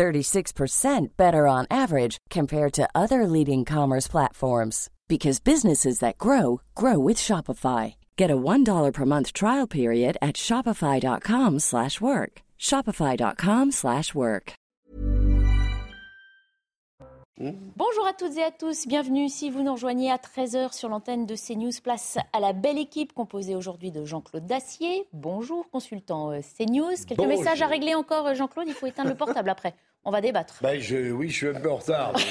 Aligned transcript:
36% 0.00 1.08
better 1.18 1.46
on 1.46 1.66
average 1.70 2.16
compared 2.30 2.72
to 2.72 2.88
other 2.94 3.26
leading 3.26 3.66
commerce 3.66 4.08
platforms 4.08 4.88
because 5.08 5.40
businesses 5.40 5.98
that 5.98 6.16
grow 6.16 6.62
grow 6.74 6.98
with 6.98 7.18
Shopify. 7.18 7.96
Get 8.16 8.30
a 8.30 8.42
$1 8.52 8.92
per 8.94 9.04
month 9.04 9.34
trial 9.34 9.66
period 9.66 10.16
at 10.22 10.36
shopify.com/work. 10.36 12.32
shopify.com/work. 12.58 14.52
Bonjour 17.40 18.06
à 18.06 18.12
toutes 18.12 18.36
et 18.36 18.42
à 18.42 18.50
tous, 18.50 18.86
bienvenue 18.86 19.30
si 19.30 19.48
vous 19.48 19.62
nous 19.62 19.72
rejoignez 19.72 20.10
à 20.10 20.18
13h 20.18 20.74
sur 20.74 20.90
l'antenne 20.90 21.24
de 21.24 21.34
CNews. 21.34 21.72
Place 21.82 22.18
à 22.34 22.40
la 22.40 22.52
belle 22.52 22.76
équipe 22.76 23.14
composée 23.14 23.56
aujourd'hui 23.56 23.90
de 23.90 24.04
Jean-Claude 24.04 24.44
Dacier. 24.44 25.08
Bonjour, 25.14 25.70
consultant 25.70 26.32
euh, 26.32 26.40
CNews. 26.40 26.90
Quelques 27.08 27.16
Bonjour. 27.16 27.38
messages 27.38 27.62
à 27.62 27.66
régler 27.66 27.94
encore, 27.94 28.26
euh, 28.26 28.34
Jean-Claude 28.34 28.68
Il 28.68 28.74
faut 28.74 28.84
éteindre 28.84 29.08
le 29.08 29.16
portable 29.16 29.48
après. 29.48 29.74
On 30.02 30.10
va 30.10 30.22
débattre. 30.22 30.60
Bah, 30.62 30.78
je, 30.78 31.12
oui, 31.12 31.28
je 31.28 31.36
suis 31.36 31.48
un 31.48 31.60
peu 31.60 31.70
en 31.70 31.76
retard. 31.76 32.12
donc, 32.14 32.22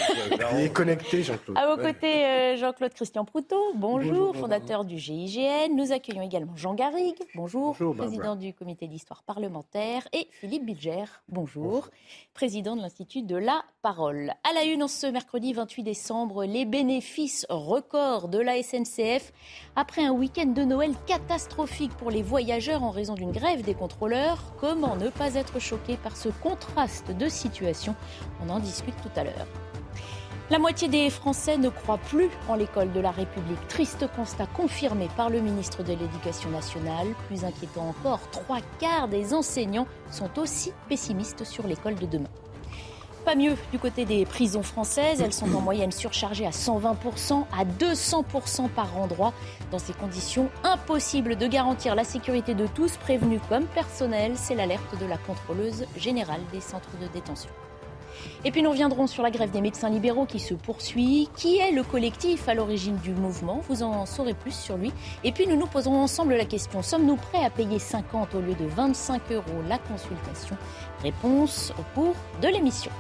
euh. 0.41 0.45
Il 0.53 0.59
est 0.61 0.73
connecté, 0.73 1.21
Jean-Claude. 1.21 1.55
À 1.55 1.67
vos 1.67 1.79
côtés, 1.79 2.25
euh, 2.25 2.57
Jean-Claude 2.57 2.93
Christian 2.95 3.25
Proutot, 3.25 3.73
bonjour, 3.75 4.11
Bonjour, 4.11 4.35
fondateur 4.35 4.85
du 4.85 4.97
GIGN. 4.97 5.75
Nous 5.75 5.91
accueillons 5.91 6.23
également 6.23 6.55
Jean 6.55 6.73
Garrigue, 6.73 7.19
bonjour, 7.35 7.67
Bonjour, 7.67 7.93
Barbara. 7.93 8.07
président 8.07 8.35
du 8.35 8.55
comité 8.55 8.87
d'histoire 8.87 9.21
parlementaire, 9.21 10.07
et 10.13 10.27
Philippe 10.31 10.65
Bilger, 10.65 11.03
bonjour, 11.27 11.89
président 12.33 12.75
de 12.75 12.81
l'Institut 12.81 13.21
de 13.21 13.35
la 13.35 13.63
Parole. 13.83 14.33
À 14.49 14.53
la 14.53 14.63
une, 14.63 14.81
en 14.81 14.87
ce 14.87 15.05
mercredi 15.05 15.53
28 15.53 15.83
décembre, 15.83 16.45
les 16.45 16.65
bénéfices 16.65 17.45
records 17.49 18.29
de 18.29 18.39
la 18.39 18.61
SNCF 18.63 19.31
après 19.75 20.03
un 20.03 20.11
week-end 20.11 20.47
de 20.47 20.63
Noël 20.63 20.93
catastrophique 21.05 21.91
pour 21.97 22.09
les 22.09 22.23
voyageurs 22.23 22.81
en 22.81 22.89
raison 22.89 23.13
d'une 23.13 23.31
grève 23.31 23.61
des 23.61 23.75
contrôleurs. 23.75 24.55
Comment 24.59 24.95
ne 24.95 25.09
pas 25.09 25.35
être 25.35 25.59
choqué 25.59 25.97
par 25.97 26.17
ce 26.17 26.29
contraste 26.29 27.11
de 27.11 27.29
situation? 27.29 27.58
On 28.41 28.49
en 28.49 28.59
discute 28.59 28.95
tout 29.01 29.19
à 29.19 29.23
l'heure. 29.23 29.47
La 30.49 30.57
moitié 30.57 30.87
des 30.87 31.11
Français 31.11 31.57
ne 31.57 31.69
croient 31.69 31.99
plus 31.99 32.29
en 32.47 32.55
l'école 32.55 32.91
de 32.91 32.99
la 32.99 33.11
République. 33.11 33.67
Triste 33.67 34.05
constat 34.15 34.47
confirmé 34.47 35.07
par 35.15 35.29
le 35.29 35.41
ministre 35.41 35.83
de 35.83 35.93
l'Éducation 35.93 36.49
nationale. 36.49 37.07
Plus 37.27 37.45
inquiétant 37.45 37.89
encore, 37.89 38.21
trois 38.31 38.59
quarts 38.79 39.07
des 39.07 39.33
enseignants 39.35 39.85
sont 40.09 40.39
aussi 40.39 40.73
pessimistes 40.87 41.43
sur 41.43 41.67
l'école 41.67 41.95
de 41.95 42.07
demain. 42.07 42.29
Pas 43.25 43.35
mieux 43.35 43.55
du 43.71 43.79
côté 43.79 44.05
des 44.05 44.25
prisons 44.25 44.63
françaises. 44.63 45.21
Elles 45.21 45.33
sont 45.33 45.53
en 45.53 45.61
moyenne 45.61 45.91
surchargées 45.91 46.45
à 46.45 46.51
120%, 46.51 47.45
à 47.51 47.65
200% 47.65 48.69
par 48.69 48.97
endroit. 48.97 49.33
Dans 49.71 49.79
ces 49.79 49.93
conditions, 49.93 50.49
impossible 50.63 51.35
de 51.35 51.47
garantir 51.47 51.95
la 51.95 52.03
sécurité 52.03 52.53
de 52.53 52.67
tous, 52.67 52.97
prévenus 52.97 53.41
comme 53.49 53.65
personnel. 53.65 54.33
C'est 54.35 54.55
l'alerte 54.55 54.99
de 54.99 55.05
la 55.05 55.17
contrôleuse 55.17 55.85
générale 55.95 56.41
des 56.51 56.61
centres 56.61 56.97
de 57.01 57.07
détention. 57.07 57.49
Et 58.45 58.51
puis 58.51 58.61
nous 58.61 58.69
reviendrons 58.71 59.07
sur 59.07 59.23
la 59.23 59.31
grève 59.31 59.51
des 59.51 59.61
médecins 59.61 59.89
libéraux 59.89 60.25
qui 60.25 60.39
se 60.39 60.53
poursuit. 60.53 61.29
Qui 61.35 61.57
est 61.57 61.71
le 61.71 61.83
collectif 61.83 62.47
à 62.47 62.53
l'origine 62.53 62.97
du 62.97 63.11
mouvement? 63.11 63.61
Vous 63.69 63.83
en 63.83 64.05
saurez 64.05 64.33
plus 64.33 64.55
sur 64.55 64.77
lui. 64.77 64.91
Et 65.23 65.31
puis 65.31 65.47
nous 65.47 65.55
nous 65.55 65.67
poserons 65.67 66.01
ensemble 66.01 66.35
la 66.35 66.45
question 66.45 66.81
sommes-nous 66.81 67.17
prêts 67.17 67.43
à 67.43 67.49
payer 67.49 67.79
50 67.79 68.35
au 68.35 68.41
lieu 68.41 68.55
de 68.55 68.65
25 68.65 69.21
euros 69.31 69.43
la 69.67 69.77
consultation? 69.77 70.57
Réponse 71.01 71.71
au 71.79 71.83
cours 71.95 72.15
de 72.41 72.47
l'émission. 72.49 72.91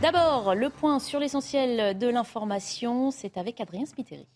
D'abord, 0.00 0.54
le 0.54 0.70
point 0.70 0.98
sur 1.00 1.18
l'essentiel 1.18 1.98
de 1.98 2.06
l'information, 2.06 3.10
c'est 3.10 3.36
avec 3.36 3.60
Adrien 3.60 3.84
Spiteri. 3.84 4.26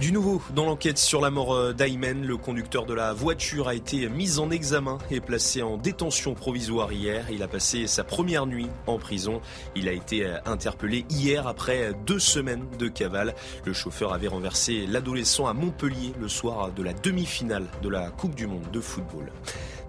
Du 0.00 0.12
nouveau, 0.12 0.40
dans 0.54 0.64
l'enquête 0.64 0.96
sur 0.96 1.20
la 1.20 1.30
mort 1.30 1.52
euh, 1.52 1.74
d'Aymen, 1.74 2.24
le 2.24 2.38
conducteur 2.38 2.86
de 2.86 2.94
la 2.94 3.12
voiture 3.12 3.68
a 3.68 3.74
été 3.74 4.08
mis 4.08 4.38
en 4.38 4.50
examen 4.50 4.96
et 5.10 5.20
placé 5.20 5.60
en 5.60 5.76
détention 5.76 6.32
provisoire 6.32 6.90
hier. 6.90 7.26
Il 7.30 7.42
a 7.42 7.48
passé 7.48 7.86
sa 7.86 8.02
première 8.02 8.46
nuit 8.46 8.70
en 8.86 8.96
prison. 8.96 9.42
Il 9.76 9.90
a 9.90 9.92
été 9.92 10.24
euh, 10.24 10.38
interpellé 10.46 11.04
hier 11.10 11.46
après 11.46 11.92
deux 12.06 12.18
semaines 12.18 12.64
de 12.78 12.88
cavale. 12.88 13.34
Le 13.66 13.74
chauffeur 13.74 14.14
avait 14.14 14.28
renversé 14.28 14.86
l'adolescent 14.86 15.46
à 15.46 15.52
Montpellier 15.52 16.14
le 16.18 16.28
soir 16.28 16.72
de 16.72 16.82
la 16.82 16.94
demi-finale 16.94 17.66
de 17.82 17.90
la 17.90 18.08
Coupe 18.08 18.34
du 18.34 18.46
Monde 18.46 18.70
de 18.72 18.80
football. 18.80 19.30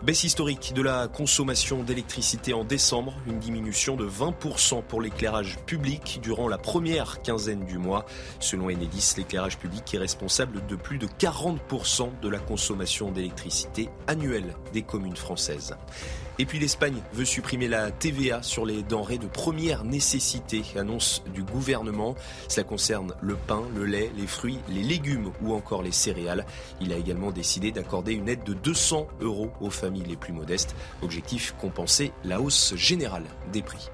Baisse 0.03 0.23
historique 0.23 0.73
de 0.73 0.81
la 0.81 1.07
consommation 1.07 1.83
d'électricité 1.83 2.53
en 2.53 2.63
décembre, 2.63 3.13
une 3.27 3.37
diminution 3.37 3.95
de 3.95 4.09
20% 4.09 4.81
pour 4.81 4.99
l'éclairage 4.99 5.59
public 5.67 6.19
durant 6.23 6.47
la 6.47 6.57
première 6.57 7.21
quinzaine 7.21 7.65
du 7.65 7.77
mois. 7.77 8.07
Selon 8.39 8.71
Enedis, 8.71 9.13
l'éclairage 9.17 9.59
public 9.59 9.93
est 9.93 9.99
responsable 9.99 10.65
de 10.65 10.75
plus 10.75 10.97
de 10.97 11.05
40% 11.05 12.19
de 12.19 12.29
la 12.29 12.39
consommation 12.39 13.11
d'électricité 13.11 13.89
annuelle 14.07 14.55
des 14.73 14.81
communes 14.81 15.15
françaises. 15.15 15.75
Et 16.39 16.45
puis 16.45 16.57
l'Espagne 16.57 17.03
veut 17.13 17.25
supprimer 17.25 17.67
la 17.67 17.91
TVA 17.91 18.41
sur 18.41 18.65
les 18.65 18.81
denrées 18.81 19.19
de 19.19 19.27
première 19.27 19.83
nécessité, 19.83 20.63
annonce 20.75 21.21
du 21.31 21.43
gouvernement. 21.43 22.15
Cela 22.47 22.63
concerne 22.63 23.13
le 23.21 23.35
pain, 23.35 23.61
le 23.75 23.85
lait, 23.85 24.11
les 24.17 24.25
fruits, 24.25 24.57
les 24.67 24.81
légumes 24.81 25.31
ou 25.43 25.53
encore 25.53 25.83
les 25.83 25.91
céréales. 25.91 26.47
Il 26.79 26.93
a 26.93 26.97
également 26.97 27.29
décidé 27.29 27.71
d'accorder 27.71 28.13
une 28.13 28.27
aide 28.27 28.43
de 28.43 28.53
200 28.53 29.07
euros 29.19 29.51
aux 29.61 29.69
familles 29.69 29.90
les 29.99 30.15
plus 30.15 30.33
modestes. 30.33 30.75
Objectif 31.01 31.53
compenser 31.59 32.11
la 32.23 32.39
hausse 32.39 32.73
générale 32.75 33.25
des 33.51 33.61
prix. 33.61 33.89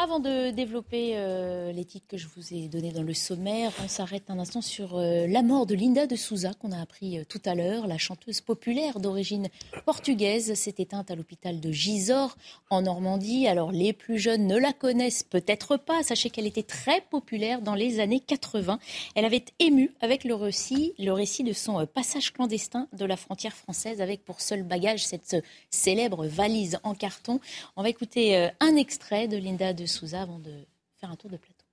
Avant 0.00 0.20
de 0.20 0.52
développer 0.52 1.14
euh, 1.16 1.72
les 1.72 1.84
titres 1.84 2.06
que 2.06 2.16
je 2.16 2.28
vous 2.28 2.54
ai 2.54 2.68
donnés 2.68 2.92
dans 2.92 3.02
le 3.02 3.14
sommaire, 3.14 3.72
on 3.82 3.88
s'arrête 3.88 4.30
un 4.30 4.38
instant 4.38 4.62
sur 4.62 4.96
euh, 4.96 5.26
la 5.26 5.42
mort 5.42 5.66
de 5.66 5.74
Linda 5.74 6.06
de 6.06 6.14
Souza 6.14 6.52
qu'on 6.54 6.70
a 6.70 6.80
appris 6.80 7.18
euh, 7.18 7.24
tout 7.28 7.40
à 7.44 7.56
l'heure. 7.56 7.88
La 7.88 7.98
chanteuse 7.98 8.40
populaire 8.40 9.00
d'origine 9.00 9.48
portugaise 9.86 10.54
s'est 10.54 10.76
éteinte 10.78 11.10
à 11.10 11.16
l'hôpital 11.16 11.58
de 11.58 11.72
Gisors 11.72 12.36
en 12.70 12.82
Normandie. 12.82 13.48
Alors 13.48 13.72
les 13.72 13.92
plus 13.92 14.20
jeunes 14.20 14.46
ne 14.46 14.56
la 14.56 14.72
connaissent 14.72 15.24
peut-être 15.24 15.76
pas. 15.76 16.04
Sachez 16.04 16.30
qu'elle 16.30 16.46
était 16.46 16.62
très 16.62 17.00
populaire 17.00 17.60
dans 17.60 17.74
les 17.74 17.98
années 17.98 18.20
80. 18.20 18.78
Elle 19.16 19.24
avait 19.24 19.46
ému 19.58 19.92
avec 20.00 20.22
le 20.22 20.36
récit, 20.36 20.94
le 21.00 21.10
récit 21.10 21.42
de 21.42 21.52
son 21.52 21.80
euh, 21.80 21.86
passage 21.86 22.32
clandestin 22.32 22.86
de 22.92 23.04
la 23.04 23.16
frontière 23.16 23.56
française 23.56 24.00
avec 24.00 24.24
pour 24.24 24.42
seul 24.42 24.62
bagage 24.62 25.04
cette 25.04 25.44
célèbre 25.70 26.24
valise 26.24 26.78
en 26.84 26.94
carton. 26.94 27.40
On 27.74 27.82
va 27.82 27.88
écouter 27.88 28.48
un 28.60 28.76
extrait 28.76 29.26
de 29.26 29.36
Linda 29.36 29.72
de 29.72 29.87
Souza 29.88 30.22
avant 30.22 30.38
de 30.38 30.66
faire 30.96 31.10
un 31.10 31.16
tour 31.16 31.30
de 31.30 31.36
plateau. 31.36 31.64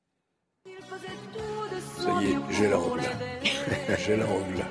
Ça 1.97 2.21
y 2.21 2.31
est, 2.31 2.37
j'ai 2.51 2.69
la 2.69 2.77
robe 2.77 2.97
là. 2.97 3.97
j'ai 3.99 4.17
la 4.17 4.25
robe 4.25 4.55
là. 4.57 4.65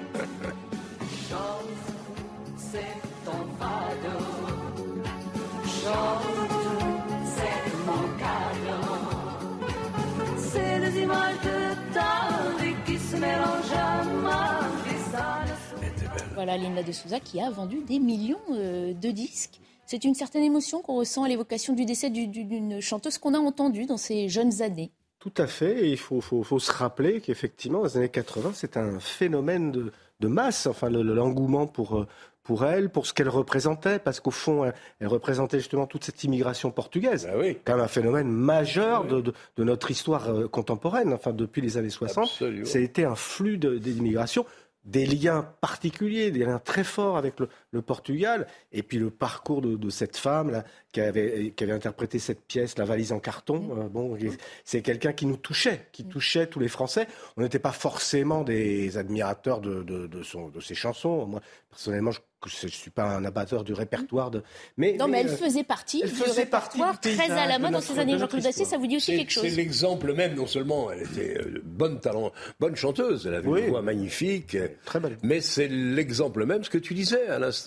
Voilà 16.34 16.56
Linda 16.56 16.82
de 16.82 16.93
Souza 16.93 17.21
qui 17.21 17.41
a 17.41 17.50
vendu 17.50 17.82
des 17.82 17.99
millions 17.99 18.38
euh, 18.50 18.93
de 18.93 19.11
disques. 19.11 19.61
C'est 19.87 20.05
une 20.05 20.15
certaine 20.15 20.43
émotion 20.45 20.81
qu'on 20.83 20.97
ressent 20.97 21.25
à 21.25 21.28
l'évocation 21.28 21.75
du 21.75 21.84
décès 21.84 22.11
du- 22.11 22.26
du- 22.26 22.44
d'une 22.44 22.81
chanteuse 22.81 23.19
qu'on 23.19 23.35
a 23.35 23.38
entendue 23.38 23.87
dans 23.87 23.97
ses 23.97 24.29
jeunes 24.29 24.62
années. 24.62 24.91
Tout 25.19 25.32
à 25.38 25.47
fait. 25.47 25.87
Et 25.87 25.91
il 25.91 25.99
faut, 25.99 26.20
faut- 26.20 26.43
faut 26.43 26.59
se 26.59 26.73
rappeler 26.73 27.20
qu'effectivement, 27.20 27.79
dans 27.81 27.87
les 27.87 27.97
années 27.97 28.09
80, 28.09 28.53
c'est 28.55 28.76
un 28.76 28.99
phénomène 29.00 29.73
de, 29.73 29.93
de 30.20 30.29
masse. 30.29 30.67
Enfin, 30.67 30.91
le- 30.91 31.03
le- 31.03 31.14
l'engouement 31.14 31.67
pour, 31.67 31.97
euh, 31.99 32.06
pour 32.43 32.67
elle, 32.67 32.91
pour 32.91 33.06
ce 33.06 33.14
qu'elle 33.14 33.31
représentait, 33.31 33.99
parce 33.99 34.20
qu'au 34.20 34.31
fond, 34.31 34.64
elle, 34.67 34.75
elle 35.00 35.09
représentait 35.09 35.59
justement 35.59 35.87
toute 35.87 36.05
cette 36.05 36.23
immigration 36.25 36.70
portugaise. 36.70 37.26
Ah 37.31 37.38
oui. 37.38 37.56
Quand 37.64 37.76
même 37.76 37.85
un 37.85 37.88
phénomène 37.88 38.29
majeur 38.29 39.06
de, 39.06 39.23
de- 39.23 39.32
de 39.56 39.64
notre 39.64 39.91
histoire 39.91 40.29
euh, 40.29 40.47
contemporaine, 40.47 41.14
enfin 41.14 41.32
depuis 41.32 41.62
les 41.62 41.79
années 41.79 41.88
60. 41.91 42.25
Absolument. 42.25 42.67
Ça 42.67 42.79
a 42.79 42.82
été 42.82 43.05
un 43.06 43.14
flux 43.14 43.56
de- 43.56 43.79
d'immigration, 43.79 44.44
des 44.85 45.06
liens 45.06 45.49
particuliers, 45.62 46.31
des 46.31 46.41
liens 46.44 46.59
très 46.62 46.85
forts 46.85 47.17
avec 47.17 47.41
le, 47.41 47.49
le 47.75 47.82
Portugal, 47.82 48.47
et 48.73 48.82
puis 48.82 48.99
le 48.99 49.11
parcours 49.11 49.61
de, 49.61 49.76
de 49.76 49.91
cette 49.91 50.17
femme 50.17 50.50
là, 50.50 50.65
qui, 50.93 51.00
avait, 51.00 51.53
qui 51.55 51.65
avait 51.65 51.73
interprété 51.73 52.19
cette 52.19 52.43
pièce, 52.47 52.79
La 52.79 52.85
valise 52.85 53.12
en 53.12 53.19
carton. 53.21 53.69
euh, 53.76 53.88
bon, 53.88 54.17
c'est 54.65 54.81
quelqu'un 54.81 55.12
qui 55.12 55.26
nous 55.26 55.37
touchait, 55.37 55.88
qui 55.93 56.05
touchait 56.05 56.47
tous 56.47 56.61
les 56.61 56.69
Français. 56.69 57.06
On 57.37 57.43
n'était 57.43 57.59
pas 57.59 57.73
forcément 57.73 58.44
des 58.44 58.97
admirateurs 58.97 59.61
de, 59.61 59.82
de, 59.82 60.06
de, 60.06 60.23
son, 60.23 60.49
de 60.49 60.61
ses 60.61 60.75
chansons. 60.75 61.26
Moi, 61.26 61.41
personnellement, 61.71 62.12
je 62.12 62.21
je 62.47 62.67
ne 62.67 62.71
suis 62.71 62.91
pas 62.91 63.05
un 63.05 63.25
abatteur 63.25 63.65
du 63.65 63.73
répertoire 63.73 64.31
de. 64.31 64.43
Mais, 64.76 64.97
non, 64.99 65.09
mais, 65.09 65.21
elle 65.21 65.29
euh, 65.29 65.37
faisait 65.37 65.65
partie 65.65 66.03
du 66.03 66.23
répertoire 66.37 67.00
très 67.00 67.31
à 67.31 67.47
la 67.47 67.59
main 67.59 67.71
dans 67.71 67.81
ces 67.81 67.99
années. 67.99 68.19
Jean-Claude 68.19 68.43
Dacier, 68.43 68.65
ça 68.65 68.76
vous 68.76 68.87
dit 68.87 68.97
aussi 68.97 69.17
quelque 69.17 69.31
chose 69.31 69.44
C'est 69.44 69.56
l'exemple 69.56 70.12
même, 70.15 70.35
non 70.35 70.47
seulement 70.47 70.91
elle 70.93 71.03
était 71.03 71.38
euh, 71.41 71.62
bonne 71.65 72.00
talent, 72.00 72.32
bonne 72.61 72.76
chanteuse, 72.76 73.26
elle 73.26 73.35
avait 73.35 73.49
une 73.49 73.71
voix 73.71 73.82
magnifique, 73.82 74.56
très 74.85 75.00
belle. 75.00 75.17
Mais 75.23 75.41
c'est 75.41 75.69
l'exemple 75.69 76.44
même, 76.44 76.65
ce 76.65 76.71
que 76.71 76.79
tu 76.79 76.94
disais 76.94 77.29
à 77.29 77.38
l'instant, 77.38 77.63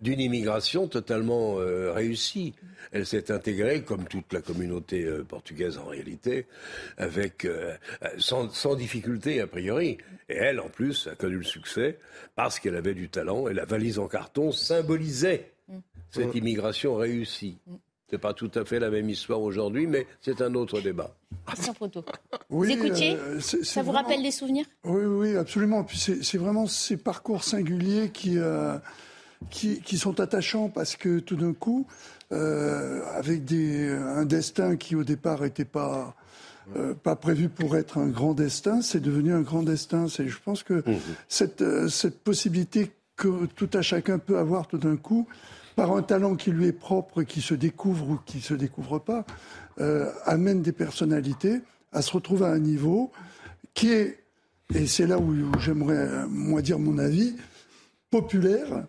d'une 0.00 0.20
immigration 0.20 0.88
totalement 0.88 1.58
euh, 1.58 1.92
réussie. 1.92 2.54
Elle 2.92 3.06
s'est 3.06 3.30
intégrée, 3.30 3.82
comme 3.82 4.04
toute 4.04 4.32
la 4.32 4.40
communauté 4.40 5.06
portugaise 5.28 5.78
en 5.78 5.84
réalité, 5.84 6.46
avec 6.96 7.46
sans, 8.18 8.50
sans 8.50 8.74
difficulté 8.74 9.40
a 9.40 9.46
priori. 9.46 9.98
Et 10.28 10.34
elle, 10.34 10.60
en 10.60 10.68
plus, 10.68 11.06
a 11.06 11.14
connu 11.14 11.36
le 11.36 11.44
succès 11.44 11.98
parce 12.34 12.58
qu'elle 12.58 12.76
avait 12.76 12.94
du 12.94 13.08
talent 13.08 13.48
et 13.48 13.54
la 13.54 13.64
valise 13.64 13.98
en 13.98 14.08
carton 14.08 14.50
symbolisait 14.50 15.52
mm. 15.68 15.78
cette 16.10 16.34
immigration 16.34 16.94
réussie. 16.96 17.58
Mm. 17.66 17.74
C'est 18.10 18.18
pas 18.18 18.34
tout 18.34 18.50
à 18.54 18.64
fait 18.64 18.80
la 18.80 18.90
même 18.90 19.08
histoire 19.08 19.40
aujourd'hui, 19.40 19.86
mais 19.86 20.06
c'est 20.20 20.42
un 20.42 20.54
autre 20.54 20.80
débat. 20.80 21.14
vous 22.48 22.68
écoutiez 22.68 23.14
euh, 23.14 23.40
Ça 23.40 23.82
vous 23.82 23.92
rappelle 23.92 24.22
des 24.22 24.32
souvenirs? 24.32 24.66
Oui, 24.84 25.04
oui, 25.04 25.36
absolument. 25.36 25.86
C'est 25.92 26.38
vraiment 26.38 26.66
ces 26.66 26.96
parcours 26.96 27.44
singuliers 27.44 28.10
qui, 28.10 28.36
euh, 28.36 28.78
qui, 29.48 29.80
qui, 29.80 29.96
sont 29.96 30.20
attachants 30.20 30.68
parce 30.68 30.96
que 30.96 31.18
tout 31.18 31.36
d'un 31.36 31.54
coup, 31.54 31.86
euh, 32.32 33.02
avec 33.14 33.44
des, 33.44 33.88
un 33.88 34.24
destin 34.24 34.76
qui 34.76 34.94
au 34.94 35.04
départ 35.04 35.42
n'était 35.42 35.64
pas 35.64 36.14
euh, 36.76 36.94
pas 36.94 37.16
prévu 37.16 37.48
pour 37.48 37.76
être 37.76 37.98
un 37.98 38.06
grand 38.06 38.32
destin, 38.32 38.80
c'est 38.80 39.00
devenu 39.00 39.32
un 39.32 39.40
grand 39.40 39.64
destin. 39.64 40.06
C'est, 40.08 40.28
je 40.28 40.38
pense 40.44 40.62
que 40.62 40.74
mmh. 40.74 40.98
cette, 41.28 41.62
euh, 41.62 41.88
cette 41.88 42.20
possibilité 42.20 42.92
que 43.16 43.46
tout 43.46 43.68
à 43.72 43.82
chacun 43.82 44.18
peut 44.18 44.38
avoir 44.38 44.68
tout 44.68 44.78
d'un 44.78 44.96
coup, 44.96 45.26
par 45.74 45.92
un 45.92 46.02
talent 46.02 46.36
qui 46.36 46.52
lui 46.52 46.66
est 46.66 46.72
propre, 46.72 47.22
qui 47.22 47.40
se 47.40 47.54
découvre 47.54 48.10
ou 48.10 48.18
qui 48.24 48.40
se 48.40 48.54
découvre 48.54 49.00
pas, 49.00 49.24
euh, 49.80 50.12
amène 50.26 50.62
des 50.62 50.72
personnalités 50.72 51.60
à 51.92 52.02
se 52.02 52.12
retrouver 52.12 52.46
à 52.46 52.50
un 52.50 52.60
niveau 52.60 53.10
qui 53.74 53.92
est, 53.92 54.18
et 54.72 54.86
c'est 54.86 55.06
là 55.06 55.18
où 55.18 55.34
j'aimerais 55.58 56.26
moi 56.28 56.62
dire 56.62 56.78
mon 56.78 56.98
avis, 56.98 57.34
populaire, 58.10 58.84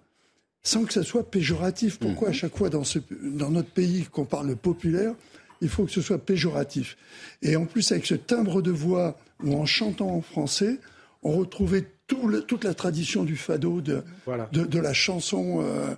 sans 0.63 0.86
que 0.86 0.94
ça 0.94 1.04
soit 1.04 1.30
péjoratif. 1.30 2.00
Pourquoi 2.00 2.30
mmh. 2.30 2.31
à 2.31 2.34
chaque 2.34 2.58
fois 2.58 2.69
dans, 2.69 2.84
ce, 2.84 3.00
dans 3.22 3.50
notre 3.50 3.72
pays 3.72 4.06
qu'on 4.12 4.25
parle 4.25 4.56
populaire, 4.56 5.13
il 5.62 5.69
faut 5.69 5.86
que 5.86 5.92
ce 5.92 6.02
soit 6.02 6.19
péjoratif? 6.19 6.98
Et 7.42 7.56
en 7.56 7.66
plus, 7.66 7.92
avec 7.92 8.06
ce 8.06 8.16
timbre 8.16 8.62
de 8.62 8.72
voix 8.72 9.18
ou 9.44 9.56
en 9.56 9.66
chantant 9.66 10.10
en 10.10 10.22
français, 10.22 10.80
on 11.24 11.31
retrouvait 11.31 11.86
toute 12.08 12.63
la 12.63 12.74
tradition 12.74 13.24
du 13.24 13.38
fado, 13.38 13.81
de, 13.81 14.04
de, 14.52 14.80
la 14.80 14.94
chanson 14.94 15.62
euh, 15.62 15.96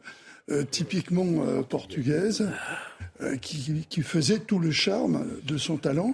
euh, 0.52 0.64
typiquement 0.64 1.44
euh, 1.44 1.62
portugaise, 1.62 2.50
qui, 3.42 3.86
qui, 3.90 4.02
faisait 4.02 4.40
tout 4.40 4.60
le 4.60 4.72
charme 4.72 5.26
de 5.44 5.58
son 5.58 5.78
talent 5.78 6.14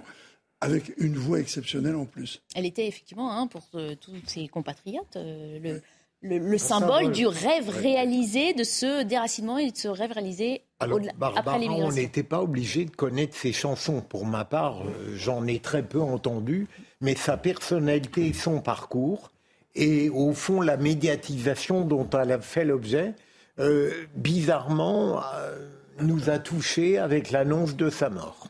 avec 0.60 0.92
une 0.98 1.16
voix 1.16 1.40
exceptionnelle 1.40 1.96
en 1.96 2.04
plus. 2.04 2.40
Elle 2.54 2.66
était 2.66 2.86
effectivement, 2.86 3.36
hein, 3.36 3.46
pour 3.46 3.68
tous 4.00 4.14
ses 4.26 4.46
compatriotes, 4.46 5.16
le, 5.16 5.80
le, 6.22 6.58
symbole, 6.58 7.12
du 7.12 7.26
rêve 7.26 7.68
réalisé, 7.68 8.52
de 8.52 8.64
ce 8.64 9.02
déracinement 9.02 9.58
et 9.58 9.70
de 9.70 9.76
ce 9.76 9.88
rêve 9.88 10.12
réalisé 10.12 10.62
après 10.78 11.58
l'immigration. 11.58 11.86
On 11.86 11.92
n'était 11.92 12.22
pas 12.22 12.42
obligé 12.42 12.84
de 12.84 12.90
connaître 12.90 13.36
ses 13.36 13.52
chansons. 13.52 14.02
Pour 14.02 14.26
ma 14.26 14.44
part, 14.44 14.82
euh, 14.82 15.14
j'en 15.16 15.46
ai 15.46 15.58
très 15.60 15.82
peu 15.82 16.00
entendu, 16.00 16.68
mais 17.00 17.14
sa 17.14 17.36
personnalité, 17.36 18.32
son 18.32 18.60
parcours, 18.60 19.30
et 19.74 20.10
au 20.10 20.32
fond 20.32 20.60
la 20.60 20.76
médiatisation 20.76 21.84
dont 21.84 22.08
elle 22.10 22.32
a 22.32 22.40
fait 22.40 22.64
l'objet, 22.64 23.14
euh, 23.58 23.90
bizarrement, 24.14 25.22
euh, 25.34 25.68
nous 26.00 26.28
a 26.28 26.38
touchés 26.38 26.98
avec 26.98 27.30
l'annonce 27.30 27.76
de 27.76 27.88
sa 27.88 28.10
mort. 28.10 28.48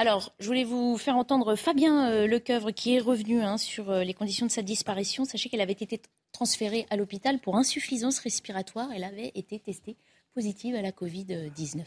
Alors, 0.00 0.32
je 0.38 0.46
voulais 0.46 0.62
vous 0.62 0.96
faire 0.96 1.16
entendre 1.16 1.56
Fabien 1.56 2.08
euh, 2.12 2.28
Lecoeuvre 2.28 2.72
qui 2.72 2.94
est 2.94 3.00
revenu 3.00 3.42
hein, 3.42 3.58
sur 3.58 3.90
euh, 3.90 4.04
les 4.04 4.14
conditions 4.14 4.46
de 4.46 4.50
sa 4.52 4.62
disparition. 4.62 5.24
Sachez 5.24 5.48
qu'elle 5.48 5.60
avait 5.60 5.72
été 5.72 6.00
transférée 6.30 6.86
à 6.88 6.96
l'hôpital 6.96 7.40
pour 7.40 7.56
insuffisance 7.56 8.20
respiratoire. 8.20 8.90
Elle 8.94 9.02
avait 9.02 9.32
été 9.34 9.58
testée 9.58 9.96
positive 10.34 10.76
à 10.76 10.82
la 10.82 10.92
Covid-19. 10.92 11.82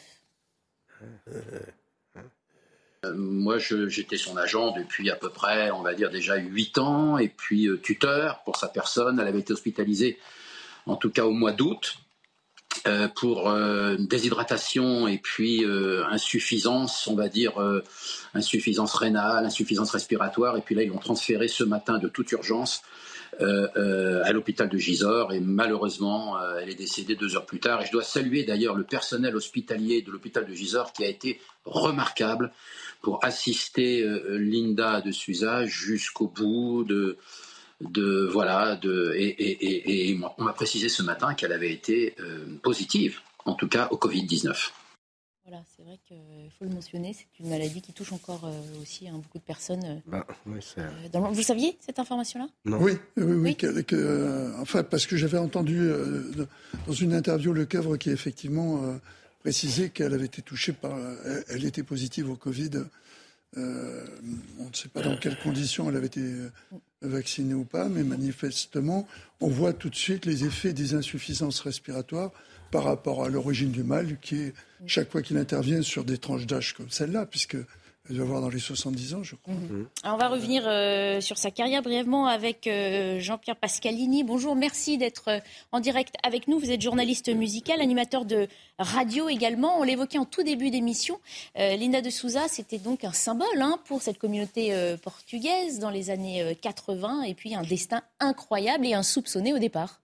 Euh, 1.30 3.13
moi, 3.16 3.60
j'étais 3.60 4.18
son 4.18 4.36
agent 4.36 4.72
depuis 4.72 5.10
à 5.10 5.16
peu 5.16 5.30
près, 5.30 5.72
on 5.72 5.81
va 5.81 5.94
dire 5.94 6.12
déjà 6.12 6.36
8 6.36 6.80
ans, 6.80 7.18
et 7.18 7.30
puis 7.30 7.69
tuteur 7.81 8.44
pour 8.44 8.58
sa 8.58 8.68
personne. 8.68 9.22
Elle 9.22 9.28
avait 9.28 9.40
été 9.40 9.54
hospitalisée, 9.54 10.19
en 10.86 10.98
tout 10.98 11.12
cas 11.12 11.24
au 11.24 11.31
mois 11.31 11.54
d'août. 11.54 12.00
Euh, 12.88 13.07
pour 13.07 13.50
euh, 13.50 13.95
déshydratation 14.00 15.07
et 15.07 15.19
puis 15.19 15.63
euh, 15.63 16.03
insuffisance, 16.09 17.06
on 17.06 17.15
va 17.15 17.29
dire 17.29 17.53
insuffisance 18.33 18.95
rénale, 18.95 19.45
insuffisance 19.45 19.91
respiratoire. 19.91 20.57
Et 20.57 20.62
puis 20.62 20.73
là, 20.73 20.81
ils 20.83 20.89
l'ont 20.89 20.97
transféré 20.97 21.47
ce 21.47 21.63
matin 21.63 22.00
de 22.00 22.07
toute 22.07 22.31
urgence 22.31 22.81
à 23.39 24.31
l'hôpital 24.33 24.69
de 24.69 24.77
Gisors 24.77 25.33
et 25.33 25.39
malheureusement, 25.39 26.38
elle 26.62 26.69
est 26.69 26.75
décédée 26.75 27.15
deux 27.15 27.35
heures 27.35 27.45
plus 27.45 27.59
tard. 27.59 27.81
Et 27.81 27.85
je 27.88 27.91
dois 27.91 28.03
saluer 28.03 28.44
d'ailleurs 28.44 28.75
le 28.75 28.83
personnel 28.83 29.35
hospitalier 29.35 30.03
de 30.03 30.12
l'hôpital 30.12 30.45
de 30.45 30.53
Gisors 30.53 30.94
qui 30.94 31.03
a 31.03 31.07
été 31.07 31.39
remarquable 31.65 32.51
pour 33.01 33.24
assister 33.24 34.06
Linda 34.29 35.01
de 35.01 35.12
Suza 35.12 35.65
jusqu'au 35.65 36.27
bout 36.27 36.83
de 36.83 37.17
de 37.89 38.28
voilà 38.31 38.75
de 38.75 39.13
et, 39.18 40.18
on 40.38 40.44
m'a 40.44 40.54
précisé 40.54 40.89
ce 40.89 41.04
matin 41.04 41.33
qu'elle 41.33 41.51
avait 41.51 41.72
été 41.72 42.16
euh, 42.19 42.45
positive, 42.63 43.19
en 43.45 43.54
tout 43.54 43.68
cas 43.68 43.88
au 43.92 43.98
Covid 43.98 44.24
19. 44.24 44.74
Voilà, 45.45 45.63
c'est 45.75 45.83
vrai 45.83 46.00
qu'il 46.07 46.51
faut 46.57 46.66
le 46.66 46.72
mentionner, 46.72 47.13
c'est 47.13 47.44
une 47.44 47.50
maladie 47.50 47.81
qui 47.81 47.94
touche 47.94 48.13
encore 48.13 48.45
euh, 48.45 48.81
aussi 48.81 49.07
hein, 49.07 49.16
beaucoup 49.16 49.39
de 49.39 49.44
personnes. 49.44 49.83
Euh, 49.83 50.19
bah, 51.13 51.28
vous 51.31 51.42
saviez 51.42 51.78
cette 51.80 52.00
information-là? 52.00 52.48
Oui, 52.66 52.94
oui, 53.18 53.57
oui. 53.57 53.57
enfin, 54.60 54.84
parce 54.84 55.07
que 55.07 55.18
j'avais 55.18 55.39
entendu 55.39 55.89
dans 56.88 56.94
une 56.94 57.13
interview 57.13 57.54
Le 57.54 57.66
Cavre 57.66 57.98
qui 57.98 58.12
effectivement 58.12 58.81
précisait 59.39 59.89
qu'elle 59.89 60.13
avait 60.13 60.25
été 60.25 60.42
touchée 60.42 60.74
par, 60.74 60.95
elle 61.50 61.66
était 61.66 61.84
positive 61.84 62.30
au 62.30 62.36
Covid 62.36 62.84
euh, 63.57 64.06
on 64.60 64.69
ne 64.69 64.74
sait 64.74 64.88
pas 64.88 65.01
dans 65.01 65.18
quelles 65.18 65.38
conditions 65.38 65.89
elle 65.89 65.98
avait 65.98 66.07
été 66.07 66.22
vaccinée 67.01 67.53
ou 67.53 67.65
pas, 67.65 67.89
mais 67.89 68.03
manifestement, 68.03 69.07
on 69.39 69.48
voit 69.48 69.74
tout 69.74 69.89
de 69.89 69.95
suite 69.95 70.25
les 70.25 70.45
effets 70.45 70.74
des 70.74 70.94
insuffisances 70.94 71.59
respiratoires 71.62 72.31
par 72.71 72.83
rapport 72.83 73.24
à 73.24 73.30
l'origine 73.30 73.71
du 73.71 73.83
mal, 73.83 74.18
qui 74.21 74.36
est 74.36 74.53
chaque 74.86 75.12
fois 75.12 75.21
qu'il 75.21 75.38
intervient 75.38 75.81
sur 75.81 76.06
des 76.06 76.18
tranches 76.18 76.48
d'âge 76.48 76.74
comme 76.74 76.89
celle-là, 76.89 77.25
puisque 77.25 77.58
elle 78.12 78.18
doit 78.18 78.25
avoir 78.25 78.41
dans 78.41 78.50
les 78.50 78.60
70 78.60 79.13
ans, 79.13 79.24
je 79.24 79.36
crois. 79.36 79.53
Mhm. 79.53 79.88
on 80.03 80.18
va 80.18 80.27
revenir 80.27 80.63
euh, 80.65 81.22
sur 81.22 81.38
sa 81.38 81.50
carrière 81.50 81.82
brièvement 81.82 82.27
avec 82.27 82.68
euh, 82.68 83.20
Jean-Pierre 83.20 83.56
Pascalini. 83.56 84.25
Bonjour, 84.25 84.53
merci 84.53 84.98
d'être 84.98 85.30
euh, 85.30 85.39
en 85.72 85.80
direct 85.80 86.15
avec 86.22 86.50
nous. 86.50 86.60
Vous 86.60 86.72
êtes 86.72 86.82
journaliste 86.82 87.34
musical, 87.34 87.80
animateur 87.80 88.25
de 88.25 88.50
radio 88.77 89.30
également. 89.30 89.80
On 89.80 89.84
l'évoquait 89.84 90.18
en 90.18 90.25
tout 90.25 90.44
début 90.44 90.72
d'émission. 90.72 91.20
Linda 91.56 92.01
de 92.01 92.10
Souza, 92.10 92.48
c'était 92.48 92.80
donc 92.80 93.03
un 93.03 93.13
symbole 93.13 93.62
hein, 93.62 93.80
pour 93.86 94.01
cette 94.01 94.18
communauté 94.18 94.74
portugaise 95.03 95.80
dans 95.80 95.89
les 95.89 96.10
années 96.10 96.58
80 96.62 97.24
et 97.24 97.34
puis 97.34 97.56
un 97.56 97.62
destin 97.62 98.01
incroyable 98.20 98.86
et 98.86 98.94
insoupçonné 98.94 99.53
au 99.53 99.60
départ. 99.60 100.00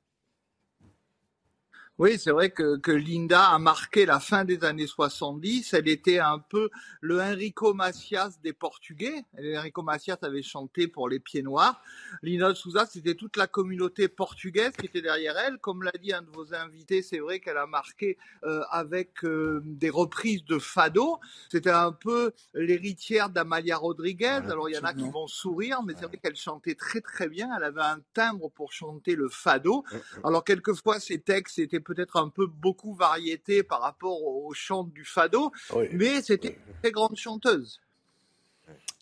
Oui, 2.00 2.20
c'est 2.20 2.30
vrai 2.30 2.52
que, 2.52 2.78
que, 2.78 2.92
Linda 2.92 3.50
a 3.50 3.58
marqué 3.58 4.06
la 4.06 4.20
fin 4.20 4.46
des 4.46 4.64
années 4.64 4.86
70. 4.86 5.74
Elle 5.74 5.88
était 5.88 6.20
un 6.20 6.38
peu 6.38 6.70
le 7.02 7.20
Enrico 7.20 7.74
Macias 7.74 8.38
des 8.44 8.54
Portugais. 8.54 9.24
Enrico 9.36 9.82
Macias 9.82 10.20
avait 10.22 10.44
chanté 10.44 10.88
pour 10.88 11.10
les 11.10 11.18
Pieds 11.18 11.42
Noirs. 11.42 11.82
Linda 12.22 12.54
Souza, 12.54 12.86
c'était 12.86 13.16
toute 13.16 13.36
la 13.36 13.48
communauté 13.48 14.10
portugaise 14.10 14.74
qui 14.78 14.86
était 14.86 15.02
derrière 15.02 15.36
elle. 15.40 15.58
Comme 15.58 15.82
l'a 15.82 15.92
dit 16.00 16.14
un 16.14 16.22
de 16.22 16.30
vos 16.30 16.54
invités, 16.54 17.02
c'est 17.02 17.18
vrai 17.18 17.40
qu'elle 17.40 17.58
a 17.58 17.66
marqué 17.66 18.20
euh, 18.44 18.62
avec 18.70 19.24
euh, 19.24 19.64
des 19.66 19.90
reprises 19.90 20.46
de 20.46 20.60
fado. 20.60 21.20
C'était 21.52 21.72
un 21.72 21.94
peu 21.94 22.32
l'héritière 22.54 23.32
d'Amalia 23.32 23.76
Rodriguez. 23.76 24.42
Alors 24.46 24.70
il 24.70 24.76
y 24.76 24.78
en 24.78 24.84
a 24.84 24.94
qui 24.94 25.10
vont 25.10 25.26
sourire, 25.26 25.82
mais 25.82 25.96
c'est 25.98 26.06
vrai 26.06 26.18
qu'elle 26.18 26.36
chantait 26.36 26.76
très 26.76 27.02
très 27.02 27.28
bien. 27.28 27.50
Elle 27.58 27.64
avait 27.64 27.82
un 27.82 28.02
timbre 28.14 28.52
pour 28.52 28.72
chanter 28.72 29.16
le 29.16 29.30
fado. 29.30 29.84
Alors 30.24 30.44
quelquefois 30.44 31.00
ses 31.00 31.20
textes 31.20 31.58
étaient 31.58 31.87
peut-être 31.88 32.18
un 32.18 32.30
peu 32.30 32.46
beaucoup 32.46 32.94
variété 32.94 33.64
par 33.64 33.82
rapport 33.82 34.22
au 34.22 34.54
chant 34.54 34.84
du 34.84 35.06
fado, 35.06 35.52
mais 35.92 36.22
c'était 36.22 36.50
une 36.68 36.74
très 36.82 36.92
grande 36.92 37.16
chanteuse. 37.16 37.80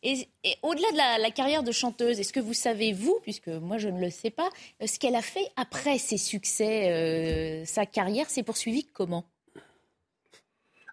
Et, 0.04 0.27
au-delà 0.62 0.92
de 0.92 1.22
la, 1.22 1.32
carrière 1.32 1.63
de 1.63 1.72
chanteuse, 1.72 2.20
est-ce 2.20 2.32
que 2.32 2.39
vous 2.39 2.54
savez, 2.54 2.94
vous, 2.94 3.18
puisque 3.24 3.48
moi 3.48 3.80
je 3.80 3.89
ne 3.89 4.00
le 4.00 4.12
sais 4.12 4.30
pas, 4.30 4.50
euh, 4.84 4.86
ce 4.86 5.00
qu'elle 5.00 5.15
a 5.15 5.24
fait 5.24 5.51
après 5.56 5.98
ses 5.98 6.18
succès, 6.18 6.92
euh, 6.92 7.65
sa 7.65 7.88
carrière 7.88 8.30
s'est 8.30 8.44
poursuivie 8.44 8.88
comment? 8.94 9.25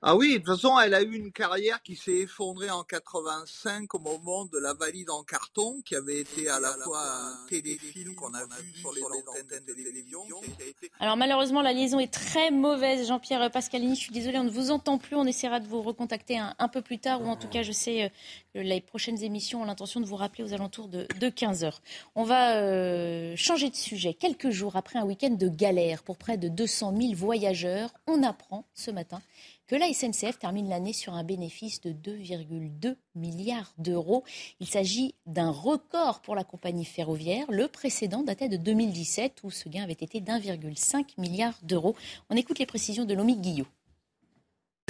Ah 0.05 0.17
oui, 0.17 0.33
de 0.33 0.39
toute 0.39 0.47
façon, 0.47 0.81
elle 0.81 0.95
a 0.95 1.03
eu 1.03 1.15
une 1.15 1.31
carrière 1.31 1.81
qui 1.81 1.95
s'est 1.95 2.11
effondrée 2.11 2.71
en 2.71 2.83
85 2.83 3.95
au 3.95 4.01
moment 4.01 4.47
de 4.47 4.59
la 4.59 4.75
valise 4.75 5.09
en 5.09 5.23
carton, 5.23 5.81
qui 5.85 5.95
avait 5.95 6.19
été 6.19 6.49
à 6.49 6.59
la 6.59 6.73
fois 6.83 7.01
un 7.01 7.47
téléfilm 7.49 8.17
qu'on 8.17 8.35
a 8.35 8.45
vu 8.45 8.73
sur 8.81 8.93
les 8.93 9.03
antennes 9.03 9.65
de. 9.65 9.73
Alors 10.99 11.17
malheureusement, 11.17 11.63
la 11.63 11.73
liaison 11.73 12.01
est 12.01 12.13
très 12.13 12.51
mauvaise. 12.51 13.07
Jean-Pierre 13.07 13.49
Pascalini, 13.53 13.95
je 13.95 14.01
suis 14.01 14.13
désolée, 14.13 14.39
on 14.39 14.45
ne 14.45 14.51
vous 14.51 14.73
entend 14.73 14.99
plus. 14.99 15.15
On 15.15 15.25
essaiera 15.25 15.61
de 15.61 15.69
vous 15.69 15.83
recontacter 15.83 16.37
un, 16.37 16.69
peu 16.69 16.83
plus 16.83 16.99
tard, 16.99 17.23
ou 17.23 17.27
en 17.27 17.37
tout 17.37 17.49
cas, 17.49 17.63
je 17.63 17.71
sais 17.71 18.03
euh, 18.03 18.09
que 18.55 18.59
les 18.59 18.81
prochaines 18.81 19.23
émissions 19.23 19.63
ont 19.63 19.67
l'intention 19.67 20.01
de 20.01 20.07
vous 20.07 20.17
rappeler 20.17 20.43
aux 20.43 20.53
alentours 20.53 20.89
de, 20.89 21.07
15 21.29 21.63
heures. 21.63 21.81
On 22.17 22.25
va 22.25 22.57
euh, 22.57 23.37
changer 23.37 23.71
de 23.71 23.77
sujet. 23.77 24.15
Quelques 24.15 24.51
jours 24.51 24.75
après 24.75 24.99
un 24.99 25.05
week-end 25.05 25.31
de 25.31 25.47
galère 25.47 26.03
pour 26.03 26.17
près 26.17 26.39
de 26.39 26.49
200 26.49 26.93
000 27.01 27.15
voyageurs, 27.15 27.95
on 28.09 28.25
apprend 28.25 28.65
ce 28.75 28.91
matin 28.91 29.23
que 29.73 29.77
la 29.79 29.91
SNCF 29.91 30.39
termine 30.39 30.69
l'année 30.69 30.93
sur 30.93 31.15
un 31.15 31.25
bénéfice 31.25 31.81
de 31.81 31.93
2,2 31.93 32.95
milliards 33.15 33.73
d'euros. 33.79 34.23
Il 34.61 34.67
s'agit 34.67 35.15
d'un 35.25 35.51
record 35.51 36.21
pour 36.21 36.35
la 36.35 36.45
compagnie 36.45 36.85
ferroviaire. 36.85 37.47
Le 37.49 37.69
précédent 37.69 38.23
datait 38.23 38.51
de 38.51 38.59
2017 38.59 39.41
où 39.45 39.51
ce 39.51 39.71
gain 39.71 39.85
avait 39.85 39.95
été 39.95 40.21
d'1,5 40.21 41.19
milliard 41.19 41.59
d'euros. 41.63 41.97
On 42.29 42.37
écoute 42.37 42.59
les 42.59 42.67
précisions 42.67 43.07
de 43.07 43.15
Lomi 43.15 43.39
Guillot. 43.39 43.67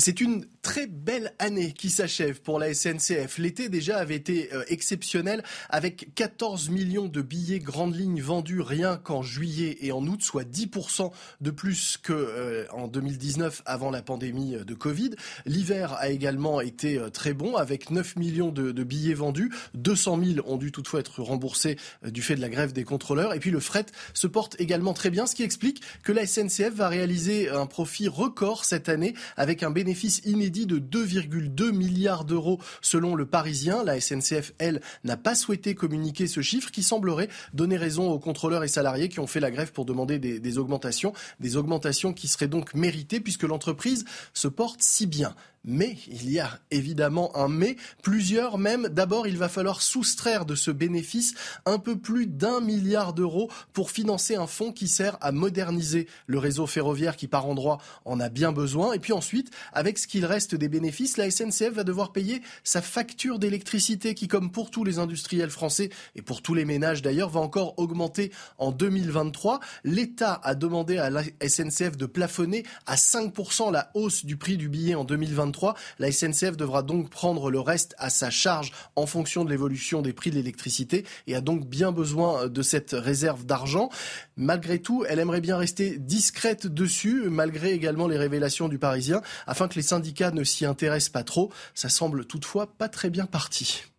C'est 0.04 0.20
une 0.20 0.46
très 0.62 0.88
belle 0.88 1.32
année 1.38 1.72
qui 1.72 1.88
s'achève 1.88 2.40
pour 2.40 2.58
la 2.58 2.74
SNCF. 2.74 3.38
L'été 3.38 3.68
déjà 3.68 3.98
avait 3.98 4.16
été 4.16 4.52
euh, 4.52 4.64
exceptionnel 4.66 5.44
avec 5.70 6.12
14 6.16 6.70
millions 6.70 7.06
de 7.06 7.22
billets 7.22 7.60
grandes 7.60 7.94
lignes 7.94 8.20
vendus 8.20 8.60
rien 8.60 8.96
qu'en 8.96 9.22
juillet 9.22 9.78
et 9.80 9.92
en 9.92 10.04
août, 10.04 10.20
soit 10.20 10.42
10% 10.42 11.12
de 11.40 11.50
plus 11.52 11.98
qu'en 12.04 12.14
euh, 12.14 12.88
2019 12.92 13.62
avant 13.64 13.92
la 13.92 14.02
pandémie 14.02 14.56
de 14.66 14.74
Covid. 14.74 15.10
L'hiver 15.46 15.92
a 15.92 16.08
également 16.08 16.60
été 16.60 16.98
euh, 16.98 17.08
très 17.08 17.32
bon 17.32 17.54
avec 17.54 17.90
9 17.92 18.16
millions 18.16 18.50
de, 18.50 18.72
billets 18.82 19.14
vendus. 19.14 19.52
200 19.74 20.20
000 20.34 20.48
ont 20.48 20.56
dû 20.56 20.72
toutefois 20.72 20.98
être 20.98 21.22
remboursés 21.22 21.76
du 22.04 22.22
fait 22.22 22.34
de 22.34 22.40
la 22.40 22.48
grève 22.48 22.72
des 22.72 22.82
contrôleurs. 22.82 23.34
Et 23.34 23.38
puis 23.38 23.52
le 23.52 23.60
fret 23.60 23.86
se 24.14 24.26
porte 24.26 24.60
également 24.60 24.94
très 24.94 25.10
bien, 25.10 25.28
ce 25.28 25.36
qui 25.36 25.44
explique 25.44 25.80
que 26.02 26.10
la 26.10 26.26
SNCF 26.26 26.72
va 26.74 26.88
réaliser 26.88 27.50
un 27.50 27.66
profit 27.66 28.08
record 28.08 28.64
cette 28.64 28.88
année 28.88 29.14
avec 29.36 29.62
un 29.62 29.70
bénéfice 29.70 29.91
bénéfice 29.92 30.22
inédit 30.24 30.64
de 30.64 30.78
2,2 30.78 31.70
milliards 31.70 32.24
d'euros 32.24 32.58
selon 32.80 33.14
le 33.14 33.26
Parisien. 33.26 33.84
La 33.84 34.00
SNCF, 34.00 34.54
elle, 34.56 34.80
n'a 35.04 35.18
pas 35.18 35.34
souhaité 35.34 35.74
communiquer 35.74 36.26
ce 36.26 36.40
chiffre 36.40 36.70
qui 36.70 36.82
semblerait 36.82 37.28
donner 37.52 37.76
raison 37.76 38.10
aux 38.10 38.18
contrôleurs 38.18 38.64
et 38.64 38.68
salariés 38.68 39.10
qui 39.10 39.20
ont 39.20 39.26
fait 39.26 39.38
la 39.38 39.50
grève 39.50 39.70
pour 39.70 39.84
demander 39.84 40.18
des, 40.18 40.40
des 40.40 40.56
augmentations, 40.56 41.12
des 41.40 41.58
augmentations 41.58 42.14
qui 42.14 42.26
seraient 42.26 42.48
donc 42.48 42.72
méritées 42.72 43.20
puisque 43.20 43.42
l'entreprise 43.42 44.06
se 44.32 44.48
porte 44.48 44.82
si 44.82 45.06
bien. 45.06 45.34
Mais 45.64 45.96
il 46.08 46.28
y 46.28 46.40
a 46.40 46.58
évidemment 46.72 47.36
un 47.36 47.46
mais, 47.46 47.76
plusieurs 48.02 48.58
même. 48.58 48.88
D'abord, 48.88 49.28
il 49.28 49.38
va 49.38 49.48
falloir 49.48 49.80
soustraire 49.80 50.44
de 50.44 50.56
ce 50.56 50.72
bénéfice 50.72 51.34
un 51.66 51.78
peu 51.78 51.96
plus 51.96 52.26
d'un 52.26 52.60
milliard 52.60 53.12
d'euros 53.12 53.48
pour 53.72 53.92
financer 53.92 54.34
un 54.34 54.48
fonds 54.48 54.72
qui 54.72 54.88
sert 54.88 55.16
à 55.20 55.30
moderniser 55.30 56.08
le 56.26 56.38
réseau 56.38 56.66
ferroviaire 56.66 57.16
qui 57.16 57.28
par 57.28 57.46
endroits 57.46 57.78
en 58.04 58.18
a 58.18 58.28
bien 58.28 58.50
besoin. 58.50 58.92
Et 58.92 58.98
puis 58.98 59.12
ensuite, 59.12 59.52
avec 59.72 59.98
ce 59.98 60.08
qu'il 60.08 60.24
reste 60.24 60.56
des 60.56 60.68
bénéfices, 60.68 61.16
la 61.16 61.30
SNCF 61.30 61.74
va 61.74 61.84
devoir 61.84 62.10
payer 62.10 62.42
sa 62.64 62.82
facture 62.82 63.38
d'électricité 63.38 64.14
qui, 64.14 64.26
comme 64.26 64.50
pour 64.50 64.68
tous 64.72 64.82
les 64.82 64.98
industriels 64.98 65.50
français 65.50 65.90
et 66.16 66.22
pour 66.22 66.42
tous 66.42 66.54
les 66.54 66.64
ménages 66.64 67.02
d'ailleurs, 67.02 67.28
va 67.28 67.38
encore 67.38 67.78
augmenter 67.78 68.32
en 68.58 68.72
2023. 68.72 69.60
L'État 69.84 70.40
a 70.42 70.56
demandé 70.56 70.98
à 70.98 71.08
la 71.08 71.22
SNCF 71.40 71.96
de 71.96 72.06
plafonner 72.06 72.64
à 72.86 72.96
5% 72.96 73.70
la 73.70 73.92
hausse 73.94 74.24
du 74.24 74.36
prix 74.36 74.56
du 74.56 74.68
billet 74.68 74.96
en 74.96 75.04
2023 75.04 75.51
la 75.98 76.10
SNCF 76.10 76.56
devra 76.56 76.82
donc 76.82 77.10
prendre 77.10 77.50
le 77.50 77.60
reste 77.60 77.94
à 77.98 78.10
sa 78.10 78.30
charge 78.30 78.72
en 78.96 79.06
fonction 79.06 79.44
de 79.44 79.50
l'évolution 79.50 80.02
des 80.02 80.12
prix 80.12 80.30
de 80.30 80.36
l'électricité 80.36 81.04
et 81.26 81.34
a 81.34 81.40
donc 81.40 81.66
bien 81.66 81.92
besoin 81.92 82.48
de 82.48 82.62
cette 82.62 82.92
réserve 82.92 83.44
d'argent. 83.44 83.90
Malgré 84.36 84.80
tout, 84.80 85.04
elle 85.08 85.18
aimerait 85.18 85.40
bien 85.40 85.56
rester 85.56 85.98
discrète 85.98 86.66
dessus, 86.66 87.24
malgré 87.28 87.72
également 87.72 88.08
les 88.08 88.18
révélations 88.18 88.68
du 88.68 88.78
Parisien, 88.78 89.22
afin 89.46 89.68
que 89.68 89.74
les 89.74 89.82
syndicats 89.82 90.30
ne 90.30 90.44
s'y 90.44 90.64
intéressent 90.64 91.10
pas 91.10 91.24
trop. 91.24 91.52
Ça 91.74 91.88
semble 91.88 92.24
toutefois 92.24 92.66
pas 92.66 92.88
très 92.88 93.10
bien 93.10 93.26
parti. 93.26 93.91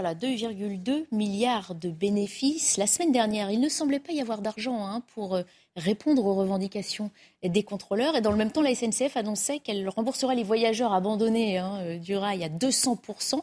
Voilà, 0.00 0.14
2,2 0.14 1.06
milliards 1.10 1.74
de 1.74 1.90
bénéfices. 1.90 2.76
La 2.76 2.86
semaine 2.86 3.10
dernière, 3.10 3.50
il 3.50 3.58
ne 3.58 3.68
semblait 3.68 3.98
pas 3.98 4.12
y 4.12 4.20
avoir 4.20 4.42
d'argent 4.42 4.86
hein, 4.86 5.02
pour 5.12 5.34
euh, 5.34 5.42
répondre 5.74 6.24
aux 6.24 6.36
revendications 6.36 7.10
des 7.42 7.64
contrôleurs. 7.64 8.14
Et 8.14 8.20
dans 8.20 8.30
le 8.30 8.36
même 8.36 8.52
temps, 8.52 8.62
la 8.62 8.76
SNCF 8.76 9.16
annonçait 9.16 9.58
qu'elle 9.58 9.88
rembourserait 9.88 10.36
les 10.36 10.44
voyageurs 10.44 10.92
abandonnés 10.92 11.58
hein, 11.58 11.80
euh, 11.80 11.98
du 11.98 12.16
rail 12.16 12.44
à 12.44 12.48
200%. 12.48 13.42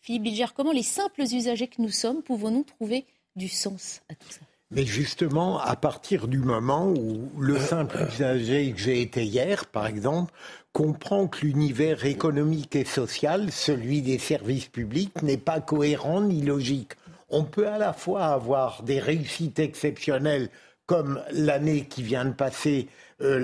Philippe 0.00 0.22
Bilger, 0.22 0.46
comment 0.54 0.70
les 0.70 0.84
simples 0.84 1.22
usagers 1.22 1.66
que 1.66 1.82
nous 1.82 1.90
sommes 1.90 2.22
pouvons-nous 2.22 2.62
trouver 2.62 3.04
du 3.34 3.48
sens 3.48 4.00
à 4.08 4.14
tout 4.14 4.30
ça? 4.30 4.45
Mais 4.70 4.84
justement, 4.84 5.60
à 5.60 5.76
partir 5.76 6.26
du 6.26 6.38
moment 6.38 6.88
où 6.88 7.30
le 7.38 7.58
simple 7.58 8.06
usager 8.08 8.72
que 8.72 8.78
j'ai 8.78 9.00
été 9.00 9.24
hier, 9.24 9.66
par 9.66 9.86
exemple, 9.86 10.32
comprend 10.72 11.28
que 11.28 11.46
l'univers 11.46 12.04
économique 12.04 12.74
et 12.76 12.84
social, 12.84 13.52
celui 13.52 14.02
des 14.02 14.18
services 14.18 14.66
publics, 14.66 15.22
n'est 15.22 15.36
pas 15.36 15.60
cohérent 15.60 16.20
ni 16.20 16.42
logique. 16.42 16.92
On 17.28 17.44
peut 17.44 17.68
à 17.68 17.78
la 17.78 17.92
fois 17.92 18.26
avoir 18.26 18.82
des 18.82 19.00
réussites 19.00 19.58
exceptionnelles 19.58 20.50
comme 20.86 21.20
l'année 21.32 21.86
qui 21.86 22.02
vient 22.02 22.24
de 22.24 22.32
passer 22.32 22.88
euh, 23.20 23.38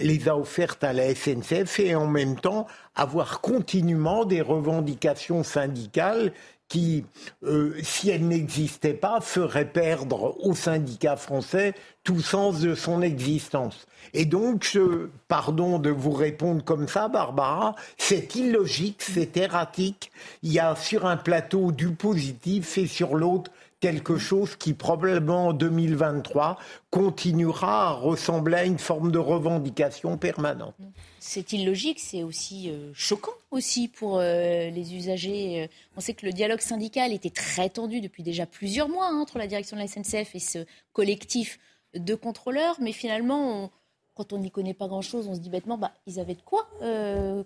les 0.00 0.28
a 0.28 0.36
offertes 0.36 0.82
à 0.82 0.92
la 0.92 1.14
SNCF 1.14 1.80
et 1.80 1.94
en 1.94 2.06
même 2.06 2.36
temps 2.36 2.66
avoir 2.94 3.40
continuellement 3.40 4.24
des 4.24 4.40
revendications 4.40 5.44
syndicales 5.44 6.32
qui, 6.70 7.04
euh, 7.42 7.74
si 7.82 8.10
elles 8.10 8.26
n'existaient 8.26 8.94
pas, 8.94 9.20
feraient 9.20 9.70
perdre 9.70 10.36
aux 10.40 10.54
syndicats 10.54 11.16
français 11.16 11.74
tout 12.04 12.20
sens 12.20 12.60
de 12.60 12.74
son 12.74 13.02
existence. 13.02 13.86
Et 14.14 14.24
donc, 14.24 14.64
je, 14.64 15.08
pardon 15.28 15.78
de 15.78 15.90
vous 15.90 16.12
répondre 16.12 16.64
comme 16.64 16.88
ça, 16.88 17.08
Barbara, 17.08 17.74
c'est 17.98 18.36
illogique, 18.36 19.02
c'est 19.02 19.36
erratique. 19.36 20.12
Il 20.42 20.52
y 20.52 20.60
a 20.60 20.76
sur 20.76 21.06
un 21.06 21.16
plateau 21.16 21.72
du 21.72 21.90
positif 21.90 22.78
et 22.78 22.86
sur 22.86 23.16
l'autre 23.16 23.50
quelque 23.80 24.18
chose 24.18 24.56
qui 24.56 24.74
probablement 24.74 25.48
en 25.48 25.52
2023 25.52 26.58
continuera 26.90 27.88
à 27.88 27.92
ressembler 27.92 28.56
à 28.56 28.64
une 28.64 28.78
forme 28.78 29.10
de 29.10 29.18
revendication 29.18 30.18
permanente. 30.18 30.74
C'est 31.18 31.52
illogique, 31.52 31.98
c'est 31.98 32.22
aussi 32.22 32.70
euh, 32.70 32.92
choquant 32.94 33.32
aussi 33.50 33.88
pour 33.88 34.18
euh, 34.18 34.70
les 34.70 34.94
usagers. 34.94 35.62
Euh, 35.62 35.66
on 35.96 36.00
sait 36.00 36.14
que 36.14 36.26
le 36.26 36.32
dialogue 36.32 36.60
syndical 36.60 37.12
était 37.12 37.30
très 37.30 37.68
tendu 37.68 38.00
depuis 38.00 38.22
déjà 38.22 38.46
plusieurs 38.46 38.88
mois 38.88 39.08
hein, 39.08 39.18
entre 39.18 39.38
la 39.38 39.46
direction 39.46 39.76
de 39.76 39.82
la 39.82 39.88
SNCF 39.88 40.34
et 40.34 40.38
ce 40.38 40.58
collectif 40.92 41.58
de 41.94 42.14
contrôleurs, 42.14 42.76
mais 42.80 42.92
finalement, 42.92 43.70
quand 44.14 44.32
on 44.32 44.38
n'y 44.38 44.50
connaît 44.50 44.74
pas 44.74 44.88
grand-chose, 44.88 45.28
on 45.28 45.34
se 45.34 45.40
dit 45.40 45.50
bêtement, 45.50 45.78
bah, 45.78 45.92
ils 46.06 46.20
avaient 46.20 46.34
de 46.34 46.42
quoi 46.42 46.68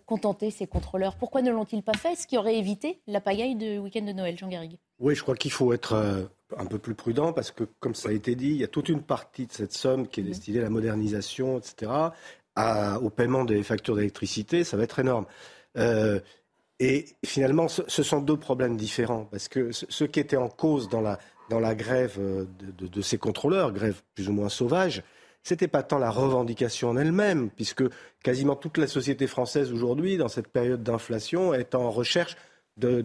contenter 0.07 0.51
ces 0.51 0.67
contrôleurs. 0.67 1.17
Pourquoi 1.17 1.43
ne 1.43 1.51
l'ont-ils 1.51 1.83
pas 1.83 1.95
fait 1.95 2.15
Ce 2.17 2.27
qui 2.27 2.37
aurait 2.39 2.57
évité 2.57 3.01
la 3.07 3.21
pagaille 3.21 3.57
de 3.57 3.79
week-end 3.79 4.03
de 4.03 4.13
Noël, 4.13 4.37
Jean 4.39 4.49
Garrigue? 4.49 4.79
Oui, 5.01 5.15
je 5.15 5.23
crois 5.23 5.35
qu'il 5.35 5.51
faut 5.51 5.73
être 5.73 5.95
euh, 5.95 6.23
un 6.57 6.67
peu 6.67 6.79
plus 6.79 6.95
prudent 6.95 7.33
parce 7.33 7.51
que, 7.51 7.65
comme 7.81 7.95
ça 7.95 8.11
a 8.11 8.13
été 8.13 8.35
dit, 8.35 8.51
il 8.51 8.57
y 8.57 8.65
a 8.65 8.69
toute 8.69 8.89
une 8.89 9.03
partie 9.03 9.47
de 9.47 9.53
cette 9.53 9.73
somme 9.73 10.07
qui 10.07 10.21
est 10.21 10.23
mhm. 10.23 10.29
destinée 10.29 10.59
à 10.61 10.63
la 10.63 10.71
modernisation, 10.71 11.59
etc., 11.59 11.93
au 13.03 13.11
paiement 13.11 13.45
des 13.45 13.63
factures 13.65 13.97
d'électricité. 13.97 14.63
Ça 14.63 14.77
va 14.77 14.85
être 14.85 15.01
énorme. 15.01 15.27
Euh, 15.77 16.21
et 16.79 17.07
finalement, 17.25 17.67
ce, 17.69 18.03
sont 18.03 18.21
deux 18.21 18.37
problèmes 18.37 18.77
différents 18.77 19.25
parce 19.25 19.49
que 19.49 19.73
ce, 19.73 20.05
qui 20.05 20.21
était 20.21 20.37
en 20.37 20.49
cause 20.49 20.89
dans 20.89 21.01
la, 21.01 21.19
dans 21.51 21.59
la 21.59 21.75
grève 21.75 22.17
euh, 22.19 22.47
de, 22.79 22.87
de, 22.87 23.03
ces 23.03 23.19
contrôleurs, 23.19 23.73
grève 23.73 24.03
plus 24.15 24.29
ou 24.29 24.33
moins 24.33 24.49
sauvage, 24.49 25.03
c'était 25.45 25.69
pas 25.69 25.83
tant 25.83 25.99
la 25.99 26.11
revendication 26.11 26.89
en 26.89 26.97
elle-même, 26.97 27.51
puisque 27.51 27.85
quasiment 28.23 28.57
toute 28.57 28.79
la 28.79 28.87
société 28.87 29.27
française 29.27 29.73
aujourd'hui, 29.73 30.17
dans 30.17 30.29
cette 30.29 30.49
période 30.49 30.83
d'inflation, 30.83 31.55
est 31.55 31.75
en 31.75 31.91
recherche 31.91 32.37
d'un 32.77 33.05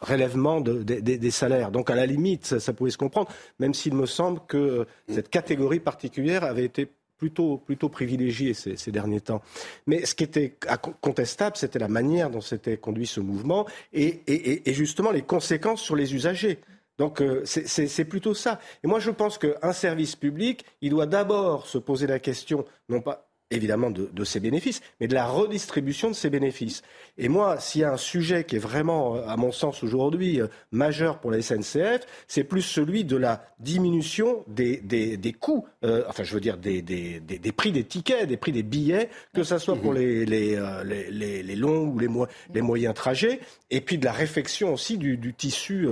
relèvement 0.00 0.60
des 0.60 1.30
salaires. 1.30 1.70
Donc 1.70 1.90
à 1.90 1.94
la 1.94 2.06
limite, 2.06 2.46
ça, 2.58 2.72
pouvait 2.72 2.90
se 2.90 2.98
comprendre, 2.98 3.30
même 3.60 3.74
s'il 3.74 3.94
me 3.94 4.06
semble 4.06 4.40
que 4.48 4.56
euh, 4.56 4.84
cette 5.08 5.28
catégorie 5.28 5.78
particulière 5.78 6.42
avait 6.42 6.64
été 6.64 6.88
plutôt, 7.16 7.58
plutôt 7.58 7.88
privilégiée 7.88 8.52
ces, 8.52 8.90
derniers 8.90 9.20
temps. 9.20 9.42
Mais 9.86 10.04
ce 10.04 10.16
qui 10.16 10.24
était 10.24 10.56
contestable, 11.00 11.56
c'était 11.56 11.78
la 11.78 11.86
manière 11.86 12.30
dont 12.30 12.40
s'était 12.40 12.76
conduit 12.76 13.06
ce 13.06 13.20
mouvement 13.20 13.64
et, 13.92 14.62
justement 14.66 15.12
les 15.12 15.22
conséquences 15.22 15.80
sur 15.80 15.94
les 15.94 16.16
usagers. 16.16 16.58
Donc 17.02 17.20
euh, 17.20 17.42
c'est 17.44 18.04
plutôt 18.04 18.32
ça. 18.32 18.60
Et 18.84 18.86
moi 18.86 19.00
je 19.00 19.10
pense 19.10 19.36
qu'un 19.36 19.72
service 19.72 20.14
public, 20.14 20.64
il 20.82 20.90
doit 20.90 21.06
d'abord 21.06 21.66
se 21.66 21.76
poser 21.76 22.06
la 22.06 22.20
question, 22.20 22.64
non 22.88 23.00
pas 23.00 23.31
évidemment 23.52 23.90
de, 23.90 24.10
de, 24.12 24.24
ses 24.24 24.40
bénéfices, 24.40 24.80
mais 25.00 25.08
de 25.08 25.14
la 25.14 25.26
redistribution 25.26 26.08
de 26.08 26.14
ses 26.14 26.30
bénéfices. 26.30 26.82
Et 27.18 27.28
moi, 27.28 27.58
s'il 27.60 27.82
y 27.82 27.84
a 27.84 27.92
un 27.92 27.96
sujet 27.96 28.44
qui 28.44 28.56
est 28.56 28.60
vraiment, 28.60 29.16
à 29.26 29.36
mon 29.36 29.52
sens 29.52 29.82
aujourd'hui, 29.82 30.40
euh, 30.40 30.46
majeur 30.70 31.20
pour 31.20 31.30
la 31.30 31.42
SNCF, 31.42 32.00
c'est 32.26 32.44
plus 32.44 32.62
celui 32.62 33.04
de 33.04 33.16
la 33.16 33.44
diminution 33.60 34.44
des, 34.48 34.78
des, 34.78 35.16
des 35.16 35.32
coûts, 35.32 35.66
euh, 35.84 36.04
enfin 36.08 36.24
je 36.24 36.34
veux 36.34 36.40
dire 36.40 36.56
des, 36.56 36.82
des, 36.82 37.20
des, 37.20 37.52
prix 37.52 37.72
des 37.72 37.84
tickets, 37.84 38.26
des 38.26 38.36
prix 38.36 38.52
des 38.52 38.62
billets, 38.62 39.08
que 39.34 39.42
ce 39.42 39.58
soit 39.58 39.76
pour 39.76 39.92
les, 39.92 40.24
les, 40.24 40.56
euh, 40.56 40.84
les, 40.84 41.42
les, 41.42 41.56
longs 41.56 41.86
ou 41.86 41.98
les, 41.98 42.08
les 42.54 42.62
moyens 42.62 42.94
trajets, 42.94 43.40
et 43.70 43.80
puis 43.80 43.98
de 43.98 44.04
la 44.04 44.12
réfection 44.12 44.72
aussi 44.72 44.98
du, 44.98 45.16
du 45.16 45.34
tissu 45.34 45.86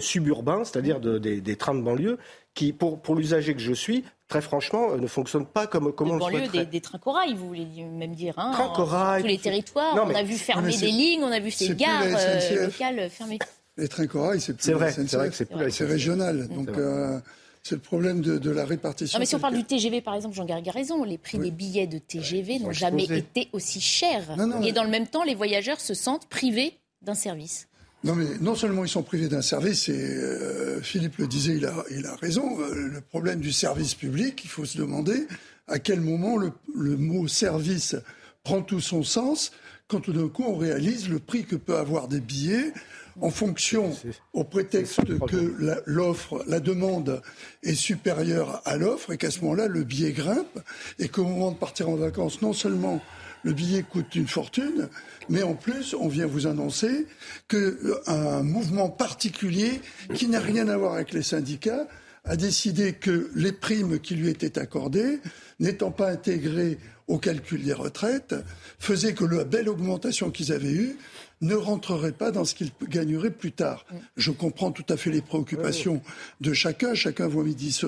suburbain, 0.00 0.64
c'est-à-dire 0.64 1.00
de, 1.00 1.18
des, 1.18 1.56
trains 1.56 1.74
de 1.74 1.82
banlieue, 1.82 2.18
qui, 2.54 2.72
pour, 2.72 3.00
pour 3.00 3.14
l'usager 3.14 3.54
que 3.54 3.60
je 3.60 3.72
suis, 3.72 4.04
très 4.28 4.42
franchement, 4.42 4.92
euh, 4.92 4.98
ne 4.98 5.06
fonctionne 5.06 5.46
pas 5.46 5.66
comme, 5.66 5.92
comme 5.92 6.10
on 6.10 6.16
le 6.16 6.20
souhaiterait. 6.20 6.58
Des, 6.58 6.66
des 6.66 6.80
trains 6.80 6.98
corail, 6.98 7.34
vous 7.34 7.48
voulez 7.48 7.66
même 7.84 8.14
dire. 8.14 8.34
Hein, 8.36 8.52
trains 8.52 8.72
corail. 8.74 9.22
Tous 9.22 9.28
les 9.28 9.38
territoires. 9.38 9.94
on 10.06 10.14
a 10.14 10.22
vu 10.22 10.34
fermer 10.34 10.76
des 10.76 10.90
lignes, 10.90 11.24
on 11.24 11.32
a 11.32 11.40
vu 11.40 11.50
ces 11.50 11.74
gares 11.74 12.02
euh, 12.04 12.66
locales 12.66 13.10
fermées. 13.10 13.38
Les 13.76 13.88
trains 13.88 14.06
corail, 14.06 14.40
c'est 14.40 14.54
plus 14.54 14.72
vrai, 14.72 14.92
c'est 14.92 15.12
vrai 15.14 15.30
que 15.30 15.34
c'est 15.34 15.46
plus 15.46 15.70
C'est 15.70 15.84
régional. 15.84 16.48
Donc, 16.48 16.68
euh, 16.68 17.18
c'est 17.62 17.74
le 17.74 17.80
problème 17.80 18.20
de, 18.20 18.38
de, 18.38 18.50
la 18.50 18.64
répartition. 18.64 19.18
Non, 19.18 19.20
mais 19.20 19.26
si 19.26 19.34
on 19.34 19.40
parle 19.40 19.54
du 19.54 19.64
TGV, 19.64 20.00
par 20.00 20.14
exemple, 20.14 20.34
Jean 20.34 20.46
a 20.46 20.70
raison. 20.70 21.04
Les 21.04 21.18
prix 21.18 21.38
des 21.38 21.50
billets 21.50 21.86
de 21.86 21.98
TGV 21.98 22.60
n'ont 22.60 22.72
jamais 22.72 23.04
été 23.04 23.48
aussi 23.52 23.80
chers. 23.80 24.36
Et 24.62 24.72
dans 24.72 24.84
le 24.84 24.90
même 24.90 25.06
temps, 25.06 25.22
les 25.22 25.34
voyageurs 25.34 25.80
se 25.80 25.94
sentent 25.94 26.26
privés 26.28 26.78
d'un 27.02 27.14
service. 27.14 27.68
Non, 28.04 28.14
mais 28.14 28.26
non 28.40 28.54
seulement 28.54 28.84
ils 28.84 28.88
sont 28.88 29.02
privés 29.02 29.28
d'un 29.28 29.42
service, 29.42 29.88
et 29.88 29.98
euh, 29.98 30.80
Philippe 30.80 31.16
le 31.16 31.26
disait, 31.26 31.56
il 31.56 31.66
a, 31.66 31.84
il 31.90 32.06
a 32.06 32.14
raison, 32.14 32.60
euh, 32.60 32.74
le 32.74 33.00
problème 33.00 33.40
du 33.40 33.52
service 33.52 33.94
public, 33.94 34.40
il 34.44 34.50
faut 34.50 34.64
se 34.64 34.78
demander 34.78 35.26
à 35.66 35.78
quel 35.80 36.00
moment 36.00 36.36
le, 36.36 36.52
le 36.76 36.96
mot 36.96 37.26
service 37.26 37.96
prend 38.44 38.62
tout 38.62 38.80
son 38.80 39.02
sens 39.02 39.50
quand 39.88 40.00
tout 40.00 40.12
d'un 40.12 40.28
coup 40.28 40.44
on 40.46 40.56
réalise 40.56 41.08
le 41.08 41.18
prix 41.18 41.44
que 41.44 41.56
peut 41.56 41.76
avoir 41.76 42.08
des 42.08 42.20
billets 42.20 42.72
en 43.20 43.30
fonction, 43.30 43.96
au 44.32 44.44
prétexte 44.44 45.00
que 45.26 45.82
l'offre, 45.86 46.44
la, 46.46 46.60
demande 46.60 47.20
est 47.62 47.74
supérieure 47.74 48.62
à 48.64 48.76
l'offre 48.76 49.12
et 49.12 49.16
qu'à 49.16 49.30
ce 49.30 49.40
moment-là, 49.40 49.66
le 49.66 49.82
billet 49.82 50.12
grimpe 50.12 50.60
et 50.98 51.08
qu'au 51.08 51.24
moment 51.24 51.50
de 51.50 51.56
partir 51.56 51.88
en 51.88 51.96
vacances, 51.96 52.42
non 52.42 52.52
seulement 52.52 53.00
le 53.42 53.52
billet 53.52 53.82
coûte 53.82 54.14
une 54.14 54.26
fortune, 54.26 54.88
mais 55.28 55.42
en 55.42 55.54
plus, 55.54 55.94
on 55.94 56.08
vient 56.08 56.26
vous 56.26 56.46
annoncer 56.46 57.06
qu'un 57.48 57.72
euh, 58.08 58.42
mouvement 58.42 58.88
particulier 58.88 59.80
qui 60.14 60.28
n'a 60.28 60.40
rien 60.40 60.68
à 60.68 60.76
voir 60.76 60.94
avec 60.94 61.12
les 61.12 61.22
syndicats 61.22 61.86
a 62.24 62.36
décidé 62.36 62.92
que 62.92 63.30
les 63.34 63.52
primes 63.52 63.98
qui 64.00 64.14
lui 64.14 64.28
étaient 64.28 64.58
accordées, 64.58 65.20
n'étant 65.60 65.90
pas 65.90 66.10
intégrées 66.10 66.78
au 67.06 67.18
calcul 67.18 67.62
des 67.62 67.72
retraites, 67.72 68.34
faisaient 68.78 69.14
que 69.14 69.24
la 69.24 69.44
belle 69.44 69.68
augmentation 69.68 70.30
qu'ils 70.30 70.52
avaient 70.52 70.72
eue 70.72 70.96
ne 71.40 71.54
rentrerait 71.54 72.12
pas 72.12 72.30
dans 72.30 72.44
ce 72.44 72.54
qu'ils 72.54 72.72
gagneraient 72.84 73.30
plus 73.30 73.52
tard. 73.52 73.84
Mm. 73.90 73.96
Je 74.16 74.30
comprends 74.30 74.72
tout 74.72 74.84
à 74.88 74.96
fait 74.96 75.10
les 75.10 75.22
préoccupations 75.22 76.02
de 76.40 76.52
chacun. 76.52 76.94
Chacun 76.94 77.28
voit 77.28 77.44
midi, 77.44 77.80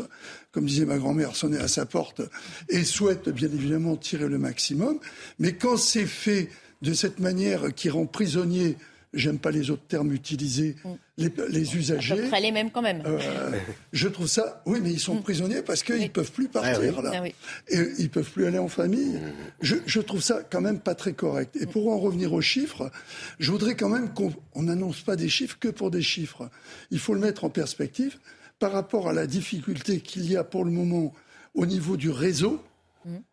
comme 0.53 0.67
disait 0.67 0.87
ma 0.87 0.99
grand-mère, 0.99 1.37
sonner 1.37 1.59
à 1.59 1.69
sa 1.69 1.87
porte 1.87 2.23
et 2.69 2.85
souhaite 2.85 3.29
bien 3.29 3.49
évidemment 3.49 3.97
tirer 3.97 4.29
le 4.29 4.39
maximum. 4.39 4.99
Mais 5.39 5.55
quand 5.55 5.77
c'est 5.77 6.07
fait 6.07 6.49
de 6.83 6.95
cette 6.95 7.19
manière 7.21 7.75
qui 7.75 7.91
rend 7.91 8.07
prisonnier 8.07 8.77
j'aime 9.13 9.39
pas 9.39 9.51
les 9.51 9.71
autres 9.71 9.87
termes 9.87 10.13
utilisés, 10.13 10.77
mm. 10.85 10.89
les, 11.19 11.33
les, 11.49 11.77
usagers. 11.77 12.15
À 12.15 12.17
peu 12.17 12.29
près 12.29 12.41
les 12.41 12.53
mêmes 12.53 12.71
quand 12.71 12.83
même. 12.83 13.03
Euh, 13.07 13.59
je 13.93 14.09
trouve 14.09 14.27
ça, 14.27 14.63
oui, 14.67 14.79
mais 14.83 14.91
ils 14.91 15.01
sont 15.01 15.17
mm. 15.17 15.23
prisonniers 15.23 15.63
parce 15.63 15.83
qu'ils 15.83 16.01
ne 16.01 16.09
peuvent 16.09 16.31
plus 16.31 16.49
partir 16.49 16.95
ah 16.99 17.03
là. 17.03 17.11
Ah 17.15 17.29
et 17.69 17.79
ils 17.99 18.11
peuvent 18.11 18.31
plus 18.31 18.47
aller 18.47 18.59
en 18.59 18.69
famille. 18.69 19.15
Mm. 19.15 19.33
Je, 19.63 19.77
je, 19.87 20.01
trouve 20.01 20.23
ça 20.23 20.43
quand 20.49 20.61
même 20.61 20.81
pas 20.81 20.95
très 20.95 21.13
correct. 21.13 21.57
Et 21.61 21.67
pour 21.67 21.93
en 21.93 21.99
revenir 21.99 22.33
aux 22.33 22.41
chiffres, 22.41 22.91
je 23.39 23.51
voudrais 23.51 23.75
quand 23.75 23.89
même 23.89 24.13
qu'on 24.15 24.33
n'annonce 24.57 25.01
pas 25.01 25.17
des 25.17 25.29
chiffres 25.29 25.57
que 25.59 25.69
pour 25.69 25.91
des 25.91 26.03
chiffres. 26.03 26.49
Il 26.91 26.99
faut 26.99 27.15
le 27.15 27.21
mettre 27.21 27.45
en 27.45 27.51
perspective 27.51 28.19
par 28.59 28.73
rapport 28.73 29.09
à 29.09 29.13
la 29.13 29.27
difficulté 29.27 30.01
qu'il 30.01 30.31
y 30.31 30.37
a 30.37 30.45
pour 30.45 30.65
le 30.65 30.71
moment 30.71 31.13
au 31.55 31.67
niveau 31.67 31.97
du 31.97 32.11
réseau. 32.11 32.63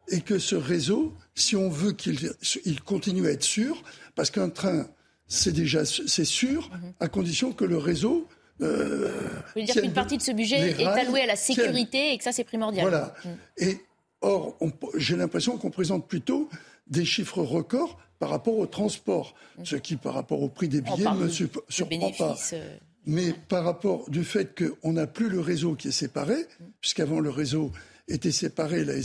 Et 0.07 0.21
que 0.21 0.39
ce 0.39 0.55
réseau, 0.55 1.13
si 1.35 1.57
on 1.57 1.69
veut 1.69 1.91
qu'il 1.91 2.31
il 2.63 2.81
continue 2.81 3.27
à 3.27 3.31
être 3.31 3.43
sûr, 3.43 3.83
parce 4.15 4.31
qu'un 4.31 4.47
train 4.47 4.87
c'est 5.27 5.51
déjà 5.51 5.85
c'est 5.85 6.25
sûr, 6.25 6.69
mhm. 6.71 6.93
à 6.99 7.07
condition 7.07 7.51
que 7.51 7.65
le 7.65 7.77
réseau. 7.77 8.27
Euh, 8.61 9.11
Vous 9.55 9.61
dire 9.61 9.75
qu'une 9.75 9.93
partie 9.93 10.17
de 10.17 10.21
ce 10.21 10.31
budget 10.31 10.71
est 10.81 10.85
allouée 10.85 11.21
à 11.21 11.27
la 11.27 11.35
sécurité 11.35 12.13
et 12.13 12.17
que 12.17 12.23
ça 12.23 12.31
c'est 12.31 12.43
primordial. 12.43 12.87
Voilà. 12.89 13.13
Mhm. 13.23 13.37
Et 13.57 13.77
or, 14.21 14.57
j'ai 14.95 15.15
l'impression 15.15 15.57
qu'on 15.57 15.69
présente 15.69 16.07
plutôt 16.07 16.49
des 16.87 17.05
chiffres 17.05 17.43
records 17.43 17.99
par 18.19 18.29
rapport 18.29 18.57
au 18.57 18.65
transport, 18.65 19.35
mhm. 19.57 19.65
ce 19.65 19.75
qui 19.75 19.95
par 19.95 20.13
rapport 20.13 20.41
au 20.41 20.49
prix 20.49 20.69
des 20.69 20.81
billets 20.81 21.05
ne 21.05 21.25
me 21.25 21.29
surprend 21.29 22.11
pas. 22.17 22.35
Euh, 22.53 22.77
Mais 23.05 23.33
par 23.47 23.63
rapport 23.63 24.09
du 24.09 24.23
fait 24.23 24.57
qu'on 24.57 24.93
n'a 24.93 25.05
plus 25.05 25.29
le 25.29 25.39
réseau 25.39 25.75
qui 25.75 25.89
est 25.89 25.91
séparé, 25.91 26.37
puisqu'avant 26.81 27.19
le 27.19 27.29
réseau 27.29 27.71
était 28.07 28.31
séparé, 28.31 28.85
la, 28.85 28.95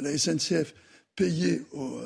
la 0.00 0.16
SNCF 0.16 0.74
payait 1.16 1.60
au, 1.72 2.00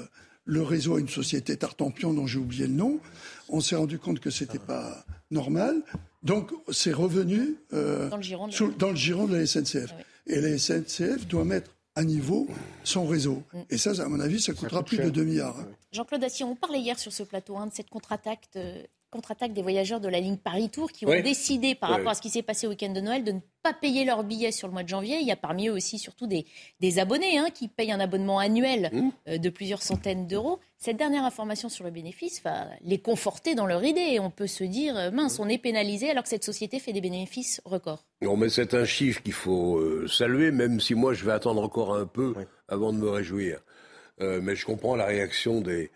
le 0.47 0.63
réseau 0.63 0.97
à 0.97 1.01
une 1.01 1.09
société 1.09 1.57
Tartampion 1.57 2.15
dont 2.15 2.27
j'ai 2.27 2.39
oublié 2.39 2.67
le 2.67 2.73
nom. 2.73 3.01
On 3.49 3.61
s'est 3.61 3.77
rendu 3.77 3.99
compte 3.99 4.21
que 4.21 4.31
c'était 4.31 4.59
pas 4.59 5.05
normal. 5.31 5.83
Donc, 6.23 6.51
c'est 6.73 6.93
revenu 6.93 7.57
euh, 7.73 8.09
dans, 8.09 8.17
le 8.17 8.97
giron 8.97 9.27
de 9.27 9.37
la 9.37 9.47
SNCF. 9.47 9.93
Ah 9.93 10.03
Et 10.27 10.41
la 10.41 10.57
SNCF 10.57 11.27
doit 11.27 11.45
mettre 11.45 11.71
à 11.95 12.05
niveau 12.05 12.47
son 12.85 13.07
réseau. 13.07 13.43
Mm. 13.53 13.59
Et 13.71 13.79
ça, 13.79 13.91
à 14.03 14.09
mon 14.09 14.21
avis, 14.21 14.41
ça 14.41 14.53
coûtera 14.53 14.83
plus 14.83 14.99
de 14.99 15.11
2 15.11 15.25
milliards. 15.25 15.57
Jean-Claude 15.93 16.23
Assion, 16.25 16.51
on 16.53 16.57
parlait 16.57 16.81
hier 16.81 16.99
sur 16.99 17.13
ce 17.13 17.23
plateau 17.23 17.57
hein, 17.57 17.67
de 17.67 17.73
cette 17.73 17.91
contre-attaque 17.91 18.49
contre-attaque 19.17 19.55
des 19.55 19.63
voyageurs 19.63 20.01
de 20.01 20.09
la 20.09 20.21
ligne 20.21 20.37
Paris-Tour 20.37 20.93
qui 20.93 21.07
ont 21.07 21.23
décidé, 21.23 21.75
par 21.75 21.91
rapport 21.91 22.11
à 22.11 22.15
ce 22.15 22.21
qui 22.21 22.31
s'est 22.31 22.43
passé 22.43 22.67
au 22.67 22.71
week-end 22.71 22.93
de 22.93 23.01
Noël, 23.01 23.25
de 23.25 23.33
ne 23.33 23.41
pas 23.63 23.73
payer 23.73 24.05
leurs 24.05 24.23
billets 24.23 24.53
sur 24.53 24.69
le 24.69 24.75
mois 24.75 24.83
de 24.83 24.89
janvier. 24.89 25.19
Il 25.21 25.27
y 25.27 25.33
a 25.33 25.37
parmi 25.37 25.69
eux 25.69 25.73
aussi 25.73 25.99
surtout 25.99 26.27
des, 26.27 26.47
des 26.81 26.99
abonnés 26.99 27.39
hein, 27.39 27.49
qui 27.53 27.69
payent 27.69 27.93
un 27.93 27.99
abonnement 27.99 28.39
annuel 28.39 28.91
mmh. 28.93 29.09
euh, 29.29 29.39
de 29.39 29.49
plusieurs 29.51 29.83
centaines 29.83 30.27
d'euros. 30.27 30.61
Cette 30.79 30.99
dernière 30.99 31.25
information 31.25 31.69
sur 31.69 31.85
le 31.85 31.91
bénéfice 31.91 32.43
va 32.43 32.67
les 32.83 32.99
conforter 32.99 33.55
dans 33.55 33.67
leur 33.67 33.83
idée. 33.83 34.21
on 34.21 34.31
peut 34.31 34.47
se 34.47 34.65
dire, 34.65 34.97
euh, 34.97 35.11
mince, 35.11 35.41
on 35.41 35.49
est 35.49 35.59
pénalisé 35.59 36.11
alors 36.11 36.23
que 36.23 36.29
cette 36.29 36.45
société 36.45 36.79
fait 36.79 36.93
des 36.93 37.01
bénéfices 37.01 37.61
records. 37.65 38.05
Non, 38.21 38.37
mais 38.37 38.51
c'est 38.51 38.75
un 38.75 38.85
chiffre 38.85 39.23
qu'il 39.23 39.33
faut 39.33 39.79
euh, 39.79 40.07
saluer, 40.07 40.51
même 40.51 40.79
si 40.79 40.95
moi 40.95 41.15
je 41.15 41.25
vais 41.25 41.33
attendre 41.33 41.63
encore 41.63 41.97
un 41.97 42.07
peu 42.07 42.35
avant 42.69 42.93
de 42.93 42.99
me 42.99 43.09
réjouir. 43.09 43.61
mais 44.21 44.55
je 44.55 44.65
comprends 44.65 44.97
la 44.97 45.07
réaction 45.07 45.61
des, 45.61 45.91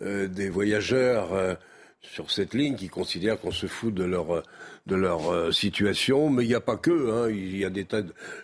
des 0.00 0.48
voyageurs 0.48 1.56
sur 2.04 2.30
cette 2.30 2.54
ligne 2.54 2.76
qui 2.76 2.88
considèrent 2.88 3.40
qu'on 3.40 3.50
se 3.50 3.66
fout 3.66 3.92
de 3.92 4.04
leur 4.04 4.42
de 4.86 4.96
leur 4.96 5.30
euh, 5.30 5.50
situation, 5.50 6.28
mais 6.28 6.44
il 6.44 6.48
n'y 6.48 6.54
a 6.54 6.60
pas 6.60 6.76
que. 6.76 7.10
Hein, 7.10 7.30
il 7.30 7.56
y 7.56 7.64
a 7.64 7.70
des 7.70 7.84
tas. 7.84 8.02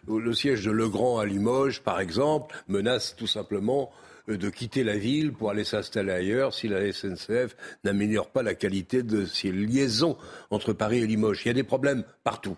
Le 0.09 0.33
siège 0.33 0.65
de 0.65 0.71
Legrand 0.71 1.19
à 1.19 1.27
Limoges, 1.27 1.83
par 1.83 2.01
exemple, 2.01 2.57
menace 2.69 3.15
tout 3.17 3.27
simplement 3.27 3.91
euh, 4.29 4.39
de 4.39 4.49
quitter 4.49 4.83
la 4.83 4.97
ville 4.97 5.33
pour 5.33 5.51
aller 5.51 5.65
s'installer 5.65 6.13
ailleurs 6.13 6.55
si 6.55 6.69
la 6.69 6.91
SNCF 6.93 7.57
n'améliore 7.85 8.31
pas 8.31 8.43
la 8.43 8.55
qualité 8.55 9.03
de 9.03 9.27
ses 9.27 9.53
liaisons 9.53 10.17
entre 10.51 10.73
Paris 10.73 11.01
et 11.01 11.07
Limoges. 11.07 11.43
Il 11.45 11.49
y 11.49 11.51
a 11.51 11.55
des 11.55 11.63
problèmes 11.63 12.05
partout. 12.25 12.57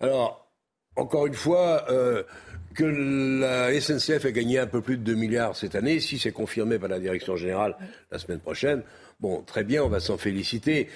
Alors, 0.00 0.48
encore 0.96 1.26
une 1.26 1.34
fois, 1.34 1.84
euh, 1.90 2.22
que 2.74 2.84
la 2.84 3.78
SNCF 3.78 4.24
ait 4.24 4.32
gagné 4.32 4.58
un 4.58 4.66
peu 4.66 4.80
plus 4.80 4.96
de 4.96 5.02
2 5.02 5.14
milliards 5.14 5.56
cette 5.56 5.74
année, 5.74 6.00
si 6.00 6.18
c'est 6.18 6.32
confirmé 6.32 6.78
par 6.78 6.88
la 6.88 6.98
direction 6.98 7.36
générale 7.36 7.76
la 8.10 8.18
semaine 8.18 8.40
prochaine, 8.40 8.82
Bon, 9.22 9.40
très 9.40 9.62
bien, 9.62 9.84
on 9.84 9.88
va 9.88 10.00
s'en 10.00 10.18
féliciter. 10.18 10.88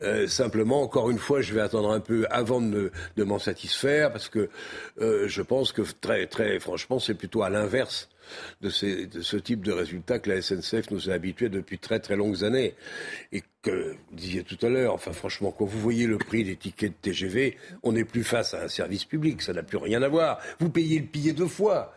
Euh, 0.00 0.26
simplement, 0.26 0.80
encore 0.80 1.10
une 1.10 1.18
fois, 1.18 1.42
je 1.42 1.52
vais 1.52 1.60
attendre 1.60 1.90
un 1.90 2.00
peu 2.00 2.26
avant 2.30 2.62
de, 2.62 2.90
m'en 3.18 3.38
satisfaire, 3.38 4.10
parce 4.10 4.30
que 4.30 4.48
euh, 5.02 5.28
je 5.28 5.42
pense 5.42 5.72
que 5.72 5.82
très, 6.00 6.26
très 6.26 6.58
franchement, 6.60 6.98
c'est 6.98 7.12
plutôt 7.12 7.42
à 7.42 7.50
l'inverse 7.50 8.08
de, 8.62 8.70
ce 8.70 9.36
type 9.36 9.62
de 9.62 9.70
résultat 9.70 10.18
que 10.18 10.30
la 10.30 10.40
SNCF 10.40 10.90
nous 10.92 11.10
a 11.10 11.12
habitués 11.12 11.50
depuis 11.50 11.78
très 11.78 12.00
très 12.00 12.16
longues 12.16 12.42
années. 12.42 12.74
Et 13.32 13.42
que, 13.60 13.90
vous 13.90 14.16
disiez 14.16 14.44
tout 14.44 14.64
à 14.64 14.70
l'heure, 14.70 14.94
enfin 14.94 15.12
franchement, 15.12 15.52
quand 15.52 15.66
vous 15.66 15.78
voyez 15.78 16.06
le 16.06 16.16
prix 16.16 16.42
des 16.42 16.56
tickets 16.56 16.92
de 16.92 17.10
TGV, 17.10 17.58
on 17.82 17.92
n'est 17.92 18.06
plus 18.06 18.24
face 18.24 18.54
à 18.54 18.62
un 18.62 18.68
service 18.68 19.04
public, 19.04 19.42
ça 19.42 19.52
n'a 19.52 19.62
plus 19.62 19.76
rien 19.76 20.00
à 20.00 20.08
voir. 20.08 20.40
Vous 20.58 20.70
payez 20.70 21.00
le 21.00 21.06
billet 21.06 21.34
deux 21.34 21.48
fois. 21.48 21.94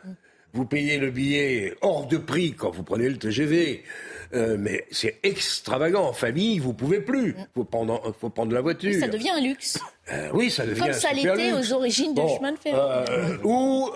Vous 0.53 0.65
payez 0.65 0.97
le 0.97 1.11
billet 1.11 1.75
hors 1.81 2.07
de 2.07 2.17
prix 2.17 2.53
quand 2.53 2.71
vous 2.71 2.83
prenez 2.83 3.09
le 3.09 3.17
TGV. 3.17 3.83
Euh, 4.33 4.57
mais 4.59 4.85
c'est 4.91 5.19
extravagant. 5.23 6.09
En 6.09 6.13
famille, 6.13 6.59
vous 6.59 6.73
pouvez 6.73 6.99
plus. 6.99 7.35
Il 7.37 7.47
faut 7.55 7.63
prendre, 7.63 8.15
faut 8.19 8.29
prendre 8.29 8.53
la 8.53 8.61
voiture. 8.61 8.93
ça 8.99 9.07
devient 9.07 9.29
un 9.29 9.41
luxe. 9.41 9.79
Euh, 10.11 10.29
oui, 10.33 10.49
ça 10.49 10.65
devient 10.65 10.79
Comme 10.79 10.93
ça 10.93 11.13
l'était 11.13 11.53
aux 11.53 11.73
origines 11.73 12.13
du 12.13 12.21
chemin 12.21 12.53
de 12.53 12.57
fer. 12.57 12.75
Euh, 12.75 13.37
ou, 13.43 13.91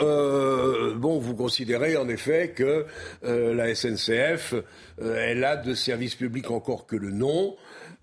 bon, 0.97 1.19
vous 1.19 1.35
considérez 1.35 1.97
en 1.97 2.09
effet 2.09 2.53
que 2.55 2.85
la 3.23 3.73
SNCF, 3.73 4.55
elle 5.01 5.43
a 5.43 5.55
de 5.57 5.73
services 5.73 6.15
publics 6.15 6.51
encore 6.51 6.85
que 6.85 6.95
le 6.95 7.11
nom. 7.11 7.55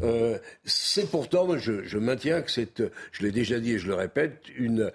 Euh, 0.02 0.38
c'est 0.64 1.11
pourtant, 1.11 1.58
je, 1.58 1.82
je, 1.84 1.98
maintiens 1.98 2.42
que 2.42 2.50
c'est, 2.50 2.82
je 3.12 3.22
l'ai 3.22 3.32
déjà 3.32 3.58
dit 3.58 3.72
et 3.72 3.78
je 3.78 3.88
le 3.88 3.94
répète, 3.94 4.42
une, 4.56 4.92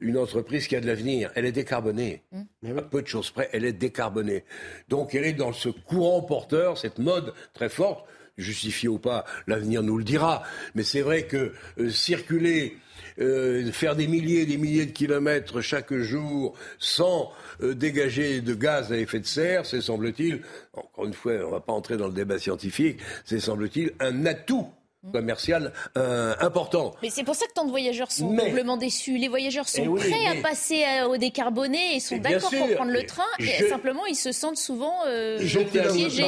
une 0.00 0.16
entreprise 0.16 0.68
qui 0.68 0.76
a 0.76 0.80
de 0.80 0.86
l'avenir. 0.86 1.30
Elle 1.34 1.44
est 1.44 1.52
décarbonée. 1.52 2.22
Mmh. 2.32 2.78
À 2.78 2.82
peu 2.82 3.02
de 3.02 3.06
choses 3.06 3.30
près, 3.30 3.48
elle 3.52 3.64
est 3.64 3.72
décarbonée. 3.72 4.44
Donc 4.88 5.14
elle 5.14 5.24
est 5.24 5.32
dans 5.32 5.52
ce 5.52 5.68
courant 5.68 6.22
porteur, 6.22 6.78
cette 6.78 6.98
mode 6.98 7.34
très 7.52 7.68
forte 7.68 8.04
justifié 8.36 8.88
ou 8.88 8.98
pas, 8.98 9.24
l'avenir 9.46 9.82
nous 9.82 9.98
le 9.98 10.04
dira. 10.04 10.42
Mais 10.74 10.82
c'est 10.82 11.02
vrai 11.02 11.26
que 11.26 11.52
euh, 11.78 11.90
circuler 11.90 12.76
euh, 13.20 13.70
faire 13.72 13.94
des 13.94 14.06
milliers 14.06 14.40
et 14.40 14.46
des 14.46 14.56
milliers 14.56 14.86
de 14.86 14.92
kilomètres 14.92 15.60
chaque 15.60 15.94
jour 15.94 16.54
sans 16.78 17.30
euh, 17.62 17.74
dégager 17.74 18.40
de 18.40 18.54
gaz 18.54 18.92
à 18.92 18.96
effet 18.96 19.20
de 19.20 19.26
serre, 19.26 19.66
c'est 19.66 19.80
semble-t-il, 19.80 20.42
encore 20.72 21.06
une 21.06 21.14
fois, 21.14 21.32
on 21.34 21.46
ne 21.46 21.50
va 21.50 21.60
pas 21.60 21.72
entrer 21.72 21.96
dans 21.96 22.08
le 22.08 22.12
débat 22.12 22.38
scientifique, 22.38 22.98
c'est 23.24 23.40
semble-t-il 23.40 23.92
un 24.00 24.26
atout 24.26 24.68
commercial 25.12 25.72
euh, 25.98 26.34
important. 26.40 26.94
Mais 27.02 27.10
c'est 27.10 27.24
pour 27.24 27.34
ça 27.34 27.46
que 27.46 27.52
tant 27.52 27.66
de 27.66 27.70
voyageurs 27.70 28.10
sont 28.10 28.32
doublement 28.32 28.78
déçus. 28.78 29.18
Les 29.18 29.28
voyageurs 29.28 29.68
sont 29.68 29.96
eh 29.96 30.00
prêts 30.00 30.26
à 30.26 30.40
passer 30.42 30.82
au 31.06 31.18
décarboné 31.18 31.96
et 31.96 32.00
sont 32.00 32.16
d'accord 32.16 32.50
pour 32.50 32.74
prendre 32.74 32.90
le 32.90 33.04
train. 33.04 33.22
Et 33.38 33.68
simplement, 33.68 34.06
ils 34.06 34.16
se 34.16 34.32
sentent 34.32 34.56
souvent 34.56 34.94
piégés. 35.38 36.24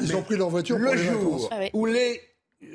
Ils 0.00 0.16
ont 0.16 0.22
pris 0.22 0.36
leur 0.36 0.48
voiture 0.48 0.78
le 0.78 0.90
pour 0.90 0.96
jour 0.96 1.48
ah 1.50 1.64
où 1.72 1.86
les 1.86 2.20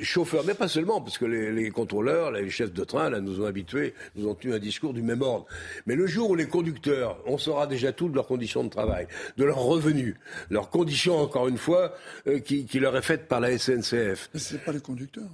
chauffeurs, 0.01 0.43
mais 0.45 0.53
pas 0.53 0.67
seulement, 0.67 1.01
parce 1.01 1.17
que 1.17 1.25
les, 1.25 1.69
contrôleurs, 1.69 2.31
les 2.31 2.49
chefs 2.49 2.73
de 2.73 2.83
train, 2.83 3.09
là, 3.09 3.21
nous 3.21 3.41
ont 3.41 3.45
habitués, 3.45 3.93
nous 4.15 4.27
ont 4.27 4.35
tenu 4.35 4.53
un 4.53 4.59
discours 4.59 4.93
du 4.93 5.01
même 5.01 5.21
ordre. 5.21 5.45
Mais 5.85 5.95
le 5.95 6.07
jour 6.07 6.31
où 6.31 6.35
les 6.35 6.47
conducteurs, 6.47 7.19
on 7.25 7.37
saura 7.37 7.67
déjà 7.67 7.91
tout 7.91 8.09
de 8.09 8.15
leurs 8.15 8.27
conditions 8.27 8.63
de 8.63 8.69
travail, 8.69 9.07
de 9.37 9.43
leurs 9.43 9.59
revenus, 9.59 10.15
leurs 10.49 10.69
conditions, 10.69 11.17
encore 11.17 11.47
une 11.47 11.57
fois, 11.57 11.95
euh, 12.27 12.39
qui, 12.39 12.65
qui, 12.65 12.79
leur 12.79 12.95
est 12.97 13.01
faite 13.01 13.27
par 13.27 13.39
la 13.39 13.57
SNCF. 13.57 14.29
Mais 14.33 14.39
c'est 14.39 14.63
pas 14.63 14.71
les 14.71 14.81
conducteurs. 14.81 15.29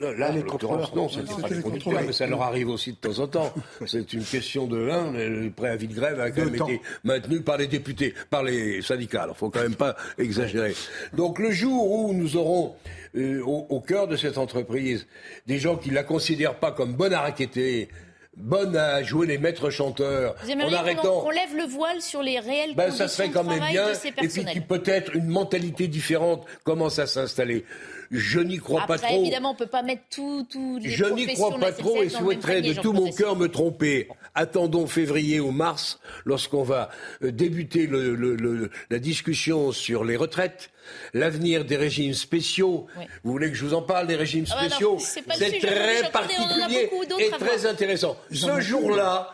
Là, 0.00 0.32
les 0.32 0.42
contrôleurs, 0.42 0.96
non, 0.96 1.10
c'est 1.10 1.26
pas 1.26 1.48
les 1.48 1.60
contrôleurs, 1.60 2.02
mais 2.06 2.12
ça 2.12 2.26
leur 2.26 2.40
arrive 2.40 2.70
aussi 2.70 2.92
de 2.92 2.96
temps 2.96 3.18
en 3.18 3.26
temps. 3.26 3.52
C'est 3.86 4.14
une 4.14 4.24
question 4.24 4.66
de 4.66 4.78
l'un, 4.78 5.12
le 5.12 5.50
préavis 5.50 5.88
de 5.88 5.94
grève 5.94 6.18
a 6.18 6.30
quand 6.30 6.46
même 6.46 6.54
été 6.54 6.80
maintenu 7.04 7.42
par 7.42 7.58
les 7.58 7.66
députés, 7.66 8.14
par 8.30 8.42
les 8.42 8.80
syndicats. 8.80 9.24
Alors, 9.24 9.36
faut 9.36 9.50
quand 9.50 9.60
même 9.60 9.74
pas 9.74 9.96
exagérer. 10.18 10.74
Donc, 11.12 11.38
le 11.38 11.50
jour 11.50 11.90
où 11.90 12.14
nous 12.14 12.38
aurons 12.38 12.74
euh, 13.14 13.42
au, 13.42 13.80
cœur 13.80 14.08
de 14.08 14.16
cette 14.16 14.38
entreprise 14.38 15.06
des 15.46 15.58
gens 15.58 15.76
qui 15.76 15.90
la 15.90 16.02
considèrent 16.02 16.58
pas 16.58 16.72
comme 16.72 16.94
bonne 16.94 17.12
à 17.12 17.20
raqueter, 17.20 17.88
bonne 18.36 18.76
à 18.76 19.02
jouer 19.02 19.26
les 19.26 19.38
maîtres 19.38 19.70
chanteurs. 19.70 20.34
En 20.48 20.72
arrêtant... 20.72 21.20
qu'on 21.20 21.30
lève 21.30 21.54
le 21.56 21.64
voile 21.64 22.00
sur 22.00 22.22
les 22.22 22.38
réels 22.38 22.74
ben, 22.74 22.90
ça 22.90 23.08
serait 23.08 23.30
quand 23.30 23.44
même 23.44 23.64
bien, 23.70 23.88
Et 24.22 24.28
puis 24.28 24.60
peut-être 24.60 25.14
une 25.14 25.28
mentalité 25.28 25.88
différente 25.88 26.46
commence 26.64 26.98
à 26.98 27.06
s'installer? 27.06 27.64
Je 28.10 28.40
n'y 28.40 28.58
crois 28.58 28.86
pas 28.86 28.98
trop. 28.98 29.20
Évidemment, 29.20 29.52
on 29.52 29.54
peut 29.54 29.66
pas 29.66 29.82
mettre 29.82 30.02
tout, 30.10 30.44
tout 30.50 30.80
Je 30.82 31.04
n'y 31.04 31.28
crois 31.28 31.56
pas 31.58 31.70
trop 31.70 32.02
et 32.02 32.08
souhaiterais 32.08 32.60
de 32.60 32.72
tout 32.74 32.92
mon 32.92 33.12
cœur 33.12 33.36
me 33.36 33.46
tromper. 33.46 34.08
Attendons 34.34 34.88
février 34.88 35.38
ou 35.38 35.52
mars, 35.52 36.00
lorsqu'on 36.24 36.64
va 36.64 36.90
euh, 37.22 37.30
débuter 37.30 37.86
le, 37.86 38.70
la 38.90 38.98
discussion 38.98 39.70
sur 39.70 40.04
les 40.04 40.16
retraites, 40.16 40.70
l'avenir 41.14 41.64
des 41.64 41.76
régimes 41.76 42.14
spéciaux. 42.14 42.86
Vous 43.22 43.30
voulez 43.30 43.48
que 43.50 43.56
je 43.56 43.64
vous 43.64 43.74
en 43.74 43.82
parle 43.82 44.08
des 44.08 44.16
régimes 44.16 44.46
ah 44.50 44.56
bah 44.56 44.68
spéciaux? 44.68 44.98
C'est 44.98 45.22
très 45.60 46.10
particulier 46.10 46.90
et 47.18 47.30
très 47.30 47.66
intéressant. 47.66 48.16
Ce 48.30 48.60
jour-là, 48.60 49.32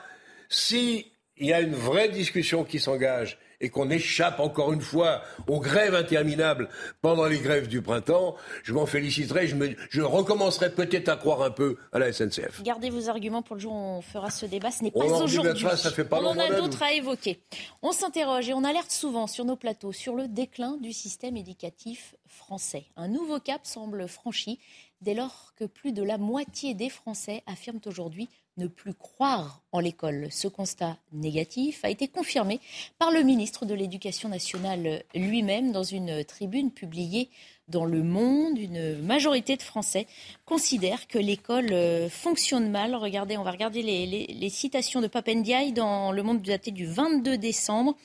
s'il 0.48 1.04
y 1.38 1.52
a 1.52 1.60
une 1.60 1.74
vraie 1.74 2.08
discussion 2.08 2.64
qui 2.64 2.80
s'engage 2.80 3.38
et 3.60 3.70
qu'on 3.70 3.90
échappe 3.90 4.40
encore 4.40 4.72
une 4.72 4.80
fois 4.80 5.22
aux 5.46 5.60
grèves 5.60 5.94
interminables 5.94 6.68
pendant 7.00 7.26
les 7.26 7.38
grèves 7.38 7.68
du 7.68 7.82
printemps, 7.82 8.36
je 8.62 8.72
m'en 8.72 8.86
féliciterai. 8.86 9.46
Je, 9.46 9.56
je 9.90 10.02
recommencerai 10.02 10.70
peut-être 10.72 11.08
à 11.08 11.16
croire 11.16 11.42
un 11.42 11.50
peu 11.50 11.76
à 11.92 11.98
la 11.98 12.12
SNCF. 12.12 12.62
Gardez 12.62 12.90
vos 12.90 13.08
arguments 13.08 13.42
pour 13.42 13.56
le 13.56 13.62
jour 13.62 13.72
où 13.72 13.76
on 13.76 14.02
fera 14.02 14.30
ce 14.30 14.46
débat. 14.46 14.70
Ce 14.70 14.82
n'est 14.84 14.90
pas 14.90 15.04
aujourd'hui. 15.04 15.38
on 15.38 16.26
en 16.26 16.38
a 16.38 16.50
d'autres 16.50 16.82
à 16.82 16.92
évoquer. 16.92 17.40
On 17.82 17.92
s'interroge 17.92 18.48
et 18.48 18.54
on 18.54 18.64
alerte 18.64 18.90
souvent 18.90 19.26
sur 19.26 19.44
nos 19.44 19.56
plateaux 19.56 19.92
sur 19.92 20.14
le 20.14 20.28
déclin 20.28 20.76
du 20.76 20.92
système 20.92 21.36
éducatif 21.36 22.14
français. 22.26 22.84
Un 22.96 23.08
nouveau 23.08 23.40
cap 23.40 23.62
semble 23.64 24.06
franchi 24.08 24.58
dès 25.00 25.14
lors 25.14 25.52
que 25.56 25.64
plus 25.64 25.92
de 25.92 26.02
la 26.02 26.18
moitié 26.18 26.74
des 26.74 26.88
Français 26.88 27.42
affirment 27.46 27.80
aujourd'hui 27.86 28.28
ne 28.56 28.66
plus 28.66 28.94
croire 28.94 29.62
en 29.72 29.80
l'école. 29.80 30.28
Ce 30.30 30.48
constat 30.48 30.96
négatif 31.12 31.84
a 31.84 31.90
été 31.90 32.08
confirmé 32.08 32.60
par 32.98 33.10
le 33.10 33.22
ministre 33.22 33.66
de 33.66 33.74
l'Éducation 33.74 34.28
nationale 34.28 35.02
lui-même 35.14 35.72
dans 35.72 35.82
une 35.82 36.24
tribune 36.24 36.70
publiée 36.70 37.28
dans 37.68 37.84
Le 37.84 38.02
Monde. 38.02 38.58
Une 38.58 38.98
majorité 39.02 39.56
de 39.56 39.62
Français 39.62 40.06
considèrent 40.44 41.06
que 41.08 41.18
l'école 41.18 42.08
fonctionne 42.08 42.70
mal. 42.70 42.94
Regardez, 42.94 43.36
on 43.36 43.42
va 43.42 43.50
regarder 43.50 43.82
les, 43.82 44.50
citations 44.50 45.00
de 45.00 45.08
Papendiaï 45.08 45.72
dans 45.72 46.12
Le 46.12 46.22
Monde 46.22 46.42
daté 46.42 46.70
du 46.70 46.86
22 46.86 47.36
décembre. 47.36 47.96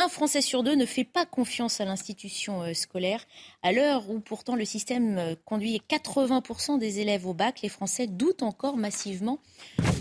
Un 0.00 0.08
Français 0.08 0.42
sur 0.42 0.62
deux 0.62 0.76
ne 0.76 0.86
fait 0.86 1.02
pas 1.02 1.26
confiance 1.26 1.80
à 1.80 1.84
l'institution 1.84 2.62
euh, 2.62 2.72
scolaire. 2.72 3.24
À 3.62 3.72
l'heure 3.72 4.08
où 4.08 4.20
pourtant 4.20 4.54
le 4.54 4.64
système 4.64 5.18
euh, 5.18 5.34
conduit 5.44 5.82
80% 5.90 6.78
des 6.78 7.00
élèves 7.00 7.26
au 7.26 7.34
bac, 7.34 7.62
les 7.62 7.68
Français 7.68 8.06
doutent 8.06 8.44
encore 8.44 8.76
massivement 8.76 9.40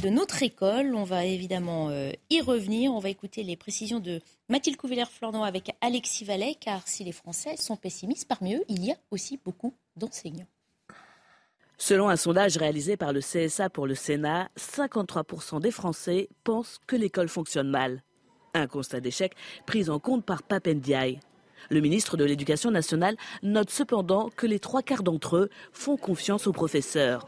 de 0.03 0.09
notre 0.09 0.43
école. 0.43 0.93
On 0.93 1.03
va 1.03 1.25
évidemment 1.25 1.89
euh, 1.89 2.11
y 2.29 2.41
revenir. 2.41 2.93
On 2.93 2.99
va 2.99 3.09
écouter 3.09 3.41
les 3.41 3.55
précisions 3.55 3.99
de 3.99 4.21
Mathilde 4.49 4.77
Couvillère-Flornon 4.77 5.41
avec 5.41 5.75
Alexis 5.81 6.25
Vallet, 6.25 6.55
car 6.59 6.87
si 6.87 7.03
les 7.03 7.11
Français 7.11 7.57
sont 7.57 7.75
pessimistes, 7.75 8.27
parmi 8.27 8.53
eux, 8.53 8.63
il 8.69 8.85
y 8.85 8.91
a 8.91 8.97
aussi 9.09 9.39
beaucoup 9.43 9.73
d'enseignants. 9.95 10.45
Selon 11.79 12.09
un 12.09 12.17
sondage 12.17 12.57
réalisé 12.57 12.97
par 12.97 13.13
le 13.13 13.21
CSA 13.21 13.71
pour 13.71 13.87
le 13.87 13.95
Sénat, 13.95 14.49
53% 14.59 15.59
des 15.59 15.71
Français 15.71 16.29
pensent 16.43 16.79
que 16.85 16.95
l'école 16.95 17.29
fonctionne 17.29 17.69
mal. 17.69 18.03
Un 18.57 18.65
constat 18.65 19.01
d'échec 19.01 19.35
pris 19.67 19.91
en 19.91 19.99
compte 19.99 20.25
par 20.25 20.41
Papendiaï. 20.41 21.19
Le 21.69 21.79
ministre 21.79 22.17
de 22.17 22.25
l'Éducation 22.25 22.71
nationale 22.71 23.15
note 23.43 23.69
cependant 23.69 24.29
que 24.35 24.47
les 24.47 24.57
trois 24.57 24.81
quarts 24.81 25.03
d'entre 25.03 25.37
eux 25.37 25.49
font 25.71 25.95
confiance 25.95 26.47
aux 26.47 26.53
professeurs. 26.53 27.27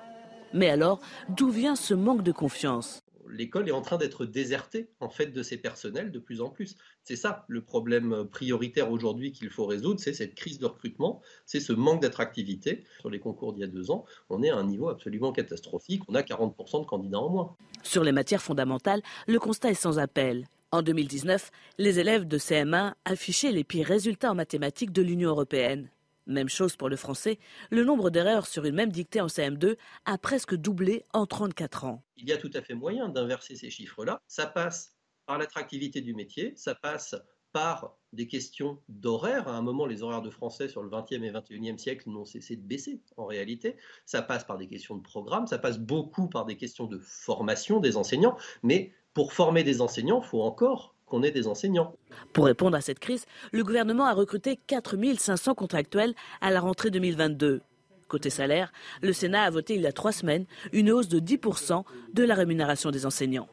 Mais 0.56 0.70
alors, 0.70 1.00
d'où 1.30 1.52
vient 1.52 1.76
ce 1.76 1.94
manque 1.94 2.24
de 2.24 2.32
confiance? 2.32 3.04
L'école 3.30 3.70
est 3.70 3.74
en 3.74 3.84
train 3.84 3.98
d'être 3.98 4.26
désertée 4.26 4.90
en 5.02 5.10
fait 5.10 5.28
de 5.28 5.44
ses 5.44 5.58
personnels 5.58 6.12
de 6.12 6.18
plus 6.18 6.42
en 6.42 6.50
plus. 6.50 6.76
C'est 7.04 7.16
ça 7.16 7.46
le 7.48 7.62
problème 7.62 8.26
prioritaire 8.32 8.90
aujourd'hui 8.90 9.32
qu'il 9.32 9.52
faut 9.52 9.68
résoudre, 9.68 10.00
c'est 10.00 10.14
cette 10.14 10.34
crise 10.34 10.58
de 10.58 10.66
recrutement, 10.66 11.22
c'est 11.46 11.60
ce 11.60 11.74
manque 11.74 12.02
d'attractivité. 12.02 12.86
Sur 13.02 13.12
les 13.12 13.20
concours 13.20 13.54
d'il 13.54 13.62
y 13.62 13.66
a 13.66 13.68
deux 13.68 13.92
ans, 13.92 14.04
on 14.32 14.42
est 14.42 14.50
à 14.50 14.58
un 14.58 14.64
niveau 14.64 14.90
absolument 14.90 15.32
catastrophique, 15.32 16.02
on 16.08 16.16
a 16.16 16.24
40% 16.24 16.82
de 16.82 16.86
candidats 16.88 17.20
en 17.20 17.30
moins. 17.30 17.56
Sur 17.84 18.04
les 18.04 18.14
matières 18.14 18.42
fondamentales, 18.42 19.04
le 19.28 19.38
constat 19.38 19.70
est 19.70 19.76
sans 19.76 20.00
appel. 20.00 20.48
En 20.72 20.84
2019, 20.84 21.50
les 21.80 22.00
élèves 22.00 22.28
de 22.28 22.38
CM1 22.38 22.94
affichaient 23.04 23.52
les 23.52 23.64
pires 23.64 23.88
résultats 23.88 24.32
en 24.32 24.36
mathématiques 24.36 24.92
de 24.92 25.02
l'Union 25.02 25.32
européenne. 25.32 25.90
Même 26.28 26.48
chose 26.48 26.76
pour 26.76 26.90
le 26.90 26.96
français, 26.96 27.40
le 27.72 27.84
nombre 27.84 28.12
d'erreurs 28.12 28.46
sur 28.46 28.66
une 28.66 28.76
même 28.76 28.92
dictée 28.92 29.20
en 29.20 29.26
CM2 29.26 29.78
a 30.06 30.18
presque 30.20 30.54
doublé 30.54 31.06
en 31.12 31.26
34 31.26 31.86
ans. 31.86 32.04
Il 32.18 32.30
y 32.30 32.34
a 32.34 32.38
tout 32.38 32.52
à 32.54 32.62
fait 32.62 32.76
moyen 32.76 33.10
d'inverser 33.10 33.56
ces 33.56 33.72
chiffres-là. 33.72 34.22
Ça 34.28 34.46
passe 34.46 34.96
par 35.26 35.40
l'attractivité 35.40 36.02
du 36.02 36.14
métier, 36.14 36.54
ça 36.56 36.76
passe 36.76 37.16
par 37.52 37.98
des 38.14 38.28
questions 38.28 38.80
d'horaire. 38.90 39.48
À 39.48 39.56
un 39.56 39.64
moment, 39.64 39.88
les 39.88 40.04
horaires 40.04 40.22
de 40.22 40.30
français 40.30 40.68
sur 40.68 40.84
le 40.84 40.90
20e 40.92 41.24
et 41.24 41.32
21e 41.32 41.80
siècle 41.80 42.12
n'ont 42.12 42.26
cessé 42.26 42.56
de 42.56 42.62
baisser 42.62 43.02
en 43.18 43.26
réalité. 43.26 43.76
Ça 44.06 44.22
passe 44.22 44.44
par 44.44 44.60
des 44.60 44.68
questions 44.68 44.98
de 44.98 45.02
programme, 45.02 45.48
ça 45.48 45.58
passe 45.58 45.80
beaucoup 45.80 46.30
par 46.30 46.46
des 46.46 46.58
questions 46.58 46.86
de 46.86 47.00
formation 47.00 47.80
des 47.80 47.98
enseignants, 47.98 48.38
mais 48.62 48.94
pour 49.14 49.34
former 49.34 49.64
des 49.64 49.82
enseignants, 49.82 50.22
il 50.24 50.28
faut 50.28 50.42
encore 50.42 50.96
qu'on 51.06 51.24
ait 51.24 51.32
des 51.32 51.48
enseignants. 51.48 51.94
Pour 52.34 52.46
répondre 52.46 52.78
à 52.78 52.82
cette 52.82 53.00
crise, 53.00 53.26
le 53.52 53.64
gouvernement 53.64 54.06
a 54.06 54.14
recruté 54.14 54.60
4 54.68 54.96
500 55.18 55.56
contractuels 55.56 56.14
à 56.40 56.52
la 56.52 56.60
rentrée 56.60 56.92
2022. 56.92 57.62
Côté 58.08 58.30
salaire, 58.30 58.72
le 59.02 59.14
Sénat 59.14 59.44
a 59.44 59.50
voté 59.50 59.76
il 59.76 59.82
y 59.82 59.88
a 59.88 59.92
trois 59.92 60.12
semaines 60.12 60.46
une 60.72 60.92
hausse 60.92 61.10
de 61.10 61.20
10% 61.20 61.84
de 62.14 62.24
la 62.24 62.36
rémunération 62.36 62.92
des 62.92 63.06
enseignants. 63.06 63.48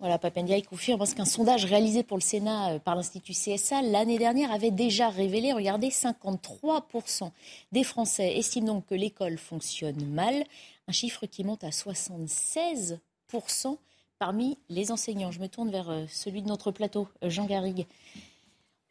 Voilà, 0.00 0.18
Papendiaï 0.18 0.62
confirme 0.62 0.98
parce 0.98 1.12
qu'un 1.12 1.26
sondage 1.26 1.66
réalisé 1.66 2.02
pour 2.02 2.16
le 2.16 2.22
Sénat 2.22 2.72
euh, 2.72 2.78
par 2.78 2.96
l'Institut 2.96 3.32
CSA 3.32 3.82
l'année 3.82 4.18
dernière 4.18 4.50
avait 4.50 4.70
déjà 4.70 5.10
révélé, 5.10 5.52
regardez, 5.52 5.88
53% 5.88 7.30
des 7.70 7.84
Français 7.84 8.38
estiment 8.38 8.66
donc 8.66 8.86
que 8.86 8.94
l'école 8.94 9.36
fonctionne 9.36 10.02
mal, 10.06 10.44
un 10.88 10.92
chiffre 10.92 11.26
qui 11.26 11.44
monte 11.44 11.64
à 11.64 11.68
76% 11.68 13.76
parmi 14.20 14.58
les 14.68 14.92
enseignants. 14.92 15.32
Je 15.32 15.40
me 15.40 15.48
tourne 15.48 15.70
vers 15.70 15.90
euh, 15.90 16.04
celui 16.06 16.42
de 16.42 16.48
notre 16.48 16.70
plateau, 16.70 17.08
euh, 17.24 17.30
Jean 17.30 17.46
Garrigue. 17.46 17.86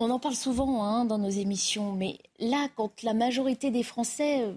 On 0.02 0.10
en 0.12 0.20
parle 0.20 0.36
souvent 0.36 0.84
hein, 0.84 1.04
dans 1.04 1.18
nos 1.18 1.30
émissions, 1.30 1.92
mais 1.92 2.20
là, 2.40 2.68
quand 2.76 3.04
la 3.04 3.14
majorité 3.14 3.70
des 3.70 3.84
Français 3.84 4.44
euh, 4.44 4.54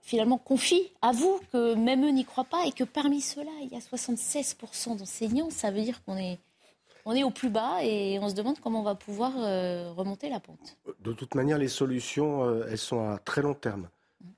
finalement 0.00 0.38
confient, 0.38 0.92
avouent 1.02 1.40
que 1.52 1.74
même 1.74 2.04
eux 2.04 2.10
n'y 2.10 2.24
croient 2.24 2.44
pas 2.44 2.64
et 2.66 2.72
que 2.72 2.84
parmi 2.84 3.20
ceux-là, 3.20 3.50
il 3.62 3.68
y 3.68 3.74
a 3.74 3.80
76% 3.80 4.96
d'enseignants, 4.96 5.50
ça 5.50 5.72
veut 5.72 5.82
dire 5.82 6.04
qu'on 6.04 6.16
est, 6.16 6.38
on 7.04 7.16
est 7.16 7.24
au 7.24 7.30
plus 7.30 7.50
bas 7.50 7.82
et 7.82 8.20
on 8.20 8.28
se 8.28 8.34
demande 8.34 8.60
comment 8.60 8.78
on 8.78 8.84
va 8.84 8.94
pouvoir 8.94 9.32
euh, 9.36 9.92
remonter 9.96 10.28
la 10.28 10.38
pente. 10.38 10.76
De 11.00 11.12
toute 11.12 11.34
manière, 11.34 11.58
les 11.58 11.66
solutions, 11.66 12.44
euh, 12.44 12.68
elles 12.70 12.78
sont 12.78 13.10
à 13.10 13.18
très 13.18 13.42
long 13.42 13.54
terme. 13.54 13.88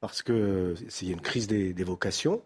Parce 0.00 0.22
qu'il 0.22 0.76
y 1.02 1.10
a 1.10 1.12
une 1.12 1.20
crise 1.20 1.46
des, 1.46 1.72
vocations 1.84 2.42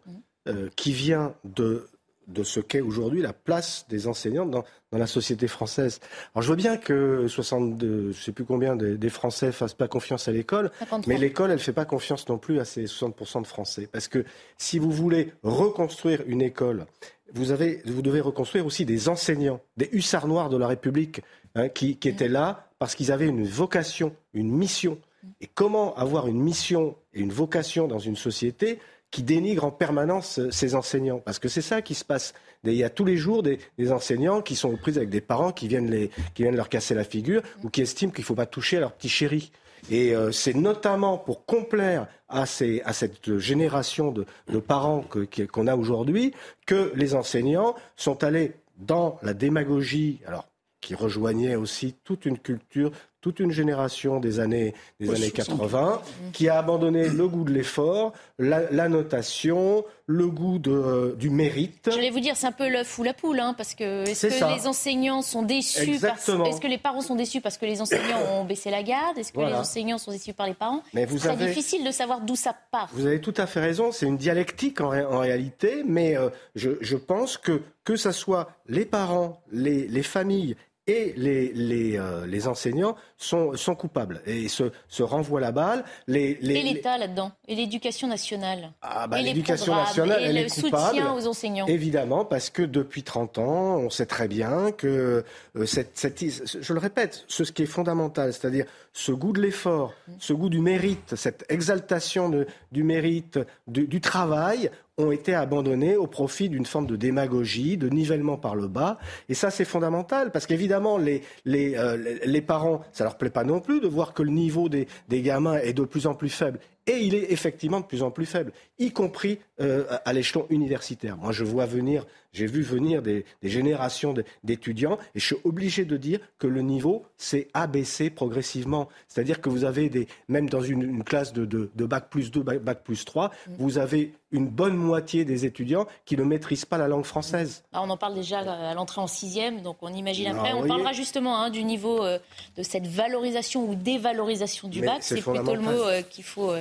mmh. 0.46 0.68
qui 0.76 0.92
vient 0.92 1.34
de 1.44 1.88
de 2.32 2.42
ce 2.42 2.60
qu'est 2.60 2.80
aujourd'hui 2.80 3.22
la 3.22 3.32
place 3.32 3.86
des 3.88 4.06
enseignants 4.06 4.46
dans, 4.46 4.64
la 4.92 5.06
société 5.06 5.48
française. 5.48 6.00
Alors 6.34 6.42
je 6.42 6.48
vois 6.48 6.56
bien 6.56 6.76
que 6.76 7.26
62, 7.26 8.02
je 8.02 8.06
ne 8.08 8.12
sais 8.12 8.32
plus 8.32 8.44
combien 8.44 8.76
des, 8.76 9.08
Français 9.08 9.50
fassent 9.50 9.72
pas 9.72 9.88
confiance 9.88 10.28
à 10.28 10.32
l'école, 10.32 10.70
mais 11.06 11.16
l'école, 11.16 11.50
elle 11.50 11.56
ne 11.56 11.62
fait 11.62 11.72
pas 11.72 11.86
confiance 11.86 12.28
non 12.28 12.36
plus 12.36 12.60
à 12.60 12.66
ces 12.66 12.84
60% 12.84 13.40
de 13.40 13.46
Français. 13.46 13.88
Parce 13.90 14.08
que 14.08 14.24
si 14.58 14.78
vous 14.78 14.90
voulez 14.90 15.32
reconstruire 15.42 16.22
une 16.26 16.42
école, 16.42 16.84
vous, 17.32 17.52
avez, 17.52 17.80
vous 17.86 18.02
devez 18.02 18.20
reconstruire 18.20 18.66
aussi 18.66 18.84
des 18.84 19.08
enseignants, 19.08 19.60
des 19.78 19.88
hussards 19.92 20.28
noirs 20.28 20.50
de 20.50 20.58
la 20.58 20.66
République, 20.66 21.22
hein, 21.54 21.70
qui, 21.70 21.96
qui 21.96 22.08
étaient 22.08 22.28
là 22.28 22.68
parce 22.78 22.94
qu'ils 22.94 23.12
avaient 23.12 23.28
une 23.28 23.46
vocation, 23.46 24.14
une 24.34 24.50
mission. 24.50 24.98
Et 25.40 25.46
comment 25.46 25.94
avoir 25.94 26.26
une 26.26 26.40
mission 26.40 26.96
et 27.14 27.20
une 27.20 27.32
vocation 27.32 27.86
dans 27.86 28.00
une 28.00 28.16
société 28.16 28.78
qui 29.12 29.22
dénigre 29.22 29.64
en 29.64 29.70
permanence 29.70 30.40
ces 30.50 30.74
enseignants. 30.74 31.20
Parce 31.20 31.38
que 31.38 31.48
c'est 31.48 31.62
ça 31.62 31.82
qui 31.82 31.94
se 31.94 32.04
passe. 32.04 32.34
Il 32.64 32.72
y 32.72 32.82
a 32.82 32.90
tous 32.90 33.04
les 33.04 33.16
jours 33.16 33.44
des, 33.44 33.60
enseignants 33.92 34.40
qui 34.40 34.56
sont 34.56 34.72
aux 34.72 34.76
prises 34.76 34.96
avec 34.96 35.10
des 35.10 35.20
parents 35.20 35.52
qui 35.52 35.68
viennent, 35.68 35.90
les, 35.90 36.10
qui 36.34 36.42
viennent 36.42 36.56
leur 36.56 36.70
casser 36.70 36.94
la 36.94 37.04
figure 37.04 37.42
ou 37.62 37.68
qui 37.68 37.82
estiment 37.82 38.10
qu'il 38.10 38.22
ne 38.22 38.26
faut 38.26 38.34
pas 38.34 38.46
toucher 38.46 38.78
à 38.78 38.80
leur 38.80 38.92
petit 38.92 39.10
chéri. 39.10 39.52
Et 39.90 40.14
euh, 40.14 40.32
c'est 40.32 40.54
notamment 40.54 41.18
pour 41.18 41.44
complaire 41.44 42.06
à, 42.28 42.46
cette 42.46 43.38
génération 43.38 44.12
de, 44.12 44.24
de 44.48 44.58
parents 44.58 45.04
qu'on 45.52 45.66
a 45.66 45.76
aujourd'hui 45.76 46.32
que 46.66 46.92
les 46.94 47.14
enseignants 47.14 47.74
sont 47.96 48.24
allés 48.24 48.54
dans 48.78 49.18
la 49.22 49.34
démagogie, 49.34 50.20
alors 50.26 50.48
qui 50.80 50.94
rejoignait 50.94 51.56
aussi 51.56 51.94
toute 52.04 52.24
une 52.24 52.38
culture 52.38 52.90
toute 53.22 53.38
une 53.38 53.52
génération 53.52 54.18
des 54.18 54.40
années, 54.40 54.74
des 55.00 55.08
années 55.08 55.30
80 55.30 56.02
qui 56.32 56.48
a 56.48 56.58
abandonné 56.58 57.08
le 57.08 57.28
goût 57.28 57.44
de 57.44 57.52
l'effort, 57.52 58.12
la, 58.38 58.88
notation, 58.88 59.84
le 60.06 60.26
goût 60.26 60.58
de, 60.58 60.72
euh, 60.72 61.14
du 61.14 61.30
mérite. 61.30 61.88
Je 61.90 62.00
vais 62.00 62.10
vous 62.10 62.18
dire, 62.18 62.36
c'est 62.36 62.48
un 62.48 62.52
peu 62.52 62.68
l'œuf 62.68 62.98
ou 62.98 63.04
la 63.04 63.14
poule, 63.14 63.38
hein, 63.38 63.54
parce 63.56 63.74
que 63.74 64.02
est-ce 64.08 64.26
que 64.26 64.54
les 64.54 64.66
enseignants 64.66 65.22
sont 65.22 65.42
déçus 65.42 65.94
Est-ce 65.94 66.60
que 66.60 66.66
les 66.66 66.78
parents 66.78 67.00
sont 67.00 67.14
déçus 67.14 67.40
parce 67.40 67.56
que 67.56 67.64
les 67.64 67.80
enseignants 67.80 68.20
ont 68.32 68.44
baissé 68.44 68.70
la 68.70 68.82
garde? 68.82 69.16
Est-ce 69.16 69.32
que 69.32 69.40
les 69.40 69.54
enseignants 69.54 69.98
sont 69.98 70.10
déçus 70.10 70.32
par 70.32 70.48
les 70.48 70.54
parents? 70.54 70.82
C'est 70.92 71.06
très 71.06 71.36
difficile 71.36 71.84
de 71.84 71.92
savoir 71.92 72.22
d'où 72.22 72.34
ça 72.34 72.54
part. 72.72 72.90
Vous 72.92 73.06
avez 73.06 73.20
tout 73.20 73.34
à 73.36 73.46
fait 73.46 73.60
raison, 73.60 73.92
c'est 73.92 74.06
une 74.06 74.16
dialectique 74.16 74.80
en, 74.80 74.92
en 74.92 75.18
réalité, 75.20 75.84
mais 75.86 76.16
euh, 76.16 76.28
je, 76.56 76.72
je, 76.80 76.96
pense 76.96 77.36
que 77.36 77.62
que 77.84 77.96
ce 77.96 78.12
soit 78.12 78.50
les 78.66 78.84
parents, 78.84 79.40
les, 79.52 79.86
les 79.86 80.02
familles 80.02 80.56
et 80.86 81.14
les, 81.16 81.52
les, 81.52 81.96
euh, 81.96 82.26
les 82.26 82.48
enseignants 82.48 82.96
sont, 83.16 83.56
sont, 83.56 83.76
coupables 83.76 84.20
et 84.26 84.48
se, 84.48 84.72
se 84.88 85.02
renvoient 85.02 85.40
la 85.40 85.52
balle. 85.52 85.84
Les, 86.08 86.38
les 86.40 86.56
et 86.56 86.62
l'État 86.62 86.98
là-dedans 86.98 87.30
Et 87.46 87.54
l'éducation 87.54 88.08
nationale 88.08 88.72
ah 88.82 89.06
bah, 89.06 89.22
L'éducation 89.22 89.76
nationale, 89.76 90.20
et 90.22 90.24
elle 90.24 90.34
le 90.34 90.40
est 90.40 90.60
coupable, 90.60 90.96
soutien 90.96 91.14
aux 91.14 91.26
enseignants. 91.26 91.66
Évidemment, 91.66 92.24
parce 92.24 92.50
que 92.50 92.62
depuis 92.62 93.04
30 93.04 93.38
ans, 93.38 93.76
on 93.76 93.90
sait 93.90 94.06
très 94.06 94.26
bien 94.26 94.72
que 94.72 95.24
euh, 95.56 95.66
cette, 95.66 95.96
cette, 95.96 96.20
je 96.20 96.72
le 96.72 96.80
répète, 96.80 97.24
ce 97.28 97.44
qui 97.44 97.62
est 97.62 97.66
fondamental, 97.66 98.32
c'est-à-dire 98.32 98.66
ce 98.92 99.12
goût 99.12 99.32
de 99.32 99.40
l'effort, 99.40 99.94
ce 100.18 100.32
goût 100.32 100.48
du 100.48 100.60
mérite, 100.60 101.14
cette 101.16 101.44
exaltation 101.48 102.28
de, 102.28 102.46
du 102.72 102.82
mérite, 102.82 103.38
du, 103.66 103.86
du 103.86 104.00
travail, 104.00 104.70
ont 104.98 105.10
été 105.10 105.34
abandonnés 105.34 105.96
au 105.96 106.06
profit 106.06 106.48
d'une 106.48 106.66
forme 106.66 106.86
de 106.86 106.96
démagogie, 106.96 107.76
de 107.76 107.88
nivellement 107.88 108.36
par 108.36 108.54
le 108.54 108.68
bas. 108.68 108.98
Et 109.28 109.34
ça, 109.34 109.50
c'est 109.50 109.64
fondamental, 109.64 110.30
parce 110.30 110.46
qu'évidemment, 110.46 110.98
les, 110.98 111.22
les, 111.44 111.76
euh, 111.76 112.18
les 112.24 112.42
parents, 112.42 112.82
ça 112.92 113.04
leur 113.04 113.16
plaît 113.16 113.30
pas 113.30 113.44
non 113.44 113.60
plus 113.60 113.80
de 113.80 113.88
voir 113.88 114.12
que 114.12 114.22
le 114.22 114.30
niveau 114.30 114.68
des, 114.68 114.86
des 115.08 115.22
gamins 115.22 115.56
est 115.56 115.72
de 115.72 115.84
plus 115.84 116.06
en 116.06 116.14
plus 116.14 116.28
faible. 116.28 116.58
Et 116.86 116.98
il 116.98 117.14
est 117.14 117.32
effectivement 117.32 117.80
de 117.80 117.86
plus 117.86 118.02
en 118.02 118.10
plus 118.10 118.26
faible, 118.26 118.52
y 118.78 118.90
compris 118.90 119.38
euh, 119.60 119.84
à 120.04 120.12
l'échelon 120.12 120.46
universitaire. 120.50 121.16
Moi, 121.16 121.32
je 121.32 121.44
vois 121.44 121.64
venir, 121.64 122.06
j'ai 122.32 122.46
vu 122.46 122.62
venir 122.62 123.02
des, 123.02 123.24
des 123.42 123.48
générations 123.48 124.14
d'étudiants, 124.42 124.98
et 125.14 125.20
je 125.20 125.26
suis 125.26 125.36
obligé 125.44 125.84
de 125.84 125.96
dire 125.96 126.18
que 126.38 126.46
le 126.46 126.62
niveau 126.62 127.04
s'est 127.16 127.48
abaissé 127.54 128.10
progressivement. 128.10 128.88
C'est-à-dire 129.08 129.40
que 129.40 129.48
vous 129.48 129.64
avez 129.64 129.88
des, 129.88 130.08
même 130.28 130.48
dans 130.48 130.62
une, 130.62 130.82
une 130.82 131.04
classe 131.04 131.32
de, 131.32 131.44
de, 131.44 131.70
de, 131.74 131.84
bac 131.84 132.08
plus 132.08 132.30
2, 132.30 132.42
bac, 132.42 132.82
plus 132.84 133.04
3, 133.04 133.28
mmh. 133.28 133.52
vous 133.58 133.78
avez 133.78 134.12
une 134.30 134.48
bonne 134.48 134.76
moitié 134.76 135.24
des 135.24 135.44
étudiants 135.44 135.86
qui 136.06 136.16
ne 136.16 136.24
maîtrisent 136.24 136.64
pas 136.64 136.78
la 136.78 136.88
langue 136.88 137.04
française. 137.04 137.64
on 137.72 137.90
en 137.90 137.96
parle 137.98 138.14
déjà 138.14 138.38
à 138.38 138.74
l'entrée 138.74 139.02
en 139.02 139.06
sixième, 139.06 139.60
donc 139.60 139.76
on 139.82 139.92
imagine 139.92 140.28
après. 140.28 140.52
Ah, 140.52 140.56
on 140.56 140.66
parlera 140.66 140.92
justement 140.92 141.38
hein, 141.38 141.50
du 141.50 141.64
niveau 141.64 142.02
euh, 142.02 142.18
de 142.56 142.62
cette 142.62 142.86
valorisation 142.86 143.68
ou 143.68 143.74
dévalorisation 143.74 144.68
du 144.68 144.80
bac. 144.80 144.98
C'est 145.02 145.20
plutôt 145.20 145.54
le 145.54 145.60
mot 145.60 145.70
euh, 145.70 146.00
qu'il 146.02 146.24
faut 146.24 146.52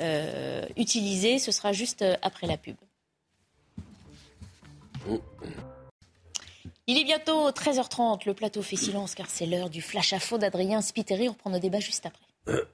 euh, 0.00 0.62
utiliser. 0.76 1.38
Ce 1.38 1.52
sera 1.52 1.72
juste 1.72 2.04
après 2.22 2.48
la 2.48 2.56
pub. 2.56 2.74
Il 6.86 6.98
est 6.98 7.04
bientôt 7.04 7.50
13h30. 7.50 8.26
Le 8.26 8.34
plateau 8.34 8.62
fait 8.62 8.76
silence 8.76 9.14
car 9.14 9.26
c'est 9.28 9.46
l'heure 9.46 9.70
du 9.70 9.82
flash 9.82 10.12
à 10.12 10.18
faux 10.18 10.38
d'Adrien 10.38 10.80
Spiteri. 10.80 11.28
On 11.28 11.32
reprend 11.32 11.50
nos 11.50 11.58
débats 11.58 11.80
juste 11.80 12.06
après. 12.06 12.64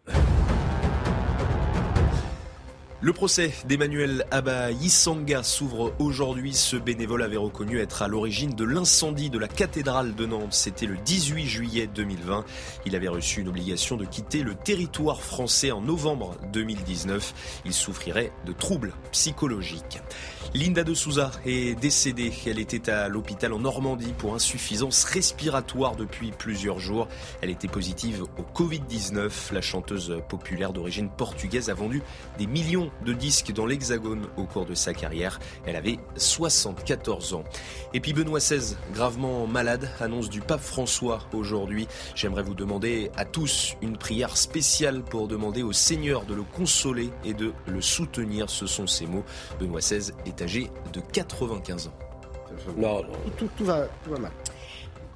Le 3.00 3.12
procès 3.12 3.52
d'Emmanuel 3.66 4.26
Abba 4.32 4.72
Yissanga 4.72 5.44
s'ouvre 5.44 5.94
aujourd'hui. 6.00 6.52
Ce 6.52 6.74
bénévole 6.74 7.22
avait 7.22 7.36
reconnu 7.36 7.78
être 7.78 8.02
à 8.02 8.08
l'origine 8.08 8.56
de 8.56 8.64
l'incendie 8.64 9.30
de 9.30 9.38
la 9.38 9.46
cathédrale 9.46 10.16
de 10.16 10.26
Nantes. 10.26 10.52
C'était 10.52 10.86
le 10.86 10.96
18 10.96 11.46
juillet 11.46 11.86
2020. 11.86 12.44
Il 12.86 12.96
avait 12.96 13.06
reçu 13.06 13.42
une 13.42 13.48
obligation 13.48 13.96
de 13.96 14.04
quitter 14.04 14.42
le 14.42 14.56
territoire 14.56 15.22
français 15.22 15.70
en 15.70 15.80
novembre 15.80 16.34
2019. 16.52 17.60
Il 17.64 17.72
souffrirait 17.72 18.32
de 18.46 18.52
troubles 18.52 18.92
psychologiques. 19.12 20.00
Linda 20.54 20.82
de 20.82 20.94
Souza 20.94 21.30
est 21.44 21.78
décédée. 21.78 22.32
Elle 22.46 22.58
était 22.58 22.90
à 22.90 23.08
l'hôpital 23.08 23.52
en 23.52 23.58
Normandie 23.58 24.14
pour 24.16 24.34
insuffisance 24.34 25.04
respiratoire 25.04 25.94
depuis 25.94 26.32
plusieurs 26.32 26.78
jours. 26.78 27.06
Elle 27.42 27.50
était 27.50 27.68
positive 27.68 28.24
au 28.38 28.58
Covid-19. 28.58 29.52
La 29.52 29.61
chanteuse 29.61 30.22
populaire 30.26 30.72
d'origine 30.72 31.11
portugaise 31.11 31.68
a 31.68 31.74
vendu 31.74 32.02
des 32.38 32.46
millions 32.46 32.90
de 33.04 33.12
disques 33.12 33.52
dans 33.52 33.66
l'Hexagone 33.66 34.26
au 34.38 34.44
cours 34.44 34.64
de 34.64 34.72
sa 34.72 34.94
carrière. 34.94 35.38
Elle 35.66 35.76
avait 35.76 35.98
74 36.16 37.34
ans. 37.34 37.44
Et 37.92 38.00
puis 38.00 38.14
Benoît 38.14 38.38
XVI, 38.38 38.74
gravement 38.94 39.46
malade, 39.46 39.90
annonce 40.00 40.30
du 40.30 40.40
pape 40.40 40.62
François 40.62 41.20
aujourd'hui. 41.34 41.88
J'aimerais 42.14 42.42
vous 42.42 42.54
demander 42.54 43.11
à 43.16 43.26
tous 43.26 43.76
une 43.82 43.98
prière 43.98 44.38
spéciale 44.38 45.02
pour 45.02 45.28
demander 45.28 45.62
au 45.62 45.74
Seigneur 45.74 46.24
de 46.24 46.32
le 46.32 46.42
consoler 46.42 47.11
et 47.26 47.34
de 47.34 47.52
le 47.66 47.82
soutenir. 47.82 48.48
Ce 48.48 48.66
sont 48.66 48.87
ses 48.87 49.06
mots. 49.06 49.24
Benoît 49.61 49.80
XVI 49.80 50.12
est 50.24 50.38
âgé 50.42 50.70
de 50.92 51.01
95 51.01 51.88
ans. 51.88 51.92
Non, 52.77 53.03
Tout, 53.37 53.64
va, 53.64 53.88
mal. 54.18 54.33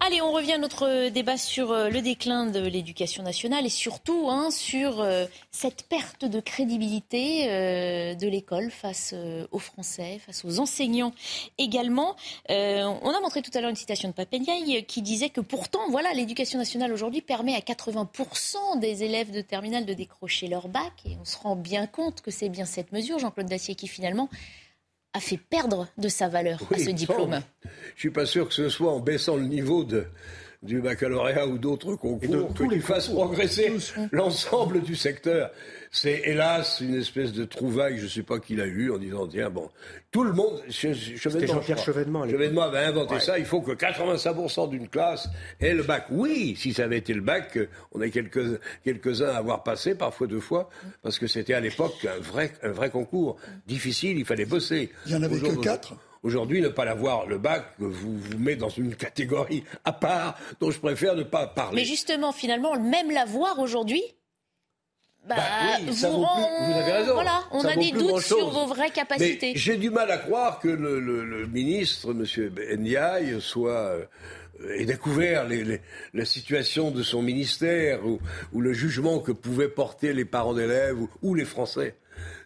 Allez, 0.04 0.20
on 0.20 0.32
revient 0.32 0.54
à 0.54 0.58
notre 0.58 1.10
débat 1.10 1.36
sur 1.36 1.70
euh, 1.70 1.88
le 1.88 2.02
déclin 2.02 2.46
de 2.46 2.58
l'éducation 2.58 3.22
nationale 3.22 3.66
et 3.66 3.68
surtout 3.68 4.26
hein, 4.30 4.50
sur 4.50 5.00
euh, 5.00 5.26
cette 5.52 5.84
perte 5.84 6.24
de 6.24 6.40
crédibilité 6.40 7.48
euh, 7.48 8.14
de 8.16 8.26
l'école 8.26 8.72
face 8.72 9.14
aux 9.52 9.60
Français, 9.60 10.18
face 10.26 10.44
aux 10.44 10.58
enseignants 10.58 11.12
également. 11.56 12.16
on 12.48 12.54
a 13.10 13.20
montré 13.20 13.42
tout 13.42 13.52
à 13.54 13.60
l'heure 13.60 13.70
une 13.70 13.76
citation 13.76 14.08
de 14.08 14.14
Papendiaï 14.14 14.84
qui 14.86 15.02
disait 15.02 15.30
que 15.30 15.40
pourtant, 15.40 15.88
voilà, 15.90 16.12
l'éducation 16.14 16.58
nationale 16.58 16.92
aujourd'hui 16.92 17.20
permet 17.20 17.54
à 17.54 17.60
80% 17.60 18.80
des 18.80 19.04
élèves 19.04 19.30
de 19.30 19.40
terminale 19.40 19.86
de 19.86 19.94
décrocher 19.94 20.48
leur 20.48 20.66
bac 20.66 20.94
et 21.04 21.16
on 21.20 21.24
se 21.24 21.36
rend 21.36 21.54
bien 21.54 21.86
compte 21.86 22.22
que 22.22 22.32
c'est 22.32 22.48
bien 22.48 22.64
cette 22.64 22.90
mesure, 22.90 23.20
Jean-Claude 23.20 23.46
Dacier, 23.46 23.76
qui 23.76 23.86
finalement 23.86 24.28
a 25.14 25.20
fait 25.20 25.36
perdre 25.36 25.88
de 25.98 26.08
sa 26.08 26.28
valeur 26.28 26.60
à 26.72 26.78
ce 26.78 26.90
diplôme. 26.90 27.40
Je 27.62 27.68
ne 27.68 27.98
suis 27.98 28.10
pas 28.10 28.26
sûr 28.26 28.48
que 28.48 28.54
ce 28.54 28.68
soit 28.68 28.92
en 28.92 29.00
baissant 29.00 29.36
le 29.36 29.44
niveau 29.44 29.84
de, 29.84 30.06
du 30.62 30.80
baccalauréat 30.80 31.46
ou 31.46 31.58
d'autres 31.58 31.96
concours 31.96 32.54
qui 32.70 32.80
fasse 32.80 33.08
progresser 33.08 33.72
l'ensemble 34.10 34.80
du 34.82 34.96
secteur. 34.96 35.50
C'est 35.94 36.22
hélas 36.24 36.80
une 36.80 36.94
espèce 36.94 37.34
de 37.34 37.44
trouvaille, 37.44 37.98
je 37.98 38.04
ne 38.04 38.08
sais 38.08 38.22
pas 38.22 38.38
qui 38.38 38.56
l'a 38.56 38.64
eu, 38.64 38.90
en 38.90 38.96
disant 38.96 39.26
tiens 39.26 39.50
bon, 39.50 39.68
tout 40.10 40.24
le 40.24 40.32
monde, 40.32 40.62
Jean-Pierre 40.66 41.78
Chevènement, 41.78 42.26
Chevènement 42.26 42.62
avait 42.62 42.78
inventé 42.78 43.20
ça. 43.20 43.38
Il 43.38 43.44
faut 43.44 43.60
que 43.60 43.72
85% 43.72 44.70
d'une 44.70 44.88
classe 44.88 45.28
ait 45.60 45.74
le 45.74 45.82
bac. 45.82 46.06
Oui, 46.10 46.56
si 46.58 46.72
ça 46.72 46.84
avait 46.84 46.96
été 46.96 47.12
le 47.12 47.20
bac, 47.20 47.58
on 47.92 48.00
a 48.00 48.08
quelques 48.08 48.58
quelques 48.82 49.20
uns 49.20 49.28
à 49.28 49.36
avoir 49.36 49.62
passé, 49.62 49.94
parfois 49.94 50.26
deux 50.26 50.40
fois, 50.40 50.70
parce 51.02 51.18
que 51.18 51.26
c'était 51.26 51.52
à 51.52 51.60
l'époque 51.60 52.06
un 52.06 52.20
vrai 52.20 52.52
un 52.62 52.72
vrai 52.72 52.88
concours 52.88 53.36
difficile. 53.66 54.18
Il 54.18 54.24
fallait 54.24 54.46
bosser. 54.46 54.90
Il 55.04 55.12
y 55.12 55.14
en 55.14 55.22
avait 55.22 55.38
que 55.38 55.60
quatre? 55.60 55.94
Aujourd'hui, 56.22 56.62
ne 56.62 56.68
pas 56.68 56.86
l'avoir, 56.86 57.26
le 57.26 57.36
bac, 57.36 57.74
vous 57.78 58.16
vous 58.16 58.38
met 58.38 58.56
dans 58.56 58.68
une 58.68 58.94
catégorie 58.94 59.64
à 59.84 59.92
part 59.92 60.38
dont 60.60 60.70
je 60.70 60.78
préfère 60.78 61.16
ne 61.16 61.24
pas 61.24 61.48
parler. 61.48 61.76
Mais 61.76 61.84
justement, 61.84 62.32
finalement, 62.32 62.78
même 62.78 63.10
l'avoir 63.10 63.58
aujourd'hui, 63.58 64.02
bah, 65.28 65.36
Bah 65.36 65.42
oui, 65.78 65.86
vous, 65.86 65.92
ça 65.94 66.10
vaut 66.10 66.18
rend- 66.18 66.36
plus- 66.36 66.66
vous 66.66 66.78
avez 66.80 66.92
raison. 66.92 67.14
Voilà, 67.14 67.44
on 67.52 67.60
Ça 67.60 67.70
a 67.70 67.76
des 67.76 67.92
doutes 67.92 68.20
sur 68.20 68.50
vos 68.50 68.66
vraies 68.66 68.90
capacités. 68.90 69.52
Mais 69.52 69.58
j'ai 69.58 69.76
du 69.76 69.90
mal 69.90 70.10
à 70.10 70.18
croire 70.18 70.58
que 70.58 70.68
le, 70.68 70.98
le- 71.00 71.24
le 71.24 71.46
ministre, 71.46 72.10
M. 72.10 72.24
Ndiaye, 72.80 73.40
soit 73.40 73.70
euh, 73.72 74.04
ait 74.76 74.84
découvert 74.84 75.46
les- 75.46 75.64
les- 75.64 75.80
la 76.14 76.24
situation 76.24 76.90
de 76.90 77.02
son 77.02 77.22
ministère 77.22 78.04
ou, 78.06 78.20
ou 78.52 78.60
le 78.60 78.72
jugement 78.72 79.20
que 79.20 79.32
pouvaient 79.32 79.68
porter 79.68 80.12
les 80.12 80.24
parents 80.24 80.54
d'élèves 80.54 81.00
ou, 81.00 81.08
ou 81.22 81.34
les 81.34 81.44
Français 81.44 81.96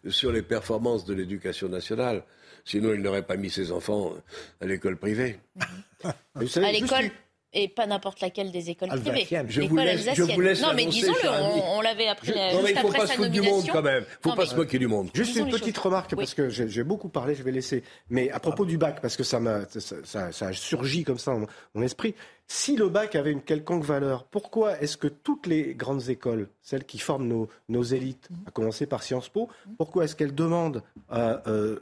sur 0.08 0.30
les 0.32 0.42
performances 0.42 1.04
de 1.04 1.14
l'éducation 1.14 1.68
nationale. 1.68 2.22
Sinon, 2.64 2.92
il 2.94 3.00
n'aurait 3.00 3.22
pas 3.26 3.36
mis 3.36 3.50
ses 3.50 3.70
enfants 3.72 4.12
à 4.60 4.66
l'école 4.66 4.96
privée. 4.96 5.38
Vous 6.34 6.46
savez, 6.48 6.66
à 6.66 6.72
juste 6.72 6.82
l'école 6.82 7.10
et 7.58 7.68
pas 7.68 7.86
n'importe 7.86 8.20
laquelle 8.20 8.52
des 8.52 8.70
écoles 8.70 8.90
privées. 8.90 9.10
Alsacienne. 9.10 9.46
Je 9.48 9.62
vous 9.62 9.76
laisse- 9.76 10.02
je 10.02 10.08
alsacienne. 10.10 10.34
vous 10.36 10.40
laisse 10.42 10.62
non, 10.62 10.68
mais 10.74 10.86
disons-le, 10.86 11.28
on, 11.28 11.78
on 11.78 11.80
l'avait 11.80 12.06
appris 12.08 12.28
Je- 12.28 12.32
euh, 12.32 12.52
non, 12.52 12.62
mais 12.62 12.70
il 12.72 12.78
faut 12.78 12.86
après 12.88 12.98
pas 13.00 13.06
se 13.06 13.12
foutre 13.14 13.30
du 13.30 13.40
monde 13.40 13.64
quand 13.72 13.82
même. 13.82 14.04
faut 14.22 14.28
Non, 14.30 14.36
pas 14.36 14.42
mais- 14.42 14.48
se 14.48 14.54
moquer 14.56 14.78
du 14.78 14.86
monde. 14.86 15.10
Juste 15.14 15.32
Disons 15.32 15.46
une 15.46 15.52
petite 15.52 15.74
choses. 15.76 15.84
remarque, 15.84 16.10
Oui. 16.12 16.18
parce 16.18 16.34
que 16.34 16.48
j'ai 16.50 16.84
beaucoup 16.84 17.08
parlé, 17.08 17.34
je 17.34 17.42
vais 17.42 17.52
laisser. 17.52 17.82
Mais 18.10 18.30
à 18.30 18.38
propos 18.40 18.64
du 18.64 18.78
bac, 18.78 19.00
parce 19.00 19.16
que 19.16 19.24
ça, 19.24 19.40
m'a, 19.40 19.60
ça, 19.68 19.96
ça- 20.04 20.32
ça 20.32 20.46
a 20.48 20.52
surgi 20.52 21.02
comme 21.04 21.18
ça 21.18 21.32
dans 21.32 21.46
mon 21.74 21.82
esprit. 21.82 22.14
Si 22.48 22.76
le 22.76 22.88
bac 22.88 23.16
avait 23.16 23.32
une 23.32 23.42
quelconque 23.42 23.82
valeur, 23.82 24.22
pourquoi 24.24 24.80
est-ce 24.80 24.96
que 24.96 25.08
toutes 25.08 25.48
les 25.48 25.74
grandes 25.74 26.08
écoles, 26.10 26.48
celles 26.62 26.84
qui 26.84 26.98
forment 26.98 27.26
nos, 27.26 27.48
nos 27.68 27.82
élites, 27.82 28.28
à 28.46 28.52
commencer 28.52 28.86
par 28.86 29.02
Sciences 29.02 29.28
Po, 29.28 29.48
pourquoi 29.78 30.04
est-ce 30.04 30.14
qu'elles 30.14 30.34
demandent 30.34 30.82
euh, 31.12 31.36
euh, 31.48 31.80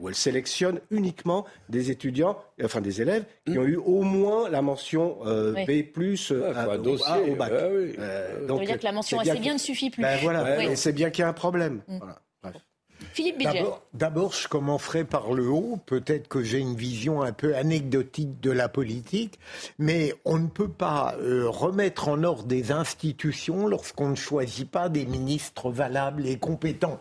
ou 0.00 0.08
elles 0.08 0.14
sélectionnent 0.14 0.80
uniquement 0.90 1.44
des 1.68 1.90
étudiants, 1.90 2.38
enfin 2.62 2.80
des 2.80 3.02
élèves, 3.02 3.24
qui 3.46 3.58
ont 3.58 3.64
eu 3.64 3.76
au 3.76 4.02
moins 4.02 4.48
la 4.48 4.62
mention 4.62 5.18
euh, 5.26 5.52
Oui. 5.54 5.82
B+, 5.82 5.92
euh, 6.32 6.66
Ouais, 6.68 6.78
dossier, 6.78 7.06
A 7.06 7.20
au 7.20 7.34
bac. 7.36 7.52
ouais, 7.52 7.70
oui. 7.72 7.94
Euh, 7.98 8.40
Ça 8.40 8.46
donc, 8.46 8.60
veut 8.60 8.66
dire 8.66 8.78
que 8.78 8.84
la 8.84 8.92
mention 8.92 9.18
assez 9.20 9.38
bien 9.38 9.52
ne 9.54 9.58
suffit 9.58 9.90
plus. 9.90 10.02
Ben 10.02 10.18
voilà, 10.22 10.56
Oui. 10.58 10.66
et 10.66 10.76
c'est 10.76 10.92
bien 10.92 11.10
qu'il 11.10 11.22
y 11.22 11.24
a 11.24 11.28
un 11.28 11.32
problème. 11.34 11.82
Mm. 11.88 11.98
Voilà. 11.98 12.18
Bref. 12.42 12.54
Philippe 13.12 13.38
Bilger. 13.38 13.58
D'abord- 13.58 13.82
D'abord, 13.92 14.32
je 14.32 14.48
commencerai 14.48 15.04
par 15.04 15.32
le 15.32 15.46
haut. 15.48 15.78
Peut-être 15.86 16.26
que 16.28 16.42
j'ai 16.42 16.58
une 16.58 16.74
vision 16.74 17.22
un 17.22 17.32
peu 17.32 17.54
anecdotique 17.54 18.40
de 18.40 18.50
la 18.50 18.68
politique, 18.68 19.38
mais 19.78 20.14
on 20.24 20.38
ne 20.38 20.48
peut 20.48 20.68
pas 20.70 21.14
euh, 21.20 21.48
remettre 21.48 22.08
en 22.08 22.24
ordre 22.24 22.44
des 22.44 22.72
institutions 22.72 23.66
lorsqu'on 23.66 24.08
ne 24.08 24.14
choisit 24.16 24.68
pas 24.70 24.88
des 24.88 25.04
ministres 25.06 25.70
valables 25.70 26.26
et 26.26 26.38
compétents. 26.38 26.98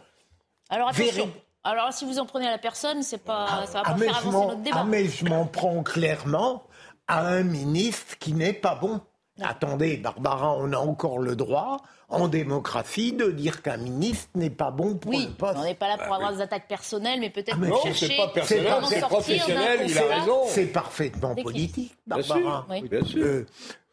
Alors 0.69 0.89
attention. 0.89 1.25
Véri- 1.27 1.31
Alors 1.63 1.93
si 1.93 2.05
vous 2.05 2.19
en 2.19 2.25
prenez 2.25 2.47
à 2.47 2.51
la 2.51 2.57
personne, 2.57 3.03
c'est 3.03 3.23
pas, 3.23 3.65
ça 3.67 3.81
va 3.81 3.83
Ah, 3.85 3.91
pas 3.93 3.97
faire 3.99 4.17
avancer 4.17 4.47
notre 4.47 4.61
débat. 4.61 4.77
ah, 4.81 4.83
mais 4.83 5.05
je 5.07 5.25
m'en 5.25 5.45
prends 5.45 5.81
clairement 5.83 6.63
à 7.07 7.25
un 7.25 7.43
ministre 7.43 8.17
qui 8.19 8.33
n'est 8.33 8.53
pas 8.53 8.75
bon. 8.75 8.99
Attendez, 9.41 9.97
Barbara, 9.97 10.53
on 10.57 10.71
a 10.73 10.77
encore 10.77 11.19
le 11.19 11.35
droit, 11.35 11.77
en 12.13 12.27
démocratie, 12.27 13.13
de 13.13 13.31
dire 13.31 13.61
qu'un 13.61 13.77
ministre 13.77 14.29
n'est 14.35 14.49
pas 14.49 14.71
bon 14.71 14.95
pour 14.95 15.11
Oui, 15.11 15.27
le 15.29 15.33
poste. 15.33 15.57
on 15.57 15.63
n'est 15.63 15.75
pas 15.75 15.87
là 15.87 15.97
pour 15.97 16.13
avoir 16.13 16.33
des 16.33 16.41
attaques 16.41 16.67
personnelles, 16.67 17.19
mais 17.19 17.29
peut-être 17.29 17.57
mais 17.57 17.67
pour 17.69 17.77
non, 17.77 17.83
chercher 17.83 18.07
c'est 18.07 18.17
pas 18.17 18.27
personnel, 18.29 18.73
c'est 18.87 18.99
professionnel, 19.01 19.79
il 19.87 19.97
a 19.97 20.19
raison. 20.19 20.41
C'est 20.47 20.65
parfaitement 20.67 21.35
politique, 21.35 21.95
Bien 22.07 22.17
Barbara. 22.17 22.67
Oui. 22.69 22.87
Bien 22.87 23.03
sûr. 23.03 23.25
Euh, 23.25 23.45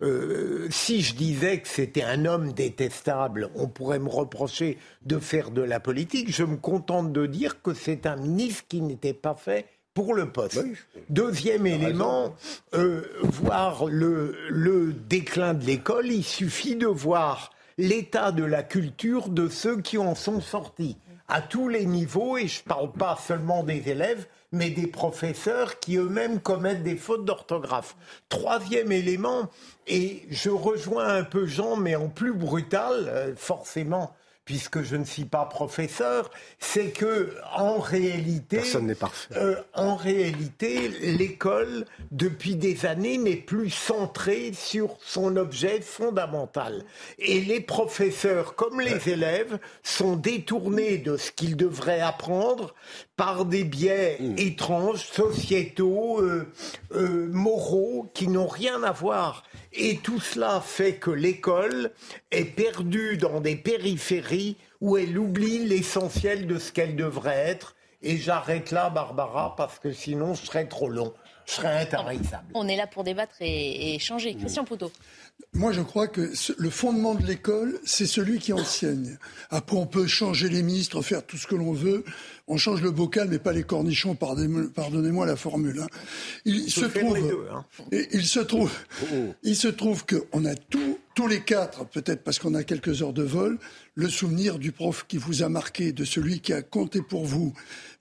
euh, 0.02 0.66
si 0.70 1.02
je 1.02 1.14
disais 1.14 1.60
que 1.60 1.68
c'était 1.68 2.02
un 2.02 2.24
homme 2.24 2.52
détestable, 2.52 3.50
on 3.54 3.68
pourrait 3.68 3.98
me 3.98 4.08
reprocher 4.08 4.78
de 5.02 5.18
faire 5.18 5.50
de 5.50 5.62
la 5.62 5.80
politique. 5.80 6.32
Je 6.32 6.44
me 6.44 6.56
contente 6.56 7.12
de 7.12 7.26
dire 7.26 7.60
que 7.62 7.74
c'est 7.74 8.06
un 8.06 8.16
ministre 8.16 8.64
qui 8.68 8.80
n'était 8.80 9.12
pas 9.12 9.34
fait 9.34 9.66
pour 9.92 10.14
le 10.14 10.30
poste. 10.30 10.64
Deuxième 11.10 11.66
élément, 11.66 12.34
euh, 12.74 13.02
voir 13.22 13.86
le, 13.86 14.36
le 14.48 14.92
déclin 14.92 15.52
de 15.52 15.64
l'école, 15.64 16.06
il 16.06 16.24
suffit 16.24 16.76
de 16.76 16.86
voir 16.86 17.50
l'état 17.80 18.30
de 18.30 18.44
la 18.44 18.62
culture 18.62 19.30
de 19.30 19.48
ceux 19.48 19.80
qui 19.80 19.96
en 19.96 20.14
sont 20.14 20.42
sortis, 20.42 20.98
à 21.28 21.40
tous 21.40 21.68
les 21.68 21.86
niveaux, 21.86 22.36
et 22.36 22.46
je 22.46 22.60
ne 22.62 22.68
parle 22.68 22.92
pas 22.92 23.16
seulement 23.16 23.62
des 23.62 23.88
élèves, 23.88 24.26
mais 24.52 24.68
des 24.68 24.86
professeurs 24.86 25.80
qui 25.80 25.96
eux-mêmes 25.96 26.40
commettent 26.40 26.82
des 26.82 26.96
fautes 26.96 27.24
d'orthographe. 27.24 27.96
Troisième 28.28 28.92
élément, 28.92 29.48
et 29.86 30.26
je 30.28 30.50
rejoins 30.50 31.08
un 31.08 31.24
peu 31.24 31.46
Jean, 31.46 31.76
mais 31.76 31.96
en 31.96 32.08
plus 32.08 32.34
brutal, 32.34 33.06
euh, 33.08 33.34
forcément, 33.34 34.14
puisque 34.50 34.82
je 34.82 34.96
ne 34.96 35.04
suis 35.04 35.26
pas 35.26 35.44
professeur, 35.44 36.28
c'est 36.58 36.90
que 36.90 37.36
en 37.54 37.78
réalité, 37.78 38.56
Personne 38.56 38.88
n'est 38.88 38.96
parfait. 38.96 39.32
euh, 39.36 39.54
en 39.74 39.94
réalité, 39.94 40.88
l'école, 40.88 41.84
depuis 42.10 42.56
des 42.56 42.84
années, 42.84 43.16
n'est 43.16 43.36
plus 43.36 43.70
centrée 43.70 44.50
sur 44.52 44.96
son 45.04 45.36
objet 45.36 45.80
fondamental. 45.80 46.82
Et 47.20 47.40
les 47.42 47.60
professeurs, 47.60 48.56
comme 48.56 48.80
les 48.80 49.08
élèves, 49.08 49.60
sont 49.84 50.16
détournés 50.16 50.98
de 50.98 51.16
ce 51.16 51.30
qu'ils 51.30 51.56
devraient 51.56 52.00
apprendre 52.00 52.74
par 53.20 53.44
des 53.44 53.64
biais 53.64 54.16
étranges, 54.38 55.04
sociétaux, 55.04 56.22
euh, 56.22 56.50
euh, 56.94 57.28
moraux, 57.30 58.10
qui 58.14 58.28
n'ont 58.28 58.46
rien 58.46 58.82
à 58.82 58.92
voir. 58.92 59.44
Et 59.74 59.98
tout 59.98 60.20
cela 60.20 60.62
fait 60.62 60.94
que 60.94 61.10
l'école 61.10 61.90
est 62.30 62.46
perdue 62.46 63.18
dans 63.18 63.42
des 63.42 63.56
périphéries 63.56 64.56
où 64.80 64.96
elle 64.96 65.18
oublie 65.18 65.58
l'essentiel 65.66 66.46
de 66.46 66.58
ce 66.58 66.72
qu'elle 66.72 66.96
devrait 66.96 67.36
être. 67.36 67.76
Et 68.00 68.16
j'arrête 68.16 68.70
là, 68.70 68.88
Barbara, 68.88 69.54
parce 69.54 69.78
que 69.78 69.92
sinon, 69.92 70.32
je 70.32 70.46
serais 70.46 70.66
trop 70.66 70.88
long. 70.88 71.12
Je 71.44 71.52
serais 71.52 71.82
intarissable. 71.82 72.46
On 72.54 72.68
est 72.68 72.76
là 72.76 72.86
pour 72.86 73.04
débattre 73.04 73.34
et, 73.40 73.46
et 73.46 73.94
échanger. 73.96 74.34
Christian 74.34 74.64
Poutot. 74.64 74.92
Moi, 75.52 75.72
je 75.72 75.80
crois 75.80 76.06
que 76.06 76.32
le 76.58 76.70
fondement 76.70 77.14
de 77.14 77.26
l'école, 77.26 77.80
c'est 77.84 78.06
celui 78.06 78.38
qui 78.38 78.52
enseigne. 78.52 79.18
Après, 79.50 79.76
on 79.76 79.86
peut 79.86 80.06
changer 80.06 80.48
les 80.48 80.62
ministres, 80.62 81.02
faire 81.02 81.26
tout 81.26 81.36
ce 81.36 81.46
que 81.46 81.56
l'on 81.56 81.72
veut. 81.72 82.04
On 82.52 82.56
change 82.56 82.82
le 82.82 82.90
bocal, 82.90 83.28
mais 83.30 83.38
pas 83.38 83.52
les 83.52 83.62
cornichons, 83.62 84.14
pardonnez- 84.16 84.68
pardonnez-moi 84.74 85.24
la 85.24 85.36
formule. 85.36 85.82
hein. 85.82 85.86
Il 86.44 86.68
se 86.68 86.84
trouve, 86.84 87.16
deux, 87.20 87.38
hein. 87.52 87.64
et 87.92 88.08
il 88.12 88.26
se 88.26 88.40
trouve, 88.40 88.72
il 89.44 89.54
se 89.54 89.68
trouve 89.68 90.04
qu'on 90.04 90.44
a 90.44 90.56
tout, 90.56 90.98
tous 91.14 91.28
les 91.28 91.42
quatre, 91.42 91.86
peut-être 91.86 92.24
parce 92.24 92.40
qu'on 92.40 92.54
a 92.54 92.64
quelques 92.64 93.02
heures 93.02 93.12
de 93.12 93.22
vol, 93.22 93.56
le 93.94 94.08
souvenir 94.08 94.58
du 94.58 94.72
prof 94.72 95.04
qui 95.06 95.16
vous 95.16 95.44
a 95.44 95.48
marqué, 95.48 95.92
de 95.92 96.04
celui 96.04 96.40
qui 96.40 96.52
a 96.52 96.60
compté 96.62 97.02
pour 97.02 97.24
vous. 97.24 97.52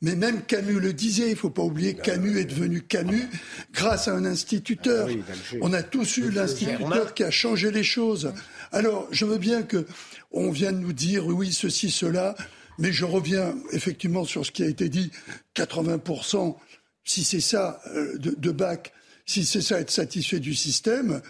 Mais 0.01 0.15
même 0.15 0.41
Camus 0.41 0.79
le 0.79 0.93
disait, 0.93 1.29
il 1.29 1.35
faut 1.35 1.49
pas 1.51 1.61
oublier 1.63 1.93
Camus 1.93 2.39
est 2.39 2.45
devenu 2.45 2.81
Camus 2.81 3.27
grâce 3.71 4.07
à 4.07 4.13
un 4.15 4.25
instituteur. 4.25 5.07
Ah 5.09 5.13
oui. 5.13 5.59
On 5.61 5.73
a 5.73 5.83
tous 5.83 6.17
eu 6.17 6.31
l'instituteur 6.31 7.13
qui 7.13 7.23
a 7.23 7.29
changé 7.29 7.69
les 7.69 7.83
choses. 7.83 8.33
Alors, 8.71 9.07
je 9.11 9.25
veux 9.25 9.37
bien 9.37 9.61
que 9.61 9.85
on 10.31 10.49
vienne 10.49 10.79
nous 10.79 10.93
dire 10.93 11.27
oui, 11.27 11.51
ceci, 11.53 11.91
cela, 11.91 12.35
mais 12.79 12.91
je 12.91 13.05
reviens 13.05 13.55
effectivement 13.71 14.25
sur 14.25 14.45
ce 14.45 14.51
qui 14.51 14.63
a 14.63 14.67
été 14.67 14.89
dit. 14.89 15.11
80%, 15.55 16.55
si 17.03 17.23
c'est 17.23 17.39
ça, 17.41 17.81
euh, 17.93 18.17
de, 18.17 18.51
bac, 18.51 18.93
si 19.25 19.45
c'est 19.45 19.61
ça 19.61 19.79
être 19.79 19.91
satisfait 19.91 20.39
du 20.39 20.55
système, 20.55 21.21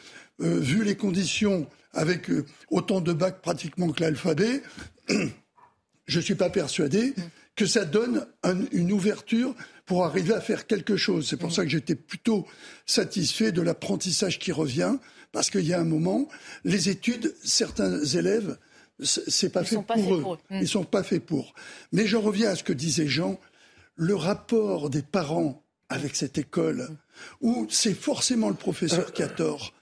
euh, 0.42 0.60
vu 0.60 0.84
les 0.84 0.96
conditions 0.96 1.68
avec 1.94 2.30
euh, 2.30 2.46
autant 2.70 3.02
de 3.02 3.12
bacs 3.14 3.42
pratiquement 3.42 3.90
que 3.92 4.02
l'alphabet, 4.02 4.62
je 6.08 6.18
ne 6.20 6.24
suis 6.24 6.36
pas 6.36 6.50
persuadé 6.50 7.14
que 7.56 7.66
ça 7.66 7.84
donne 7.84 8.26
un- 8.44 8.66
une 8.72 8.92
ouverture 8.92 9.54
pour 9.86 10.06
arriver 10.06 10.34
à 10.34 10.42
faire 10.42 10.68
quelque 10.68 10.96
chose. 10.96 11.28
C'est 11.28 11.38
pour 11.38 11.52
ça 11.52 11.64
que 11.64 11.70
j'étais 11.70 11.96
plutôt 11.96 12.48
satisfait 12.86 13.52
de 13.52 13.62
l'apprentissage 13.62 14.40
qui 14.40 14.52
revient, 14.52 14.96
parce 15.32 15.50
qu'il 15.50 15.66
y 15.66 15.74
a 15.74 15.80
un 15.80 15.84
moment, 15.86 16.28
les 16.64 16.90
études, 16.90 17.36
certains 17.44 18.04
élèves, 18.04 18.58
c'est 19.04 19.52
pas 19.52 19.62
Ils 19.62 19.68
fait 19.68 19.76
sont 19.76 19.84
pas 19.84 19.96
pour 19.96 20.04
faits 20.04 20.14
eux. 20.14 20.22
pour 20.22 20.34
eux. 20.34 20.40
Mm. 20.50 20.60
Ils 20.62 20.68
sont 20.68 20.84
pas 20.84 21.04
faits 21.04 21.26
pour. 21.26 21.54
Mais 21.92 22.06
je 22.06 22.18
reviens 22.18 22.50
à 22.50 22.56
ce 22.56 22.64
que 22.64 22.74
disait 22.74 23.08
Jean, 23.08 23.40
le 23.96 24.16
rapport 24.16 24.90
des 24.90 25.02
parents 25.02 25.64
avec 25.90 26.16
cette 26.16 26.38
école, 26.38 26.90
où 27.42 27.66
c'est 27.70 27.94
forcément 27.94 28.50
le 28.50 28.56
professeur 28.56 29.12
qui 29.12 29.24
a 29.24 29.28
tort. 29.28 29.74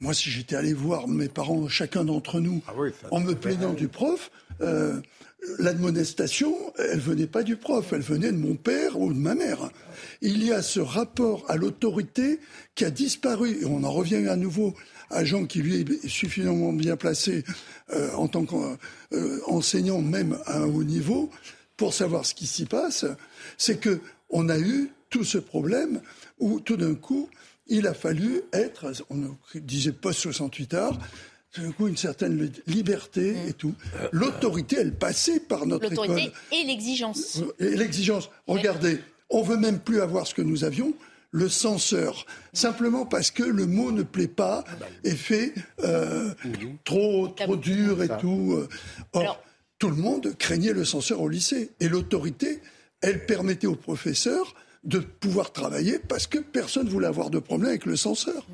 Moi, 0.00 0.14
si 0.14 0.30
j'étais 0.30 0.54
allé 0.54 0.72
voir 0.72 1.08
mes 1.08 1.28
parents, 1.28 1.68
chacun 1.68 2.04
d'entre 2.04 2.38
nous, 2.40 2.62
en 3.10 3.20
me 3.20 3.34
plaignant 3.34 3.72
du 3.72 3.88
prof, 3.88 4.30
euh, 4.60 5.00
l'admonestation, 5.58 6.54
elle 6.78 7.00
venait 7.00 7.26
pas 7.26 7.42
du 7.42 7.56
prof, 7.56 7.92
elle 7.92 8.02
venait 8.02 8.30
de 8.30 8.36
mon 8.36 8.54
père 8.54 8.98
ou 9.00 9.12
de 9.12 9.18
ma 9.18 9.34
mère. 9.34 9.70
Il 10.20 10.44
y 10.44 10.52
a 10.52 10.62
ce 10.62 10.78
rapport 10.78 11.44
à 11.48 11.56
l'autorité 11.56 12.38
qui 12.76 12.84
a 12.84 12.90
disparu, 12.90 13.58
et 13.60 13.64
on 13.64 13.82
en 13.82 13.90
revient 13.90 14.28
à 14.28 14.36
nouveau 14.36 14.74
Jean 15.22 15.46
qui 15.46 15.62
lui 15.62 15.80
est 15.80 16.08
suffisamment 16.08 16.72
bien 16.72 16.96
placé 16.96 17.44
euh, 17.92 18.12
en 18.14 18.28
tant 18.28 18.44
qu'enseignant 18.44 20.00
même 20.00 20.38
à 20.46 20.58
un 20.58 20.66
haut 20.66 20.84
niveau 20.84 21.30
pour 21.76 21.94
savoir 21.94 22.26
ce 22.26 22.34
qui 22.34 22.46
s'y 22.46 22.66
passe, 22.66 23.06
c'est 23.56 23.78
que 23.78 24.00
on 24.30 24.48
a 24.48 24.58
eu 24.58 24.90
tout 25.10 25.24
ce 25.24 25.38
problème 25.38 26.00
où 26.38 26.60
tout 26.60 26.76
d'un 26.76 26.94
coup 26.94 27.28
il 27.68 27.86
a 27.86 27.94
fallu 27.94 28.42
être, 28.52 28.92
on 29.10 29.36
disait 29.54 29.92
post 29.92 30.20
68 30.20 30.74
heures, 30.74 30.98
tout 31.52 31.62
d'un 31.62 31.72
coup 31.72 31.86
une 31.86 31.96
certaine 31.96 32.50
liberté 32.66 33.36
et 33.46 33.52
tout. 33.52 33.74
L'autorité, 34.12 34.76
elle 34.80 34.94
passait 34.94 35.40
par 35.40 35.66
notre 35.66 35.92
école. 35.92 36.08
L'autorité 36.08 36.32
et 36.52 36.64
l'exigence. 36.64 37.42
Et 37.58 37.76
l'exigence. 37.76 38.30
Regardez, 38.46 39.00
On 39.30 39.42
veut 39.42 39.58
même 39.58 39.78
plus 39.78 40.00
avoir 40.00 40.26
ce 40.26 40.34
que 40.34 40.40
nous 40.40 40.64
avions, 40.64 40.94
le 41.30 41.48
censeur, 41.48 42.26
simplement 42.52 43.04
parce 43.04 43.30
que 43.30 43.42
le 43.42 43.66
mot 43.66 43.92
ne 43.92 44.02
plaît 44.02 44.28
pas 44.28 44.64
et 45.04 45.14
fait 45.14 45.52
euh, 45.80 46.32
trop, 46.84 47.28
trop 47.28 47.56
dur 47.56 48.02
et 48.02 48.08
tout. 48.18 48.54
Euh. 48.56 48.68
Or, 49.12 49.42
tout 49.78 49.90
le 49.90 49.96
monde 49.96 50.34
craignait 50.38 50.72
le 50.72 50.84
censeur 50.84 51.20
au 51.20 51.28
lycée. 51.28 51.70
Et 51.80 51.88
l'autorité, 51.88 52.60
elle 53.00 53.26
permettait 53.26 53.66
aux 53.66 53.76
professeurs 53.76 54.54
de 54.84 55.00
pouvoir 55.00 55.52
travailler 55.52 55.98
parce 55.98 56.26
que 56.26 56.38
personne 56.38 56.86
ne 56.86 56.90
voulait 56.90 57.06
avoir 57.06 57.30
de 57.30 57.38
problème 57.38 57.70
avec 57.70 57.84
le 57.84 57.96
censeur, 57.96 58.46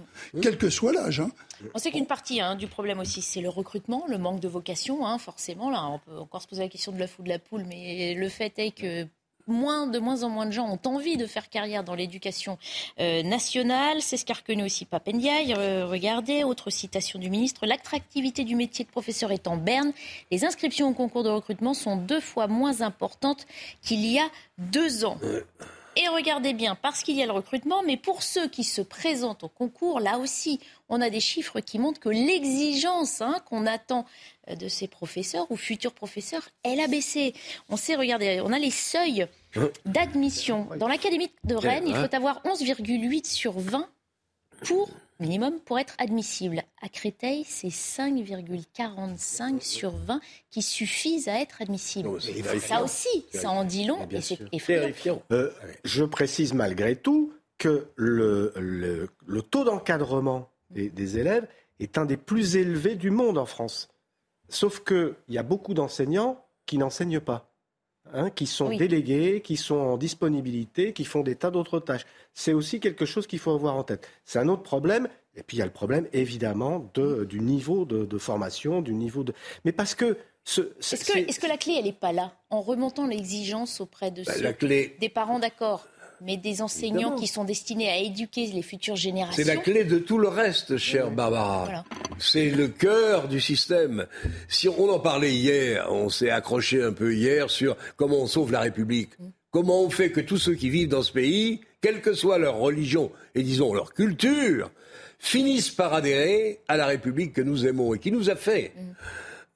quel 0.42 0.58
que 0.58 0.70
soit 0.70 0.92
l'âge. 0.92 1.20
Hein. 1.20 1.30
On 1.74 1.78
sait 1.78 1.90
qu'une 1.90 2.06
partie 2.06 2.40
hein, 2.40 2.56
du 2.56 2.66
problème 2.66 2.98
aussi, 2.98 3.22
c'est 3.22 3.40
le 3.40 3.48
recrutement, 3.48 4.04
le 4.08 4.18
manque 4.18 4.40
de 4.40 4.48
vocation, 4.48 5.06
hein, 5.06 5.18
forcément. 5.18 5.70
Là, 5.70 5.86
on 5.86 5.98
peut 5.98 6.18
encore 6.18 6.42
se 6.42 6.48
poser 6.48 6.62
la 6.62 6.68
question 6.68 6.92
de 6.92 6.98
l'œuf 6.98 7.18
ou 7.18 7.22
de 7.22 7.28
la 7.28 7.38
poule, 7.38 7.64
mais 7.64 8.14
le 8.14 8.28
fait 8.28 8.52
est 8.58 8.72
que 8.72 9.06
moins, 9.46 9.86
de 9.86 9.98
moins 9.98 10.22
en 10.22 10.28
moins 10.28 10.46
de 10.46 10.52
gens 10.52 10.68
ont 10.68 10.88
envie 10.88 11.16
de 11.16 11.26
faire 11.26 11.48
carrière 11.48 11.84
dans 11.84 11.94
l'éducation 11.94 12.58
euh, 13.00 13.22
nationale. 13.22 14.00
C'est 14.00 14.16
ce 14.16 14.24
qu'a 14.24 14.34
reconnu 14.34 14.64
aussi 14.64 14.84
Papendiaï. 14.84 15.54
Euh, 15.56 15.86
regardez, 15.86 16.44
autre 16.44 16.70
citation 16.70 17.18
du 17.18 17.30
ministre, 17.30 17.66
l'attractivité 17.66 18.44
du 18.44 18.56
métier 18.56 18.84
de 18.84 18.90
professeur 18.90 19.32
est 19.32 19.46
en 19.46 19.56
berne. 19.56 19.92
Les 20.30 20.44
inscriptions 20.44 20.88
au 20.88 20.94
concours 20.94 21.24
de 21.24 21.30
recrutement 21.30 21.74
sont 21.74 21.96
deux 21.96 22.20
fois 22.20 22.46
moins 22.46 22.80
importantes 22.80 23.46
qu'il 23.82 24.04
y 24.06 24.18
a 24.18 24.28
deux 24.58 25.04
ans. 25.04 25.18
Et 25.96 26.08
regardez 26.08 26.54
bien, 26.54 26.74
parce 26.74 27.02
qu'il 27.02 27.16
y 27.16 27.22
a 27.22 27.26
le 27.26 27.32
recrutement, 27.32 27.82
mais 27.84 27.96
pour 27.96 28.22
ceux 28.22 28.48
qui 28.48 28.64
se 28.64 28.82
présentent 28.82 29.44
au 29.44 29.48
concours, 29.48 30.00
là 30.00 30.18
aussi, 30.18 30.58
on 30.88 31.00
a 31.00 31.08
des 31.08 31.20
chiffres 31.20 31.60
qui 31.60 31.78
montrent 31.78 32.00
que 32.00 32.08
l'exigence 32.08 33.20
hein, 33.20 33.36
qu'on 33.48 33.66
attend 33.66 34.04
euh, 34.48 34.56
de 34.56 34.68
ces 34.68 34.88
professeurs 34.88 35.46
ou 35.50 35.56
futurs 35.56 35.92
professeurs, 35.92 36.48
elle 36.64 36.80
a 36.80 36.88
baissé. 36.88 37.34
On 37.68 37.76
sait, 37.76 37.94
regardez, 37.94 38.40
on 38.44 38.52
a 38.52 38.58
les 38.58 38.72
seuils 38.72 39.26
hein 39.56 39.70
d'admission. 39.84 40.68
Dans 40.78 40.88
l'académie 40.88 41.30
de 41.44 41.54
Rennes, 41.54 41.86
il 41.86 41.94
faut 41.94 42.14
avoir 42.14 42.42
11,8 42.42 43.26
sur 43.26 43.52
20 43.52 43.88
pour 44.66 44.90
minimum 45.20 45.60
pour 45.60 45.78
être 45.78 45.94
admissible. 45.98 46.62
À 46.82 46.88
Créteil, 46.88 47.44
c'est 47.44 47.68
5,45 47.68 49.60
sur 49.60 49.90
20 49.90 50.20
qui 50.50 50.62
suffisent 50.62 51.28
à 51.28 51.40
être 51.40 51.62
admissibles. 51.62 52.10
ça 52.60 52.82
aussi, 52.82 53.26
ça 53.32 53.50
en 53.50 53.64
dit 53.64 53.84
long 53.86 53.98
et 54.10 54.20
c'est 54.20 54.40
effrayant. 54.52 55.22
Euh, 55.32 55.50
je 55.84 56.04
précise 56.04 56.54
malgré 56.54 56.96
tout 56.96 57.32
que 57.58 57.88
le, 57.96 58.52
le, 58.56 59.42
taux 59.42 59.64
d'encadrement 59.64 60.50
des, 60.70 61.18
élèves 61.18 61.46
est 61.78 61.98
un 61.98 62.04
des 62.04 62.16
plus 62.16 62.56
élevés 62.56 62.96
du 62.96 63.10
monde 63.10 63.38
en 63.38 63.46
France. 63.46 63.88
Sauf 64.48 64.80
qu'il 64.84 65.14
y 65.28 65.38
a 65.38 65.42
beaucoup 65.42 65.72
d'enseignants 65.72 66.44
qui 66.66 66.78
n'enseignent 66.78 67.20
pas. 67.20 67.53
Hein, 68.12 68.30
qui 68.30 68.46
sont 68.46 68.68
délégués, 68.68 69.40
qui 69.40 69.56
sont 69.56 69.76
en 69.76 69.96
disponibilité, 69.96 70.92
qui 70.92 71.04
font 71.04 71.22
des 71.22 71.36
tas 71.36 71.50
d'autres 71.50 71.80
tâches. 71.80 72.04
C'est 72.34 72.52
aussi 72.52 72.78
quelque 72.78 73.06
chose 73.06 73.26
qu'il 73.26 73.38
faut 73.38 73.52
avoir 73.52 73.76
en 73.76 73.82
tête. 73.82 74.08
C'est 74.26 74.38
un 74.38 74.48
autre 74.48 74.62
problème. 74.62 75.08
Et 75.36 75.42
puis 75.42 75.56
il 75.56 75.60
y 75.60 75.62
a 75.62 75.66
le 75.66 75.72
problème, 75.72 76.06
évidemment, 76.12 76.90
de, 76.94 77.24
du 77.24 77.40
niveau 77.40 77.84
de, 77.86 78.18
formation, 78.18 78.82
du 78.82 78.92
niveau 78.94 79.24
de. 79.24 79.32
Mais 79.64 79.72
parce 79.72 79.94
que. 79.94 80.18
Est-ce 80.46 81.40
que, 81.40 81.46
la 81.46 81.56
clé, 81.56 81.76
elle 81.78 81.86
n'est 81.86 81.92
pas 81.92 82.12
là 82.12 82.34
En 82.50 82.60
remontant 82.60 83.06
l'exigence 83.06 83.80
auprès 83.80 84.10
de 84.10 84.22
bah, 84.22 84.34
ceux, 84.34 84.54
des 85.00 85.08
parents 85.08 85.38
d'accord 85.38 85.86
mais 86.20 86.36
des 86.36 86.62
enseignants 86.62 87.16
qui 87.16 87.26
sont 87.26 87.44
destinés 87.44 87.88
à 87.90 87.98
éduquer 87.98 88.46
les 88.46 88.62
futures 88.62 88.96
générations. 88.96 89.42
C'est 89.42 89.52
la 89.52 89.60
clé 89.60 89.84
de 89.84 89.98
tout 89.98 90.18
le 90.18 90.28
reste, 90.28 90.76
chère 90.78 91.10
Barbara. 91.10 91.84
C'est 92.18 92.50
le 92.50 92.68
cœur 92.68 93.28
du 93.28 93.40
système. 93.40 94.06
Si 94.48 94.68
on 94.68 94.88
en 94.88 94.98
parlait 94.98 95.32
hier, 95.32 95.86
on 95.90 96.08
s'est 96.08 96.30
accroché 96.30 96.82
un 96.82 96.92
peu 96.92 97.14
hier 97.14 97.50
sur 97.50 97.76
comment 97.96 98.22
on 98.22 98.26
sauve 98.26 98.52
la 98.52 98.60
République. 98.60 99.18
Mm. 99.18 99.24
Comment 99.50 99.82
on 99.82 99.90
fait 99.90 100.10
que 100.10 100.20
tous 100.20 100.38
ceux 100.38 100.54
qui 100.54 100.68
vivent 100.68 100.88
dans 100.88 101.02
ce 101.02 101.12
pays, 101.12 101.60
quelle 101.80 102.00
que 102.00 102.14
soit 102.14 102.38
leur 102.38 102.56
religion 102.56 103.12
et 103.34 103.42
disons 103.42 103.72
leur 103.72 103.94
culture, 103.94 104.70
finissent 105.18 105.70
par 105.70 105.94
adhérer 105.94 106.60
à 106.68 106.76
la 106.76 106.86
République 106.86 107.32
que 107.32 107.40
nous 107.40 107.66
aimons 107.66 107.94
et 107.94 107.98
qui 107.98 108.10
nous 108.10 108.30
a 108.30 108.36
fait. 108.36 108.72
Mm. 108.76 108.92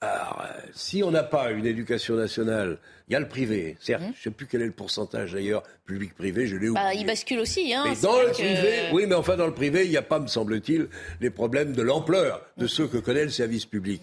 Alors, 0.01 0.45
euh, 0.45 0.61
si 0.75 1.03
on 1.03 1.11
n'a 1.11 1.25
pas 1.25 1.51
une 1.51 1.67
éducation 1.67 2.15
nationale, 2.15 2.79
il 3.09 3.15
y 3.15 3.17
a 3.17 3.21
le 3.21 3.27
privé. 3.27 3.77
Certes, 3.81 4.03
mmh. 4.03 4.05
je 4.05 4.09
ne 4.11 4.23
sais 4.23 4.31
plus 4.31 4.47
quel 4.47 4.63
est 4.63 4.67
le 4.67 4.73
pourcentage 4.73 5.33
d'ailleurs, 5.33 5.65
public-privé, 5.87 6.47
je 6.47 6.57
l'ai 6.57 6.71
bah, 6.71 6.87
oublié. 6.87 7.01
il 7.01 7.07
bascule 7.07 7.41
aussi. 7.41 7.75
Hein, 7.75 7.83
mais 7.85 7.97
dans 8.01 8.21
le 8.23 8.31
privé, 8.31 8.91
oui, 8.93 9.07
mais 9.09 9.17
enfin 9.17 9.37
dans 9.37 9.47
le 9.47 9.55
privé, 9.55 9.85
il 9.87 9.91
n'y 9.91 9.97
a 9.97 10.03
pas, 10.03 10.21
me 10.21 10.29
semble-t-il, 10.29 10.89
les 11.21 11.31
problèmes 11.31 11.73
de 11.73 11.83
l'ampleur 11.83 12.43
de 12.59 12.67
mmh. 12.67 12.69
ceux 12.69 12.87
que 12.87 12.99
connaît 12.99 13.25
le 13.25 13.31
service 13.31 13.67
public. 13.67 14.01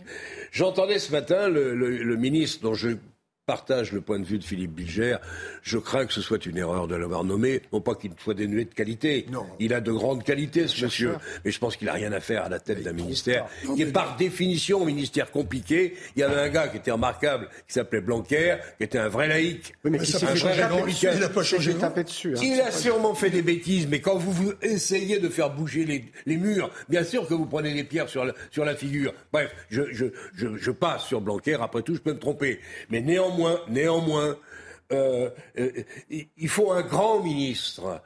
J'entendais 0.51 0.99
ce 0.99 1.13
matin 1.13 1.47
le 1.47 2.15
ministre 2.17 2.61
dont 2.61 2.73
je 2.73 2.97
partage 3.45 3.91
le 3.91 4.01
point 4.01 4.19
de 4.19 4.25
vue 4.25 4.39
de 4.39 4.43
Philippe 4.43 4.73
Bilger. 4.73 5.17
Je 5.61 5.77
crains 5.77 6.07
que 6.07 6.13
ce 6.13 6.21
soit 6.21 6.43
une 6.47 6.57
erreur 6.57 6.87
de 6.87 6.95
l'avoir 6.95 7.23
nommé, 7.23 7.61
non 7.71 7.79
pas 7.79 7.93
qu'il 7.93 8.11
soit 8.17 8.33
dénué 8.33 8.65
de 8.65 8.73
qualité. 8.73 9.27
Non. 9.31 9.45
Il 9.59 9.73
a 9.73 9.81
de 9.81 9.91
grandes 9.91 10.23
qualités, 10.23 10.67
ce 10.67 10.83
monsieur, 10.83 11.15
mais 11.43 11.51
je 11.51 11.59
pense 11.59 11.77
qu'il 11.77 11.85
n'a 11.85 11.93
rien 11.93 12.11
à 12.11 12.19
faire 12.19 12.43
à 12.43 12.49
la 12.49 12.59
tête 12.59 12.81
d'un 12.81 12.93
ministère 12.93 13.45
qui 13.75 13.83
est 13.83 13.91
par 13.91 14.15
définition 14.15 14.81
un 14.81 14.85
ministère 14.85 15.31
compliqué. 15.31 15.93
Il 16.15 16.21
y 16.21 16.23
avait 16.23 16.41
un 16.41 16.49
gars 16.49 16.67
qui 16.69 16.77
était 16.77 16.91
remarquable, 16.91 17.49
qui 17.67 17.73
s'appelait 17.73 18.01
Blanquer, 18.01 18.57
qui 18.77 18.83
était 18.83 18.97
un 18.97 19.09
vrai 19.09 19.27
laïc, 19.27 19.75
oui, 19.83 19.91
mais 19.91 19.99
qui 19.99 20.15
un 20.15 20.33
vrai 20.33 20.63
républicain. 20.63 21.11
Il 21.13 21.19
n'a 21.19 21.29
pas 21.29 21.43
changé 21.43 21.73
dessus. 21.73 22.33
Hein. 22.35 22.41
il 22.41 22.59
a 22.61 22.71
sûrement 22.71 23.13
fait 23.13 23.29
des 23.29 23.43
bêtises, 23.43 23.87
mais 23.87 23.99
quand 24.01 24.17
vous, 24.17 24.31
vous 24.31 24.53
essayez 24.61 25.19
de 25.19 25.29
faire 25.29 25.51
bouger 25.51 25.85
les, 25.85 26.05
les, 26.25 26.37
murs, 26.37 26.71
bien 26.89 27.03
sûr 27.03 27.27
que 27.27 27.33
vous 27.33 27.45
prenez 27.45 27.73
des 27.73 27.83
pierres 27.83 28.09
sur 28.09 28.25
la, 28.25 28.33
sur 28.49 28.65
la 28.65 28.75
figure. 28.75 29.13
Bref, 29.31 29.53
je, 29.69 29.83
je, 29.91 30.05
je, 30.33 30.57
je 30.57 30.71
passe 30.71 31.05
sur 31.05 31.21
Blanquer, 31.21 31.57
après 31.61 31.83
tout, 31.83 31.93
je 31.93 32.01
peux 32.01 32.13
me 32.13 32.19
tromper. 32.19 32.59
Mais 32.89 33.01
néanmoins, 33.01 33.34
néanmoins, 33.69 34.37
euh, 34.91 35.29
euh, 35.57 35.71
il 36.37 36.49
faut 36.49 36.71
un 36.71 36.81
grand 36.81 37.23
ministre. 37.23 38.01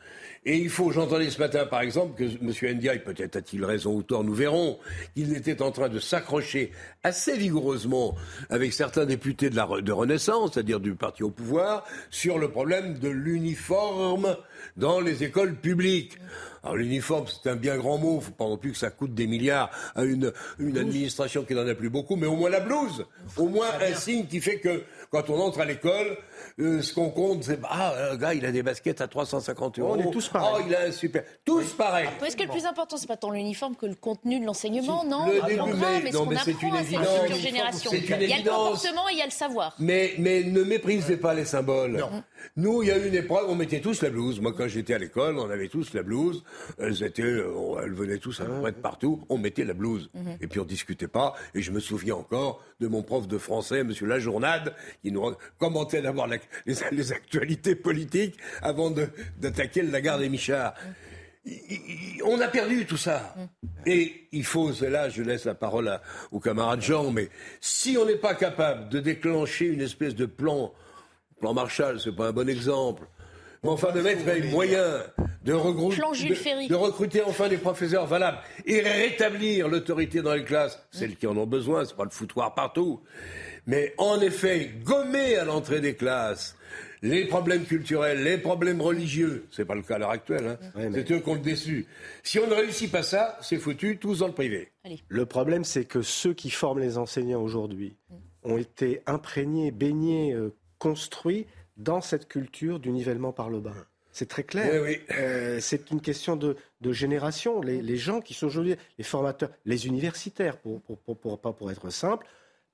Et 0.46 0.56
il 0.56 0.70
faut, 0.70 0.92
j'entendais 0.92 1.30
ce 1.30 1.40
matin 1.40 1.66
par 1.66 1.82
exemple 1.82 2.16
que 2.18 2.24
M. 2.24 2.78
Ndiaye, 2.78 3.00
peut-être 3.00 3.36
a-t-il 3.36 3.66
raison 3.66 3.94
ou 3.94 4.04
tort, 4.04 4.24
nous 4.24 4.34
verrons, 4.34 4.80
qu'il 5.14 5.36
était 5.36 5.62
en 5.62 5.72
train 5.72 5.90
de 5.90 6.00
s'accrocher 6.00 6.72
assez 7.04 7.38
vigoureusement 7.38 8.16
avec 8.50 8.72
certains 8.72 9.06
députés 9.06 9.50
de, 9.50 9.58
la, 9.58 9.68
de 9.82 9.92
Renaissance, 9.92 10.54
c'est-à-dire 10.54 10.80
du 10.80 10.96
parti 10.96 11.24
au 11.24 11.30
pouvoir, 11.30 11.84
sur 12.10 12.40
le 12.40 12.50
problème 12.50 13.00
de 13.00 13.10
l'uniforme 13.10 14.38
dans 14.78 15.02
les 15.02 15.24
écoles 15.24 15.56
publiques. 15.56 16.18
Alors 16.64 16.78
l'uniforme, 16.78 17.26
c'est 17.28 17.50
un 17.50 17.56
bien 17.56 17.78
grand 17.78 17.98
mot, 17.98 18.14
il 18.14 18.18
ne 18.18 18.22
faut 18.22 18.32
pas 18.32 18.46
non 18.46 18.58
plus 18.58 18.72
que 18.72 18.78
ça 18.78 18.90
coûte 18.90 19.14
des 19.14 19.28
milliards 19.28 19.70
à 19.96 20.04
une, 20.04 20.32
une 20.58 20.78
administration 20.78 21.44
qui 21.44 21.54
n'en 21.54 21.68
a 21.68 21.76
plus 21.76 21.90
beaucoup, 21.90 22.16
mais 22.16 22.28
au 22.28 22.36
moins 22.36 22.50
la 22.50 22.60
blouse, 22.60 23.06
au 23.38 23.48
moins 23.48 23.68
un 23.82 23.94
signe 23.94 24.26
qui 24.26 24.40
fait 24.40 24.60
que 24.60 24.84
quand 25.12 25.30
on 25.30 25.40
entre 25.40 25.62
à 25.62 25.66
l'école, 25.66 26.18
euh, 26.60 26.82
ce 26.82 26.94
qu'on 26.94 27.10
compte, 27.10 27.44
c'est 27.44 27.60
ah, 27.64 28.12
un 28.12 28.16
gars, 28.16 28.34
il 28.34 28.46
a 28.46 28.52
des 28.52 28.64
baskets 28.64 29.02
à 29.02 29.08
350 29.08 29.80
euros. 29.80 29.96
On 29.98 30.00
est 30.00 30.12
tous 30.12 30.30
pareils. 30.30 30.56
Oh, 30.60 30.64
il 30.68 30.76
a 30.76 30.82
un 30.82 30.92
super. 30.92 31.24
Tous 31.44 31.74
pareils. 31.74 32.10
Est-ce 32.26 32.38
que 32.38 32.44
le 32.44 32.50
plus 32.50 32.66
important, 32.66 32.98
c'est 32.98 33.08
pas 33.08 33.18
tant 33.18 33.32
l'uniforme 33.32 33.76
que 33.76 33.86
le 33.86 33.96
contenu 33.96 34.40
de 34.40 34.46
l'enseignement, 34.46 35.04
non 35.04 35.28
Le 35.28 35.34
début, 35.48 36.04
mais, 36.04 36.12
non, 36.12 36.26
mais 36.26 36.38
c'est 36.44 36.62
une 36.62 36.76
évidence. 36.76 37.40
Génération. 37.40 37.92
Il 37.94 38.06
y 38.06 38.34
a 38.34 38.38
le 38.38 38.44
comportement 38.44 39.10
et 39.10 39.14
il 39.14 39.18
y 39.18 39.22
a 39.22 39.26
le 39.26 39.32
savoir. 39.32 39.76
Mais, 39.80 40.14
mais 40.20 40.44
ne 40.44 40.64
méprisez 40.64 41.18
pas 41.18 41.34
les 41.34 41.46
symboles. 41.46 41.98
Non. 41.98 42.24
Nous, 42.56 42.84
il 42.84 42.90
y 42.90 42.92
a 42.92 42.98
eu 42.98 43.08
une 43.08 43.16
épreuve, 43.16 43.50
on 43.50 43.56
mettait 43.56 43.82
tous 43.82 44.02
la 44.02 44.10
blouse. 44.10 44.40
Moi, 44.40 44.54
quand 44.54 44.68
j'étais 44.68 44.94
à 44.94 44.98
l'école, 44.98 45.38
on 45.40 45.50
avait 45.50 45.68
tous 45.68 45.94
la 45.94 46.04
blouse. 46.04 46.44
Elles 46.78 47.04
étaient, 47.04 47.24
euh, 47.24 47.82
elles 47.84 47.94
venaient 47.94 48.18
tous 48.18 48.40
à 48.42 48.46
peu 48.46 48.62
près 48.62 48.72
de 48.72 48.78
partout. 48.78 49.22
On 49.30 49.38
mettait 49.38 49.66
la 49.66 49.74
blouse. 49.74 50.10
Mhm. 50.14 50.38
Et 50.42 50.48
puis 50.48 50.60
on 50.60 50.66
discutait 50.66 51.08
pas. 51.08 51.36
Et 51.54 51.62
je 51.62 51.72
me 51.72 51.80
souviens 51.80 52.16
encore 52.16 52.62
de 52.80 52.88
mon 52.88 53.04
prof 53.04 53.28
de 53.28 53.38
français, 53.38 53.84
Monsieur 53.84 54.08
Lajournade, 54.08 54.74
qui 55.02 55.12
nous 55.12 55.34
commentait 55.58 56.02
d'abord 56.02 56.28
les, 56.28 56.40
les, 56.66 57.12
actualités 57.12 57.76
politiques 57.76 58.38
avant 58.62 58.92
d'attaquer 59.38 59.82
la 59.82 60.02
gare 60.02 60.20
des 60.20 60.30
Michards. 60.30 60.74
On 62.24 62.40
a 62.40 62.48
perdu 62.48 62.86
tout 62.86 62.98
ça. 62.98 63.36
Et 63.86 64.28
il 64.32 64.46
faut, 64.46 64.72
là, 64.82 65.10
je 65.10 65.24
laisse 65.24 65.46
la 65.46 65.56
parole 65.56 66.00
au 66.32 66.40
camarade 66.40 66.82
Jean, 66.82 67.12
mais 67.12 67.30
si 67.60 67.98
on 67.98 68.06
n'est 68.06 68.16
pas 68.16 68.36
capable 68.36 68.90
de 68.90 69.00
déclencher 69.00 69.66
une 69.66 69.82
espèce 69.82 70.16
de 70.16 70.26
plan, 70.26 70.74
plan 71.40 71.54
Marshall, 71.54 72.00
c'est 72.00 72.16
pas 72.16 72.28
un 72.28 72.34
bon 72.34 72.48
exemple, 72.48 73.08
mais 73.64 73.70
enfin 73.70 73.92
de 73.92 74.02
mettre 74.02 74.26
les 74.26 74.50
moyens 74.50 75.04
de, 75.44 75.54
de, 75.54 76.68
de, 76.68 76.76
recruter 76.76 77.22
enfin 77.24 77.48
des 77.48 77.58
professeurs 77.58 78.06
valables 78.06 78.40
et 78.66 78.82
rétablir 78.82 79.68
l'autorité 79.68 80.22
dans 80.22 80.34
les 80.34 80.44
classes, 80.44 80.82
celles 80.92 81.16
qui 81.16 81.28
en 81.28 81.38
ont 81.38 81.48
besoin, 81.48 81.86
c'est 81.86 81.96
pas 81.96 82.04
le 82.04 82.10
foutoir 82.10 82.54
partout. 82.54 83.02
Mais 83.68 83.94
en 83.98 84.20
effet, 84.22 84.72
gommer 84.84 85.36
à 85.36 85.46
l'entrée 85.46 85.82
des 85.82 85.96
classes 85.96 86.56
les 87.02 87.26
problèmes 87.26 87.66
culturels, 87.66 88.24
les 88.24 88.38
problèmes 88.38 88.82
religieux, 88.82 89.46
c'est 89.52 89.66
pas 89.66 89.76
le 89.76 89.82
cas 89.82 89.96
à 89.96 89.98
l'heure 90.00 90.10
actuelle, 90.10 90.58
hein. 90.76 90.90
c'est 90.94 91.12
eux 91.12 91.20
qui 91.20 91.30
ont 91.30 91.36
le 91.36 91.40
déçu. 91.40 91.86
Si 92.24 92.40
on 92.40 92.48
ne 92.48 92.54
réussit 92.54 92.92
pas 92.92 93.04
ça, 93.04 93.38
c'est 93.42 93.58
foutu, 93.58 93.98
tous 93.98 94.20
dans 94.20 94.28
le 94.28 94.34
privé. 94.34 94.72
Le 95.08 95.26
problème, 95.26 95.64
c'est 95.64 95.86
que 95.86 96.02
ceux 96.02 96.34
qui 96.34 96.50
forment 96.50 96.80
les 96.80 96.98
enseignants 96.98 97.42
aujourd'hui 97.42 97.96
ont 98.44 98.58
été 98.58 99.02
imprégnés, 99.06 99.72
baignés, 99.72 100.34
euh, 100.34 100.54
construits 100.78 101.46
dans 101.80 102.02
cette 102.02 102.28
culture 102.28 102.80
du 102.80 102.92
nivellement 102.92 103.32
par 103.32 103.50
le 103.50 103.60
bas. 103.60 103.74
C'est 104.12 104.28
très 104.28 104.44
clair. 104.44 104.84
Euh, 105.18 105.60
c'est 105.62 105.92
une 105.92 106.02
question 106.02 106.36
de, 106.36 106.56
génération. 106.92 107.62
Les, 107.62 107.98
gens 107.98 108.22
qui 108.22 108.34
sont 108.34 108.48
aujourd'hui, 108.48 108.76
les 108.98 109.04
formateurs, 109.04 109.50
les 109.66 109.88
universitaires, 109.88 110.58
pour, 110.58 110.82
pour, 110.82 111.40
pas 111.40 111.54
pour 111.54 111.72
être 111.72 111.90
simple, 111.90 112.26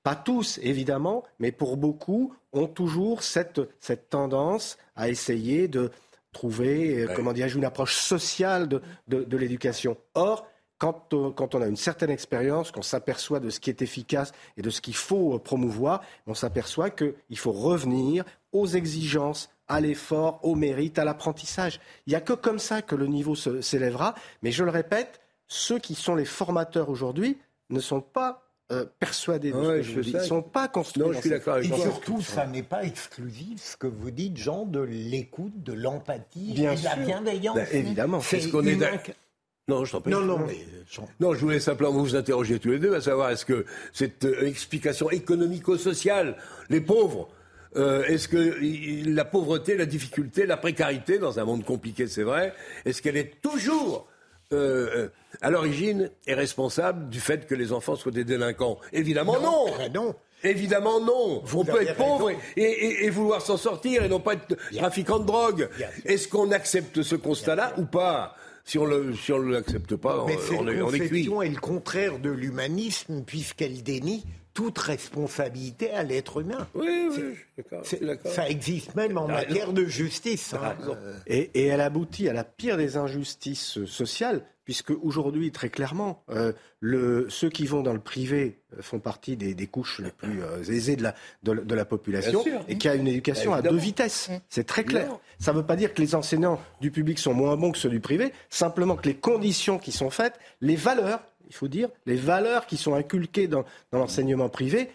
pas 0.03 0.15
tous 0.15 0.59
évidemment, 0.61 1.23
mais 1.39 1.51
pour 1.51 1.77
beaucoup, 1.77 2.33
ont 2.53 2.67
toujours 2.67 3.23
cette, 3.23 3.61
cette 3.79 4.09
tendance 4.09 4.77
à 4.95 5.09
essayer 5.09 5.67
de, 5.67 5.91
trouver, 6.31 7.07
comment 7.15 7.31
dirais-je, 7.31 7.57
une 7.57 7.63
approche 7.63 7.95
sociale 7.95 8.67
de, 8.67 8.81
de 9.07 9.37
l'éducation. 9.37 9.95
Or, 10.15 10.45
quand, 10.77 11.55
on 11.55 11.61
a 11.61 11.67
une 11.67 11.77
certaine 11.77 12.09
expérience, 12.09 12.71
qu'on 12.71 12.81
s'aperçoit 12.81 13.39
de 13.39 13.49
ce 13.49 13.59
qui 13.59 13.69
est 13.69 13.81
efficace 13.81 14.33
et 14.57 14.61
de 14.61 14.69
ce 14.69 14.81
qu'il 14.81 14.95
faut 14.95 15.39
promouvoir, 15.39 16.01
on 16.27 16.33
s'aperçoit 16.33 16.89
qu'il 16.89 17.37
faut 17.37 17.53
revenir 17.53 18.25
aux 18.55 18.67
exigences, 18.67 19.49
à 19.67 19.81
l'effort, 19.81 20.39
au 20.43 20.55
mérite, 20.55 20.99
à 20.99 21.05
l'apprentissage. 21.05 21.79
Il 22.05 22.11
n'y 22.11 22.15
a 22.15 22.21
que 22.21 22.33
comme 22.33 22.59
ça 22.59 22.81
que 22.81 22.95
le 22.95 23.07
niveau 23.07 23.35
s'élèvera. 23.35 24.15
Mais 24.41 24.51
je 24.51 24.63
le 24.63 24.71
répète, 24.71 25.19
ceux 25.47 25.79
qui 25.79 25.95
sont 25.95 26.15
les 26.15 26.25
formateurs 26.25 26.89
aujourd'hui 26.89 27.37
ne 27.69 27.79
sont 27.79 28.01
pas 28.01 28.43
euh, 28.71 28.85
persuadés 28.99 29.51
de 29.51 29.63
ce 29.63 29.69
que 29.69 29.81
je, 29.81 29.99
dis. 30.01 30.11
Ils 30.11 30.17
ne 30.17 30.23
sont 30.23 30.41
pas 30.41 30.67
construits. 30.67 31.03
Non, 31.03 31.13
je 31.13 31.19
suis 31.19 31.29
d'accord 31.29 31.55
avec 31.55 31.71
Et 31.71 31.75
surtout, 31.75 32.21
ça 32.21 32.47
n'est 32.47 32.63
pas 32.63 32.83
exclusif, 32.83 33.61
ce 33.61 33.77
que 33.77 33.87
vous 33.87 34.11
dites, 34.11 34.37
Jean, 34.37 34.65
de 34.65 34.81
l'écoute, 34.81 35.63
de 35.63 35.73
l'empathie, 35.73 36.53
de 36.53 36.83
la 36.83 36.95
bienveillance. 36.95 37.55
Ben, 37.55 37.67
évidemment. 37.71 38.21
C'est 38.21 38.39
ce 38.39 38.47
qu'on 38.49 38.65
est 38.65 38.77
non, 39.67 39.83
je 39.83 39.93
t'en 39.93 40.01
prie. 40.01 40.11
Non, 40.11 40.21
non, 40.21 40.39
mais... 40.45 40.59
non, 41.19 41.33
je 41.33 41.39
voulais 41.39 41.59
simplement 41.59 41.91
vous 41.91 42.15
interroger 42.15 42.59
tous 42.59 42.69
les 42.69 42.77
deux, 42.77 42.93
à 42.93 43.01
savoir 43.01 43.31
est-ce 43.31 43.45
que 43.45 43.65
cette 43.93 44.23
euh, 44.23 44.45
explication 44.45 45.09
économico-sociale, 45.09 46.37
les 46.69 46.81
pauvres, 46.81 47.29
euh, 47.75 48.03
est-ce 48.05 48.27
que 48.27 48.57
la 49.09 49.25
pauvreté, 49.25 49.75
la 49.75 49.85
difficulté, 49.85 50.45
la 50.45 50.57
précarité, 50.57 51.17
dans 51.17 51.39
un 51.39 51.45
monde 51.45 51.63
compliqué, 51.63 52.07
c'est 52.07 52.23
vrai, 52.23 52.53
est-ce 52.85 53.01
qu'elle 53.01 53.17
est 53.17 53.41
toujours 53.41 54.07
euh, 54.53 55.09
à 55.41 55.49
l'origine 55.49 56.09
est 56.27 56.33
responsable 56.33 57.09
du 57.09 57.19
fait 57.19 57.47
que 57.47 57.55
les 57.55 57.73
enfants 57.73 57.95
soient 57.95 58.11
des 58.11 58.23
délinquants? 58.23 58.79
Évidemment 58.93 59.39
non. 59.41 59.65
non. 59.93 60.15
Évidemment 60.43 60.99
non. 60.99 61.43
On 61.53 61.65
peut 61.65 61.81
être 61.81 61.95
pauvre 61.95 62.31
et, 62.55 63.09
vouloir 63.09 63.41
s'en 63.41 63.57
sortir 63.57 64.03
et 64.03 64.09
non 64.09 64.19
pas 64.19 64.33
être 64.33 64.55
trafiquant 64.75 65.19
de 65.19 65.25
drogue. 65.25 65.69
Est-ce 66.05 66.27
qu'on 66.27 66.51
accepte 66.51 67.01
ce 67.01 67.15
constat-là 67.15 67.73
ou 67.77 67.85
pas? 67.85 68.35
Si 68.63 68.79
on 68.79 68.85
le, 68.85 69.13
si 69.15 69.31
on 69.31 69.37
l'accepte 69.39 69.95
pas, 69.95 70.25
Mais 70.25 70.37
on, 70.57 70.67
est, 70.67 70.81
on 70.81 70.91
est 70.91 71.07
cuit. 71.07 71.29
est 71.43 71.49
le 71.49 71.59
contraire 71.59 72.17
de 72.17 72.31
l'humanisme 72.31 73.23
puisqu'elle 73.23 73.83
dénie 73.83 74.23
toute 74.55 74.79
responsabilité 74.79 75.91
à 75.91 76.01
l'être 76.01 76.41
humain. 76.41 76.67
Oui, 76.73 77.09
oui, 77.11 77.35
d'accord. 77.57 77.85
Ça 78.25 78.49
existe 78.49 78.95
même 78.95 79.17
en 79.17 79.27
matière 79.27 79.73
de 79.73 79.85
justice. 79.85 80.53
Hein. 80.53 80.75
Et, 81.27 81.51
et, 81.53 81.65
elle 81.65 81.81
aboutit 81.81 82.29
à 82.29 82.33
la 82.33 82.45
pire 82.45 82.77
des 82.77 82.95
injustices 82.95 83.83
sociales, 83.85 84.41
puisque 84.63 84.91
aujourd'hui, 85.03 85.51
très 85.51 85.69
clairement, 85.69 86.23
euh, 86.29 86.53
le, 86.79 87.27
ceux 87.29 87.49
qui 87.49 87.65
vont 87.65 87.83
dans 87.83 87.93
le 87.93 87.99
privé 87.99 88.59
euh, 88.73 88.81
font 88.81 88.99
partie 88.99 89.35
des, 89.35 89.53
des 89.53 89.67
couches 89.67 89.99
les 89.99 90.11
plus 90.11 90.41
euh, 90.41 90.63
aisées 90.63 90.95
de 90.95 91.03
la, 91.03 91.15
de, 91.43 91.75
la 91.75 91.85
population 91.85 92.41
et 92.69 92.77
qui 92.77 92.87
a 92.87 92.95
une 92.95 93.09
éducation 93.09 93.53
à 93.53 93.61
deux 93.61 93.75
vitesses. 93.75 94.29
C'est 94.47 94.65
très 94.65 94.85
clair. 94.85 95.19
Ça 95.37 95.51
ne 95.51 95.57
veut 95.57 95.65
pas 95.65 95.75
dire 95.75 95.93
que 95.93 96.01
les 96.01 96.15
enseignants 96.15 96.61
du 96.79 96.91
public 96.91 97.19
sont 97.19 97.33
moins 97.33 97.57
bons 97.57 97.73
que 97.73 97.77
ceux 97.77 97.89
du 97.89 97.99
privé, 97.99 98.31
simplement 98.49 98.95
que 98.95 99.07
les 99.07 99.15
conditions 99.15 99.79
qui 99.79 99.91
sont 99.91 100.09
faites, 100.09 100.39
les 100.61 100.77
valeurs 100.77 101.19
il 101.47 101.55
faut 101.55 101.67
dire, 101.67 101.89
les 102.05 102.15
valeurs 102.15 102.65
qui 102.65 102.77
sont 102.77 102.93
inculquées 102.93 103.47
dans, 103.47 103.65
l'enseignement 103.91 104.49
privé, 104.49 104.89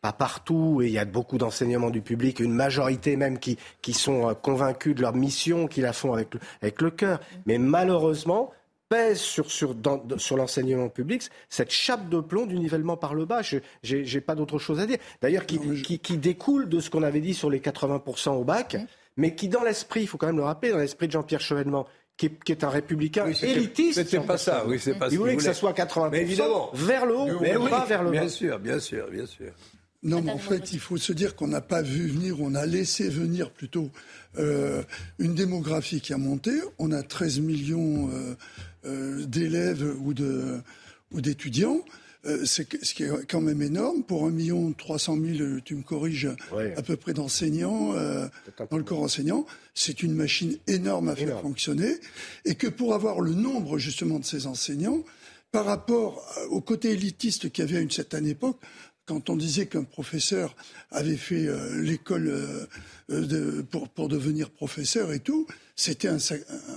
pas 0.00 0.12
partout, 0.12 0.80
et 0.82 0.86
il 0.86 0.92
y 0.92 0.98
a 0.98 1.04
beaucoup 1.04 1.38
d'enseignements 1.38 1.90
du 1.90 2.00
public, 2.00 2.40
une 2.40 2.54
majorité 2.54 3.16
même 3.16 3.38
qui, 3.38 3.58
qui 3.82 3.92
sont 3.92 4.28
euh, 4.28 4.34
convaincus 4.34 4.94
de 4.94 5.02
leur 5.02 5.14
mission, 5.14 5.66
qui 5.66 5.80
la 5.80 5.92
font 5.92 6.14
avec, 6.14 6.28
avec 6.62 6.80
le 6.80 6.90
cœur. 6.90 7.20
Mais 7.44 7.58
malheureusement, 7.58 8.50
pèse 8.90 9.20
sur, 9.20 9.50
sur, 9.50 9.74
sur 10.16 10.36
l'enseignement 10.36 10.88
public 10.88 11.22
cette 11.48 11.70
chape 11.70 12.08
de 12.08 12.20
plomb 12.20 12.44
du 12.46 12.58
nivellement 12.58 12.96
par 12.96 13.14
le 13.14 13.24
bas. 13.24 13.40
Je 13.42 13.58
n'ai 13.96 14.20
pas 14.20 14.34
d'autre 14.34 14.58
chose 14.58 14.80
à 14.80 14.86
dire. 14.86 14.98
D'ailleurs, 15.22 15.46
qui, 15.46 15.58
qui, 15.82 15.98
qui, 15.98 16.18
découle 16.18 16.68
de 16.68 16.80
ce 16.80 16.90
qu'on 16.90 17.02
avait 17.02 17.20
dit 17.20 17.34
sur 17.34 17.50
les 17.50 17.60
80% 17.60 18.30
au 18.30 18.44
bac, 18.44 18.76
mais 19.16 19.34
qui, 19.34 19.48
dans 19.48 19.62
l'esprit, 19.62 20.02
il 20.02 20.06
faut 20.06 20.18
quand 20.18 20.26
même 20.26 20.36
le 20.36 20.44
rappeler, 20.44 20.70
dans 20.70 20.78
l'esprit 20.78 21.06
de 21.06 21.12
Jean-Pierre 21.12 21.40
Chevènement, 21.40 21.86
qui 22.28 22.52
est, 22.52 22.64
un 22.64 22.68
républicain 22.68 23.26
élitiste. 23.42 23.94
C'était 23.94 24.20
pas 24.20 24.36
ça, 24.36 24.64
oui, 24.66 24.78
c'est 24.78 24.94
pas 24.94 25.08
Il 25.10 25.18
voulait 25.18 25.36
que 25.36 25.42
ça 25.42 25.54
soit 25.54 25.72
80% 25.72 26.10
mais 26.10 26.20
évidemment. 26.20 26.70
vers 26.74 27.06
le 27.06 27.16
haut, 27.16 27.40
mais 27.40 27.54
pas 27.70 27.86
vers 27.86 28.02
le 28.02 28.10
bas. 28.10 28.20
Bien 28.20 28.28
sûr, 28.28 28.58
bien 28.58 28.78
sûr, 28.78 29.08
bien 29.10 29.26
sûr. 29.26 29.52
Non, 30.02 30.22
mais 30.22 30.32
en 30.32 30.38
fait, 30.38 30.72
il 30.72 30.80
faut 30.80 30.96
se 30.96 31.12
dire 31.12 31.36
qu'on 31.36 31.48
n'a 31.48 31.60
pas 31.60 31.82
vu 31.82 32.06
venir, 32.06 32.40
on 32.40 32.54
a 32.54 32.64
laissé 32.64 33.08
venir 33.08 33.50
plutôt 33.50 33.90
euh, 34.38 34.82
une 35.18 35.34
démographie 35.34 36.00
qui 36.00 36.14
a 36.14 36.18
monté. 36.18 36.52
On 36.78 36.90
a 36.92 37.02
13 37.02 37.40
millions 37.40 38.08
euh, 38.10 38.34
euh, 38.86 39.26
d'élèves 39.26 39.94
ou 40.02 41.20
d'étudiants. 41.20 41.80
Euh, 42.26 42.44
ce 42.44 42.62
qui 42.62 43.04
est 43.04 43.26
quand 43.26 43.40
même 43.40 43.62
énorme. 43.62 44.02
Pour 44.02 44.26
1 44.26 44.30
million 44.30 44.72
300 44.72 45.16
000, 45.38 45.60
tu 45.64 45.74
me 45.74 45.82
corriges, 45.82 46.28
à 46.76 46.82
peu 46.82 46.96
près 46.96 47.14
d'enseignants 47.14 47.94
euh, 47.94 48.28
dans 48.70 48.76
le 48.76 48.84
corps 48.84 49.00
enseignant, 49.00 49.46
c'est 49.74 50.02
une 50.02 50.14
machine 50.14 50.58
énorme 50.66 51.08
à 51.08 51.16
faire 51.16 51.40
fonctionner. 51.40 51.94
Et 52.44 52.56
que 52.56 52.66
pour 52.66 52.94
avoir 52.94 53.22
le 53.22 53.32
nombre 53.32 53.78
justement 53.78 54.18
de 54.18 54.24
ces 54.26 54.46
enseignants, 54.46 55.02
par 55.50 55.64
rapport 55.64 56.22
au 56.50 56.60
côté 56.60 56.90
élitiste 56.90 57.50
qu'il 57.50 57.64
y 57.64 57.68
avait 57.68 57.78
à 57.78 57.80
une 57.80 57.90
certaine 57.90 58.26
époque, 58.26 58.58
quand 59.06 59.30
on 59.30 59.36
disait 59.36 59.66
qu'un 59.66 59.82
professeur 59.84 60.54
avait 60.90 61.16
fait 61.16 61.46
euh, 61.46 61.80
l'école 61.80 62.68
pour, 63.70 63.88
pour, 63.88 64.08
devenir 64.08 64.50
professeur 64.50 65.12
et 65.12 65.20
tout, 65.20 65.46
c'était 65.74 66.08
un, 66.08 66.18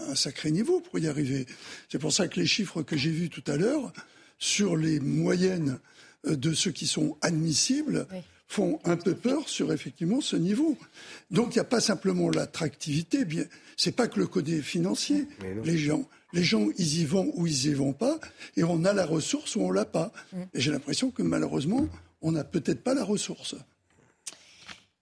un, 0.09 0.15
sacré 0.15 0.51
niveau 0.51 0.79
pour 0.79 0.97
y 0.99 1.07
arriver. 1.07 1.45
C'est 1.91 1.99
pour 1.99 2.13
ça 2.13 2.29
que 2.29 2.39
les 2.39 2.47
chiffres 2.47 2.81
que 2.81 2.95
j'ai 2.95 3.11
vus 3.11 3.29
tout 3.29 3.43
à 3.45 3.57
l'heure, 3.57 3.91
sur 4.37 4.75
les 4.75 4.99
moyennes 4.99 5.79
euh, 6.27 6.35
de 6.35 6.53
ceux 6.53 6.71
qui 6.71 6.87
sont 6.87 7.17
admissibles 7.21 8.07
font 8.47 8.79
un 8.83 8.97
peu 8.97 9.15
peur 9.15 9.49
sur 9.49 9.73
effectivement 9.73 10.21
ce 10.21 10.35
niveau. 10.35 10.77
Donc 11.31 11.55
il 11.55 11.57
n'y 11.57 11.61
a 11.61 11.65
pas 11.65 11.81
simplement 11.81 12.29
l'attractivité, 12.29 13.25
bien 13.25 13.45
c'est 13.77 13.95
pas 13.95 14.07
que 14.07 14.19
le 14.19 14.27
côté 14.27 14.61
financier. 14.61 15.27
Les 15.63 15.77
gens, 15.77 16.03
les 16.33 16.43
gens, 16.43 16.67
ils 16.77 17.01
y 17.01 17.05
vont 17.05 17.31
ou 17.35 17.47
ils 17.47 17.67
y 17.67 17.73
vont 17.73 17.93
pas, 17.93 18.19
et 18.57 18.63
on 18.63 18.85
a 18.85 18.93
la 18.93 19.05
ressource 19.05 19.55
ou 19.55 19.61
on 19.61 19.71
l'a 19.71 19.85
pas. 19.85 20.11
Mm. 20.31 20.41
Et 20.53 20.61
j'ai 20.61 20.71
l'impression 20.71 21.11
que 21.11 21.21
malheureusement, 21.21 21.87
on 22.21 22.31
n'a 22.31 22.43
peut-être 22.43 22.83
pas 22.83 22.93
la 22.93 23.03
ressource. 23.03 23.55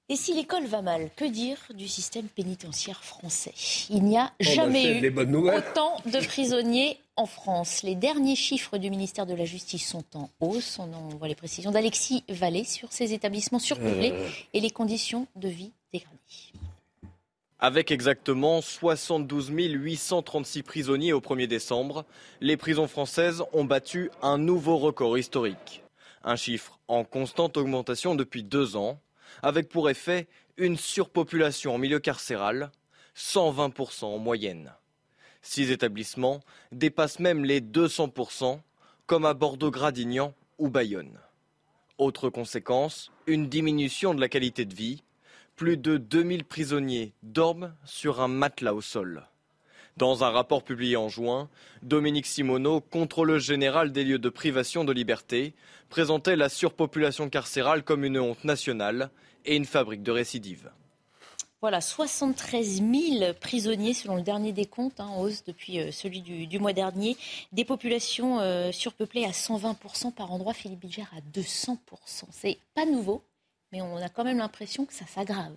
Et 0.10 0.18
si 0.18 0.34
l'école 0.34 0.66
va 0.66 0.82
mal, 0.82 1.10
que 1.16 1.24
dire 1.24 1.58
du 1.74 1.88
système 1.88 2.28
pénitentiaire 2.28 3.02
français? 3.02 3.54
Il 3.90 4.04
n'y 4.04 4.18
a 4.18 4.30
oh, 4.30 4.44
bah, 4.44 4.52
jamais 4.52 5.00
eu 5.00 5.16
autant 5.36 5.96
de 6.06 6.26
prisonniers 6.26 6.98
en 7.22 7.28
France. 7.28 7.84
Les 7.84 7.94
derniers 7.94 8.36
chiffres 8.36 8.80
du 8.80 8.90
ministère 8.90 9.28
de 9.28 9.36
la 9.36 9.46
Justice 9.46 9.88
sont 9.88 10.04
en 10.16 10.32
hausse. 10.40 10.80
On 10.80 10.92
en 10.92 11.10
voit 11.20 11.28
les 11.28 11.36
précisions 11.36 11.70
d'Alexis 11.70 12.24
Vallée 12.28 12.64
sur 12.64 12.92
ces 12.92 13.14
établissements 13.14 13.60
surpeuplés 13.60 14.12
euh. 14.12 14.28
et 14.54 14.60
les 14.60 14.72
conditions 14.72 15.28
de 15.36 15.48
vie 15.48 15.72
dégradées. 15.94 16.18
Avec 17.60 17.92
exactement 17.92 18.60
72 18.62 19.52
836 19.52 20.64
prisonniers 20.64 21.14
au 21.14 21.20
1er 21.20 21.46
décembre, 21.46 22.06
les 22.40 22.58
prisons 22.58 22.88
françaises 22.88 23.44
ont 23.54 23.66
battu 23.66 24.10
un 24.24 24.40
nouveau 24.40 24.78
record 24.78 25.16
historique. 25.16 25.84
Un 26.24 26.36
chiffre 26.36 26.80
en 26.88 27.04
constante 27.04 27.56
augmentation 27.56 28.16
depuis 28.16 28.42
deux 28.42 28.76
ans 28.76 29.00
avec 29.44 29.70
pour 29.70 29.92
effet 29.92 30.28
une 30.58 30.76
surpopulation 30.76 31.76
en 31.76 31.78
milieu 31.78 32.00
carcéral, 32.00 32.72
120% 33.16 34.06
en 34.06 34.18
moyenne. 34.18 34.74
Six 35.42 35.72
établissements 35.72 36.42
dépassent 36.72 37.20
même 37.20 37.44
les 37.44 37.62
200%, 37.62 38.60
comme 39.08 39.26
à 39.26 39.34
Bordeaux-Gradignan 39.34 40.34
ou 40.58 40.70
Bayonne. 40.70 41.20
Autre 41.98 42.30
conséquence, 42.30 43.12
une 43.28 43.48
diminution 43.48 44.14
de 44.14 44.22
la 44.22 44.30
qualité 44.30 44.66
de 44.66 44.74
vie. 44.74 45.04
Plus 45.56 45.78
de 45.78 45.98
2000 45.98 46.46
prisonniers 46.46 47.14
dorment 47.24 47.76
sur 47.86 48.22
un 48.22 48.28
matelas 48.28 48.74
au 48.74 48.82
sol. 48.82 49.28
Dans 49.98 50.24
un 50.24 50.30
rapport 50.30 50.64
publié 50.64 50.96
en 50.96 51.10
juin, 51.10 51.50
Dominique 51.84 52.26
Simoneau, 52.26 52.82
contrôleur 52.82 53.40
général 53.40 53.92
des 53.92 54.04
lieux 54.04 54.20
de 54.20 54.30
privation 54.30 54.84
de 54.84 54.94
liberté, 54.94 55.54
présentait 55.90 56.38
la 56.38 56.50
surpopulation 56.50 57.30
carcérale 57.30 57.84
comme 57.84 58.06
une 58.06 58.18
honte 58.18 58.44
nationale 58.44 59.12
et 59.46 59.56
une 59.56 59.66
fabrique 59.66 60.04
de 60.04 60.12
récidives. 60.12 60.72
Voilà, 61.62 61.80
73 61.80 62.82
000 62.82 63.34
prisonniers 63.40 63.94
selon 63.94 64.16
le 64.16 64.24
dernier 64.24 64.52
décompte, 64.52 65.00
hein, 65.00 65.06
en 65.06 65.22
hausse 65.22 65.44
depuis 65.44 65.80
euh, 65.80 65.92
celui 65.92 66.22
du, 66.22 66.60
mois 66.60 66.74
dernier. 66.74 67.16
Des 67.52 67.66
populations 67.66 68.40
euh, 68.40 68.72
surpeuplées 68.72 69.26
à 69.26 69.30
120% 69.30 70.12
par 70.12 70.32
endroit, 70.32 70.54
Philippe 70.54 70.80
Bilger 70.80 71.06
à 71.16 71.22
200%. 71.38 71.78
C'est 72.32 72.58
pas 72.74 72.88
nouveau, 72.88 73.22
mais 73.72 73.80
on 73.84 73.98
a 73.98 74.10
quand 74.10 74.24
même 74.24 74.40
l'impression 74.40 74.86
que 74.86 74.94
ça 74.94 75.06
s'aggrave. 75.06 75.56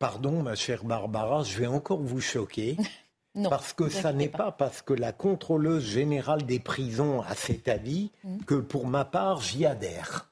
Pardon, 0.00 0.42
ma 0.42 0.56
chère 0.56 0.82
Barbara, 0.82 1.44
je 1.44 1.56
vais 1.56 1.68
encore 1.68 2.00
vous 2.00 2.20
choquer. 2.20 2.76
non, 3.36 3.48
parce 3.48 3.72
que 3.72 3.88
ça 3.88 4.12
n'est 4.12 4.28
pas. 4.28 4.50
parce 4.50 4.82
que 4.82 4.92
la 4.92 5.12
contrôleuse 5.12 5.84
générale 5.84 6.42
des 6.42 6.58
prisons 6.58 7.22
a 7.22 7.36
cet 7.36 7.68
avis 7.68 8.10
mmh. 8.24 8.38
que 8.38 8.56
pour 8.56 8.88
ma 8.88 9.04
part, 9.04 9.40
j'y 9.40 9.64
adhère. 9.66 10.28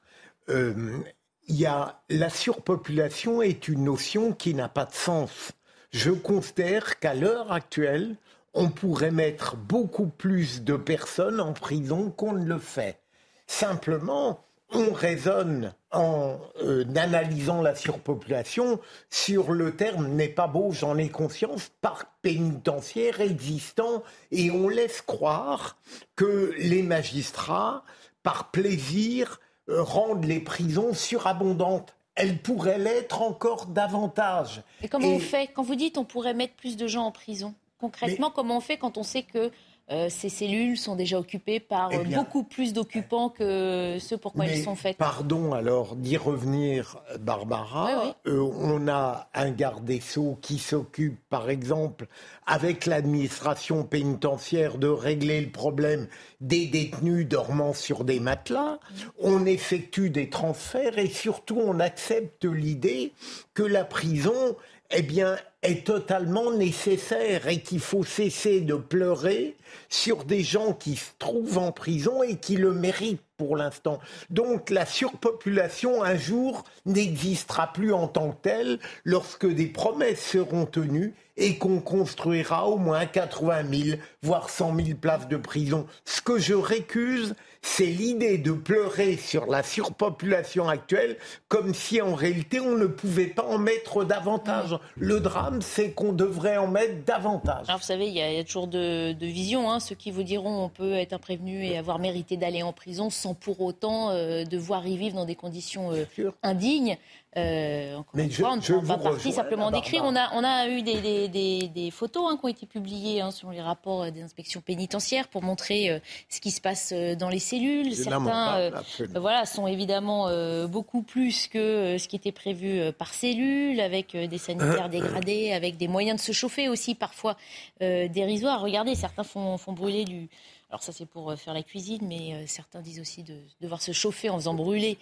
Euh, 0.49 0.99
il 1.47 1.59
y 1.59 1.65
a 1.65 2.01
la 2.09 2.29
surpopulation 2.29 3.41
est 3.41 3.67
une 3.67 3.83
notion 3.83 4.33
qui 4.33 4.53
n'a 4.53 4.69
pas 4.69 4.85
de 4.85 4.93
sens. 4.93 5.51
Je 5.91 6.11
considère 6.11 6.99
qu'à 6.99 7.13
l'heure 7.13 7.51
actuelle, 7.51 8.15
on 8.53 8.69
pourrait 8.69 9.11
mettre 9.11 9.55
beaucoup 9.55 10.07
plus 10.07 10.63
de 10.63 10.75
personnes 10.75 11.39
en 11.39 11.53
prison 11.53 12.11
qu'on 12.11 12.33
ne 12.33 12.45
le 12.45 12.59
fait. 12.59 12.99
Simplement, 13.47 14.43
on 14.71 14.91
raisonne 14.91 15.73
en 15.91 16.39
euh, 16.63 16.83
analysant 16.95 17.61
la 17.61 17.75
surpopulation 17.75 18.79
sur 19.09 19.51
le 19.51 19.75
terme 19.75 20.07
n'est 20.07 20.29
pas 20.29 20.47
beau, 20.47 20.71
j'en 20.71 20.97
ai 20.97 21.09
conscience, 21.09 21.71
parc 21.81 22.07
pénitentiaire 22.23 23.21
existant, 23.21 24.03
et 24.31 24.49
on 24.49 24.67
laisse 24.67 25.01
croire 25.01 25.77
que 26.15 26.53
les 26.57 26.81
magistrats, 26.81 27.83
par 28.23 28.49
plaisir, 28.49 29.39
rendent 29.67 30.25
les 30.25 30.39
prisons 30.39 30.93
surabondantes. 30.93 31.95
Elles 32.15 32.37
pourraient 32.37 32.77
l'être 32.77 33.21
encore 33.21 33.65
davantage. 33.65 34.61
Et 34.83 34.87
comment 34.87 35.07
on 35.07 35.19
fait? 35.19 35.47
Quand 35.47 35.63
vous 35.63 35.75
dites 35.75 35.97
on 35.97 36.05
pourrait 36.05 36.35
mettre 36.35 36.53
plus 36.53 36.77
de 36.77 36.85
gens 36.85 37.05
en 37.05 37.11
prison, 37.11 37.55
concrètement, 37.79 38.29
comment 38.29 38.57
on 38.57 38.61
fait 38.61 38.77
quand 38.77 38.97
on 38.97 39.03
sait 39.03 39.23
que 39.23 39.51
euh, 39.91 40.07
ces 40.09 40.29
cellules 40.29 40.77
sont 40.77 40.95
déjà 40.95 41.19
occupées 41.19 41.59
par 41.59 41.89
eh 41.91 41.97
beaucoup 42.15 42.43
plus 42.43 42.71
d'occupants 42.71 43.27
que 43.27 43.97
ceux 43.99 44.17
pour 44.17 44.31
quoi 44.31 44.45
elles 44.45 44.63
sont 44.63 44.75
faites. 44.75 44.95
Pardon 44.97 45.51
alors 45.51 45.97
d'y 45.97 46.15
revenir, 46.15 47.01
Barbara. 47.19 48.15
Euh, 48.25 48.39
on 48.39 48.87
a 48.87 49.27
un 49.33 49.51
garde 49.51 49.83
des 49.83 49.99
Sceaux 49.99 50.37
qui 50.41 50.57
s'occupe, 50.57 51.19
par 51.29 51.49
exemple, 51.49 52.07
avec 52.45 52.85
l'administration 52.85 53.83
pénitentiaire, 53.83 54.77
de 54.77 54.87
régler 54.87 55.41
le 55.41 55.51
problème 55.51 56.07
des 56.39 56.65
détenus 56.65 57.27
dormant 57.27 57.73
sur 57.73 58.05
des 58.05 58.21
matelas. 58.21 58.79
On 59.19 59.45
effectue 59.45 60.09
des 60.09 60.29
transferts 60.29 60.97
et 60.97 61.09
surtout 61.09 61.59
on 61.59 61.81
accepte 61.81 62.45
l'idée 62.45 63.11
que 63.53 63.63
la 63.63 63.83
prison 63.83 64.55
eh 64.95 65.01
bien, 65.01 65.37
est 65.63 65.85
totalement 65.85 66.51
nécessaire 66.51 67.47
et 67.47 67.61
qu'il 67.61 67.79
faut 67.79 68.03
cesser 68.03 68.61
de 68.61 68.75
pleurer 68.75 69.55
sur 69.89 70.25
des 70.25 70.43
gens 70.43 70.73
qui 70.73 70.97
se 70.97 71.11
trouvent 71.17 71.57
en 71.57 71.71
prison 71.71 72.21
et 72.21 72.35
qui 72.35 72.57
le 72.57 72.73
méritent 72.73 73.21
pour 73.37 73.55
l'instant. 73.55 73.99
Donc 74.29 74.69
la 74.69 74.85
surpopulation, 74.85 76.03
un 76.03 76.17
jour, 76.17 76.63
n'existera 76.85 77.71
plus 77.71 77.93
en 77.93 78.07
tant 78.07 78.31
que 78.31 78.41
telle 78.41 78.79
lorsque 79.03 79.47
des 79.47 79.67
promesses 79.67 80.23
seront 80.23 80.65
tenues 80.65 81.13
et 81.37 81.57
qu'on 81.57 81.79
construira 81.79 82.67
au 82.67 82.77
moins 82.77 83.05
80 83.05 83.63
000, 83.71 83.97
voire 84.21 84.49
100 84.49 84.75
000 84.75 84.97
places 84.99 85.27
de 85.27 85.37
prison. 85.37 85.87
Ce 86.05 86.21
que 86.21 86.37
je 86.37 86.53
récuse, 86.53 87.35
c'est 87.65 87.85
l'idée 87.85 88.37
de 88.37 88.51
pleurer 88.51 89.15
sur 89.17 89.47
la 89.47 89.63
surpopulation 89.63 90.67
actuelle 90.67 91.17
comme 91.47 91.73
si 91.73 92.01
en 92.01 92.13
réalité 92.13 92.59
on 92.59 92.77
ne 92.77 92.85
pouvait 92.85 93.27
pas 93.27 93.43
en 93.43 93.57
mettre 93.57 94.03
davantage. 94.03 94.77
Le 94.95 95.19
drame, 95.19 95.61
c'est 95.61 95.91
qu'on 95.91 96.11
devrait 96.11 96.57
en 96.57 96.67
mettre 96.67 97.03
davantage. 97.05 97.65
Alors 97.69 97.79
vous 97.79 97.85
savez, 97.85 98.07
il 98.07 98.13
y, 98.13 98.21
a 98.21 98.43
toujours 98.43 98.67
de, 98.67 99.13
de 99.13 99.25
visions. 99.25 99.71
Hein. 99.71 99.79
Ceux 99.79 99.95
qui 99.95 100.11
vous 100.11 100.23
diront 100.23 100.65
on 100.65 100.69
peut 100.69 100.93
être 100.93 101.13
un 101.13 101.19
prévenu 101.19 101.65
et 101.65 101.77
avoir 101.77 101.99
mérité 101.99 102.37
d'aller 102.37 102.63
en 102.63 102.73
prison 102.73 103.09
sans 103.09 103.33
pour 103.33 103.61
autant 103.61 104.09
euh, 104.09 104.43
devoir 104.43 104.85
y 104.85 104.97
vivre 104.97 105.15
dans 105.15 105.25
des 105.25 105.35
conditions 105.35 105.91
euh, 105.91 106.31
indignes. 106.43 106.97
Euh, 107.35 107.99
Mais 108.13 108.29
je, 108.29 108.43
on 108.43 108.57
ne 108.57 108.87
pas 108.87 108.97
partie 108.97 109.31
simplement 109.31 109.71
d'écrire. 109.71 110.03
On 110.05 110.15
a, 110.15 110.29
on 110.33 110.43
a 110.43 110.67
eu 110.67 110.83
des, 110.83 111.27
des, 111.27 111.67
des, 111.67 111.91
photos 111.91 112.25
hein, 112.29 112.37
qui 112.37 112.45
ont 112.45 112.49
été 112.49 112.65
publiées 112.67 113.21
hein, 113.21 113.31
sur 113.31 113.49
les 113.49 113.61
rapports 113.61 114.11
des 114.11 114.21
inspections 114.21 114.61
pénitentiaires 114.61 115.27
pour 115.27 115.41
montrer 115.41 115.89
euh, 115.89 115.99
ce 116.29 116.39
qui 116.39 116.51
se 116.51 116.61
passe 116.61 116.93
dans 116.93 117.29
les 117.29 117.39
cellules. 117.53 117.95
Certains 117.95 118.57
euh, 118.57 118.71
voilà, 119.15 119.45
sont 119.45 119.67
évidemment 119.67 120.29
beaucoup 120.67 121.01
plus 121.01 121.47
que 121.47 121.97
ce 121.97 122.07
qui 122.07 122.15
était 122.15 122.31
prévu 122.31 122.91
par 122.93 123.13
cellule, 123.13 123.79
avec 123.79 124.15
des 124.15 124.37
sanitaires 124.37 124.89
dégradés, 124.89 125.51
avec 125.51 125.77
des 125.77 125.87
moyens 125.87 126.19
de 126.19 126.25
se 126.25 126.31
chauffer 126.31 126.69
aussi 126.69 126.95
parfois 126.95 127.35
dérisoires. 127.79 128.61
Regardez, 128.61 128.95
certains 128.95 129.23
font, 129.23 129.57
font 129.57 129.73
brûler 129.73 130.05
du, 130.05 130.29
alors 130.69 130.83
ça 130.83 130.91
c'est 130.91 131.05
pour 131.05 131.33
faire 131.35 131.53
la 131.53 131.63
cuisine, 131.63 132.01
mais 132.07 132.45
certains 132.47 132.81
disent 132.81 132.99
aussi 132.99 133.23
de 133.23 133.37
devoir 133.61 133.81
se 133.81 133.91
chauffer 133.91 134.29
en 134.29 134.35
faisant 134.35 134.53
brûler 134.53 134.97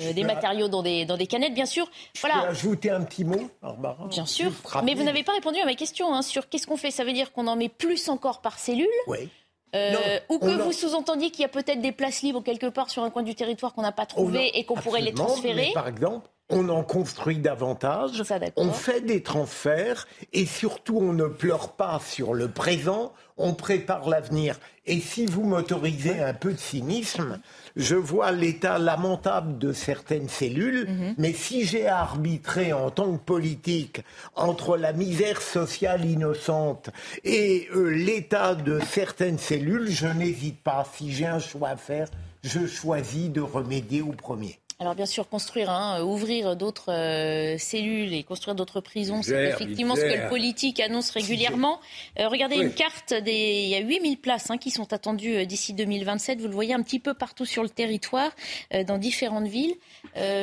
euh, 0.00 0.12
des 0.12 0.24
matériaux 0.24 0.68
dans 0.68 0.82
des, 0.82 1.04
dans 1.04 1.16
des 1.16 1.26
canettes, 1.26 1.54
bien 1.54 1.66
sûr. 1.66 1.88
Je 2.14 2.20
voilà. 2.20 2.42
peux 2.42 2.48
ajouter 2.48 2.90
un 2.90 3.02
petit 3.02 3.24
mot, 3.24 3.48
Barbara 3.62 4.06
Bien 4.08 4.26
sûr. 4.26 4.50
Mais 4.82 4.94
vous 4.94 5.04
n'avez 5.04 5.22
pas 5.22 5.32
répondu 5.32 5.60
à 5.60 5.64
ma 5.64 5.74
question 5.74 6.12
hein, 6.12 6.22
sur 6.22 6.48
qu'est-ce 6.48 6.66
qu'on 6.66 6.76
fait? 6.76 6.90
Ça 6.90 7.04
veut 7.04 7.12
dire 7.12 7.32
qu'on 7.32 7.46
en 7.46 7.54
met 7.54 7.68
plus 7.68 8.08
encore 8.08 8.40
par 8.40 8.58
cellule? 8.58 8.88
Oui. 9.06 9.28
Euh, 9.74 10.20
ou 10.28 10.38
que 10.38 10.62
vous 10.62 10.72
sous-entendiez 10.72 11.30
qu'il 11.30 11.42
y 11.42 11.44
a 11.44 11.48
peut-être 11.48 11.80
des 11.80 11.92
places 11.92 12.22
libres 12.22 12.42
quelque 12.42 12.66
part 12.66 12.90
sur 12.90 13.02
un 13.02 13.10
coin 13.10 13.22
du 13.22 13.34
territoire 13.34 13.74
qu'on 13.74 13.82
n'a 13.82 13.92
pas 13.92 14.06
trouvé 14.06 14.56
et 14.58 14.64
qu'on 14.64 14.74
pourrait 14.74 15.00
les 15.00 15.12
transférer. 15.12 15.70
par 15.74 15.88
exemple, 15.88 16.28
on 16.50 16.68
en 16.68 16.82
construit 16.82 17.38
davantage, 17.38 18.22
on 18.56 18.70
fait 18.70 19.00
des 19.00 19.22
transferts 19.22 20.06
et 20.32 20.44
surtout 20.44 20.98
on 20.98 21.12
ne 21.12 21.26
pleure 21.26 21.72
pas 21.72 21.98
sur 22.00 22.34
le 22.34 22.48
présent, 22.48 23.12
on 23.36 23.54
prépare 23.54 24.08
l'avenir. 24.08 24.58
Et 24.86 25.00
si 25.00 25.26
vous 25.26 25.44
m'autorisez 25.44 26.20
un 26.20 26.34
peu 26.34 26.52
de 26.52 26.58
cynisme, 26.58 27.40
je 27.74 27.96
vois 27.96 28.32
l'état 28.32 28.78
lamentable 28.78 29.58
de 29.58 29.72
certaines 29.72 30.28
cellules, 30.28 30.86
mhm. 30.88 31.14
mais 31.18 31.32
si 31.32 31.64
j'ai 31.64 31.86
à 31.86 32.00
arbitrer 32.00 32.72
en 32.72 32.90
tant 32.90 33.16
que 33.16 33.22
politique 33.22 34.02
entre 34.34 34.76
la 34.76 34.92
misère 34.92 35.40
sociale 35.40 36.04
innocente 36.04 36.90
et 37.24 37.68
euh, 37.74 37.88
l'état 37.88 38.54
de 38.54 38.78
certaines 38.80 39.38
cellules, 39.38 39.90
je 39.90 40.06
n'hésite 40.06 40.62
pas. 40.62 40.86
Si 40.94 41.12
j'ai 41.12 41.26
un 41.26 41.40
choix 41.40 41.70
à 41.70 41.76
faire, 41.76 42.08
je 42.42 42.66
choisis 42.66 43.30
de 43.30 43.40
remédier 43.40 44.02
au 44.02 44.12
premier. 44.12 44.58
Alors 44.80 44.94
bien 44.94 45.06
sûr, 45.06 45.28
construire, 45.28 45.70
hein, 45.70 46.02
ouvrir 46.02 46.56
d'autres 46.56 46.92
euh, 46.92 47.56
cellules 47.58 48.12
et 48.12 48.22
construire 48.24 48.54
d'autres 48.54 48.80
prisons, 48.80 49.22
c'est 49.22 49.50
effectivement 49.50 49.94
ce 49.94 50.00
que 50.00 50.22
le 50.22 50.28
politique 50.28 50.80
annonce 50.80 51.10
régulièrement. 51.10 51.80
Euh, 52.18 52.28
regardez 52.28 52.56
une 52.56 52.72
carte, 52.72 53.14
des... 53.14 53.62
il 53.64 53.68
y 53.68 53.76
a 53.76 53.80
8000 53.80 54.18
places 54.18 54.50
hein, 54.50 54.58
qui 54.58 54.70
sont 54.70 54.92
attendues 54.92 55.36
euh, 55.36 55.44
d'ici 55.44 55.74
2027. 55.74 56.40
Vous 56.40 56.48
le 56.48 56.54
voyez 56.54 56.74
un 56.74 56.82
petit 56.82 56.98
peu 56.98 57.14
partout 57.14 57.44
sur 57.44 57.62
le 57.62 57.68
territoire, 57.68 58.30
dans 58.86 58.98
différentes 58.98 59.46
villes. 59.46 59.74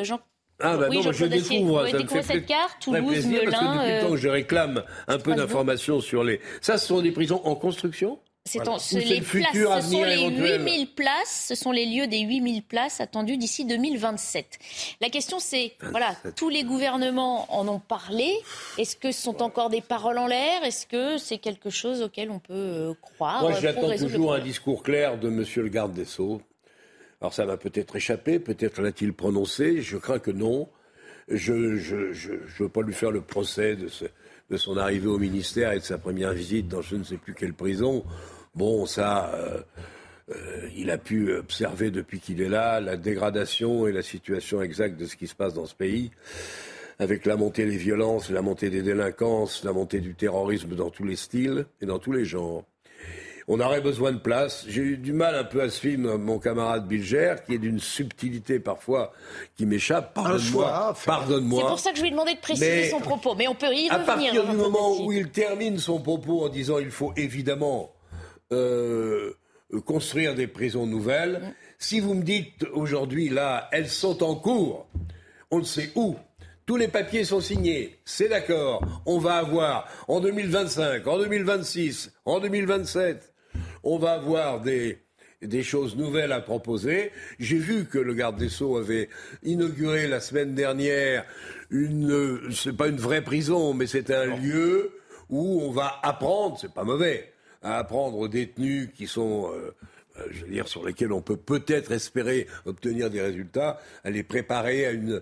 Jean 0.04 0.20
ah 0.64 0.78
bah 0.78 0.90
non, 0.90 1.02
je 1.12 1.26
découvre, 1.26 1.88
ça 1.88 1.98
me 1.98 2.08
fait 2.08 2.22
cette 2.22 2.46
carte, 2.46 2.78
Toulouse, 2.82 3.26
Melun, 3.26 3.50
parce 3.50 3.64
que 3.64 3.80
depuis 3.80 3.94
le 3.94 4.02
temps 4.02 4.12
que 4.12 4.18
je 4.18 4.28
réclame 4.28 4.84
un 5.08 5.18
peu 5.18 5.34
d'informations 5.34 6.02
sur 6.02 6.24
les... 6.24 6.40
Ça, 6.62 6.78
ce 6.78 6.88
sont 6.88 7.02
des 7.02 7.12
prisons 7.12 7.42
en 7.46 7.56
construction? 7.56 8.20
C'est 8.46 8.60
les 9.00 9.22
places, 9.22 9.54
ce 9.54 9.92
sont 9.92 10.04
les 10.04 10.30
8000 10.30 10.88
places, 10.88 11.46
ce 11.48 11.56
sont 11.56 11.72
les 11.72 11.86
lieux 11.86 12.08
des 12.08 12.22
8000 12.22 12.64
places 12.64 13.00
attendues 13.00 13.38
d'ici 13.38 13.66
2027. 13.66 14.58
La 15.00 15.10
question 15.10 15.40
c'est, 15.40 15.74
voilà, 15.92 16.16
tous 16.36 16.50
les 16.50 16.64
gouvernements 16.64 17.46
en 17.54 17.68
ont 17.68 17.80
parlé. 17.80 18.34
Est-ce 18.78 18.96
que 18.96 19.12
ce 19.12 19.22
sont 19.22 19.42
encore 19.44 19.70
des 19.70 19.82
paroles 19.82 20.18
en 20.18 20.28
l'air? 20.28 20.64
Est-ce 20.64 20.88
que 20.88 21.18
c'est 21.18 21.38
quelque 21.38 21.70
chose 21.70 22.02
auquel 22.02 22.32
on 22.32 22.40
peut 22.40 22.54
euh, 22.54 22.94
croire 23.00 23.42
Moi, 23.42 23.54
j'attends 23.60 23.96
toujours 23.96 24.34
un 24.34 24.40
discours 24.40 24.82
clair 24.84 25.20
de 25.20 25.30
Monsieur 25.30 25.62
le 25.62 25.70
garde 25.70 25.94
des 25.94 26.06
Sceaux. 26.06 26.42
Alors 27.22 27.34
ça 27.34 27.46
m'a 27.46 27.58
peut-être 27.58 27.96
échappé, 27.96 28.40
peut-être 28.40 28.82
l'a-t-il 28.82 29.14
prononcé. 29.14 29.82
Je 29.82 29.98
crains 29.98 30.20
que 30.20 30.32
non. 30.32 30.68
Je 31.28 31.54
ne 31.54 31.78
je, 31.78 32.12
je, 32.12 32.32
je 32.48 32.64
veux 32.64 32.70
pas 32.70 32.82
lui 32.82 32.94
faire 32.94 33.12
le 33.12 33.22
procès 33.22 33.76
de 33.76 33.88
ce, 33.88 34.06
de 34.52 34.58
son 34.58 34.76
arrivée 34.78 35.08
au 35.08 35.18
ministère 35.18 35.72
et 35.72 35.80
de 35.80 35.84
sa 35.84 35.98
première 35.98 36.34
visite 36.34 36.68
dans 36.68 36.82
je 36.82 36.98
ne 36.98 37.04
sais 37.04 37.16
plus 37.16 37.34
quelle 37.34 37.54
prison. 37.54 38.04
Bon, 38.54 38.86
ça, 38.86 39.34
euh, 39.34 39.62
euh, 40.30 40.68
il 40.76 40.92
a 40.92 40.98
pu 40.98 41.34
observer 41.34 41.90
depuis 41.90 42.20
qu'il 42.20 42.42
est 42.42 42.50
là 42.50 42.82
la 42.82 42.98
dégradation 42.98 43.88
et 43.88 43.94
la 43.94 44.02
situation 44.02 44.62
exacte 44.62 45.00
de 45.00 45.06
ce 45.06 45.16
qui 45.16 45.28
se 45.28 45.36
passe 45.36 45.54
dans 45.54 45.66
ce 45.66 45.74
pays, 45.74 46.12
avec 47.00 47.26
la 47.26 47.38
montée 47.38 47.66
des 47.66 47.78
violences, 47.78 48.30
la 48.30 48.42
montée 48.42 48.70
des 48.70 48.82
délinquances, 48.82 49.64
la 49.64 49.72
montée 49.72 50.02
du 50.02 50.16
terrorisme 50.16 50.76
dans 50.76 50.90
tous 50.90 51.06
les 51.06 51.16
styles 51.16 51.66
et 51.80 51.86
dans 51.86 52.00
tous 52.00 52.12
les 52.12 52.26
genres 52.26 52.66
on 53.54 53.60
aurait 53.60 53.82
besoin 53.82 54.14
de 54.14 54.18
place. 54.18 54.64
J'ai 54.70 54.82
eu 54.82 54.98
du 54.98 55.12
mal 55.12 55.36
un 55.36 55.44
peu 55.44 55.62
à 55.62 55.70
suivre 55.70 56.18
mon 56.18 56.40
camarade 56.40 56.88
Bilger, 56.88 57.36
qui 57.46 57.56
est 57.56 57.58
d'une 57.58 57.82
subtilité 57.82 58.62
parfois 58.62 59.12
qui 59.58 59.66
m'échappe. 59.66 60.14
Pardonne-moi. 60.14 60.96
Pardonne-moi. 61.06 61.62
C'est 61.62 61.68
pour 61.68 61.80
ça 61.80 61.92
que 61.92 61.98
je 61.98 62.02
lui 62.02 62.08
ai 62.08 62.12
demandé 62.12 62.34
de 62.34 62.40
préciser 62.40 62.90
son 62.90 63.02
propos. 63.02 63.36
Mais 63.36 63.50
on 63.50 63.56
peut 63.56 63.66
y 63.66 63.90
revenir. 63.90 63.94
À 63.94 64.00
partir 64.00 64.46
du 64.46 64.56
moment 64.56 65.04
où 65.04 65.12
il 65.12 65.32
termine 65.32 65.80
son 65.80 66.00
propos 66.00 66.46
en 66.46 66.48
disant 66.48 66.80
il 66.80 66.92
faut 66.92 67.12
évidemment 67.18 67.92
euh, 68.54 69.34
construire 69.86 70.34
des 70.34 70.48
prisons 70.48 70.88
nouvelles, 70.88 71.42
mm. 71.44 71.54
si 71.78 72.00
vous 72.00 72.14
me 72.14 72.24
dites 72.24 72.66
aujourd'hui, 72.72 73.28
là, 73.28 73.68
elles 73.74 73.90
sont 73.90 74.24
en 74.24 74.36
cours, 74.36 74.88
on 75.52 75.60
ne 75.60 75.66
sait 75.66 75.92
où. 75.96 76.16
Tous 76.66 76.78
les 76.78 76.88
papiers 76.88 77.26
sont 77.26 77.42
signés, 77.42 77.98
c'est 78.06 78.30
d'accord. 78.30 78.82
On 79.06 79.18
va 79.18 79.34
avoir 79.34 79.90
en 80.08 80.22
2025, 80.22 81.06
en 81.06 81.18
2026, 81.18 82.14
en 82.24 82.40
2027, 82.40 83.31
on 83.84 83.98
va 83.98 84.14
avoir 84.14 84.62
des, 84.62 85.00
des 85.42 85.64
choses 85.64 85.96
nouvelles 85.96 86.32
à 86.32 86.42
proposer. 86.42 87.12
J'ai 87.40 87.58
vu 87.58 87.86
que 87.86 87.98
le 87.98 88.14
garde 88.14 88.38
des 88.38 88.50
Sceaux 88.50 88.78
avait 88.78 89.10
inauguré 89.44 90.08
la 90.08 90.20
semaine 90.20 90.54
dernière 90.54 91.26
une, 91.70 92.52
c'est 92.52 92.76
pas 92.76 92.88
une 92.88 92.98
vraie 92.98 93.24
prison, 93.24 93.74
mais 93.74 93.88
c'est 93.88 94.12
un 94.12 94.38
lieu 94.38 94.92
où 95.30 95.62
on 95.62 95.72
va 95.72 96.00
apprendre, 96.04 96.58
c'est 96.60 96.74
pas 96.74 96.84
mauvais, 96.84 97.34
à 97.62 97.78
apprendre 97.78 98.18
aux 98.18 98.28
détenus 98.28 98.90
qui 98.94 99.08
sont, 99.08 99.52
euh, 99.54 99.74
euh, 100.20 100.28
je 100.32 100.42
veux 100.42 100.52
dire, 100.52 100.68
sur 100.68 100.86
lesquels 100.86 101.14
on 101.14 101.22
peut 101.22 101.38
peut-être 101.38 101.92
espérer 101.92 102.48
obtenir 102.66 103.10
des 103.10 103.22
résultats, 103.22 103.80
à 104.04 104.10
les 104.10 104.24
préparer 104.24 104.86
à 104.86 104.92
une, 104.92 105.22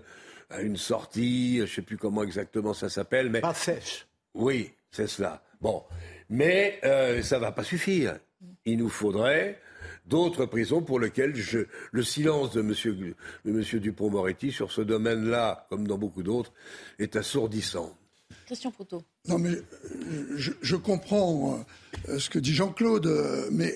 à 0.50 0.62
une 0.62 0.76
sortie, 0.76 1.60
je 1.60 1.72
sais 1.72 1.82
plus 1.82 1.96
comment 1.96 2.24
exactement 2.24 2.74
ça 2.74 2.88
s'appelle, 2.88 3.30
mais. 3.30 3.40
Pas 3.40 3.54
sèche. 3.54 4.06
Oui, 4.34 4.72
c'est 4.90 5.06
cela. 5.06 5.42
Bon. 5.60 5.84
Mais 6.28 6.78
euh, 6.84 7.22
ça 7.22 7.38
va 7.38 7.52
pas 7.52 7.64
suffire 7.64 8.18
il 8.64 8.78
nous 8.78 8.88
faudrait 8.88 9.60
d'autres 10.06 10.46
prisons 10.46 10.82
pour 10.82 11.00
lesquelles 11.00 11.34
je, 11.34 11.60
le 11.92 12.02
silence 12.02 12.52
de 12.52 12.62
monsieur, 12.62 12.94
de 12.94 13.50
monsieur 13.50 13.80
Dupont-Moretti 13.80 14.52
sur 14.52 14.72
ce 14.72 14.80
domaine-là, 14.80 15.66
comme 15.70 15.86
dans 15.86 15.98
beaucoup 15.98 16.22
d'autres, 16.22 16.52
est 16.98 17.16
assourdissant. 17.16 17.96
Christian 18.46 18.70
Proutot. 18.70 19.02
Non, 19.28 19.38
mais 19.38 19.52
je, 20.34 20.50
je 20.60 20.76
comprends 20.76 21.64
euh, 22.08 22.18
ce 22.18 22.28
que 22.28 22.38
dit 22.38 22.54
Jean-Claude, 22.54 23.06
euh, 23.06 23.48
mais 23.52 23.74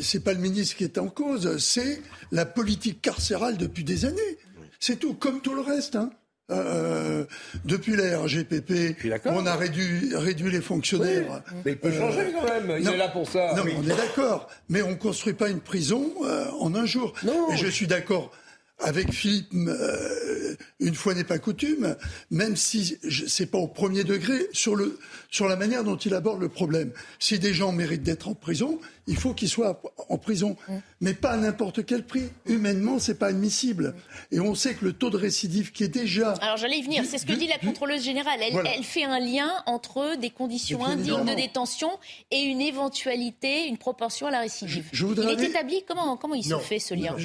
c'est 0.00 0.24
pas 0.24 0.32
le 0.32 0.40
ministre 0.40 0.76
qui 0.76 0.84
est 0.84 0.98
en 0.98 1.08
cause, 1.08 1.58
c'est 1.58 2.02
la 2.32 2.44
politique 2.44 3.00
carcérale 3.00 3.56
depuis 3.56 3.84
des 3.84 4.04
années. 4.04 4.38
C'est 4.80 4.98
tout, 4.98 5.14
comme 5.14 5.40
tout 5.40 5.54
le 5.54 5.60
reste. 5.60 5.96
Hein. 5.96 6.10
Euh, 6.50 7.24
depuis 7.64 7.94
la 7.94 8.20
RGPP, 8.20 8.96
on 9.26 9.44
a 9.44 9.54
réduit, 9.56 10.14
réduit 10.14 10.50
les 10.50 10.62
fonctionnaires. 10.62 11.42
mais 11.64 11.72
il 11.72 11.78
peut 11.78 11.92
changer 11.92 12.32
quand 12.32 12.44
même, 12.44 12.78
il 12.80 12.88
est 12.88 12.96
là 12.96 13.08
pour 13.08 13.28
ça. 13.28 13.54
Non, 13.54 13.64
mais 13.64 13.74
on 13.78 13.82
est 13.82 13.96
d'accord. 13.96 14.48
Mais 14.68 14.82
on 14.82 14.90
ne 14.90 14.96
construit 14.96 15.34
pas 15.34 15.50
une 15.50 15.60
prison 15.60 16.12
en 16.60 16.74
un 16.74 16.86
jour. 16.86 17.12
Non. 17.22 17.52
Et 17.52 17.56
je 17.56 17.66
suis 17.66 17.86
d'accord 17.86 18.32
avec 18.80 19.12
Philippe, 19.12 19.52
euh, 19.54 20.54
une 20.80 20.94
fois 20.94 21.14
n'est 21.14 21.24
pas 21.24 21.38
coutume, 21.38 21.96
même 22.30 22.56
si 22.56 22.98
c'est 23.26 23.46
pas 23.46 23.58
au 23.58 23.66
premier 23.66 24.04
degré, 24.04 24.48
sur, 24.52 24.76
le, 24.76 24.98
sur 25.30 25.48
la 25.48 25.56
manière 25.56 25.84
dont 25.84 25.96
il 25.96 26.14
aborde 26.14 26.40
le 26.40 26.48
problème. 26.48 26.92
Si 27.18 27.38
des 27.38 27.52
gens 27.52 27.72
méritent 27.72 28.04
d'être 28.04 28.28
en 28.28 28.34
prison, 28.34 28.78
il 29.08 29.16
faut 29.16 29.32
qu'ils 29.32 29.48
soient 29.48 29.80
en 30.08 30.18
prison, 30.18 30.56
mm. 30.68 30.74
mais 31.00 31.14
pas 31.14 31.30
à 31.30 31.36
n'importe 31.36 31.84
quel 31.84 32.04
prix. 32.04 32.28
Humainement, 32.46 32.98
c'est 32.98 33.18
pas 33.18 33.28
admissible. 33.28 33.94
Et 34.30 34.38
on 34.38 34.54
sait 34.54 34.74
que 34.74 34.84
le 34.84 34.92
taux 34.92 35.10
de 35.10 35.16
récidive 35.16 35.72
qui 35.72 35.82
est 35.82 35.88
déjà. 35.88 36.34
Alors 36.34 36.58
j'allais 36.58 36.78
y 36.78 36.82
venir. 36.82 37.04
C'est 37.04 37.18
ce 37.18 37.26
que 37.26 37.32
dit 37.32 37.46
la 37.46 37.58
contrôleuse 37.58 38.02
générale. 38.02 38.38
Elle, 38.40 38.54
elle, 38.76 38.84
fait 38.84 39.04
un 39.04 39.18
lien 39.18 39.50
entre 39.66 40.16
des 40.16 40.30
conditions 40.30 40.84
indignes 40.84 41.24
de 41.24 41.34
détention 41.34 41.90
et 42.30 42.42
une 42.42 42.60
éventualité, 42.60 43.66
une 43.66 43.78
proportion 43.78 44.26
à 44.26 44.30
la 44.30 44.40
récidive. 44.40 44.88
Je, 44.92 45.06
voudrais 45.06 45.32
il 45.32 45.40
est 45.40 45.48
établi 45.48 45.82
comment 45.86 46.16
Comment 46.16 46.34
il 46.34 46.44
se 46.44 46.58
fait 46.58 46.78
ce 46.78 46.94
lien 46.94 47.16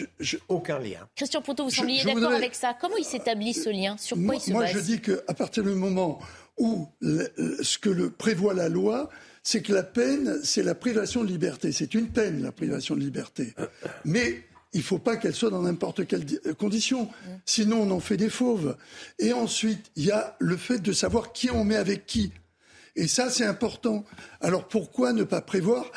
Aucun 0.47 0.79
lien. 0.79 1.07
Christian 1.15 1.41
Proto, 1.41 1.65
vous 1.65 1.69
sembliez 1.69 2.03
d'accord 2.03 2.31
avec 2.31 2.55
ça. 2.55 2.75
Comment 2.79 2.97
il 2.97 3.05
s'établit 3.05 3.53
ce 3.53 3.69
lien? 3.69 3.97
Sur 3.97 4.15
quoi 4.17 4.25
moi, 4.25 4.35
il 4.35 4.41
se 4.41 4.51
base? 4.51 4.53
Moi, 4.53 4.65
je 4.67 4.79
dis 4.79 5.01
qu'à 5.01 5.33
partir 5.33 5.63
du 5.63 5.69
moment 5.69 6.19
où 6.57 6.87
ce 7.01 7.77
que 7.77 7.89
le 7.89 8.09
prévoit 8.09 8.53
la 8.53 8.69
loi, 8.69 9.09
c'est 9.43 9.61
que 9.61 9.73
la 9.73 9.83
peine, 9.83 10.39
c'est 10.43 10.63
la 10.63 10.73
privation 10.73 11.23
de 11.23 11.27
liberté. 11.27 11.71
C'est 11.71 11.93
une 11.93 12.07
peine, 12.07 12.41
la 12.41 12.51
privation 12.51 12.95
de 12.95 13.01
liberté. 13.01 13.53
Mais 14.05 14.43
il 14.73 14.79
ne 14.79 14.83
faut 14.83 14.99
pas 14.99 15.17
qu'elle 15.17 15.35
soit 15.35 15.49
dans 15.49 15.61
n'importe 15.61 16.07
quelle 16.07 16.25
euh, 16.47 16.53
condition. 16.53 17.09
Sinon, 17.45 17.81
on 17.81 17.91
en 17.91 17.99
fait 17.99 18.17
des 18.17 18.29
fauves. 18.29 18.75
Et 19.19 19.33
ensuite, 19.33 19.91
il 19.95 20.05
y 20.05 20.11
a 20.11 20.35
le 20.39 20.57
fait 20.57 20.79
de 20.79 20.91
savoir 20.91 21.31
qui 21.31 21.51
on 21.51 21.63
met 21.63 21.75
avec 21.75 22.05
qui. 22.05 22.31
Et 22.95 23.07
ça, 23.07 23.29
c'est 23.29 23.45
important. 23.45 24.05
Alors 24.41 24.67
pourquoi 24.67 25.13
ne 25.13 25.23
pas 25.23 25.41
prévoir 25.41 25.91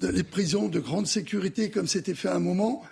les 0.00 0.22
prisons 0.22 0.68
de 0.68 0.78
grande 0.78 1.06
sécurité 1.06 1.70
comme 1.70 1.88
c'était 1.88 2.14
fait 2.14 2.28
à 2.28 2.36
un 2.36 2.40
moment? 2.40 2.82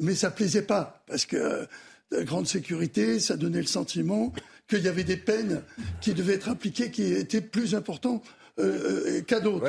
Mais 0.00 0.14
ça 0.14 0.30
plaisait 0.30 0.62
pas. 0.62 1.02
Parce 1.06 1.26
que 1.26 1.36
euh, 1.36 1.66
de 2.10 2.22
grande 2.22 2.46
sécurité, 2.46 3.18
ça 3.18 3.36
donnait 3.36 3.60
le 3.60 3.66
sentiment 3.66 4.32
qu'il 4.68 4.82
y 4.82 4.88
avait 4.88 5.04
des 5.04 5.16
peines 5.16 5.62
qui 6.00 6.12
devaient 6.12 6.34
être 6.34 6.50
appliquées 6.50 6.90
qui 6.90 7.04
étaient 7.04 7.40
plus 7.40 7.74
importantes 7.74 8.24
euh, 8.58 9.18
euh, 9.18 9.20
qu'à 9.22 9.40
d'autres. 9.40 9.66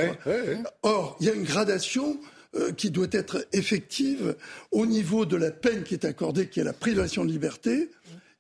Or, 0.82 1.18
il 1.20 1.28
y 1.28 1.30
a 1.30 1.34
une 1.34 1.44
gradation 1.44 2.20
euh, 2.56 2.72
qui 2.72 2.92
doit 2.92 3.08
être 3.12 3.48
effective 3.54 4.36
au 4.72 4.86
niveau 4.86 5.26
de 5.26 5.38
la 5.38 5.52
peine 5.52 5.84
qui 5.84 5.94
est 5.94 6.06
accordée, 6.06 6.50
qui 6.50 6.60
est 6.60 6.64
la 6.64 6.74
privation 6.74 7.26
de 7.26 7.32
liberté, 7.32 7.90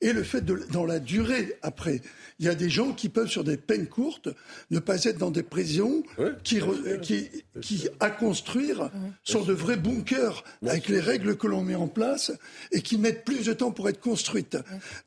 et 0.04 0.12
le 0.12 0.24
fait 0.24 0.41
de, 0.41 0.60
dans 0.72 0.86
la 0.86 0.99
durée 0.99 1.56
après. 1.62 2.01
Il 2.39 2.45
y 2.45 2.49
a 2.49 2.56
des 2.56 2.70
gens 2.70 2.91
qui 2.91 3.10
peuvent, 3.10 3.30
sur 3.30 3.43
des 3.43 3.58
peines 3.58 3.88
courtes, 3.88 4.30
ne 4.70 4.80
pas 4.80 5.04
être 5.06 5.18
dans 5.18 5.32
des 5.32 5.43
prisons 5.43 6.04
qui, 6.43 6.60
qui, 7.01 7.30
qui, 7.62 7.88
à 7.99 8.10
construire, 8.10 8.91
sont 9.24 9.43
de 9.43 9.54
vrais 9.54 9.78
bunkers 9.78 10.43
avec 10.66 10.89
les 10.89 10.99
règles 10.99 11.38
que 11.38 11.47
l'on 11.47 11.64
met 11.64 11.76
en 11.76 11.88
place 11.88 12.34
et 12.72 12.82
qui 12.82 12.97
mettent 12.97 13.24
plus 13.24 13.45
de 13.45 13.54
temps 13.54 13.72
pour 13.72 13.88
être 13.88 14.01
construites. 14.01 14.58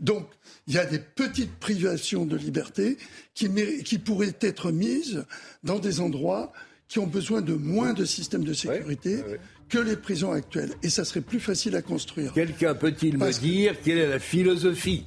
Donc, 0.00 0.26
il 0.66 0.74
y 0.74 0.78
a 0.78 0.86
des 0.86 0.98
petites 0.98 1.56
privations 1.56 2.24
de 2.24 2.36
liberté 2.36 2.96
qui, 3.34 3.50
qui 3.84 3.98
pourraient 3.98 4.36
être 4.40 4.72
mises 4.72 5.24
dans 5.62 5.78
des 5.78 6.00
endroits 6.00 6.52
qui 6.88 7.00
ont 7.00 7.06
besoin 7.06 7.42
de 7.42 7.54
moins 7.54 7.92
de 7.92 8.04
systèmes 8.04 8.44
de 8.44 8.52
sécurité 8.52 9.22
que 9.68 9.78
les 9.78 9.96
prisons 9.96 10.32
actuelles. 10.32 10.74
Et 10.82 10.88
ça 10.88 11.04
serait 11.04 11.20
plus 11.20 11.40
facile 11.40 11.76
à 11.76 11.82
construire. 11.82 12.32
Quelqu'un 12.32 12.74
peut-il 12.74 13.18
me 13.18 13.30
dire 13.32 13.80
quelle 13.82 13.98
est 13.98 14.08
la 14.08 14.18
philosophie 14.18 15.06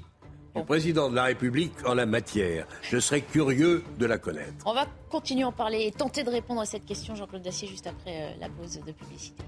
du 0.55 0.63
président 0.63 1.09
de 1.09 1.15
la 1.15 1.25
République 1.25 1.73
en 1.85 1.93
la 1.93 2.05
matière? 2.05 2.67
Je 2.81 2.99
serais 2.99 3.21
curieux 3.21 3.83
de 3.97 4.05
la 4.05 4.17
connaître. 4.17 4.65
On 4.65 4.73
va 4.73 4.85
continuer 5.09 5.43
à 5.43 5.47
en 5.47 5.51
parler 5.51 5.85
et 5.85 5.91
tenter 5.91 6.23
de 6.23 6.29
répondre 6.29 6.61
à 6.61 6.65
cette 6.65 6.85
question, 6.85 7.15
Jean-Claude 7.15 7.43
Dacier, 7.43 7.67
juste 7.67 7.87
après 7.87 8.33
euh, 8.33 8.39
la 8.39 8.49
pause 8.49 8.79
de 8.85 8.91
publicité. 8.91 9.43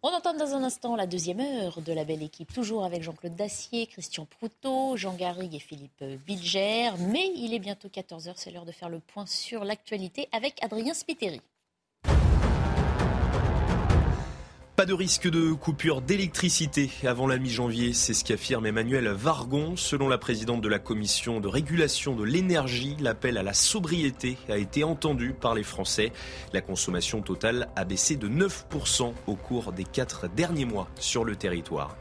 On 0.00 0.10
entend 0.10 0.32
dans 0.32 0.54
un 0.54 0.62
instant 0.62 0.94
la 0.94 1.08
deuxième 1.08 1.40
heure 1.40 1.80
de 1.80 1.92
la 1.92 2.04
belle 2.04 2.22
équipe, 2.22 2.52
toujours 2.52 2.84
avec 2.84 3.02
Jean-Claude 3.02 3.34
Dacier, 3.34 3.88
Christian 3.88 4.26
Proutot, 4.26 4.96
Jean 4.96 5.14
Garrigue 5.14 5.56
et 5.56 5.58
Philippe 5.58 6.04
Bilger. 6.24 6.90
Mais 7.00 7.32
il 7.34 7.52
est 7.52 7.58
bientôt 7.58 7.88
14h, 7.88 8.34
c'est 8.36 8.52
l'heure 8.52 8.64
de 8.64 8.70
faire 8.70 8.90
le 8.90 9.00
point 9.00 9.26
sur 9.26 9.64
l'actualité 9.64 10.28
avec 10.30 10.62
Adrien 10.62 10.94
Spiteri. 10.94 11.40
Pas 14.78 14.86
de 14.86 14.94
risque 14.94 15.28
de 15.28 15.54
coupure 15.54 16.02
d'électricité 16.02 16.88
avant 17.02 17.26
la 17.26 17.38
mi-janvier, 17.38 17.92
c'est 17.92 18.14
ce 18.14 18.22
qu'affirme 18.22 18.64
Emmanuel 18.64 19.08
Vargon. 19.08 19.74
Selon 19.74 20.08
la 20.08 20.18
présidente 20.18 20.60
de 20.60 20.68
la 20.68 20.78
commission 20.78 21.40
de 21.40 21.48
régulation 21.48 22.14
de 22.14 22.22
l'énergie, 22.22 22.96
l'appel 23.00 23.38
à 23.38 23.42
la 23.42 23.54
sobriété 23.54 24.38
a 24.48 24.56
été 24.56 24.84
entendu 24.84 25.32
par 25.32 25.56
les 25.56 25.64
Français. 25.64 26.12
La 26.52 26.60
consommation 26.60 27.22
totale 27.22 27.70
a 27.74 27.84
baissé 27.84 28.14
de 28.14 28.28
9% 28.28 29.14
au 29.26 29.34
cours 29.34 29.72
des 29.72 29.82
quatre 29.82 30.28
derniers 30.28 30.64
mois 30.64 30.86
sur 30.94 31.24
le 31.24 31.34
territoire. 31.34 31.96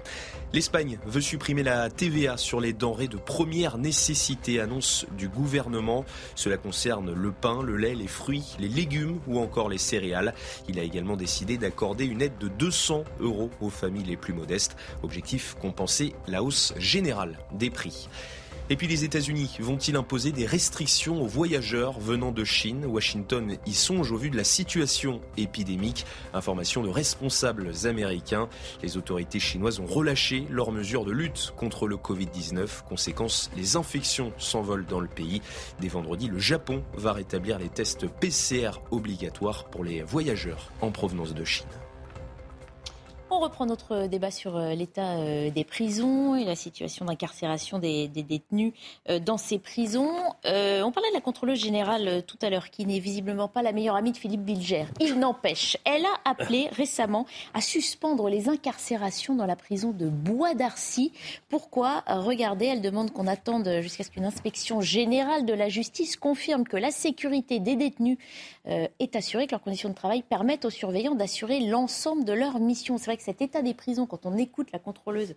L'Espagne 0.54 0.98
veut 1.06 1.22
supprimer 1.22 1.62
la 1.62 1.89
TVA 1.89 2.38
sur 2.38 2.62
les 2.62 2.72
denrées 2.72 3.10
de 3.10 3.18
première 3.18 3.78
nécessité, 3.78 4.62
annonce 4.62 5.06
du 5.18 5.28
gouvernement. 5.28 6.06
Cela 6.36 6.56
concerne 6.56 7.14
le 7.14 7.32
pain, 7.34 7.62
le 7.62 7.76
lait, 7.76 7.95
les 7.95 8.08
fruits, 8.08 8.56
les 8.58 8.70
légumes 8.70 9.20
ou 9.28 9.39
encore 9.39 9.68
les 9.68 9.78
céréales. 9.78 10.34
Il 10.70 10.80
a 10.80 10.84
également 10.84 11.18
décidé 11.18 11.58
d'accorder 11.58 12.06
une 12.06 12.22
aide 12.22 12.38
de 12.39 12.48
200 12.48 13.04
euros 13.20 13.52
aux 13.60 13.70
familles 13.70 14.06
les 14.06 14.16
plus 14.16 14.34
modestes. 14.34 14.78
Objectif 15.04 15.56
compenser 15.60 16.16
la 16.28 16.41
hausse 16.41 16.74
générale 16.78 17.38
des 17.52 17.70
prix. 17.70 18.08
Et 18.70 18.76
puis 18.76 18.88
les 18.88 19.05
États-Unis 19.05 19.55
vont-ils 19.61 19.95
imposer 19.95 20.34
des 20.34 20.45
restrictions 20.45 21.22
aux 21.22 21.28
voyageurs 21.28 22.01
venant 22.01 22.34
de 22.34 22.43
Chine? 22.43 22.86
Washington 22.86 23.55
y 23.65 23.74
songe 23.74 24.11
au 24.11 24.18
vu 24.18 24.30
de 24.30 24.36
la 24.36 24.43
situation 24.43 25.22
épidémique. 25.38 26.05
Information 26.34 26.84
de 26.84 26.89
responsables 26.89 27.72
américains. 27.86 28.49
Les 28.84 28.97
autorités 28.97 29.39
chinoises 29.39 29.80
ont 29.80 29.86
relâché 29.86 30.45
leurs 30.49 30.74
mesures 30.74 31.05
de 31.05 31.13
lutte 31.13 31.53
contre 31.55 31.88
le 31.88 31.95
Covid-19. 31.95 32.84
Conséquence, 32.84 33.49
les 33.55 33.78
infections 33.78 34.34
s'envolent 34.38 34.86
dans 34.86 34.99
le 34.99 35.07
pays. 35.07 35.41
Dès 35.80 35.88
vendredi, 35.88 36.28
le 36.28 36.39
Japon 36.39 36.84
va 36.97 37.13
rétablir 37.13 37.59
les 37.59 37.70
tests 37.70 38.05
PCR 38.20 38.72
obligatoires 38.91 39.63
pour 39.70 39.86
les 39.86 40.01
voyageurs 40.01 40.74
en 40.82 40.91
provenance 40.91 41.34
de 41.34 41.45
Chine. 41.45 41.68
On 43.30 43.39
reprend 43.39 43.65
notre 43.65 44.07
débat 44.07 44.32
sur 44.32 44.55
euh, 44.55 44.73
l'état 44.73 45.17
euh, 45.17 45.49
des 45.51 45.65
prisons 45.65 46.38
et 46.38 46.45
la 46.45 46.55
situation 46.55 47.03
d'incarcération 47.03 47.78
des, 47.78 48.07
détenus 48.07 48.71
euh, 49.09 49.19
dans 49.19 49.38
ces 49.38 49.59
prisons. 49.59 50.13
on 50.45 50.91
parlait 50.91 51.09
de 51.09 51.13
la 51.13 51.21
contrôleuse 51.21 51.59
générale 51.59 52.23
tout 52.25 52.38
à 52.41 52.49
l'heure, 52.49 52.69
qui 52.69 52.86
n'est 52.86 52.99
visiblement 52.99 53.49
pas 53.49 53.61
la 53.61 53.73
meilleure 53.73 53.97
amie 53.97 54.13
de 54.13 54.17
Philippe 54.17 54.43
Bilger. 54.43 54.86
Il 55.01 55.15
n'empêche, 55.19 55.78
elle 55.84 56.05
a 56.05 56.30
appelé 56.30 56.69
récemment 56.71 57.25
à 57.53 57.59
suspendre 57.59 58.30
les 58.30 58.47
incarcérations 58.47 59.36
dans 59.36 59.45
la 59.45 59.57
prison 59.57 59.91
de 59.91 60.07
Bois 60.07 60.53
d'Arcy. 60.53 61.11
Pourquoi? 61.49 62.03
Regardez, 62.07 62.67
elle 62.67 62.82
demande 62.82 63.11
qu'on 63.11 63.28
attende 63.28 63.82
jusqu'à 63.82 64.05
ce 64.05 64.09
qu'une 64.09 64.25
inspection 64.25 64.80
générale 64.80 65.45
de 65.45 65.53
la 65.53 65.67
justice 65.67 66.15
confirme 66.15 66.63
que 66.63 66.78
la 66.78 66.91
sécurité 66.91 67.59
des 67.59 67.75
détenus 67.75 68.17
est 68.65 69.15
assurée, 69.15 69.47
que 69.47 69.51
leurs 69.51 69.61
conditions 69.61 69.89
de 69.89 69.95
travail 69.95 70.23
permettent 70.23 70.65
aux 70.65 70.69
surveillants 70.69 71.15
d'assurer 71.15 71.59
l'ensemble 71.59 72.23
de 72.23 72.34
leur 72.34 72.59
mission. 72.59 72.97
C'est 72.97 73.05
vrai 73.05 73.16
que 73.18 73.24
cet 73.24 73.41
état 73.41 73.61
des 73.61 73.74
prisons, 73.74 74.05
quand 74.05 74.26
on 74.26 74.38
écoute 74.38 74.72
la 74.72 74.80
contrôleuse 74.80 75.36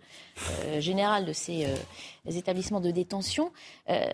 euh, 0.65 0.79
générale 0.79 1.25
de 1.25 1.33
ces 1.33 1.65
euh, 1.65 2.31
établissements 2.31 2.79
de 2.79 2.91
détention, 2.91 3.51
euh, 3.89 4.05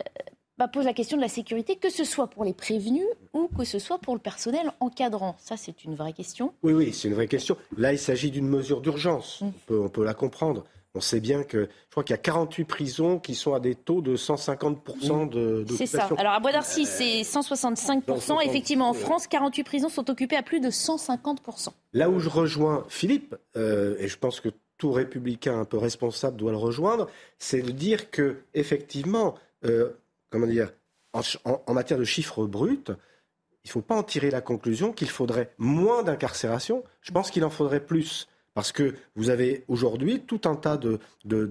bah, 0.57 0.67
pose 0.67 0.85
la 0.85 0.93
question 0.93 1.17
de 1.17 1.21
la 1.21 1.27
sécurité, 1.27 1.75
que 1.75 1.91
ce 1.91 2.03
soit 2.03 2.27
pour 2.27 2.43
les 2.43 2.53
prévenus 2.53 3.05
ou 3.33 3.47
que 3.47 3.63
ce 3.63 3.77
soit 3.77 3.99
pour 3.99 4.15
le 4.15 4.19
personnel 4.19 4.71
encadrant. 4.79 5.35
Ça, 5.37 5.55
c'est 5.55 5.83
une 5.83 5.93
vraie 5.93 6.13
question. 6.13 6.51
Oui, 6.63 6.73
oui, 6.73 6.93
c'est 6.93 7.09
une 7.09 7.13
vraie 7.13 7.27
question. 7.27 7.57
Là, 7.77 7.93
il 7.93 7.99
s'agit 7.99 8.31
d'une 8.31 8.47
mesure 8.47 8.81
d'urgence. 8.81 9.41
Mm. 9.41 9.49
On, 9.69 9.89
peut, 9.89 10.03
la 10.03 10.15
comprendre. 10.15 10.65
On 10.95 11.01
sait 11.01 11.19
bien 11.19 11.43
que 11.43 11.63
je 11.65 11.91
crois 11.91 12.03
qu'il 12.03 12.13
y 12.13 12.19
a 12.19 12.21
48 12.21 12.65
prisons 12.65 13.19
qui 13.19 13.35
sont 13.35 13.53
à 13.53 13.59
des 13.59 13.75
taux 13.75 14.01
de 14.01 14.17
150% 14.17 15.29
de 15.29 15.65
C'est 15.75 15.85
ça. 15.85 16.09
Alors 16.17 16.33
à 16.33 16.39
Bois 16.39 16.51
d'Arcy, 16.51 16.85
c'est 16.85 17.21
165%. 17.21 18.43
Effectivement, 18.43 18.89
en 18.89 18.93
France, 18.93 19.27
48 19.27 19.63
prisons 19.63 19.89
sont 19.89 20.09
occupées 20.09 20.37
à 20.37 20.43
plus 20.43 20.59
de 20.59 20.69
150%. 20.69 21.69
Là 21.93 22.09
où 22.09 22.19
je 22.19 22.29
rejoins 22.29 22.85
Philippe, 22.89 23.35
euh, 23.55 23.95
et 23.99 24.07
je 24.07 24.17
pense 24.17 24.39
que 24.39 24.49
tout 24.77 24.91
républicain 24.91 25.59
un 25.59 25.65
peu 25.65 25.77
responsable 25.77 26.37
doit 26.37 26.51
le 26.51 26.57
rejoindre, 26.57 27.09
c'est 27.37 27.61
de 27.61 27.71
dire 27.71 28.09
que 28.09 28.37
effectivement, 28.53 29.35
euh, 29.65 29.91
comment 30.29 30.47
dire, 30.47 30.71
en, 31.13 31.73
matière 31.73 31.97
de 31.99 32.03
chiffres 32.03 32.45
bruts, 32.45 32.83
il 32.87 33.67
ne 33.67 33.71
faut 33.71 33.81
pas 33.81 33.95
en 33.95 34.03
tirer 34.03 34.29
la 34.29 34.41
conclusion 34.41 34.93
qu'il 34.93 35.09
faudrait 35.09 35.51
moins 35.57 36.03
d'incarcération. 36.03 36.83
Je 37.01 37.11
pense 37.11 37.31
qu'il 37.31 37.43
en 37.43 37.49
faudrait 37.49 37.79
plus. 37.83 38.27
Parce 38.57 38.71
que 38.71 38.95
vous 39.15 39.29
avez 39.29 39.65
aujourd'hui 39.67 40.21
tout 40.21 40.41
un 40.45 40.55
tas 40.55 40.77
de, 40.77 40.99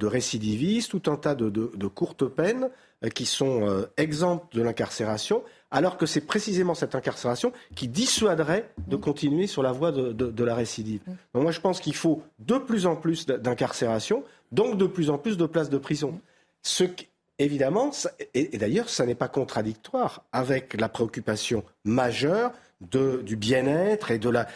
récidivistes, 0.04 0.90
tout 0.90 1.08
un 1.08 1.14
tas 1.14 1.36
de, 1.36 1.86
courtes 1.86 2.24
peines 2.24 2.68
euh, 3.04 3.08
qui 3.10 3.26
sont 3.26 3.64
euh, 3.64 3.84
exemptes 3.96 4.56
de 4.56 4.60
l'incarcération, 4.60 5.44
alors 5.70 5.98
que 5.98 6.06
c'est 6.06 6.22
précisément 6.22 6.74
cette 6.74 6.96
incarcération 6.96 7.52
qui 7.76 7.86
dissuaderait 7.86 8.68
de 8.88 8.96
continuer 8.96 9.46
sur 9.46 9.62
la 9.62 9.70
voie 9.70 9.92
de, 9.92 10.42
la 10.44 10.56
récidive. 10.56 11.00
Donc 11.32 11.44
moi 11.44 11.52
je 11.52 11.60
pense 11.60 11.78
qu'il 11.78 11.94
faut 11.94 12.24
de 12.40 12.58
plus 12.58 12.86
en 12.86 12.96
plus 12.96 13.24
d'incarcération, 13.24 14.24
donc 14.50 14.76
de 14.76 14.86
plus 14.88 15.08
en 15.08 15.16
plus 15.16 15.36
de 15.36 15.46
places 15.46 15.70
de 15.70 15.78
prison. 15.78 16.20
Ce 16.64 16.82
qui, 16.82 17.06
évidemment, 17.38 17.92
et, 18.34 18.58
d'ailleurs, 18.58 18.88
ça 18.88 19.06
n'est 19.06 19.14
pas 19.14 19.28
contradictoire 19.28 20.24
avec 20.32 20.74
la 20.74 20.88
préoccupation 20.88 21.62
majeure 21.84 22.50
du 22.80 23.36
bien-être 23.36 24.10
et 24.10 24.18
de 24.18 24.30
la, 24.30 24.46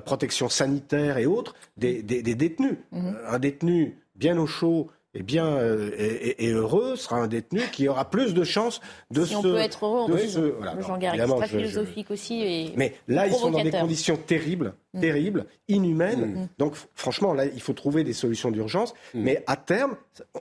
protection 0.00 0.48
sanitaire 0.48 1.18
et 1.18 1.26
autres 1.26 1.54
des, 1.76 2.02
détenus. 2.02 2.76
Mmh. 2.92 3.10
Un 3.28 3.38
détenu 3.38 3.98
bien 4.16 4.38
au 4.38 4.46
chaud 4.46 4.90
eh 5.16 5.22
bien, 5.22 5.46
euh, 5.46 5.90
et, 5.96 6.50
heureux 6.50 6.96
sera 6.96 7.16
un 7.18 7.28
détenu 7.28 7.60
qui 7.72 7.86
aura 7.88 8.10
plus 8.10 8.34
de 8.34 8.42
chances 8.42 8.80
de 9.12 9.24
si 9.24 9.32
se. 9.32 9.36
on 9.36 9.42
peut 9.42 9.58
être 9.58 9.86
heureux 9.86 11.46
philosophique 11.46 12.10
aussi. 12.10 12.42
Et 12.42 12.72
Mais 12.76 12.94
là, 13.06 13.28
ils 13.28 13.32
sont 13.32 13.50
dans 13.50 13.62
des 13.62 13.70
conditions 13.70 14.16
terribles, 14.16 14.74
mm. 14.94 15.00
terribles, 15.00 15.46
inhumaines. 15.68 16.26
Mm. 16.26 16.48
Donc, 16.58 16.74
franchement, 16.94 17.34
là, 17.34 17.44
il 17.46 17.60
faut 17.60 17.72
trouver 17.72 18.04
des 18.04 18.12
solutions 18.12 18.50
d'urgence. 18.50 18.94
Mm. 19.14 19.22
Mais 19.22 19.44
à 19.46 19.56
terme, 19.56 19.96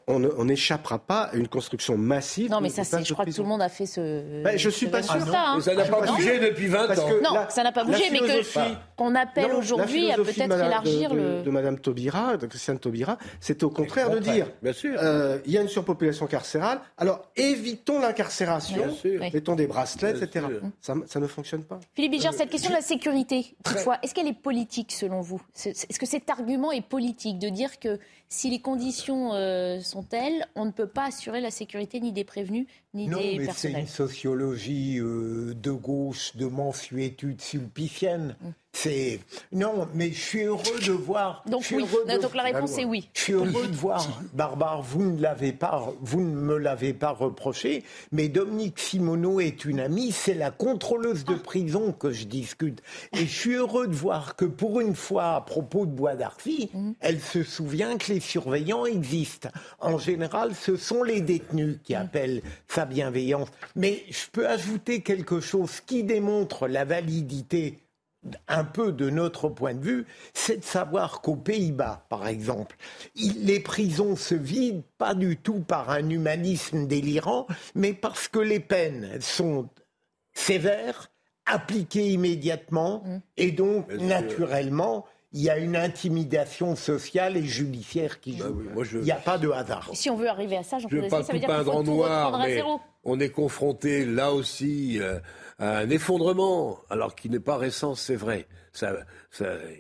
on 0.08 0.46
n'échappera 0.46 1.00
pas 1.00 1.24
à 1.24 1.36
une 1.36 1.48
construction 1.48 1.98
massive. 1.98 2.52
Non, 2.52 2.62
mais 2.62 2.70
ça, 2.70 2.84
c'est. 2.84 3.04
Je 3.04 3.14
crois 3.14 3.26
que 3.26 3.32
tout 3.32 3.42
le 3.42 3.48
monde 3.48 3.62
a 3.62 3.70
fait 3.70 3.86
ce. 3.86 4.44
Ben, 4.44 4.58
je 4.58 4.70
suis 4.70 4.88
pas 4.88 5.02
sûr. 5.02 5.16
Hein. 5.16 5.60
Ça 5.62 5.76
n'a 5.76 5.86
pas 5.86 6.06
bougé 6.06 6.40
depuis 6.40 6.68
20 6.68 6.98
ans. 6.98 7.10
non, 7.24 7.40
ça 7.50 7.64
n'a 7.64 7.72
pas 7.72 7.84
bougé, 7.84 8.04
mais 8.12 8.20
qu'on 8.96 9.16
appelle 9.16 9.52
aujourd'hui 9.54 10.12
à 10.12 10.16
peut-être 10.16 10.40
élargir 10.40 11.14
le. 11.14 11.44
De 11.44 11.50
Madame 11.50 11.80
Taubira, 11.80 12.38
de 12.38 12.46
Christiane 12.46 12.80
Taubira, 12.80 13.18
c'est 13.40 13.64
au 13.64 13.70
contraire 13.70 14.10
de 14.10 14.20
dire 14.20 14.48
Bien 14.62 14.74
sûr. 14.74 14.98
Euh, 15.02 15.40
il 15.46 15.52
y 15.52 15.58
a 15.58 15.62
une 15.62 15.68
surpopulation 15.68 16.28
carcérale. 16.28 16.80
Alors 16.98 17.28
évitons 17.36 18.00
l'incarcération, 18.00 18.96
mettons 19.04 19.56
des 19.56 19.68
bracelets, 19.68 20.12
etc. 20.12 20.46
Ça, 20.82 21.20
ne 21.20 21.28
fonctionne 21.28 21.64
pas. 21.64 21.80
Philippe 21.94 22.12
Bijar, 22.12 22.34
cette 22.34 22.50
question 22.50 22.70
de 22.70 22.76
la 22.76 22.82
sécurité, 22.82 23.56
toutefois, 23.64 23.98
est-ce 24.04 24.14
qu'elle 24.14 24.28
est 24.28 24.42
politique 24.44 24.92
selon 24.92 25.22
vous? 25.22 25.42
Est-ce 25.66 25.98
que 25.98 26.06
cet 26.06 26.30
argument 26.30 26.72
est 26.72 26.82
politique 26.82 27.40
de 27.40 27.50
dire 27.50 27.80
que 27.80 28.00
si 28.34 28.50
les 28.50 28.60
conditions 28.60 29.34
euh, 29.34 29.80
sont 29.80 30.02
telles, 30.02 30.48
on 30.56 30.66
ne 30.66 30.72
peut 30.72 30.88
pas 30.88 31.06
assurer 31.06 31.40
la 31.40 31.52
sécurité 31.52 32.00
ni 32.00 32.12
des 32.12 32.24
prévenus 32.24 32.66
ni 32.96 33.08
non, 33.08 33.20
des 33.20 33.38
mais 33.38 33.48
C'est 33.56 33.72
une 33.72 33.88
sociologie 33.88 34.98
euh, 35.00 35.54
de 35.54 35.72
gauche, 35.72 36.36
de 36.36 36.48
mensuétude 36.48 37.42
sulpicienne. 37.42 38.36
Mm. 38.42 38.50
C'est 38.76 39.20
non, 39.52 39.88
mais 39.94 40.12
je 40.12 40.20
suis 40.20 40.42
heureux 40.42 40.80
de 40.86 40.92
voir. 40.92 41.44
Donc 41.48 41.64
oui. 41.72 41.86
Donc 42.22 42.34
la 42.34 42.42
réponse 42.42 42.76
est 42.80 42.86
oui. 42.86 43.08
Je 43.14 43.22
suis 43.22 43.34
heureux 43.34 43.68
de 43.68 43.76
voir, 43.76 44.20
Barbare. 44.34 44.82
Vous 44.82 45.04
ne 45.04 45.22
l'avez 45.22 45.54
pas, 45.54 45.94
vous 46.02 46.22
ne 46.22 46.36
me 46.36 46.58
l'avez 46.58 46.94
pas 46.94 47.12
reproché, 47.12 47.84
mais 48.12 48.30
Dominique 48.30 48.80
Simoneau 48.80 49.40
est 49.40 49.64
une 49.66 49.80
amie. 49.80 50.12
C'est 50.12 50.34
la 50.34 50.50
contrôleuse 50.50 51.24
de 51.24 51.36
prison 51.36 51.92
que 51.92 52.12
je 52.12 52.26
discute, 52.26 52.82
et 53.14 53.28
je 53.28 53.40
suis 53.40 53.54
heureux 53.54 53.88
de 53.88 53.94
voir 53.94 54.36
que 54.36 54.46
pour 54.46 54.82
une 54.82 54.96
fois, 54.96 55.36
à 55.36 55.42
propos 55.42 55.86
de 55.86 55.92
Bois 55.92 56.16
d'Arcy, 56.16 56.72
mm. 56.74 56.94
elle 57.00 57.22
se 57.22 57.44
souvient 57.44 57.96
que 57.98 58.12
les 58.12 58.20
surveillants 58.24 58.86
existent. 58.86 59.50
En 59.80 59.98
général, 59.98 60.56
ce 60.56 60.76
sont 60.76 61.04
les 61.04 61.22
détenus 61.22 61.78
qui 61.84 61.96
appellent 61.96 62.42
sa 62.68 62.86
bienveillance. 62.86 63.50
Mais 63.76 64.04
je 64.10 64.26
peux 64.32 64.48
ajouter 64.48 65.02
quelque 65.02 65.40
chose 65.40 65.82
qui 65.82 66.04
démontre 66.04 66.68
la 66.68 66.86
validité 66.86 67.84
un 68.48 68.64
peu 68.64 68.92
de 68.92 69.10
notre 69.10 69.50
point 69.50 69.74
de 69.74 69.84
vue, 69.84 70.06
c'est 70.34 70.58
de 70.58 70.64
savoir 70.64 71.22
qu'aux 71.22 71.36
Pays-Bas, 71.36 72.06
par 72.10 72.28
exemple, 72.28 72.78
les 73.16 73.60
prisons 73.60 74.16
se 74.16 74.36
vident 74.36 74.84
pas 74.98 75.14
du 75.14 75.38
tout 75.38 75.60
par 75.60 75.90
un 75.90 76.10
humanisme 76.10 76.88
délirant, 76.88 77.48
mais 77.76 77.94
parce 77.94 78.28
que 78.28 78.40
les 78.40 78.60
peines 78.60 79.20
sont 79.20 79.70
sévères, 80.34 81.12
appliquées 81.46 82.12
immédiatement, 82.12 83.04
mmh. 83.06 83.18
et 83.38 83.52
donc 83.52 83.92
naturellement, 83.94 85.06
il 85.34 85.42
y 85.42 85.50
a 85.50 85.58
une 85.58 85.76
intimidation 85.76 86.76
sociale 86.76 87.38
et 87.38 87.44
judiciaire 87.44 88.20
qui 88.20 88.38
bah 88.38 88.84
joue. 88.84 89.00
Il 89.00 89.04
n'y 89.04 89.12
a 89.12 89.16
pas 89.16 89.38
de 89.38 89.50
hasard. 89.50 89.90
si 89.94 90.10
on 90.10 90.16
veut 90.16 90.30
arriver 90.30 90.58
à 90.58 90.64
ça, 90.64 90.78
je 90.78 90.88
ne 90.88 91.02
veux 91.02 91.08
pas 91.08 91.24
tout 91.24 91.40
peindre 91.40 91.76
en 91.76 91.84
noir, 91.84 92.40
mais 92.40 92.62
on 93.04 93.20
est 93.20 93.30
confronté 93.30 94.06
là 94.06 94.32
aussi 94.32 95.00
euh, 95.02 95.20
un 95.60 95.90
effondrement, 95.90 96.80
alors 96.90 97.16
qu'il 97.16 97.32
n'est 97.32 97.40
pas 97.40 97.58
récent, 97.58 97.96
c'est 97.96 98.16
vrai. 98.16 98.48
Ça, 98.72 98.92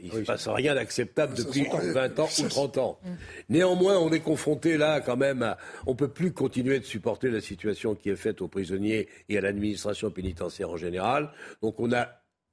il 0.03 0.13
ne 0.13 0.19
se 0.19 0.25
passe 0.25 0.47
rien 0.47 0.75
d'acceptable 0.75 1.35
depuis 1.35 1.65
20 1.65 2.19
ans 2.19 2.29
ou 2.39 2.47
30 2.47 2.77
ans. 2.77 2.99
Mm. 3.03 3.09
Néanmoins, 3.49 3.97
on 3.97 4.11
est 4.11 4.19
confronté 4.19 4.77
là 4.77 5.01
quand 5.01 5.17
même 5.17 5.41
à... 5.41 5.57
On 5.87 5.91
ne 5.91 5.95
peut 5.95 6.09
plus 6.09 6.31
continuer 6.31 6.79
de 6.79 6.85
supporter 6.85 7.31
la 7.31 7.41
situation 7.41 7.95
qui 7.95 8.11
est 8.11 8.15
faite 8.15 8.41
aux 8.41 8.47
prisonniers 8.47 9.09
et 9.29 9.37
à 9.39 9.41
l'administration 9.41 10.11
pénitentiaire 10.11 10.69
en 10.69 10.77
général. 10.77 11.31
Donc 11.63 11.79
on 11.79 11.91
a, 11.91 12.07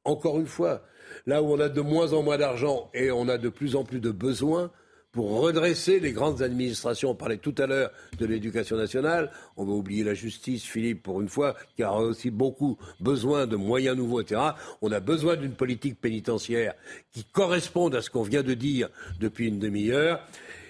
encore 0.04 0.40
une 0.40 0.46
fois, 0.46 0.82
là 1.26 1.42
où 1.42 1.52
on 1.52 1.60
a 1.60 1.68
de 1.68 1.80
moins 1.80 2.12
en 2.12 2.22
moins 2.22 2.38
d'argent 2.38 2.90
et 2.94 3.10
on 3.10 3.28
a 3.28 3.38
de 3.38 3.48
plus 3.48 3.76
en 3.76 3.84
plus 3.84 4.00
de 4.00 4.10
besoins, 4.10 4.70
pour 5.12 5.40
redresser 5.40 5.98
les 5.98 6.12
grandes 6.12 6.42
administrations. 6.42 7.10
On 7.10 7.14
parlait 7.14 7.38
tout 7.38 7.54
à 7.58 7.66
l'heure 7.66 7.90
de 8.18 8.26
l'éducation 8.26 8.76
nationale. 8.76 9.30
On 9.56 9.64
va 9.64 9.72
oublier 9.72 10.04
la 10.04 10.14
justice, 10.14 10.64
Philippe, 10.64 11.02
pour 11.02 11.20
une 11.20 11.28
fois, 11.28 11.56
qui 11.76 11.82
a 11.82 11.92
aussi 11.92 12.30
beaucoup 12.30 12.78
besoin 13.00 13.46
de 13.46 13.56
moyens 13.56 13.96
nouveaux, 13.96 14.20
etc. 14.20 14.40
On 14.82 14.92
a 14.92 15.00
besoin 15.00 15.36
d'une 15.36 15.54
politique 15.54 16.00
pénitentiaire 16.00 16.74
qui 17.12 17.24
corresponde 17.24 17.94
à 17.94 18.02
ce 18.02 18.10
qu'on 18.10 18.22
vient 18.22 18.42
de 18.42 18.54
dire 18.54 18.88
depuis 19.18 19.48
une 19.48 19.58
demi-heure. 19.58 20.20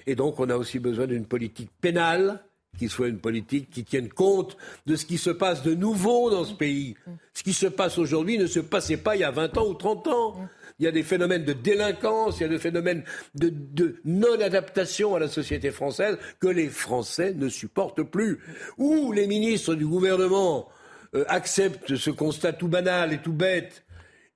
Et 0.07 0.15
donc, 0.15 0.41
on 0.41 0.49
a 0.49 0.57
aussi 0.57 0.79
besoin 0.79 1.07
d'une 1.07 1.27
politique 1.27 1.71
pénale 1.81 2.43
qui 2.81 2.89
soit 2.89 3.09
une 3.09 3.19
politique 3.19 3.69
qui 3.69 3.85
tienne 3.85 4.09
compte 4.09 4.57
de 4.87 4.97
ce 4.97 5.05
qui 5.05 5.19
se 5.19 5.29
passe 5.29 5.63
de 5.63 5.75
nouveau 5.75 6.31
dans 6.31 6.47
ce 6.47 6.55
pays. 6.55 6.97
Ce 7.35 7.43
qui 7.43 7.53
se 7.53 7.67
passe 7.67 7.99
aujourd'hui 7.99 8.39
ne 8.39 8.47
se 8.47 8.59
passait 8.59 8.97
pas 8.97 9.17
il 9.17 9.21
y 9.21 9.25
a 9.25 9.31
20 9.31 9.59
ans 9.59 9.67
ou 9.69 9.75
30 9.75 10.07
ans 10.09 10.49
il 10.79 10.85
y 10.85 10.87
a 10.87 10.93
des 10.93 11.03
phénomènes 11.03 11.45
de 11.45 11.53
délinquance, 11.53 12.39
il 12.39 12.45
y 12.45 12.47
a 12.47 12.49
des 12.49 12.59
phénomènes 12.59 13.05
de, 13.35 13.97
non-adaptation 14.07 15.15
à 15.15 15.19
la 15.19 15.29
société 15.29 15.71
française 15.71 16.17
que 16.41 16.49
les 16.49 16.71
Français 16.71 17.35
ne 17.35 17.51
supportent 17.51 18.03
plus. 18.03 18.41
Ou 18.79 19.13
les 19.13 19.27
ministres 19.27 19.75
du 19.75 19.87
gouvernement 19.87 20.69
euh, 21.15 21.27
acceptent 21.29 21.97
ce 21.97 22.11
constat 22.11 22.55
tout 22.55 22.69
banal 22.69 23.13
et 23.13 23.19
tout 23.19 23.35
bête 23.35 23.85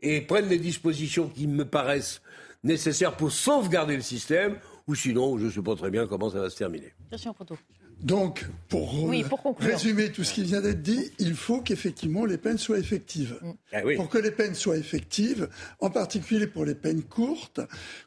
et 0.03 0.21
prennent 0.21 0.49
des 0.49 0.59
dispositions 0.59 1.29
qui 1.29 1.47
me 1.47 1.65
paraissent 1.65 2.21
nécessaires 2.63 3.17
pour 3.17 3.33
sauvegarder 3.33 3.97
le 3.97 4.03
système, 4.03 4.59
ou 4.87 4.95
sinon, 4.95 5.39
je 5.39 5.47
ne 5.47 5.51
sais 5.51 5.63
pas 5.63 5.77
très 5.77 5.91
bien 5.91 6.07
comment 6.07 6.29
ça 6.29 6.41
va 6.41 6.51
se 6.51 6.59
terminer. 6.59 6.93
Donc, 8.05 8.47
pour, 8.69 9.11
résumer 9.59 10.13
tout 10.13 10.25
ce 10.25 10.35
qui 10.35 10.43
vient 10.43 10.61
d'être 10.61 10.83
dit, 10.83 11.11
il 11.19 11.35
faut 11.35 11.63
qu'effectivement 11.63 12.27
les 12.27 12.37
peines 12.37 12.59
soient 12.59 12.79
effectives. 12.79 13.39
Mm. 13.41 13.53
Ah 13.73 13.81
pour 13.97 14.11
que 14.11 14.19
les 14.19 14.31
peines 14.31 14.55
soient 14.55 14.77
effectives, 14.77 15.49
en 15.81 15.89
particulier 15.89 16.47
pour 16.47 16.67
les 16.67 16.75
peines 16.75 17.03
courtes, 17.03 17.61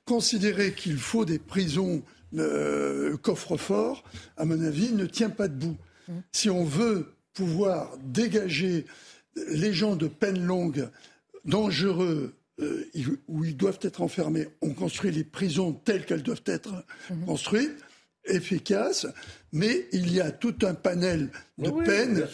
considérer 0.05 0.73
qu'il 0.73 0.97
faut 0.97 1.25
des 1.25 1.39
prisons 1.39 2.03
euh, 2.37 3.17
coffre-fort, 3.17 4.03
à 4.37 4.45
mon 4.45 4.63
avis, 4.63 4.93
ne 4.93 5.07
tient 5.07 5.31
pas 5.31 5.47
debout. 5.47 5.77
Mm. 6.07 6.13
Si 6.31 6.51
on 6.51 6.63
veut 6.63 7.13
pouvoir 7.33 7.97
dégager 8.03 8.85
les 9.49 9.73
gens 9.73 9.95
de 9.95 10.07
peines 10.07 10.45
longues, 10.45 10.89
dangereux, 11.43 12.35
euh, 12.59 12.85
où 13.27 13.45
ils 13.45 13.57
doivent 13.57 13.79
être 13.81 14.03
enfermés, 14.03 14.47
on 14.61 14.73
construit 14.73 15.09
les 15.09 15.23
prisons 15.23 15.73
telles 15.73 16.05
qu'elles 16.05 16.23
doivent 16.23 16.43
être 16.45 16.85
mm-hmm. 17.09 17.25
construites 17.25 17.86
efficace, 18.27 19.07
mais 19.51 19.87
il 19.91 20.13
y 20.13 20.21
a 20.21 20.31
tout 20.31 20.55
un 20.63 20.73
panel 20.73 21.29
de 21.57 21.71
peines 21.71 22.27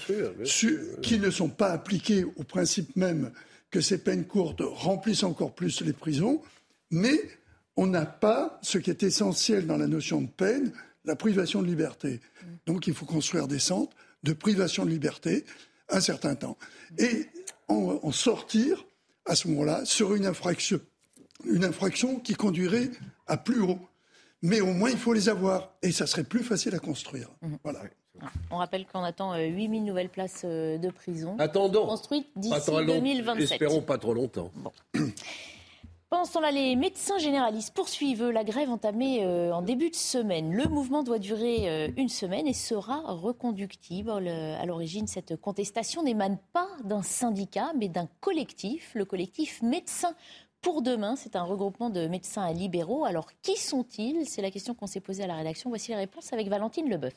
qui 1.02 1.20
ne 1.20 1.30
sont 1.30 1.50
pas 1.50 1.72
appliquées 1.72 2.24
au 2.24 2.44
principe 2.44 2.96
même 2.96 3.32
que 3.72 3.82
ces 3.82 3.98
peines 3.98 4.26
courtes 4.26 4.62
remplissent 4.62 5.24
encore 5.24 5.56
plus 5.56 5.82
les 5.82 5.94
prisons, 5.94 6.42
mais 6.92 7.20
on 7.76 7.88
n'a 7.88 8.06
pas 8.06 8.60
ce 8.62 8.78
qui 8.78 8.90
est 8.90 9.04
essentiel 9.04 9.66
dans 9.66 9.78
la 9.78 9.88
notion 9.88 10.22
de 10.22 10.28
peine, 10.28 10.72
la 11.06 11.16
privation 11.16 11.62
de 11.62 11.68
liberté. 11.68 12.22
Donc 12.66 12.88
il 12.88 12.94
faut 12.94 13.06
construire 13.06 13.48
des 13.48 13.60
centres 13.60 13.96
de 14.24 14.34
privation 14.34 14.86
de 14.86 14.92
liberté 14.92 15.46
un 15.90 16.00
certain 16.00 16.36
temps. 16.36 16.58
Et 16.98 17.28
en, 17.68 18.12
sortir, 18.12 18.86
à 19.26 19.36
ce 19.36 19.48
moment-là, 19.48 19.86
sur 19.86 20.14
une 20.16 20.26
infraction, 20.26 20.80
une 21.46 21.66
infraction 21.66 22.20
qui 22.20 22.36
conduirait 22.36 22.92
à 23.28 23.38
plus 23.38 23.62
haut 23.62 23.80
mais 24.44 24.62
au 24.62 24.74
moins 24.74 24.92
il 24.92 24.98
faut 24.98 25.14
les 25.14 25.30
avoir 25.30 25.72
et 25.82 25.92
ça 25.92 26.06
serait 26.06 26.26
plus 26.26 26.44
facile 26.44 26.76
à 26.76 26.80
construire. 26.80 27.30
Mhm. 27.42 27.58
Voilà. 27.64 27.80
On 28.52 28.58
rappelle 28.58 28.86
qu'on 28.86 29.02
attend 29.02 29.36
8000 29.36 29.82
euh, 29.82 29.86
nouvelles 29.86 30.10
places 30.10 30.44
euh, 30.46 30.78
de 30.78 30.90
prison 30.92 31.36
Attendons. 31.40 31.88
construites 31.88 32.28
d'ici 32.36 32.54
2027. 32.70 33.52
Espérons 33.54 33.82
pas 33.82 33.98
trop 33.98 34.14
longtemps. 34.14 34.52
Pendant 36.14 36.26
ce 36.26 36.34
temps-là, 36.34 36.52
les 36.52 36.76
médecins 36.76 37.18
généralistes 37.18 37.74
poursuivent 37.74 38.30
la 38.30 38.44
grève 38.44 38.70
entamée 38.70 39.26
euh, 39.26 39.52
en 39.52 39.64
début 39.64 39.90
de 39.90 39.96
semaine. 39.96 40.54
Le 40.54 40.66
mouvement 40.66 41.02
doit 41.02 41.18
durer 41.18 41.68
euh, 41.68 41.88
une 41.98 42.08
semaine 42.08 42.46
et 42.46 42.54
sera 42.54 43.02
reconductible. 43.08 44.12
À 44.12 44.64
l'origine, 44.68 45.08
cette 45.08 45.36
contestation 45.38 46.04
n'émane 46.04 46.38
pas 46.54 46.68
d'un 46.84 47.02
syndicat, 47.02 47.72
mais 47.80 47.90
d'un 47.90 48.08
collectif, 48.22 48.92
le 48.94 49.06
collectif 49.06 49.64
Médecins 49.64 50.14
pour 50.64 50.82
demain. 50.82 51.16
C'est 51.16 51.36
un 51.36 51.44
regroupement 51.44 51.92
de 51.92 52.08
médecins 52.08 52.52
libéraux. 52.52 53.06
Alors, 53.06 53.28
qui 53.44 53.56
sont-ils? 53.58 54.26
C'est 54.26 54.42
la 54.42 54.50
question 54.50 54.74
qu'on 54.74 54.88
s'est 54.88 55.02
posée 55.02 55.24
à 55.24 55.28
la 55.28 55.36
rédaction. 55.36 55.70
Voici 55.70 55.92
les 55.92 55.98
réponses 55.98 56.34
avec 56.34 56.48
Valentine 56.48 56.90
Leboeuf. 56.90 57.14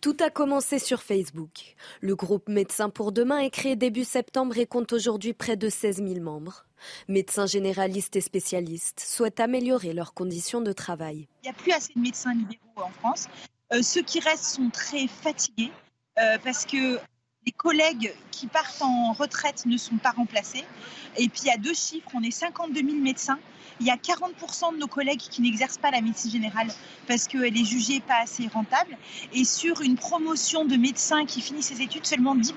Tout 0.00 0.16
a 0.18 0.30
commencé 0.30 0.80
sur 0.80 1.00
Facebook. 1.00 1.76
Le 2.00 2.16
groupe 2.16 2.48
Médecins 2.48 2.90
pour 2.90 3.12
demain 3.12 3.38
est 3.38 3.50
créé 3.50 3.76
début 3.76 4.02
septembre 4.02 4.58
et 4.58 4.66
compte 4.66 4.92
aujourd'hui 4.92 5.32
près 5.32 5.56
de 5.56 5.68
16 5.68 5.98
000 5.98 6.20
membres. 6.20 6.66
Médecins 7.06 7.46
généralistes 7.46 8.16
et 8.16 8.20
spécialistes 8.20 8.98
souhaitent 8.98 9.38
améliorer 9.38 9.92
leurs 9.92 10.12
conditions 10.12 10.60
de 10.60 10.72
travail. 10.72 11.28
Il 11.44 11.44
n'y 11.44 11.50
a 11.50 11.52
plus 11.52 11.70
assez 11.70 11.92
de 11.94 12.00
médecins 12.00 12.34
libéraux 12.34 12.58
en 12.76 12.90
France. 12.90 13.28
Euh, 13.72 13.82
ceux 13.82 14.02
qui 14.02 14.18
restent 14.18 14.56
sont 14.56 14.70
très 14.70 15.06
fatigués 15.06 15.70
euh, 16.18 16.36
parce 16.42 16.66
que 16.66 16.98
les 17.46 17.52
collègues 17.52 18.14
qui 18.30 18.46
partent 18.46 18.82
en 18.82 19.12
retraite 19.12 19.66
ne 19.66 19.76
sont 19.76 19.96
pas 19.96 20.10
remplacés. 20.10 20.64
Et 21.16 21.28
puis 21.28 21.42
il 21.44 21.46
y 21.46 21.50
a 21.50 21.56
deux 21.56 21.74
chiffres, 21.74 22.08
on 22.14 22.22
est 22.22 22.30
52 22.30 22.80
000 22.80 22.94
médecins. 23.00 23.38
Il 23.80 23.86
y 23.86 23.90
a 23.90 23.96
40% 23.96 24.74
de 24.74 24.78
nos 24.78 24.86
collègues 24.86 25.18
qui 25.18 25.42
n'exercent 25.42 25.78
pas 25.78 25.90
la 25.90 26.00
médecine 26.00 26.30
générale 26.30 26.68
parce 27.08 27.26
qu'elle 27.26 27.56
est 27.56 27.64
jugée 27.64 28.00
pas 28.00 28.20
assez 28.22 28.46
rentable. 28.48 28.96
Et 29.32 29.44
sur 29.44 29.80
une 29.80 29.96
promotion 29.96 30.64
de 30.64 30.76
médecins 30.76 31.24
qui 31.26 31.40
finissent 31.40 31.68
ses 31.68 31.82
études, 31.82 32.06
seulement 32.06 32.36
10% 32.36 32.52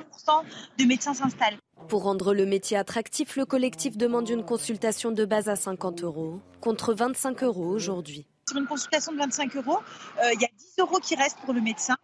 de 0.78 0.84
médecins 0.86 1.14
s'installent. 1.14 1.58
Pour 1.88 2.04
rendre 2.04 2.34
le 2.34 2.46
métier 2.46 2.78
attractif, 2.78 3.36
le 3.36 3.46
collectif 3.46 3.98
demande 3.98 4.30
une 4.30 4.44
consultation 4.44 5.12
de 5.12 5.26
base 5.26 5.50
à 5.50 5.56
50 5.56 6.04
euros, 6.04 6.40
contre 6.62 6.94
25 6.94 7.44
euros 7.44 7.68
aujourd'hui. 7.68 8.26
Sur 8.48 8.58
une 8.58 8.68
consultation 8.68 9.12
de 9.12 9.18
25 9.18 9.56
euros, 9.56 9.78
euh, 10.24 10.34
il 10.34 10.42
y 10.42 10.46
a 10.46 10.50
10 10.58 10.76
euros 10.80 11.00
qui 11.00 11.16
restent 11.16 11.40
pour 11.40 11.54
le 11.54 11.62
médecin 11.62 11.96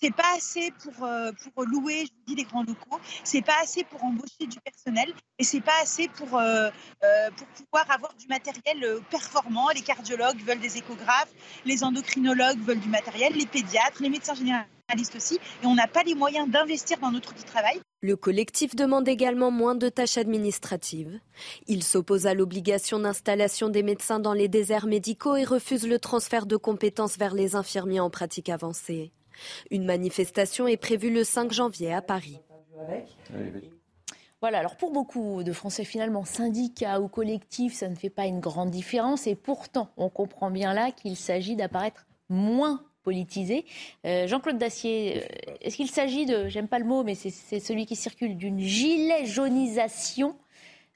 c'est 0.00 0.14
pas 0.14 0.34
assez 0.36 0.72
pour, 0.82 1.04
euh, 1.04 1.30
louer, 1.66 2.06
je 2.06 2.12
dis, 2.26 2.34
des 2.34 2.44
grands 2.44 2.64
locaux. 2.64 3.00
C'est 3.24 3.42
pas 3.42 3.56
assez 3.62 3.84
pour 3.84 4.02
embaucher 4.02 4.46
du 4.46 4.58
personnel 4.60 5.12
et 5.38 5.44
c'est 5.44 5.60
pas 5.60 5.80
assez 5.82 6.08
pour, 6.08 6.38
euh, 6.38 6.70
euh, 7.04 7.30
pouvoir 7.56 7.90
avoir 7.90 8.14
du 8.14 8.26
matériel 8.26 9.00
performant. 9.10 9.68
Les 9.74 9.82
cardiologues 9.82 10.40
veulent 10.42 10.60
des 10.60 10.78
échographes, 10.78 11.32
les 11.64 11.84
endocrinologues 11.84 12.60
veulent 12.60 12.80
du 12.80 12.88
matériel, 12.88 13.34
les 13.34 13.46
pédiatres, 13.46 14.00
les 14.00 14.10
médecins 14.10 14.34
généralistes 14.34 15.16
aussi. 15.16 15.38
Et 15.62 15.66
on 15.66 15.74
n'a 15.74 15.86
pas 15.86 16.02
les 16.02 16.14
moyens 16.14 16.50
d'investir 16.50 16.98
dans 16.98 17.10
notre 17.10 17.34
travail. 17.44 17.80
Le 18.00 18.16
collectif 18.16 18.74
demande 18.74 19.08
également 19.08 19.50
moins 19.50 19.74
de 19.74 19.88
tâches 19.88 20.18
administratives. 20.18 21.20
Il 21.68 21.84
s'oppose 21.84 22.26
à 22.26 22.34
l'obligation 22.34 22.98
d'installation 22.98 23.68
des 23.68 23.84
médecins 23.84 24.18
dans 24.18 24.32
les 24.32 24.48
déserts 24.48 24.86
médicaux 24.86 25.36
et 25.36 25.44
refuse 25.44 25.86
le 25.86 25.98
transfert 25.98 26.46
de 26.46 26.56
compétences 26.56 27.16
vers 27.16 27.34
les 27.34 27.54
infirmiers 27.54 28.00
en 28.00 28.10
pratique 28.10 28.48
avancée. 28.48 29.12
Une 29.70 29.84
manifestation 29.84 30.66
est 30.66 30.76
prévue 30.76 31.10
le 31.10 31.24
5 31.24 31.52
janvier 31.52 31.92
à 31.92 32.02
Paris. 32.02 32.38
Voilà, 34.40 34.58
alors 34.58 34.76
pour 34.76 34.90
beaucoup 34.90 35.44
de 35.44 35.52
Français, 35.52 35.84
finalement, 35.84 36.24
syndicats 36.24 37.00
ou 37.00 37.06
collectifs, 37.06 37.74
ça 37.74 37.88
ne 37.88 37.94
fait 37.94 38.10
pas 38.10 38.26
une 38.26 38.40
grande 38.40 38.70
différence. 38.70 39.28
Et 39.28 39.36
pourtant, 39.36 39.90
on 39.96 40.08
comprend 40.08 40.50
bien 40.50 40.74
là 40.74 40.90
qu'il 40.90 41.16
s'agit 41.16 41.54
d'apparaître 41.54 42.06
moins 42.28 42.82
politisé. 43.04 43.64
Euh, 44.04 44.26
Jean-Claude 44.26 44.58
Dacier, 44.58 45.18
euh, 45.18 45.54
est-ce 45.60 45.76
qu'il 45.76 45.90
s'agit 45.90 46.26
de, 46.26 46.48
j'aime 46.48 46.68
pas 46.68 46.78
le 46.78 46.84
mot, 46.84 47.04
mais 47.04 47.14
c'est 47.14 47.60
celui 47.60 47.86
qui 47.86 47.96
circule, 47.96 48.36
d'une 48.36 48.58
gilet 48.58 49.26
jaunisation 49.26 50.34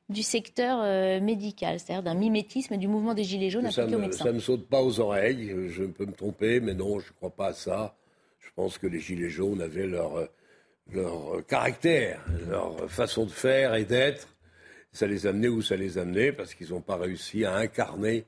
du 0.09 0.23
secteur 0.23 0.81
euh, 0.83 1.21
médical, 1.21 1.81
c'est-à-dire 1.81 2.03
d'un 2.03 2.15
mimétisme 2.15 2.77
du 2.77 2.87
mouvement 2.87 3.15
des 3.15 3.25
gilets 3.25 3.51
jaunes 3.51 3.67
appliqué 3.67 3.95
aux 3.95 3.99
médecins? 3.99 4.25
Ça 4.25 4.33
ne 4.33 4.39
saute 4.39 4.69
pas 4.69 4.83
aux 4.83 5.01
oreilles, 5.01 5.53
je 5.69 5.85
peux 5.85 6.07
me 6.07 6.13
tromper, 6.13 6.61
mais 6.61 6.75
non, 6.75 7.01
je 7.01 7.09
ne 7.09 7.13
crois 7.17 7.31
pas 7.31 7.49
à 7.49 7.53
ça. 7.53 7.97
Je 8.47 8.51
pense 8.55 8.79
que 8.79 8.87
les 8.87 9.01
Gilets 9.01 9.29
jaunes 9.29 9.61
avaient 9.61 9.87
leur, 9.87 10.29
leur 10.93 11.45
caractère, 11.47 12.25
leur 12.49 12.91
façon 12.91 13.25
de 13.27 13.31
faire 13.31 13.75
et 13.75 13.85
d'être. 13.85 14.29
Ça 14.93 15.07
les 15.07 15.27
amenait 15.27 15.49
où 15.49 15.61
ça 15.61 15.77
les 15.77 15.99
amenait, 15.99 16.33
parce 16.33 16.55
qu'ils 16.55 16.71
n'ont 16.71 16.81
pas 16.81 16.97
réussi 16.97 17.45
à 17.45 17.57
incarner 17.57 18.25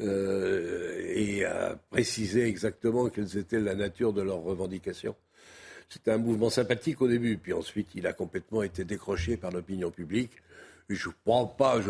euh, 0.00 1.00
et 1.14 1.44
à 1.44 1.78
préciser 1.90 2.44
exactement 2.44 3.08
quelles 3.08 3.38
étaient 3.38 3.60
la 3.60 3.74
nature 3.74 4.12
de 4.12 4.22
leurs 4.22 4.42
revendications. 4.42 5.14
C'était 5.88 6.10
un 6.10 6.18
mouvement 6.18 6.50
sympathique 6.50 7.00
au 7.00 7.08
début, 7.08 7.36
puis 7.36 7.52
ensuite 7.52 7.88
il 7.94 8.06
a 8.06 8.12
complètement 8.12 8.62
été 8.62 8.84
décroché 8.84 9.36
par 9.36 9.52
l'opinion 9.52 9.90
publique. 9.90 10.32
Je 10.88 11.08
ne 11.08 11.14
crois 11.24 11.56
pas, 11.56 11.80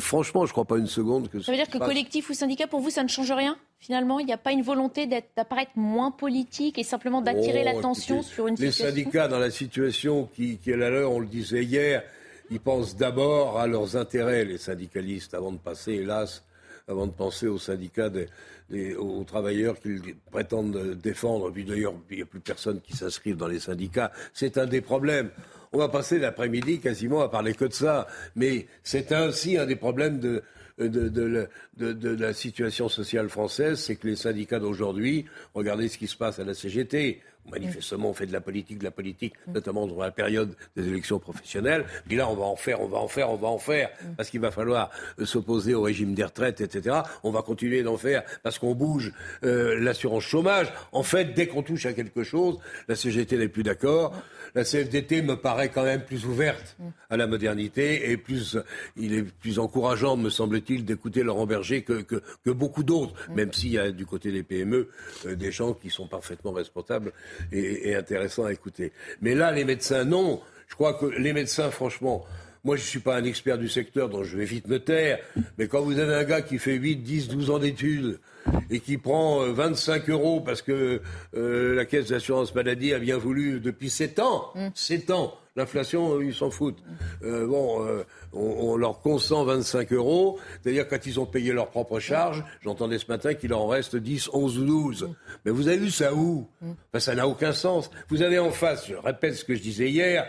franchement, 0.00 0.46
je 0.46 0.50
ne 0.50 0.52
crois 0.52 0.64
pas 0.64 0.78
une 0.78 0.86
seconde 0.86 1.28
que 1.28 1.40
ça. 1.40 1.52
veut 1.52 1.58
dire 1.58 1.68
que 1.68 1.78
collectif 1.78 2.30
ou 2.30 2.34
syndicat, 2.34 2.66
pour 2.66 2.80
vous, 2.80 2.90
ça 2.90 3.02
ne 3.02 3.08
change 3.08 3.30
rien 3.32 3.56
Finalement, 3.78 4.20
il 4.20 4.26
n'y 4.26 4.32
a 4.32 4.38
pas 4.38 4.52
une 4.52 4.62
volonté 4.62 5.08
d'apparaître 5.08 5.72
moins 5.74 6.12
politique 6.12 6.78
et 6.78 6.84
simplement 6.84 7.20
d'attirer 7.20 7.62
oh, 7.62 7.64
l'attention 7.64 8.22
sur 8.22 8.46
une 8.46 8.56
situation? 8.56 8.84
Les 8.84 8.90
syndicats, 8.92 9.26
dans 9.26 9.40
la 9.40 9.50
situation 9.50 10.28
qui, 10.32 10.58
qui 10.58 10.70
est 10.70 10.76
la 10.76 10.88
leur, 10.88 11.10
on 11.10 11.18
le 11.18 11.26
disait 11.26 11.64
hier, 11.64 12.04
ils 12.52 12.60
pensent 12.60 12.96
d'abord 12.96 13.58
à 13.58 13.66
leurs 13.66 13.96
intérêts, 13.96 14.44
les 14.44 14.58
syndicalistes, 14.58 15.34
avant 15.34 15.50
de 15.50 15.58
passer, 15.58 15.94
hélas, 15.94 16.44
avant 16.86 17.08
de 17.08 17.12
penser 17.12 17.48
aux 17.48 17.58
syndicats 17.58 18.08
des, 18.08 18.94
aux 18.94 19.24
travailleurs 19.24 19.80
qu'ils 19.80 20.14
prétendent 20.30 20.94
défendre. 20.94 21.50
Puis 21.50 21.64
d'ailleurs, 21.64 21.94
il 22.10 22.16
n'y 22.18 22.22
a 22.22 22.26
plus 22.26 22.40
personne 22.40 22.80
qui 22.80 22.96
s'inscrive 22.96 23.36
dans 23.36 23.48
les 23.48 23.60
syndicats. 23.60 24.12
C'est 24.32 24.58
un 24.58 24.66
des 24.66 24.80
problèmes. 24.80 25.30
On 25.72 25.78
va 25.78 25.88
passer 25.88 26.18
l'après-midi 26.18 26.80
quasiment 26.80 27.22
à 27.22 27.28
parler 27.28 27.54
que 27.54 27.64
de 27.64 27.72
ça. 27.72 28.06
Mais 28.36 28.66
c'est 28.82 29.12
ainsi 29.12 29.56
un 29.56 29.66
des 29.66 29.76
problèmes 29.76 30.20
de, 30.20 30.42
de, 30.78 32.08
la 32.08 32.32
situation 32.32 32.88
sociale 32.88 33.28
française, 33.28 33.78
c'est 33.78 33.96
que 33.96 34.08
les 34.08 34.16
syndicats 34.16 34.58
d'aujourd'hui, 34.58 35.26
regardez 35.54 35.88
ce 35.88 35.98
qui 35.98 36.06
se 36.06 36.16
passe 36.16 36.38
à 36.38 36.44
la 36.44 36.54
CGT. 36.54 37.20
Manifestement, 37.50 38.10
on 38.10 38.14
fait 38.14 38.26
de 38.26 38.32
la 38.32 38.40
politique, 38.40 38.78
de 38.78 38.84
la 38.84 38.90
politique, 38.90 39.34
notamment 39.48 39.86
dans 39.86 40.00
la 40.00 40.10
période 40.10 40.54
des 40.76 40.88
élections 40.88 41.18
professionnelles. 41.18 41.84
Puis 42.06 42.16
là, 42.16 42.28
on 42.28 42.34
va 42.34 42.44
en 42.44 42.56
faire, 42.56 42.80
on 42.80 42.86
va 42.86 42.98
en 42.98 43.08
faire, 43.08 43.30
on 43.30 43.36
va 43.36 43.48
en 43.48 43.58
faire, 43.58 43.90
parce 44.16 44.30
qu'il 44.30 44.40
va 44.40 44.50
falloir 44.50 44.90
euh, 45.18 45.26
s'opposer 45.26 45.74
au 45.74 45.82
régime 45.82 46.14
des 46.14 46.24
retraites, 46.24 46.60
etc. 46.60 47.00
On 47.24 47.30
va 47.30 47.42
continuer 47.42 47.82
d'en 47.82 47.96
faire 47.96 48.22
parce 48.42 48.58
qu'on 48.58 48.74
bouge 48.74 49.12
euh, 49.44 49.78
l'assurance 49.80 50.22
chômage. 50.22 50.72
En 50.92 51.02
fait, 51.02 51.34
dès 51.34 51.46
qu'on 51.46 51.62
touche 51.62 51.86
à 51.86 51.92
quelque 51.92 52.22
chose, 52.22 52.58
la 52.88 52.94
CGT 52.94 53.36
n'est 53.36 53.48
plus 53.48 53.62
d'accord 53.62 54.14
la 54.54 54.64
CFDT 54.64 55.22
me 55.22 55.36
paraît 55.36 55.70
quand 55.70 55.84
même 55.84 56.04
plus 56.04 56.26
ouverte 56.26 56.76
à 57.08 57.16
la 57.16 57.26
modernité 57.26 58.10
et 58.10 58.16
plus, 58.16 58.58
il 58.96 59.14
est 59.14 59.22
plus 59.22 59.58
encourageant, 59.58 60.16
me 60.16 60.30
semble-t-il, 60.30 60.84
d'écouter 60.84 61.22
Laurent 61.22 61.46
Berger 61.46 61.82
que, 61.82 62.02
que, 62.02 62.50
beaucoup 62.50 62.82
d'autres, 62.82 63.14
même 63.30 63.52
s'il 63.52 63.70
y 63.72 63.78
a 63.78 63.90
du 63.90 64.04
côté 64.04 64.30
des 64.30 64.42
PME 64.42 64.88
euh, 65.26 65.34
des 65.34 65.50
gens 65.50 65.72
qui 65.72 65.88
sont 65.88 66.06
parfaitement 66.06 66.52
responsables 66.52 67.12
et, 67.52 67.94
intéressants 67.94 68.44
à 68.44 68.52
écouter. 68.52 68.92
Mais 69.20 69.34
là, 69.34 69.52
les 69.52 69.64
médecins, 69.64 70.04
non. 70.04 70.40
Je 70.68 70.74
crois 70.74 70.94
que 70.94 71.06
les 71.06 71.32
médecins, 71.32 71.70
franchement, 71.70 72.24
moi, 72.64 72.76
je 72.76 72.82
ne 72.82 72.86
suis 72.86 73.00
pas 73.00 73.16
un 73.16 73.24
expert 73.24 73.58
du 73.58 73.68
secteur, 73.68 74.08
donc 74.08 74.24
je 74.24 74.36
vais 74.36 74.44
vite 74.44 74.68
me 74.68 74.78
taire. 74.78 75.18
Mais 75.58 75.66
quand 75.66 75.82
vous 75.82 75.98
avez 75.98 76.14
un 76.14 76.24
gars 76.24 76.42
qui 76.42 76.58
fait 76.58 76.74
8, 76.74 76.96
10, 76.96 77.28
12 77.28 77.50
ans 77.50 77.58
d'études 77.58 78.18
et 78.70 78.80
qui 78.80 78.98
prend 78.98 79.40
25 79.52 80.08
euh, 80.08 80.12
euros 80.12 80.40
parce 80.40 80.62
que 80.62 81.00
euh, 81.36 81.74
la 81.74 81.84
caisse 81.84 82.08
d'assurance 82.08 82.54
maladie 82.54 82.92
a 82.94 82.98
bien 82.98 83.18
voulu 83.18 83.60
depuis 83.60 83.90
7 83.90 84.18
ans, 84.18 84.52
7 84.74 85.08
mm. 85.08 85.12
ans, 85.12 85.34
l'inflation, 85.56 86.20
ils 86.20 86.34
s'en 86.34 86.50
foutent. 86.50 86.82
Euh, 87.22 87.46
bon, 87.46 87.86
on, 88.32 88.76
leur 88.76 89.00
consent 89.00 89.44
25 89.44 89.92
euros, 89.92 90.38
c'est-à-dire 90.62 90.88
quand 90.88 91.04
ils 91.06 91.20
ont 91.20 91.26
payé 91.26 91.52
leurs 91.52 91.70
propres 91.70 92.00
charges, 92.00 92.42
j'entendais 92.62 92.98
ce 92.98 93.06
matin 93.08 93.34
qu'il 93.34 93.52
en 93.52 93.66
reste 93.66 93.96
10, 93.96 94.30
11 94.32 94.58
ou 94.58 94.64
12. 94.64 95.10
Mais 95.44 95.50
vous 95.50 95.68
avez 95.68 95.76
vu 95.76 95.90
ça 95.90 96.14
où? 96.14 96.48
Ça 96.98 97.14
n'a 97.14 97.28
aucun 97.28 97.52
sens. 97.52 97.90
Vous 98.08 98.22
avez 98.22 98.38
en 98.38 98.50
face, 98.50 98.88
je 98.88 98.94
répète 98.94 99.34
ce 99.34 99.44
que 99.44 99.54
je 99.54 99.60
disais 99.60 99.90
hier, 99.90 100.26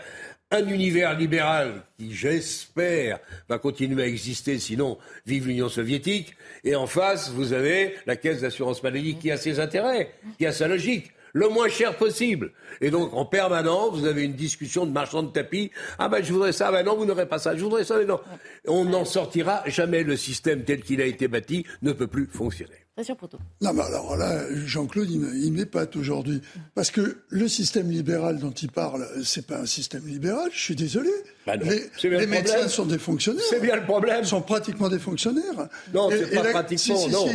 un 0.54 0.68
univers 0.68 1.18
libéral 1.18 1.82
qui, 1.98 2.14
j'espère, 2.14 3.18
va 3.48 3.58
continuer 3.58 4.04
à 4.04 4.06
exister, 4.06 4.58
sinon 4.58 4.98
vive 5.26 5.48
l'Union 5.48 5.68
soviétique. 5.68 6.36
Et 6.62 6.76
en 6.76 6.86
face, 6.86 7.30
vous 7.30 7.52
avez 7.52 7.94
la 8.06 8.16
caisse 8.16 8.40
d'assurance 8.40 8.82
maladie 8.82 9.16
qui 9.16 9.30
a 9.30 9.36
ses 9.36 9.58
intérêts, 9.58 10.12
qui 10.38 10.46
a 10.46 10.52
sa 10.52 10.68
logique 10.68 11.10
le 11.34 11.48
moins 11.48 11.68
cher 11.68 11.96
possible. 11.96 12.52
Et 12.80 12.90
donc, 12.90 13.12
en 13.12 13.24
permanence, 13.24 13.98
vous 13.98 14.06
avez 14.06 14.22
une 14.22 14.34
discussion 14.34 14.86
de 14.86 14.92
marchand 14.92 15.24
de 15.24 15.32
tapis. 15.32 15.72
Ah 15.98 16.08
ben, 16.08 16.22
je 16.22 16.32
voudrais 16.32 16.52
ça. 16.52 16.70
Ben 16.70 16.84
non, 16.84 16.96
vous 16.96 17.04
n'aurez 17.04 17.26
pas 17.26 17.38
ça. 17.40 17.56
Je 17.56 17.62
voudrais 17.64 17.82
ça. 17.82 17.98
Mais 17.98 18.04
non. 18.04 18.20
On 18.68 18.84
n'en 18.84 19.04
sortira 19.04 19.64
jamais. 19.66 20.04
Le 20.04 20.16
système 20.16 20.62
tel 20.62 20.80
qu'il 20.82 21.00
a 21.00 21.06
été 21.06 21.26
bâti 21.26 21.66
ne 21.82 21.90
peut 21.90 22.06
plus 22.06 22.28
fonctionner. 22.28 22.83
Non, 23.60 23.72
mais 23.72 23.82
alors 23.82 24.16
là, 24.16 24.42
Jean-Claude, 24.66 25.10
il 25.10 25.52
m'épate 25.52 25.96
aujourd'hui. 25.96 26.40
Parce 26.76 26.92
que 26.92 27.18
le 27.28 27.48
système 27.48 27.90
libéral 27.90 28.38
dont 28.38 28.52
il 28.52 28.70
parle, 28.70 29.08
c'est 29.24 29.46
pas 29.46 29.58
un 29.58 29.66
système 29.66 30.06
libéral, 30.06 30.50
je 30.52 30.60
suis 30.60 30.76
désolé. 30.76 31.10
Bah 31.44 31.56
les, 31.56 32.26
médecins 32.26 32.68
sont 32.68 32.86
des 32.86 32.98
fonctionnaires. 32.98 33.42
C'est 33.50 33.60
bien 33.60 33.74
le 33.74 33.84
problème. 33.84 34.18
Ils 34.22 34.26
sont 34.26 34.42
pratiquement 34.42 34.88
des 34.88 35.00
fonctionnaires. 35.00 35.68
Non, 35.92 36.08
c'est 36.10 36.34
pas 36.34 36.50
pratiquement, 36.50 37.08
non. 37.08 37.26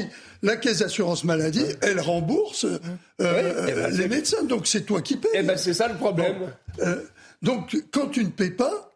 La 0.41 0.55
caisse 0.55 0.79
d'assurance 0.79 1.25
maladie, 1.25 1.65
elle 1.81 1.99
rembourse 1.99 2.63
euh, 2.63 2.79
eh 3.19 3.73
ben, 3.73 3.97
les 3.97 4.07
médecins. 4.07 4.43
Donc 4.43 4.65
c'est 4.65 4.85
toi 4.85 5.01
qui 5.01 5.17
payes. 5.17 5.31
Eh 5.33 5.43
ben, 5.43 5.57
c'est 5.57 5.73
ça 5.73 5.89
le 5.89 5.95
problème. 5.95 6.53
Euh, 6.81 7.03
donc 7.41 7.75
quand 7.91 8.07
tu 8.07 8.23
ne 8.23 8.29
payes 8.29 8.51
pas, 8.51 8.88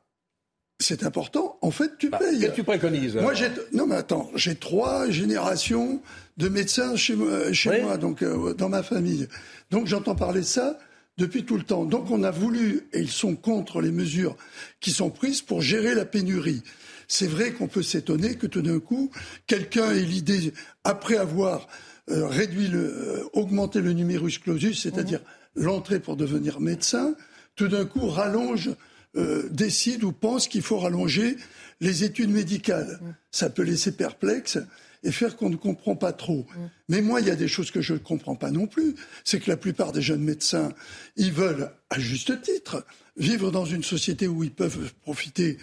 c'est 0.79 1.03
important. 1.03 1.57
En 1.61 1.71
fait, 1.71 1.97
tu 1.97 2.09
Bah, 2.09 2.17
payes. 2.19 2.39
qu'est-ce 2.39 2.51
que 2.51 2.55
tu 2.55 2.63
préconises, 2.63 3.15
Moi, 3.15 3.33
j'ai 3.33 3.49
non 3.73 3.85
mais 3.87 3.95
attends, 3.95 4.29
j'ai 4.35 4.55
trois 4.55 5.09
générations 5.09 6.01
de 6.37 6.49
médecins 6.49 6.95
chez 6.95 7.15
moi, 7.15 7.51
chez 7.53 7.69
Oui. 7.69 7.81
moi 7.81 7.97
donc 7.97 8.21
euh, 8.23 8.53
dans 8.53 8.69
ma 8.69 8.83
famille. 8.83 9.27
Donc 9.71 9.87
j'entends 9.87 10.15
parler 10.15 10.41
de 10.41 10.45
ça 10.45 10.77
depuis 11.17 11.45
tout 11.45 11.57
le 11.57 11.63
temps. 11.63 11.85
Donc 11.85 12.09
on 12.11 12.23
a 12.23 12.31
voulu 12.31 12.87
et 12.91 12.99
ils 12.99 13.11
sont 13.11 13.35
contre 13.35 13.81
les 13.81 13.91
mesures 13.91 14.35
qui 14.79 14.91
sont 14.91 15.09
prises 15.09 15.41
pour 15.41 15.61
gérer 15.61 15.93
la 15.95 16.05
pénurie. 16.05 16.63
C'est 17.07 17.27
vrai 17.27 17.51
qu'on 17.51 17.67
peut 17.67 17.83
s'étonner 17.83 18.35
que 18.35 18.47
tout 18.47 18.61
d'un 18.63 18.79
coup 18.79 19.11
quelqu'un 19.47 19.91
ait 19.91 19.99
l'idée 20.01 20.53
après 20.83 21.17
avoir 21.17 21.67
euh, 22.09 22.27
réduit 22.27 22.67
le 22.67 22.79
euh, 22.83 23.23
augmenté 23.33 23.79
le 23.79 23.93
numerus 23.93 24.39
clausus, 24.39 24.81
c'est-à-dire 24.81 25.21
l'entrée 25.55 25.99
pour 25.99 26.15
devenir 26.17 26.59
médecin, 26.59 27.15
tout 27.55 27.67
d'un 27.67 27.85
coup 27.85 28.07
rallonge 28.07 28.71
euh, 29.15 29.47
décide 29.51 30.03
ou 30.03 30.11
pense 30.11 30.47
qu'il 30.47 30.61
faut 30.61 30.77
rallonger 30.79 31.37
les 31.81 32.03
études 32.03 32.29
médicales. 32.29 32.99
Ça 33.31 33.49
peut 33.49 33.63
laisser 33.63 33.91
perplexe 33.91 34.57
et 35.03 35.11
faire 35.11 35.35
qu'on 35.35 35.49
ne 35.49 35.55
comprend 35.57 35.95
pas 35.95 36.13
trop. 36.13 36.45
Mais 36.87 37.01
moi, 37.01 37.19
il 37.19 37.27
y 37.27 37.31
a 37.31 37.35
des 37.35 37.47
choses 37.49 37.71
que 37.71 37.81
je 37.81 37.93
ne 37.93 37.97
comprends 37.99 38.35
pas 38.35 38.51
non 38.51 38.67
plus. 38.67 38.95
C'est 39.25 39.39
que 39.39 39.49
la 39.49 39.57
plupart 39.57 39.91
des 39.91 40.01
jeunes 40.01 40.23
médecins, 40.23 40.71
ils 41.17 41.33
veulent, 41.33 41.69
à 41.89 41.99
juste 41.99 42.41
titre, 42.41 42.85
vivre 43.17 43.51
dans 43.51 43.65
une 43.65 43.83
société 43.83 44.27
où 44.27 44.43
ils 44.43 44.51
peuvent 44.53 44.91
profiter 45.01 45.57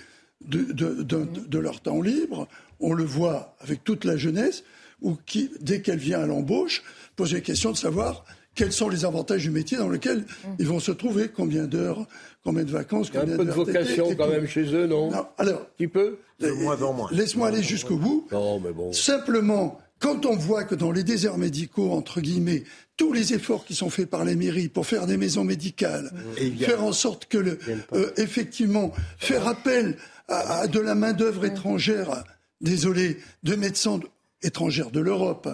de, 0.45 0.61
de- 0.73 1.03
de- 1.03 1.25
de 1.25 1.59
leur 1.59 1.81
temps 1.81 2.03
libre. 2.03 2.49
On 2.81 2.93
le 2.93 3.05
voit 3.05 3.57
avec 3.61 3.83
toute 3.83 4.05
la 4.05 4.17
jeunesse, 4.17 4.63
ou 5.01 5.17
qui, 5.27 5.51
dès 5.61 5.81
qu'elle 5.81 5.99
vient 5.99 6.21
à 6.21 6.27
l'embauche, 6.27 6.83
pose 7.17 7.33
la 7.33 7.41
question 7.41 7.73
de 7.73 7.77
savoir 7.79 8.25
quels 8.61 8.73
sont 8.73 8.91
les 8.91 9.07
avantages 9.07 9.43
du 9.43 9.51
métier 9.51 9.79
dans 9.79 9.89
lequel 9.89 10.27
ils 10.59 10.67
vont 10.67 10.81
se 10.81 10.93
trouver, 10.93 11.29
combien 11.35 11.65
d'heures, 11.65 12.07
combien 12.45 12.63
de 12.63 12.71
vacances, 12.71 13.09
Il 13.09 13.15
y 13.15 13.17
a 13.17 13.21
un 13.21 13.23
combien 13.25 13.37
peu 13.39 13.45
de 13.47 13.51
vocation 13.53 14.15
quand 14.15 14.29
même 14.29 14.47
chez 14.47 14.65
eux, 14.75 14.87
non 14.87 15.11
Non, 15.11 15.27
alors, 15.39 15.67
Tu 15.79 15.89
peux 15.89 16.19
De 16.41 16.51
moins 16.51 16.81
en 16.83 16.93
moins. 16.93 17.09
laisse-moi 17.11 17.49
aller 17.49 17.63
jusqu'au 17.63 17.97
bout. 17.97 18.29
Non, 18.31 18.61
mais 18.61 18.73
bon. 18.73 18.93
Simplement, 18.93 19.81
quand 19.99 20.27
on 20.27 20.37
voit 20.37 20.65
que 20.65 20.75
dans 20.75 20.93
les 20.93 21.05
déserts 21.05 21.39
médicaux, 21.39 21.93
entre 21.93 22.21
guillemets, 22.21 22.65
tous 22.99 23.15
les 23.15 23.33
efforts 23.33 23.65
qui 23.65 23.75
sont 23.75 23.89
faits 23.89 24.11
par 24.11 24.27
les 24.27 24.37
mairies 24.37 24.69
pour 24.69 24.87
faire 24.87 25.07
des 25.07 25.17
maisons 25.17 25.45
médicales, 25.45 26.13
faire 26.59 26.85
en 26.85 26.93
sorte 26.93 27.25
que, 27.27 27.39
le, 27.39 27.59
euh, 27.95 28.11
effectivement, 28.19 28.93
faire 29.17 29.49
appel 29.49 29.97
à, 30.29 30.61
à 30.61 30.67
de 30.67 30.81
la 30.81 30.95
main-d'œuvre 30.95 31.47
étrangère, 31.47 32.25
désolé, 32.61 33.17
de 33.43 33.55
médecins 33.57 34.01
étrangers 34.43 34.91
de 34.93 35.01
l'Europe, 35.01 35.49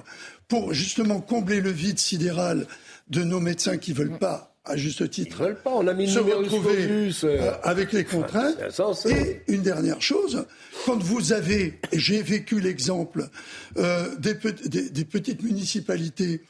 pour 0.48 0.72
justement 0.72 1.20
combler 1.20 1.60
le 1.60 1.70
vide 1.70 1.98
sidéral 1.98 2.66
de 3.08 3.22
nos 3.22 3.40
médecins 3.40 3.76
qui 3.78 3.92
veulent 3.92 4.18
pas, 4.18 4.54
à 4.64 4.76
juste 4.76 5.08
titre, 5.10 5.44
veulent 5.44 5.62
pas, 5.62 5.70
on 5.74 5.86
a 5.86 5.94
mis 5.94 6.06
le 6.06 6.12
se 6.12 6.18
retrouver 6.38 6.76
euh. 7.24 7.28
euh, 7.40 7.52
avec 7.62 7.92
les 7.92 8.04
contraintes. 8.04 8.56
Et 9.10 9.42
une 9.48 9.62
dernière 9.62 10.02
chose, 10.02 10.44
quand 10.84 11.00
vous 11.02 11.32
avez, 11.32 11.78
et 11.92 11.98
j'ai 11.98 12.20
vécu 12.22 12.58
l'exemple 12.60 13.28
euh, 13.76 14.14
des, 14.16 14.34
pe- 14.34 14.68
des- 14.68 14.90
des 14.90 15.04
petites 15.04 15.42
municipalités 15.42 16.42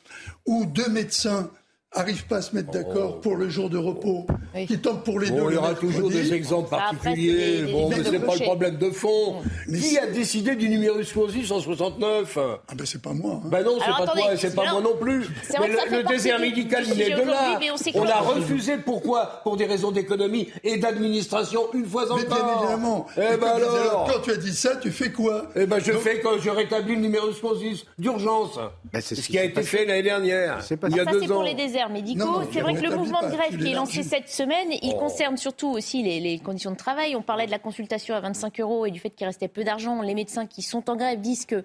où 0.47 0.65
deux 0.65 0.89
médecins 0.89 1.51
arrivent 1.97 2.27
pas 2.27 2.37
à 2.37 2.43
se 2.43 2.55
mettre 2.55 2.71
d'accord 2.71 3.21
pour 3.21 3.37
le 3.37 3.49
jour 3.49 3.69
de 3.71 3.79
repos, 3.79 4.27
qui 4.67 4.79
tombent 4.79 5.03
pour 5.03 5.19
les 5.21 5.31
deux. 5.31 5.41
Oh. 5.45 5.51
Il 5.51 5.55
y 5.55 5.59
aura 5.59 5.75
toujours 5.75 6.11
des 6.11 6.33
exemples 6.35 6.75
après, 6.75 6.97
particuliers. 6.97 7.33
c'est 7.39 7.61
des- 7.63 7.67
des 7.67 7.73
bon, 7.73 7.89
mais 7.89 7.99
de 7.99 8.05
c'est 8.05 8.19
pas 8.21 8.35
le 8.35 8.41
problème 8.45 8.77
de 8.77 8.91
fond. 8.91 9.37
Mais 9.69 9.79
Qui 9.79 9.99
a 9.99 10.07
décidé 10.07 10.57
du 10.57 10.69
numerus 10.69 11.13
clausus 11.13 11.51
en 11.53 11.61
69 11.61 12.39
Ah 12.39 12.75
ben 12.75 12.87
c'est 12.87 13.01
pas 13.03 13.13
moi. 13.13 13.41
hein. 13.45 13.49
Ben 13.49 13.63
non, 13.65 13.79
c'est 13.79 13.87
pas 13.91 14.03
attendez, 14.03 14.23
toi 14.23 14.35
et 14.35 14.37
c'est 14.37 14.55
pas 14.55 14.71
moi 14.73 14.81
non 14.81 14.97
plus. 15.01 15.27
Mais 15.61 15.69
le, 15.69 16.03
désert 16.09 16.39
médical, 16.41 16.85
du 16.85 16.93
il 16.93 17.03
est 17.03 17.11
de 17.11 17.23
là. 17.23 17.59
mais 17.61 17.71
on 17.95 18.05
l'a 18.05 18.19
refusé. 18.21 18.77
Pourquoi? 18.79 19.41
Pour 19.43 19.57
des 19.57 19.67
raisons 19.67 19.91
d'économie 19.91 20.49
et 20.65 20.77
d'administration 20.79 21.63
une 21.75 21.87
fois 21.87 22.05
Mais 22.07 22.13
encore. 22.13 22.27
bien 22.27 22.59
évidemment. 22.61 23.07
Eh 23.17 23.21
ben 23.21 23.39
quand, 23.39 23.57
alors 23.57 24.11
quand 24.13 24.21
tu 24.23 24.31
as 24.33 24.37
dit 24.37 24.55
ça, 24.55 24.77
tu 24.77 24.91
fais 24.91 25.11
quoi? 25.11 25.47
Eh 25.57 25.67
ben 25.67 25.79
je 25.79 25.93
Donc- 25.93 26.01
fais 26.03 26.21
quand 26.21 26.39
je 26.41 26.51
rétablis 26.51 26.95
le 26.97 27.01
numerus 27.03 27.39
clausus 27.41 27.87
d'urgence. 27.99 28.59
Ben, 28.93 29.01
c'est 29.01 29.15
ce 29.15 29.23
ce 29.23 29.29
qui 29.29 29.39
a 29.39 29.45
été 29.45 29.63
fait 29.63 29.85
l'année 29.85 30.03
dernière. 30.03 30.63
C'est 30.63 30.77
pas 30.77 30.89
Il 30.89 30.97
y 30.97 31.01
a 31.01 31.05
ça, 31.05 31.11
deux 31.11 31.33
ans. 31.33 31.43
Déserts 31.89 31.91
médicaux. 31.91 32.43
C'est 32.53 32.61
vrai 32.61 32.75
que 32.75 32.81
le 32.83 32.97
mouvement 32.97 33.23
de 33.23 33.29
grève 33.35 33.57
qui 33.59 33.71
est 33.71 33.75
lancé 33.75 34.03
cette 34.03 34.29
semaine, 34.29 34.69
il 34.83 34.93
Oh. 34.97 34.99
concerne 34.99 35.37
surtout 35.37 35.69
aussi 35.69 36.03
les, 36.03 36.21
les 36.21 36.39
conditions 36.39 36.71
de 36.71 36.77
travail. 36.77 37.17
On 37.17 37.23
parlait 37.23 37.47
de 37.47 37.51
la 37.51 37.59
consultation 37.59 38.15
à 38.15 38.21
25 38.21 38.61
euros 38.61 38.87
et 38.87 38.91
du 38.91 38.99
fait 39.01 39.11
qu'il 39.11 39.27
restait 39.27 39.49
peu 39.49 39.65
d'argent. 39.65 40.01
Les 40.03 40.15
médecins 40.15 40.47
qui 40.47 40.63
sont 40.63 40.89
en 40.91 40.97
grève 40.97 41.21
disent 41.21 41.47
que 41.47 41.65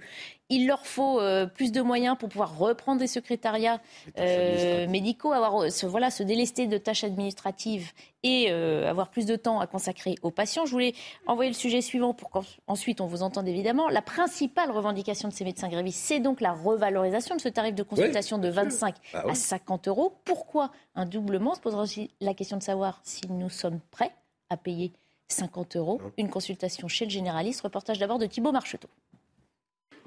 il 0.52 0.68
leur 0.68 0.86
faut 0.86 1.20
euh, 1.20 1.48
plus 1.48 1.72
de 1.72 1.82
moyens 1.82 2.18
pour 2.20 2.28
pouvoir 2.28 2.58
reprendre 2.58 3.00
des 3.00 3.08
secrétariats 3.08 3.80
euh, 4.20 4.86
médicaux, 4.88 5.32
avoir 5.32 5.64
euh, 5.64 5.70
voilà, 5.84 6.12
se 6.12 6.24
délester 6.24 6.68
de 6.68 6.78
tâches 6.78 7.06
administratives 7.06 7.92
et 8.24 8.48
euh, 8.52 8.88
avoir 8.90 9.10
plus 9.10 9.26
de 9.26 9.38
temps 9.38 9.62
à 9.62 9.66
consacrer 9.66 10.16
aux 10.24 10.30
patients. 10.30 10.66
Je 10.66 10.72
voulais 10.72 10.94
envoyer 11.26 11.50
le 11.50 11.56
sujet 11.56 11.82
suivant 11.82 12.14
pour 12.14 12.30
qu'ensuite 12.30 13.00
on 13.00 13.08
vous 13.08 13.24
entende 13.24 13.48
évidemment. 13.48 13.88
La 13.88 14.02
principale 14.02 14.72
revendication 14.72 15.30
de 15.30 15.34
ces 15.34 15.46
médecins 15.46 15.70
grévistes, 15.70 16.00
c'est 16.04 16.20
donc 16.20 16.42
la 16.42 16.52
revalorisation 16.52 17.36
de 17.38 17.42
ce 17.42 17.48
tarif 17.50 17.74
de 17.74 17.84
consultation 17.84 18.38
de 18.38 18.50
25 18.50 18.96
Bah 19.14 19.22
à 19.24 19.28
oui. 19.28 19.36
50 19.36 19.88
euros. 19.88 20.14
Pourquoi 20.26 20.72
un 20.96 21.06
doublement? 21.06 21.56
Se 21.56 21.62
posera 21.62 21.82
aussi 21.82 22.12
la 22.20 22.34
question 22.34 22.58
de 22.58 22.64
savoir 22.64 23.00
si 23.04 23.22
nous 23.30 23.50
sommes 23.50 23.80
prêts 23.90 24.12
à 24.50 24.58
payer 24.58 24.92
50 25.30 25.78
euros 25.78 26.02
une 26.18 26.30
consultation 26.30 26.90
chez 26.90 27.06
le 27.06 27.12
généraliste. 27.12 27.62
Reportage 27.62 28.00
d'abord 28.00 28.20
de 28.20 28.26
Thibault 28.26 28.52
Marcheteau. 28.52 28.90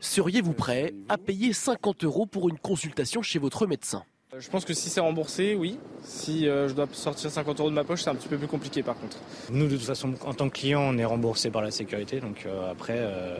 Seriez-vous 0.01 0.53
prêt 0.53 0.95
à 1.09 1.19
payer 1.19 1.53
50 1.53 2.05
euros 2.05 2.27
pour 2.27 2.49
une 2.49 2.59
consultation 2.59 3.23
chez 3.23 3.39
votre 3.39 3.67
médecin? 3.67 4.05
Je 4.37 4.51
pense 4.51 4.65
que 4.65 4.75
si 4.75 4.91
c'est 4.91 5.01
remboursé, 5.01 5.55
oui. 5.55 5.79
Si 6.03 6.49
euh, 6.49 6.69
je 6.69 6.75
dois 6.75 6.89
sortir 6.93 7.31
50 7.31 7.61
euros 7.61 7.71
de 7.71 7.75
ma 7.75 7.85
poche, 7.85 8.03
c'est 8.03 8.11
un 8.11 8.17
petit 8.17 8.27
peu 8.27 8.37
plus 8.37 8.49
compliqué 8.49 8.83
par 8.83 8.97
contre. 8.99 9.19
Nous, 9.51 9.67
de 9.69 9.77
toute 9.77 9.87
façon, 9.87 10.15
en 10.27 10.35
tant 10.35 10.49
que 10.49 10.55
client, 10.59 10.81
on 10.81 10.99
est 10.99 11.05
remboursé 11.05 11.51
par 11.51 11.63
la 11.63 11.71
sécurité. 11.71 12.19
Donc 12.19 12.45
euh, 12.45 12.71
après, 12.71 12.97
euh, 12.99 13.39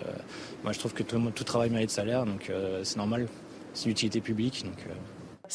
moi, 0.63 0.73
je 0.73 0.79
trouve 0.79 0.95
que 0.95 1.03
tout, 1.03 1.19
tout 1.35 1.45
travail 1.45 1.71
mérite 1.71 1.91
salaire. 1.91 2.25
Donc 2.25 2.49
euh, 2.49 2.85
c'est 2.85 2.97
normal. 2.97 3.29
C'est 3.73 3.89
l'utilité 3.89 4.21
publique. 4.21 4.65
Donc, 4.65 4.79
euh, 4.89 4.93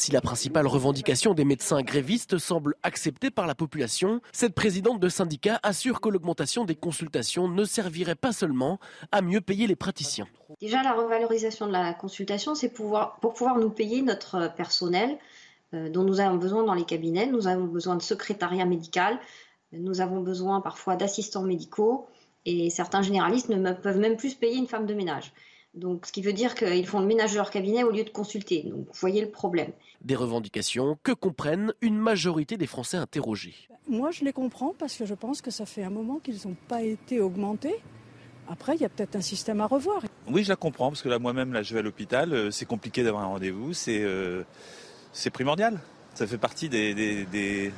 Si 0.00 0.10
la 0.12 0.22
principale 0.22 0.66
revendication 0.66 1.34
des 1.34 1.44
médecins 1.44 1.82
grévistes 1.82 2.38
semble 2.38 2.74
acceptée 2.82 3.30
par 3.30 3.46
la 3.46 3.54
population, 3.54 4.22
cette 4.32 4.54
présidente 4.54 4.98
de 4.98 5.10
syndicat 5.10 5.60
assure 5.62 6.00
que 6.00 6.08
l'augmentation 6.08 6.64
des 6.64 6.74
consultations 6.74 7.48
ne 7.48 7.64
servirait 7.64 8.14
pas 8.14 8.32
seulement 8.32 8.80
à 9.12 9.20
mieux 9.20 9.42
payer 9.42 9.66
les 9.66 9.76
praticiens. 9.76 10.26
Déjà, 10.58 10.82
la 10.82 10.94
revalorisation 10.94 11.66
de 11.66 11.72
la 11.72 11.92
consultation, 11.92 12.54
c'est 12.54 12.70
pour 12.70 13.10
pouvoir 13.20 13.58
nous 13.58 13.68
payer 13.68 14.00
notre 14.00 14.50
personnel 14.54 15.18
euh, 15.74 15.90
dont 15.90 16.04
nous 16.04 16.20
avons 16.20 16.38
besoin 16.38 16.64
dans 16.64 16.72
les 16.72 16.86
cabinets. 16.86 17.26
Nous 17.26 17.46
avons 17.46 17.66
besoin 17.66 17.96
de 17.96 18.02
secrétariat 18.02 18.64
médical, 18.64 19.20
nous 19.72 20.00
avons 20.00 20.20
besoin 20.20 20.62
parfois 20.62 20.96
d'assistants 20.96 21.42
médicaux 21.42 22.08
et 22.46 22.70
certains 22.70 23.02
généralistes 23.02 23.50
ne 23.50 23.72
peuvent 23.74 23.98
même 23.98 24.16
plus 24.16 24.34
payer 24.34 24.56
une 24.56 24.66
femme 24.66 24.86
de 24.86 24.94
ménage. 24.94 25.34
Donc, 25.74 26.06
ce 26.06 26.12
qui 26.12 26.22
veut 26.22 26.32
dire 26.32 26.54
qu'ils 26.54 26.86
font 26.86 27.00
le 27.00 27.06
ménage 27.06 27.32
de 27.32 27.36
leur 27.36 27.50
cabinet 27.50 27.84
au 27.84 27.90
lieu 27.90 28.04
de 28.04 28.10
consulter. 28.10 28.64
Donc, 28.64 28.86
vous 28.86 29.00
voyez 29.00 29.20
le 29.20 29.30
problème. 29.30 29.70
Des 30.02 30.16
revendications 30.16 30.98
que 31.02 31.12
comprennent 31.12 31.72
une 31.80 31.96
majorité 31.96 32.56
des 32.56 32.66
Français 32.66 32.96
interrogés. 32.96 33.54
Moi, 33.88 34.10
je 34.10 34.24
les 34.24 34.32
comprends 34.32 34.74
parce 34.78 34.96
que 34.96 35.06
je 35.06 35.14
pense 35.14 35.40
que 35.42 35.50
ça 35.50 35.66
fait 35.66 35.84
un 35.84 35.90
moment 35.90 36.18
qu'ils 36.18 36.46
n'ont 36.46 36.56
pas 36.68 36.82
été 36.82 37.20
augmentés. 37.20 37.76
Après, 38.48 38.74
il 38.74 38.80
y 38.80 38.84
a 38.84 38.88
peut-être 38.88 39.14
un 39.14 39.20
système 39.20 39.60
à 39.60 39.66
revoir. 39.66 40.02
Oui, 40.28 40.42
je 40.42 40.48
la 40.48 40.56
comprends, 40.56 40.88
parce 40.88 41.02
que 41.02 41.08
là, 41.08 41.20
moi-même, 41.20 41.52
là, 41.52 41.62
je 41.62 41.72
vais 41.72 41.80
à 41.80 41.82
l'hôpital, 41.82 42.32
euh, 42.32 42.50
c'est 42.50 42.66
compliqué 42.66 43.04
d'avoir 43.04 43.22
un 43.22 43.28
rendez-vous, 43.28 43.72
c'est 43.74 44.02
euh, 44.02 44.42
c'est 45.12 45.30
primordial. 45.30 45.78
Ça 46.14 46.26
fait 46.26 46.38
partie 46.38 46.68
des, 46.68 46.92
des, 46.94 47.24
des, 47.26 47.72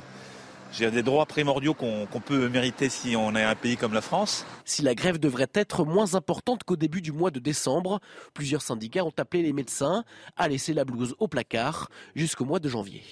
dirais, 0.77 0.91
des 0.91 1.03
droits 1.03 1.25
primordiaux 1.25 1.73
qu'on 1.73 2.07
peut 2.25 2.49
mériter 2.49 2.89
si 2.89 3.15
on 3.15 3.35
est 3.35 3.43
un 3.43 3.55
pays 3.55 3.77
comme 3.77 3.93
la 3.93 4.01
France. 4.01 4.45
Si 4.65 4.81
la 4.81 4.95
grève 4.95 5.19
devrait 5.19 5.49
être 5.53 5.85
moins 5.85 6.15
importante 6.15 6.63
qu'au 6.63 6.75
début 6.75 7.01
du 7.01 7.11
mois 7.11 7.31
de 7.31 7.39
décembre, 7.39 7.99
plusieurs 8.33 8.61
syndicats 8.61 9.05
ont 9.05 9.13
appelé 9.17 9.43
les 9.43 9.53
médecins 9.53 10.03
à 10.37 10.47
laisser 10.47 10.73
la 10.73 10.85
blouse 10.85 11.15
au 11.19 11.27
placard 11.27 11.89
jusqu'au 12.15 12.45
mois 12.45 12.59
de 12.59 12.69
janvier. 12.69 13.03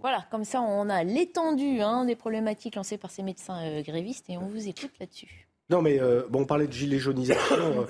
Voilà, 0.00 0.26
comme 0.30 0.44
ça 0.44 0.62
on 0.62 0.88
a 0.88 1.04
l'étendue 1.04 1.80
hein, 1.82 2.06
des 2.06 2.16
problématiques 2.16 2.74
lancées 2.76 2.96
par 2.96 3.10
ces 3.10 3.22
médecins 3.22 3.62
euh, 3.62 3.82
grévistes 3.82 4.30
et 4.30 4.38
on 4.38 4.46
vous 4.46 4.66
écoute 4.66 4.92
là-dessus. 4.98 5.46
Non, 5.68 5.82
mais 5.82 6.00
euh, 6.00 6.22
bon, 6.30 6.40
on 6.42 6.46
parlait 6.46 6.66
de 6.66 6.72
gilet 6.72 6.98
jaunisation. 6.98 7.56
euh, 7.56 7.84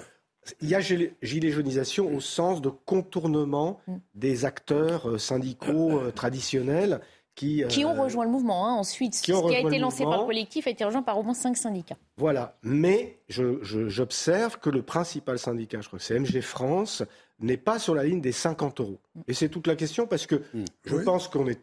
il 0.60 0.68
y 0.68 0.74
a 0.74 0.80
gilet, 0.80 1.12
jaunisation 1.22 2.12
au 2.12 2.18
sens 2.18 2.60
de 2.60 2.68
contournement 2.68 3.80
Mm. 3.86 3.96
des 4.16 4.44
acteurs 4.44 5.20
syndicaux 5.20 6.10
traditionnels 6.12 7.00
qui, 7.34 7.64
Qui 7.68 7.84
ont 7.84 7.94
euh, 7.96 8.02
rejoint 8.02 8.24
le 8.24 8.30
mouvement 8.30 8.66
hein. 8.66 8.72
ensuite. 8.74 9.12
qui 9.22 9.32
ont 9.32 9.42
ce 9.44 9.48
qui 9.50 9.56
a 9.56 9.60
été 9.60 9.78
lancé 9.78 10.04
par 10.04 10.20
le 10.20 10.26
collectif 10.26 10.66
a 10.66 10.70
été 10.70 10.84
rejoint 10.84 11.02
par 11.02 11.18
au 11.18 11.22
moins 11.22 11.34
cinq 11.34 11.56
syndicats. 11.56 11.96
Voilà. 12.16 12.56
Mais 12.62 13.18
je- 13.28 13.62
je- 13.62 13.88
j'observe 13.88 14.58
que 14.58 14.68
le 14.68 14.82
principal 14.82 15.38
syndicat, 15.38 15.80
je 15.80 15.86
crois 15.88 15.98
que 15.98 16.04
c'est 16.04 16.16
MG 16.18 16.40
France, 16.42 17.02
n'est 17.38 17.56
pas 17.56 17.78
sur 17.78 17.94
la 17.94 18.04
ligne 18.04 18.20
des 18.20 18.32
50 18.32 18.80
euros. 18.80 18.98
Et 19.26 19.32
c'est 19.34 19.48
toute 19.48 19.66
la 19.66 19.76
question 19.76 20.06
parce 20.06 20.26
que 20.26 20.42
je 20.84 20.96
Oui. 20.96 21.04
pense 21.04 21.28
qu'on 21.28 21.46
est, 21.48 21.60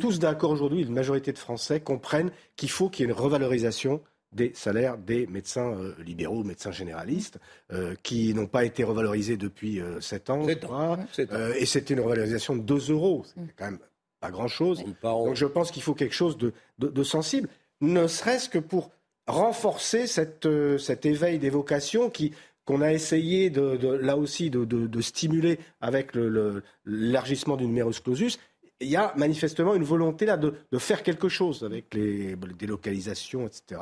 tous 0.00 0.18
d'accord 0.20 0.50
aujourd'hui, 0.52 0.82
une 0.82 0.92
majorité 0.94 1.32
de 1.32 1.38
Français 1.38 1.80
comprennent 1.80 2.30
qu'il 2.56 2.70
faut 2.70 2.88
qu'il 2.88 3.04
y 3.04 3.08
ait 3.08 3.12
une 3.12 3.18
revalorisation 3.18 4.00
des 4.32 4.52
salaires 4.54 4.96
des 4.98 5.26
médecins 5.26 5.72
euh, 5.72 5.94
libéraux, 6.04 6.44
médecins 6.44 6.70
généralistes, 6.70 7.38
euh, 7.72 7.94
qui 8.02 8.32
n'ont 8.34 8.46
pas 8.46 8.64
été 8.64 8.84
revalorisés 8.84 9.36
depuis 9.36 9.80
7 10.00 10.30
ans, 10.30 10.46
je 10.48 10.54
crois. 10.54 10.98
Euh, 11.32 11.54
et 11.58 11.66
c'était 11.66 11.94
une 11.94 12.00
revalorisation 12.00 12.54
de 12.56 12.60
2 12.62 12.90
euros. 12.92 13.24
C'est 13.24 13.54
quand 13.56 13.64
même 13.66 13.78
pas 14.26 14.32
grand-chose. 14.32 14.84
Donc 15.02 15.34
je 15.34 15.46
pense 15.46 15.70
qu'il 15.70 15.82
faut 15.82 15.94
quelque 15.94 16.14
chose 16.14 16.36
de, 16.36 16.52
de- 16.78 16.88
de 16.88 17.02
sensible, 17.02 17.48
ne 17.80 18.06
serait-ce 18.06 18.48
que 18.48 18.58
pour 18.58 18.90
renforcer 19.26 20.06
cette, 20.06 20.48
cet 20.78 21.04
éveil 21.04 21.38
des 21.38 21.50
vocations 21.50 22.10
qui, 22.10 22.32
qu'on 22.64 22.80
a 22.80 22.92
essayé 22.92 23.48
de, 23.48 23.86
là 24.02 24.16
aussi 24.16 24.50
de, 24.50 25.00
stimuler 25.00 25.58
avec 25.80 26.14
l'élargissement 26.14 27.56
du 27.56 27.66
numerus 27.66 28.00
clausus, 28.00 28.38
il 28.80 28.88
y 28.88 28.96
a 28.96 29.14
manifestement 29.16 29.74
une 29.74 29.84
volonté 29.84 30.26
là 30.26 30.36
de, 30.36 30.52
faire 30.78 31.02
quelque 31.02 31.28
chose 31.28 31.62
avec 31.64 31.94
les, 31.94 32.36
délocalisations, 32.58 33.46
etc., 33.46 33.80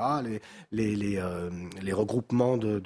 les, 0.71 0.95
les, 0.95 1.17
euh, 1.17 1.51
regroupements 1.93 2.57
de, 2.57 2.81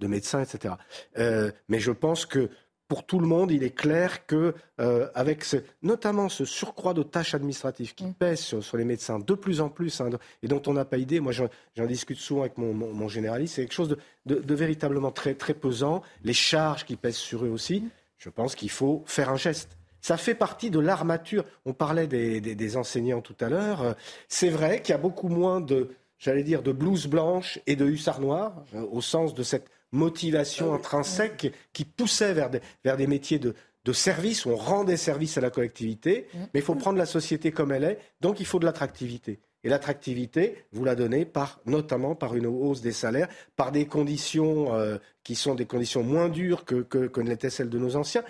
médecins, 0.00 0.42
etc. 0.42 0.74
Euh, 1.18 1.52
mais 1.68 1.78
je 1.78 1.92
pense 1.92 2.26
que 2.26 2.48
pour 2.88 3.04
tout 3.04 3.20
le 3.20 3.26
monde, 3.26 3.52
il 3.52 3.62
est 3.62 3.74
clair 3.74 4.26
que, 4.26 4.54
euh, 4.80 5.08
avec 5.14 5.44
notamment 5.82 6.30
ce 6.30 6.46
surcroît 6.46 6.94
de 6.94 7.02
tâches 7.02 7.34
administratives 7.34 7.94
qui 7.94 8.06
mm. 8.06 8.14
pèsent 8.14 8.40
sur, 8.60 8.76
les 8.76 8.84
médecins 8.84 9.18
de 9.18 9.34
plus 9.34 9.60
en 9.60 9.68
plus, 9.68 10.00
hein, 10.00 10.08
et 10.42 10.48
dont 10.48 10.62
on 10.66 10.72
n'a 10.72 10.86
pas 10.86 10.96
idée, 10.96 11.20
moi 11.20 11.32
j'en 11.32 11.86
discute 11.86 12.18
souvent 12.18 12.40
avec 12.40 12.56
mon, 12.56 13.08
généraliste, 13.08 13.56
c'est 13.56 13.62
quelque 13.62 13.74
chose 13.74 13.96
de, 14.24 14.54
véritablement 14.54 15.10
très, 15.10 15.34
très 15.34 15.54
pesant, 15.54 16.02
les 16.24 16.32
charges 16.32 16.84
qui 16.84 16.96
pèsent 16.96 17.16
sur 17.16 17.44
eux 17.44 17.50
aussi, 17.50 17.84
je 18.16 18.30
pense 18.30 18.54
qu'il 18.54 18.70
faut 18.70 19.04
faire 19.06 19.28
un 19.28 19.36
geste. 19.36 19.76
Ça 20.00 20.16
fait 20.16 20.34
partie 20.34 20.70
de 20.70 20.78
l'armature. 20.78 21.44
On 21.66 21.72
parlait 21.72 22.06
des, 22.06 22.76
enseignants 22.76 23.20
tout 23.20 23.36
à 23.40 23.48
l'heure. 23.48 23.96
C'est 24.28 24.48
vrai 24.48 24.80
qu'il 24.80 24.92
y 24.92 24.94
a 24.94 24.98
beaucoup 24.98 25.28
moins 25.28 25.60
de, 25.60 25.90
j'allais 26.18 26.42
dire, 26.42 26.62
de 26.62 26.72
blouse 26.72 27.06
blanche 27.06 27.58
et 27.66 27.76
de 27.76 27.86
hussards 27.86 28.20
noirs, 28.20 28.64
euh, 28.74 28.86
au 28.90 29.00
sens 29.00 29.34
de 29.34 29.42
cette 29.42 29.68
motivation 29.92 30.74
intrinsèque 30.74 31.52
qui 31.72 31.84
poussait 31.84 32.32
vers 32.32 32.50
des, 32.50 32.60
vers 32.84 32.96
des 32.96 33.06
métiers 33.06 33.38
de, 33.38 33.54
de 33.84 33.92
service, 33.92 34.44
on 34.46 34.56
rend 34.56 34.84
des 34.84 34.96
services 34.96 35.38
à 35.38 35.40
la 35.40 35.50
collectivité, 35.50 36.28
mm. 36.32 36.38
mais 36.52 36.60
il 36.60 36.62
faut 36.62 36.74
prendre 36.74 36.98
la 36.98 37.06
société 37.06 37.52
comme 37.52 37.72
elle 37.72 37.84
est, 37.84 37.98
donc 38.20 38.40
il 38.40 38.46
faut 38.46 38.58
de 38.58 38.66
l'attractivité. 38.66 39.40
Et 39.64 39.68
l'attractivité, 39.68 40.64
vous 40.72 40.84
la 40.84 40.94
donnez 40.94 41.24
par, 41.24 41.60
notamment 41.66 42.14
par 42.14 42.36
une 42.36 42.46
hausse 42.46 42.80
des 42.80 42.92
salaires, 42.92 43.28
par 43.56 43.72
des 43.72 43.86
conditions 43.86 44.74
euh, 44.74 44.98
qui 45.24 45.34
sont 45.34 45.54
des 45.54 45.66
conditions 45.66 46.02
moins 46.02 46.28
dures 46.28 46.64
que, 46.64 46.76
que, 46.76 47.06
que 47.06 47.20
n'étaient 47.20 47.50
celles 47.50 47.68
de 47.68 47.78
nos 47.78 47.96
anciens. 47.96 48.22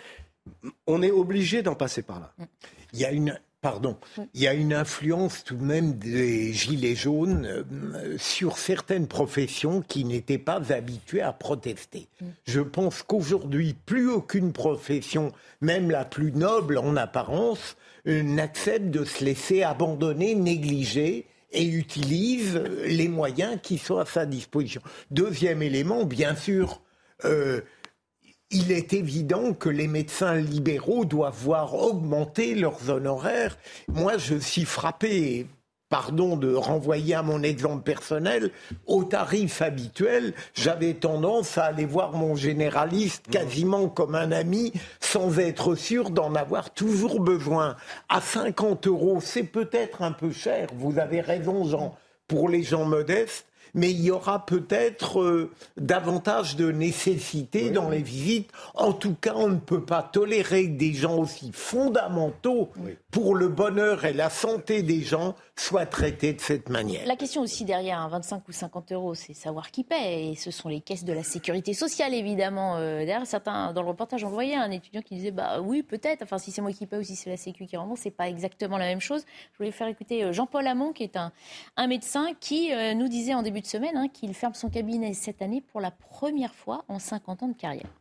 On 0.86 1.02
est 1.02 1.10
obligé 1.10 1.62
d'en 1.62 1.74
passer 1.74 2.02
par 2.02 2.20
là. 2.20 2.34
Il 2.94 3.00
y 3.00 3.04
a 3.04 3.10
une, 3.12 3.38
Pardon. 3.60 3.96
Il 4.34 4.40
y 4.40 4.46
a 4.46 4.54
une 4.54 4.72
influence 4.72 5.42
tout 5.42 5.56
de 5.56 5.64
même 5.64 5.94
des 5.94 6.52
gilets 6.52 6.94
jaunes 6.94 7.44
euh, 7.44 8.16
sur 8.16 8.56
certaines 8.56 9.08
professions 9.08 9.82
qui 9.82 10.04
n'étaient 10.04 10.38
pas 10.38 10.72
habituées 10.72 11.22
à 11.22 11.32
protester. 11.32 12.06
Je 12.46 12.60
pense 12.60 13.02
qu'aujourd'hui, 13.02 13.74
plus 13.84 14.08
aucune 14.08 14.52
profession, 14.52 15.32
même 15.60 15.90
la 15.90 16.04
plus 16.04 16.30
noble 16.30 16.78
en 16.78 16.94
apparence, 16.94 17.76
euh, 18.06 18.22
n'accepte 18.22 18.90
de 18.90 19.04
se 19.04 19.24
laisser 19.24 19.64
abandonner, 19.64 20.36
négliger 20.36 21.26
et 21.50 21.64
utilise 21.64 22.62
les 22.84 23.08
moyens 23.08 23.58
qui 23.60 23.78
sont 23.78 23.98
à 23.98 24.06
sa 24.06 24.24
disposition. 24.24 24.82
Deuxième 25.10 25.62
élément, 25.62 26.04
bien 26.04 26.36
sûr, 26.36 26.80
euh, 27.24 27.62
il 28.50 28.72
est 28.72 28.94
évident 28.94 29.52
que 29.52 29.68
les 29.68 29.88
médecins 29.88 30.36
libéraux 30.36 31.04
doivent 31.04 31.38
voir 31.42 31.74
augmenter 31.74 32.54
leurs 32.54 32.88
honoraires. 32.88 33.58
Moi, 33.88 34.16
je 34.16 34.36
suis 34.36 34.64
frappé, 34.64 35.46
pardon 35.90 36.36
de 36.36 36.54
renvoyer 36.54 37.14
à 37.14 37.22
mon 37.22 37.42
exemple 37.42 37.82
personnel, 37.82 38.50
au 38.86 39.04
tarif 39.04 39.60
habituel, 39.60 40.32
j'avais 40.54 40.94
tendance 40.94 41.58
à 41.58 41.64
aller 41.64 41.84
voir 41.84 42.12
mon 42.12 42.36
généraliste 42.36 43.26
quasiment 43.30 43.88
comme 43.88 44.14
un 44.14 44.32
ami, 44.32 44.72
sans 45.00 45.38
être 45.38 45.74
sûr 45.74 46.08
d'en 46.08 46.34
avoir 46.34 46.70
toujours 46.72 47.20
besoin. 47.20 47.76
À 48.08 48.22
50 48.22 48.86
euros, 48.86 49.18
c'est 49.20 49.44
peut-être 49.44 50.00
un 50.00 50.12
peu 50.12 50.32
cher, 50.32 50.68
vous 50.74 50.98
avez 50.98 51.20
raison 51.20 51.64
Jean, 51.64 51.96
pour 52.26 52.48
les 52.48 52.62
gens 52.62 52.86
modestes, 52.86 53.46
mais 53.74 53.90
il 53.90 54.00
y 54.00 54.10
aura 54.10 54.46
peut-être 54.46 55.20
euh, 55.20 55.50
davantage 55.76 56.56
de 56.56 56.70
nécessité 56.70 57.70
dans 57.70 57.88
les 57.88 58.02
visites. 58.02 58.50
En 58.74 58.92
tout 58.92 59.14
cas, 59.14 59.34
on 59.36 59.48
ne 59.48 59.58
peut 59.58 59.84
pas 59.84 60.02
tolérer 60.02 60.64
que 60.66 60.76
des 60.78 60.92
gens 60.92 61.18
aussi 61.18 61.52
fondamentaux 61.52 62.70
pour 63.10 63.34
le 63.34 63.48
bonheur 63.48 64.04
et 64.04 64.12
la 64.12 64.30
santé 64.30 64.82
des 64.82 65.02
gens 65.02 65.34
soient 65.56 65.86
traités 65.86 66.32
de 66.32 66.40
cette 66.40 66.68
manière. 66.68 67.06
La 67.06 67.16
question 67.16 67.42
aussi 67.42 67.64
derrière, 67.64 68.08
25 68.08 68.46
ou 68.48 68.52
50 68.52 68.92
euros, 68.92 69.14
c'est 69.14 69.34
savoir 69.34 69.70
qui 69.70 69.84
paie. 69.84 70.30
Et 70.30 70.34
ce 70.36 70.50
sont 70.50 70.68
les 70.68 70.80
caisses 70.80 71.04
de 71.04 71.12
la 71.12 71.22
sécurité 71.22 71.74
sociale, 71.74 72.14
évidemment. 72.14 72.76
Euh, 72.76 72.98
derrière, 72.98 73.26
certains, 73.26 73.72
dans 73.72 73.82
le 73.82 73.88
reportage, 73.88 74.24
on 74.24 74.28
voyait 74.28 74.54
un 74.54 74.70
étudiant 74.70 75.02
qui 75.02 75.16
disait 75.16 75.30
bah 75.30 75.60
oui, 75.60 75.82
peut-être. 75.82 76.22
Enfin, 76.22 76.38
si 76.38 76.52
c'est 76.52 76.60
moi 76.60 76.72
qui 76.72 76.86
paie 76.86 76.98
ou 76.98 77.02
si 77.02 77.16
c'est 77.16 77.30
la 77.30 77.36
Sécu 77.36 77.66
qui 77.66 77.76
rembourse, 77.76 78.00
c'est 78.02 78.10
pas 78.10 78.28
exactement 78.28 78.78
la 78.78 78.86
même 78.86 79.00
chose. 79.00 79.24
Je 79.52 79.58
voulais 79.58 79.72
faire 79.72 79.88
écouter 79.88 80.24
euh, 80.24 80.32
Jean-Paul 80.32 80.66
Hamon, 80.66 80.92
qui 80.92 81.02
est 81.02 81.16
un, 81.16 81.32
un 81.76 81.86
médecin, 81.86 82.28
qui 82.40 82.70
nous 82.94 83.08
disait 83.08 83.34
en 83.34 83.42
début 83.42 83.57
de 83.60 83.66
semaine 83.66 83.96
hein, 83.96 84.08
qu'il 84.08 84.34
ferme 84.34 84.54
son 84.54 84.70
cabinet 84.70 85.14
cette 85.14 85.42
année 85.42 85.60
pour 85.60 85.80
la 85.80 85.90
première 85.90 86.54
fois 86.54 86.84
en 86.88 86.98
50 86.98 87.42
ans 87.42 87.48
de 87.48 87.54
carrière. 87.54 87.97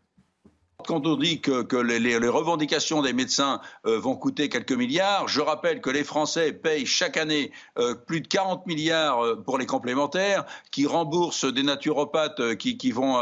Quand 0.87 1.05
on 1.05 1.17
dit 1.17 1.41
que, 1.41 1.75
les, 1.75 2.17
revendications 2.29 3.01
des 3.01 3.11
médecins 3.11 3.59
euh, 3.85 3.99
vont 3.99 4.15
coûter 4.15 4.47
quelques 4.47 4.71
milliards, 4.71 5.27
je 5.27 5.41
rappelle 5.41 5.81
que 5.81 5.89
les 5.89 6.05
Français 6.05 6.53
payent 6.53 6.85
chaque 6.85 7.17
année 7.17 7.51
euh, 7.77 7.93
plus 7.93 8.21
de 8.21 8.27
40 8.29 8.65
milliards 8.65 9.19
euh, 9.19 9.35
pour 9.35 9.57
les 9.57 9.65
complémentaires, 9.65 10.45
qui 10.71 10.85
remboursent 10.85 11.43
des 11.43 11.63
naturopathes 11.63 12.55
qui, 12.55 12.77
qui 12.77 12.91
vont, 12.91 13.17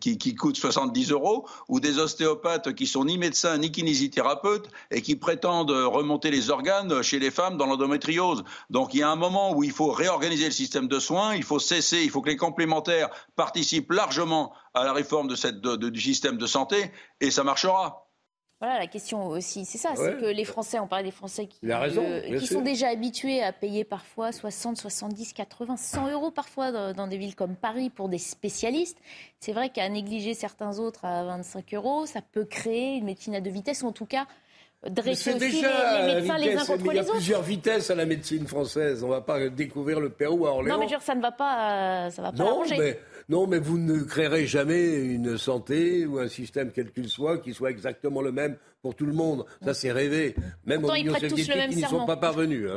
qui, 0.00 0.18
qui, 0.18 0.34
coûtent 0.36 0.56
70 0.56 1.10
euros, 1.10 1.48
ou 1.68 1.80
des 1.80 1.98
ostéopathes 1.98 2.74
qui 2.74 2.86
sont 2.86 3.04
ni 3.04 3.18
médecins 3.18 3.58
ni 3.58 3.72
kinésithérapeutes 3.72 4.68
et 4.92 5.02
qui 5.02 5.16
prétendent 5.16 5.72
remonter 5.72 6.30
les 6.30 6.50
organes 6.50 7.02
chez 7.02 7.18
les 7.18 7.32
femmes 7.32 7.56
dans 7.56 7.66
l'endométriose. 7.66 8.44
Donc 8.70 8.94
il 8.94 9.00
y 9.00 9.02
a 9.02 9.10
un 9.10 9.16
moment 9.16 9.52
où 9.52 9.64
il 9.64 9.72
faut 9.72 9.90
réorganiser 9.90 10.44
le 10.44 10.52
système 10.52 10.86
de 10.86 11.00
soins, 11.00 11.34
il 11.34 11.42
faut 11.42 11.58
cesser, 11.58 12.02
il 12.04 12.10
faut 12.10 12.22
que 12.22 12.30
les 12.30 12.36
complémentaires 12.36 13.08
participent 13.34 13.90
largement 13.90 14.52
à 14.74 14.84
la 14.84 14.92
réforme 14.92 15.28
de 15.28 15.34
cette, 15.34 15.60
du 15.60 16.00
système 16.00 16.36
de 16.36 16.46
santé 16.46 16.92
et 17.20 17.30
ça 17.30 17.44
marchera. 17.44 18.06
Voilà, 18.60 18.78
la 18.78 18.86
question 18.86 19.26
aussi, 19.28 19.64
c'est 19.64 19.78
ça, 19.78 19.94
c'est 19.96 20.20
que 20.20 20.26
les 20.26 20.44
Français, 20.44 20.78
on 20.78 20.86
parlait 20.86 21.04
des 21.04 21.10
Français 21.10 21.46
qui, 21.46 21.60
euh, 21.64 22.38
qui 22.38 22.46
sont 22.46 22.60
déjà 22.60 22.88
habitués 22.88 23.42
à 23.42 23.54
payer 23.54 23.84
parfois 23.84 24.32
60, 24.32 24.76
70, 24.76 25.32
80, 25.32 25.78
100 25.78 26.10
euros 26.10 26.30
parfois 26.30 26.92
dans, 26.92 27.06
des 27.06 27.16
villes 27.16 27.34
comme 27.34 27.56
Paris 27.56 27.88
pour 27.88 28.10
des 28.10 28.18
spécialistes. 28.18 28.98
C'est 29.38 29.52
vrai 29.52 29.70
qu'à 29.70 29.88
négliger 29.88 30.34
certains 30.34 30.78
autres 30.78 31.06
à 31.06 31.24
25 31.24 31.72
euros, 31.72 32.04
ça 32.04 32.20
peut 32.20 32.44
créer 32.44 32.96
une 32.96 33.06
médecine 33.06 33.34
à 33.34 33.40
deux 33.40 33.50
vitesses, 33.50 33.82
ou 33.82 33.86
en 33.86 33.92
tout 33.92 34.04
cas 34.04 34.26
dresser 34.86 35.30
aussi 35.34 35.38
déjà 35.38 36.06
les, 36.06 36.14
médecins 36.14 36.38
les 36.38 36.56
uns 36.56 36.64
contre 36.64 36.68
les 36.68 36.76
autres. 36.76 36.92
Il 36.92 36.96
y 36.96 36.98
a 36.98 37.12
plusieurs 37.12 37.42
vitesses 37.42 37.90
à 37.90 37.94
la 37.94 38.04
médecine 38.04 38.46
française. 38.46 39.02
On 39.02 39.08
ne 39.08 39.12
va 39.12 39.20
pas 39.22 39.48
découvrir 39.48 40.00
le 40.00 40.10
Pérou 40.10 40.46
à 40.46 40.50
Orléans. 40.50 40.78
Non, 40.78 40.86
mais 40.86 40.98
ça 41.00 41.14
ne 41.14 41.22
va 41.22 41.32
pas, 41.32 42.06
euh, 42.06 42.10
ça 42.10 42.20
va 42.20 42.32
pas 42.32 42.44
non, 42.44 42.62
mais 42.68 42.98
non, 43.30 43.46
mais 43.46 43.60
vous 43.60 43.78
ne 43.78 44.00
créerez 44.00 44.44
jamais 44.44 44.92
une 44.92 45.38
santé 45.38 46.04
ou 46.04 46.18
un 46.18 46.26
système 46.26 46.72
quel 46.74 46.90
qu'il 46.90 47.08
soit 47.08 47.38
qui 47.38 47.54
soit 47.54 47.70
exactement 47.70 48.22
le 48.22 48.32
même 48.32 48.56
pour 48.82 48.96
tout 48.96 49.06
le 49.06 49.12
monde. 49.12 49.44
Ça, 49.62 49.72
c'est 49.72 49.92
rêvé. 49.92 50.34
Même 50.64 50.84
aux 50.84 50.92
millions 50.92 51.14
qui 51.14 51.34
n'y 51.34 51.82
sont 51.82 52.06
pas 52.06 52.16
parvenus. 52.16 52.68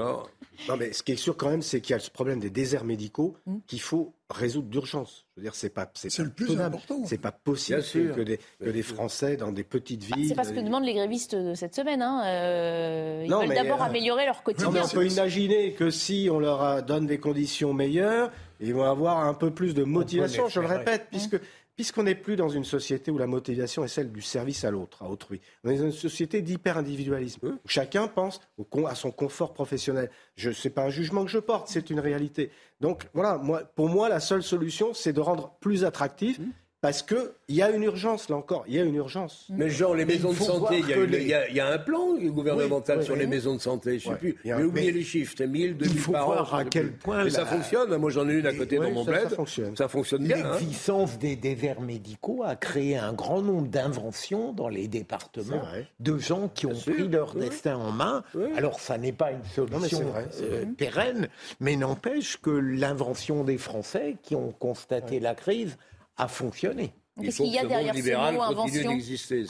Non, 0.70 0.78
mais 0.78 0.94
ce 0.94 1.02
qui 1.02 1.14
est 1.14 1.18
sûr 1.18 1.36
quand 1.36 1.50
même, 1.50 1.64
c'est 1.64 1.82
qu'il 1.82 1.94
y 1.94 1.96
a 1.96 2.00
ce 2.00 2.12
problème 2.12 2.40
des 2.40 2.52
déserts 2.52 2.86
médicaux 2.86 3.36
qu'il 3.66 3.82
faut 3.82 4.14
résoudre 4.30 4.68
d'urgence. 4.68 5.26
Je 5.36 5.42
veux 5.42 5.46
dire, 5.46 5.56
c'est 5.56 5.70
pas, 5.70 5.90
c'est 5.96 6.16
le 6.20 6.30
plus 6.30 6.60
important. 6.62 7.02
C'est 7.06 7.18
pas 7.18 7.32
possible 7.32 7.82
que 8.16 8.22
des, 8.22 8.40
que 8.60 8.70
des 8.70 8.84
Français 8.84 9.38
dans 9.38 9.52
des 9.52 9.64
petites 9.64 10.04
villes. 10.04 10.28
c'est 10.28 10.36
pas 10.36 10.44
ce 10.44 10.54
que 10.54 10.60
demandent 10.60 10.86
les 10.86 10.94
grévistes 10.94 11.36
de 11.36 11.56
cette 11.56 11.74
semaine. 11.74 12.04
Hein. 12.04 12.22
Euh, 12.26 13.24
ils 13.26 13.34
veulent 13.34 13.56
d'abord 13.56 13.82
euh, 13.82 13.86
améliorer 13.86 14.26
leur 14.26 14.44
quotidien. 14.44 14.68
Non, 14.68 14.72
mais 14.74 14.82
on 14.82 14.88
peut 14.88 15.08
imaginer 15.08 15.74
que 15.74 15.90
si 15.90 16.30
on 16.32 16.40
leur 16.40 16.84
donne 16.84 17.08
des 17.08 17.18
conditions 17.18 17.74
meilleures, 17.74 18.32
ils 18.64 18.74
vont 18.74 18.84
avoir 18.84 19.20
un 19.26 19.34
peu 19.34 19.52
plus 19.52 19.74
de 19.74 19.84
motivation, 19.84 20.48
je 20.48 20.60
le 20.60 20.68
répète, 20.68 21.08
puisque 21.10 21.40
puisqu'on 21.76 22.04
n'est 22.04 22.16
plus 22.16 22.36
dans 22.36 22.50
une 22.50 22.64
société 22.64 23.10
où 23.10 23.18
la 23.18 23.28
motivation 23.28 23.84
est 23.84 23.88
celle 23.88 24.12
du 24.12 24.22
service 24.22 24.64
à 24.64 24.72
l'autre, 24.72 25.02
à 25.02 25.10
autrui. 25.10 25.42
On 25.64 25.70
est 25.70 25.78
dans 25.78 25.86
une 25.86 25.92
société 25.92 26.42
d'hyper-individualisme, 26.42 27.48
où 27.48 27.68
chacun 27.68 28.08
pense 28.08 28.42
à 28.88 28.96
son 28.96 29.12
confort 29.12 29.54
professionnel. 29.54 30.10
Ce 30.38 30.50
n'est 30.50 30.74
pas 30.74 30.84
un 30.84 30.90
jugement 30.90 31.26
que 31.26 31.32
je 31.32 31.40
porte, 31.40 31.68
c'est 31.70 31.90
une 31.90 32.00
réalité. 32.00 32.52
Donc 32.80 33.04
voilà, 33.14 33.38
moi, 33.38 33.64
pour 33.76 33.90
moi, 33.90 34.08
la 34.08 34.20
seule 34.20 34.44
solution, 34.44 34.94
c'est 34.94 35.14
de 35.14 35.20
rendre 35.20 35.56
plus 35.60 35.84
attractif 35.84 36.40
parce 36.84 37.02
qu'il 37.02 37.18
y 37.48 37.62
a 37.62 37.70
une 37.70 37.84
urgence, 37.84 38.28
là 38.28 38.36
encore, 38.36 38.66
il 38.68 38.74
y 38.74 38.80
a 38.82 38.84
une 38.84 38.96
urgence. 38.96 39.46
Mais 39.50 39.70
genre, 39.70 39.96
les 39.96 40.04
maisons 40.04 40.34
de 40.34 40.38
santé, 40.38 40.84
il 40.86 41.28
y, 41.56 41.60
a 41.62 41.68
un 41.70 41.78
plan 41.78 42.18
gouvernemental 42.18 43.02
sur 43.06 43.16
les 43.16 43.26
maisons 43.26 43.56
de 43.56 43.62
santé, 43.62 44.00
je 44.00 44.10
ne 44.10 44.14
sais 44.14 44.20
plus. 44.20 44.36
J'ai 44.44 44.64
oublié 44.66 44.92
les 44.92 45.04
chiffres, 45.06 45.34
c'est 45.38 45.48
1000, 45.48 45.78
2000 45.78 45.96
il 45.96 45.98
faut 46.02 46.12
voir 46.12 46.54
à 46.54 46.66
quel 46.66 46.92
point... 46.92 47.24
Mais 47.24 47.30
ça 47.30 47.46
fonctionne, 47.46 47.96
moi 47.96 48.10
j'en 48.10 48.28
ai 48.28 48.34
une 48.34 48.48
à 48.48 48.54
côté 48.54 48.80
dans 48.80 48.92
mon 48.92 49.06
bled. 49.06 49.30
Ça 49.30 49.36
fonctionne. 49.38 49.78
Ça 49.78 49.88
fonctionne 49.88 50.26
bien. 50.26 50.44
Hein. 50.44 50.58
L'existence 50.60 51.18
des 51.18 51.38
déserts 51.38 51.80
médicaux 51.80 52.44
a 52.44 52.58
créé 52.58 52.98
un 52.98 53.14
grand 53.14 53.42
nombre 53.42 53.70
d'inventions 53.70 54.52
dans 54.52 54.68
les 54.68 54.90
départements 54.90 55.64
de 56.02 56.18
gens 56.18 56.50
qui 56.50 56.66
ont 56.66 56.76
pris 56.76 57.08
leur 57.08 57.34
destin 57.34 57.78
en 57.78 57.94
main. 57.94 58.26
Alors 58.58 58.82
ça 58.82 58.98
n'est 58.98 59.14
pas 59.14 59.32
une 59.32 59.46
solution 59.46 60.14
euh, 60.42 60.66
pérenne, 60.78 61.30
mais 61.62 61.78
n'empêche 61.78 62.36
que 62.42 62.50
l'invention 62.50 63.46
des 63.46 63.58
Français 63.58 64.18
qui 64.22 64.36
ont 64.36 64.52
constaté 64.52 65.22
la 65.22 65.34
crise 65.34 65.78
a 66.18 66.28
fonctionné. 66.28 66.94
Qu'est-ce 67.22 67.44
qu'il 67.44 67.54
y 67.54 67.60
a 67.60 67.66
derrière 67.66 67.94
ce 67.96 68.34
mot 68.34 68.42
invention 68.42 68.98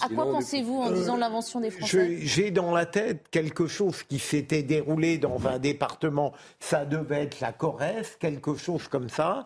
À 0.01 0.09
quoi 0.09 0.25
pensez-vous 0.25 0.81
en 0.81 0.91
disant 0.91 1.15
l'invention 1.15 1.61
des 1.61 1.71
Français 1.71 2.17
J'ai 2.19 2.51
dans 2.51 2.71
la 2.71 2.85
tête 2.85 3.27
quelque 3.31 3.67
chose 3.67 4.03
qui 4.03 4.19
s'était 4.19 4.63
déroulé 4.63 5.17
dans 5.17 5.47
un 5.47 5.59
département, 5.59 6.33
ça 6.59 6.83
devait 6.83 7.23
être 7.23 7.39
la 7.39 7.53
Corrèze, 7.53 8.17
quelque 8.19 8.55
chose 8.55 8.89
comme 8.89 9.07
ça, 9.07 9.45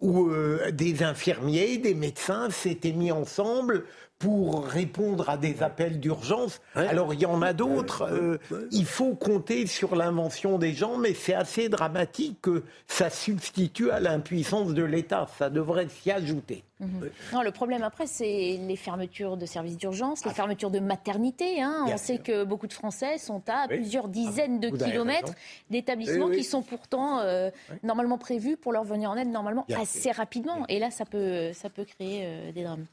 où 0.00 0.28
euh, 0.30 0.70
des 0.70 1.02
infirmiers, 1.02 1.76
des 1.76 1.94
médecins 1.94 2.48
s'étaient 2.48 2.92
mis 2.92 3.12
ensemble 3.12 3.84
pour 4.18 4.66
répondre 4.66 5.28
à 5.30 5.36
des 5.36 5.62
appels 5.62 6.00
d'urgence. 6.00 6.60
Alors 6.74 7.14
il 7.14 7.20
y 7.20 7.26
en 7.26 7.40
a 7.40 7.52
d'autres. 7.52 8.02
Euh, 8.02 8.38
il 8.72 8.86
faut 8.86 9.14
compter 9.14 9.66
sur 9.66 9.94
l'invention 9.94 10.58
des 10.58 10.72
gens, 10.72 10.98
mais 10.98 11.14
c'est 11.14 11.34
assez 11.34 11.68
dramatique 11.68 12.38
que 12.42 12.64
ça 12.86 13.10
substitue 13.10 13.90
à 13.90 14.00
l'impuissance 14.00 14.74
de 14.74 14.82
l'État. 14.82 15.28
Ça 15.38 15.50
devrait 15.50 15.88
s'y 15.88 16.10
ajouter. 16.10 16.64
Mhm. 16.80 17.10
Non, 17.32 17.42
le 17.42 17.50
problème 17.50 17.82
après, 17.82 18.06
c'est 18.06 18.58
les 18.60 18.76
fermetures 18.76 19.36
de 19.36 19.46
services 19.46 19.76
d'urgence, 19.76 20.24
les 20.24 20.30
ah. 20.30 20.34
fermetures 20.34 20.70
de 20.70 20.78
maternité. 20.78 21.60
Hein. 21.60 21.86
On 21.88 21.96
sait 21.96 22.18
que 22.18 22.44
beaucoup 22.44 22.66
de 22.66 22.72
Français 22.72 23.18
sont 23.18 23.42
à 23.48 23.68
plusieurs 23.68 24.08
dizaines 24.08 24.60
de 24.60 24.70
kilomètres 24.70 25.34
d'établissements 25.70 26.30
qui 26.30 26.44
sont 26.44 26.62
pourtant 26.62 27.20
euh, 27.20 27.50
normalement 27.82 28.18
prévus 28.18 28.56
pour 28.56 28.72
leur 28.72 28.84
venir 28.84 29.10
en 29.10 29.16
aide 29.16 29.28
normalement 29.28 29.66
assez 29.76 30.10
rapidement. 30.10 30.64
Et 30.68 30.78
là, 30.78 30.90
ça 30.90 31.04
peut, 31.04 31.52
ça 31.52 31.68
peut 31.68 31.84
créer 31.84 32.22
euh, 32.24 32.52
des 32.52 32.62
drames. 32.62 32.86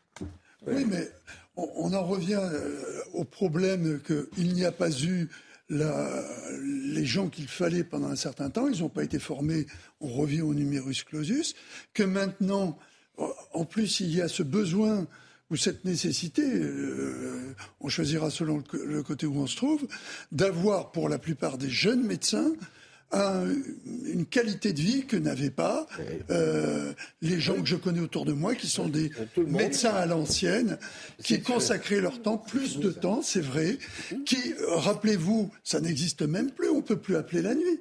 Oui, 0.68 0.86
mais 0.88 1.10
on, 1.56 1.94
en 1.94 2.04
revient 2.04 2.42
euh, 2.42 3.02
au 3.14 3.24
problème 3.24 4.02
qu'il 4.02 4.54
n'y 4.54 4.66
a 4.66 4.72
pas 4.72 4.92
eu 4.92 5.30
les 5.70 7.06
gens 7.06 7.30
qu'il 7.30 7.48
fallait 7.48 7.84
pendant 7.84 8.10
un 8.10 8.16
certain 8.16 8.50
temps, 8.50 8.68
ils 8.68 8.82
n'ont 8.82 8.90
pas 8.90 9.04
été 9.04 9.18
formés, 9.18 9.66
on 10.00 10.10
revient 10.10 10.42
au 10.42 10.54
numerus 10.54 11.04
clausus, 11.04 11.56
que 11.94 12.04
maintenant, 12.04 12.78
en 13.54 13.66
plus, 13.66 14.00
il 14.00 14.16
y 14.16 14.22
a 14.22 14.28
ce 14.28 14.44
besoin 14.44 15.08
ou 15.52 15.56
cette 15.56 15.86
nécessité, 15.86 16.44
euh, 16.44 17.56
on 17.80 17.88
choisira 17.88 18.30
selon 18.32 18.64
le, 18.74 19.04
côté 19.04 19.26
où 19.26 19.38
on 19.38 19.48
se 19.48 19.56
trouve, 19.56 19.88
d'avoir 20.32 20.92
pour 20.92 21.08
la 21.08 21.20
plupart 21.20 21.58
des 21.58 21.70
jeunes 21.70 22.04
médecins 22.04 22.54
une 23.14 24.26
qualité 24.26 24.74
de 24.74 24.82
vie 24.82 25.06
que 25.06 25.16
n'avaient 25.16 25.50
pas 25.50 25.88
euh, 26.30 26.94
les 27.22 27.40
gens 27.40 27.56
que 27.56 27.66
je 27.66 27.76
connais 27.76 28.00
autour 28.00 28.26
de 28.26 28.34
moi, 28.34 28.56
qui 28.56 28.68
sont 28.68 28.90
des 28.90 29.12
médecins 29.38 29.94
à 29.94 30.06
l'ancienne, 30.06 30.78
qui 31.24 31.42
consacraient 31.42 32.02
leur 32.02 32.22
temps, 32.22 32.38
plus 32.38 32.80
de 32.80 32.92
temps, 32.92 33.22
c'est 33.22 33.42
vrai, 33.42 33.78
qui, 34.26 34.54
rappelez-vous, 34.68 35.52
ça 35.64 35.80
n'existe 35.80 36.24
même 36.24 36.52
plus, 36.52 36.70
on 36.70 36.78
ne 36.78 36.82
peut 36.82 37.00
plus 37.00 37.16
appeler 37.16 37.42
la 37.42 37.56
nuit. 37.56 37.80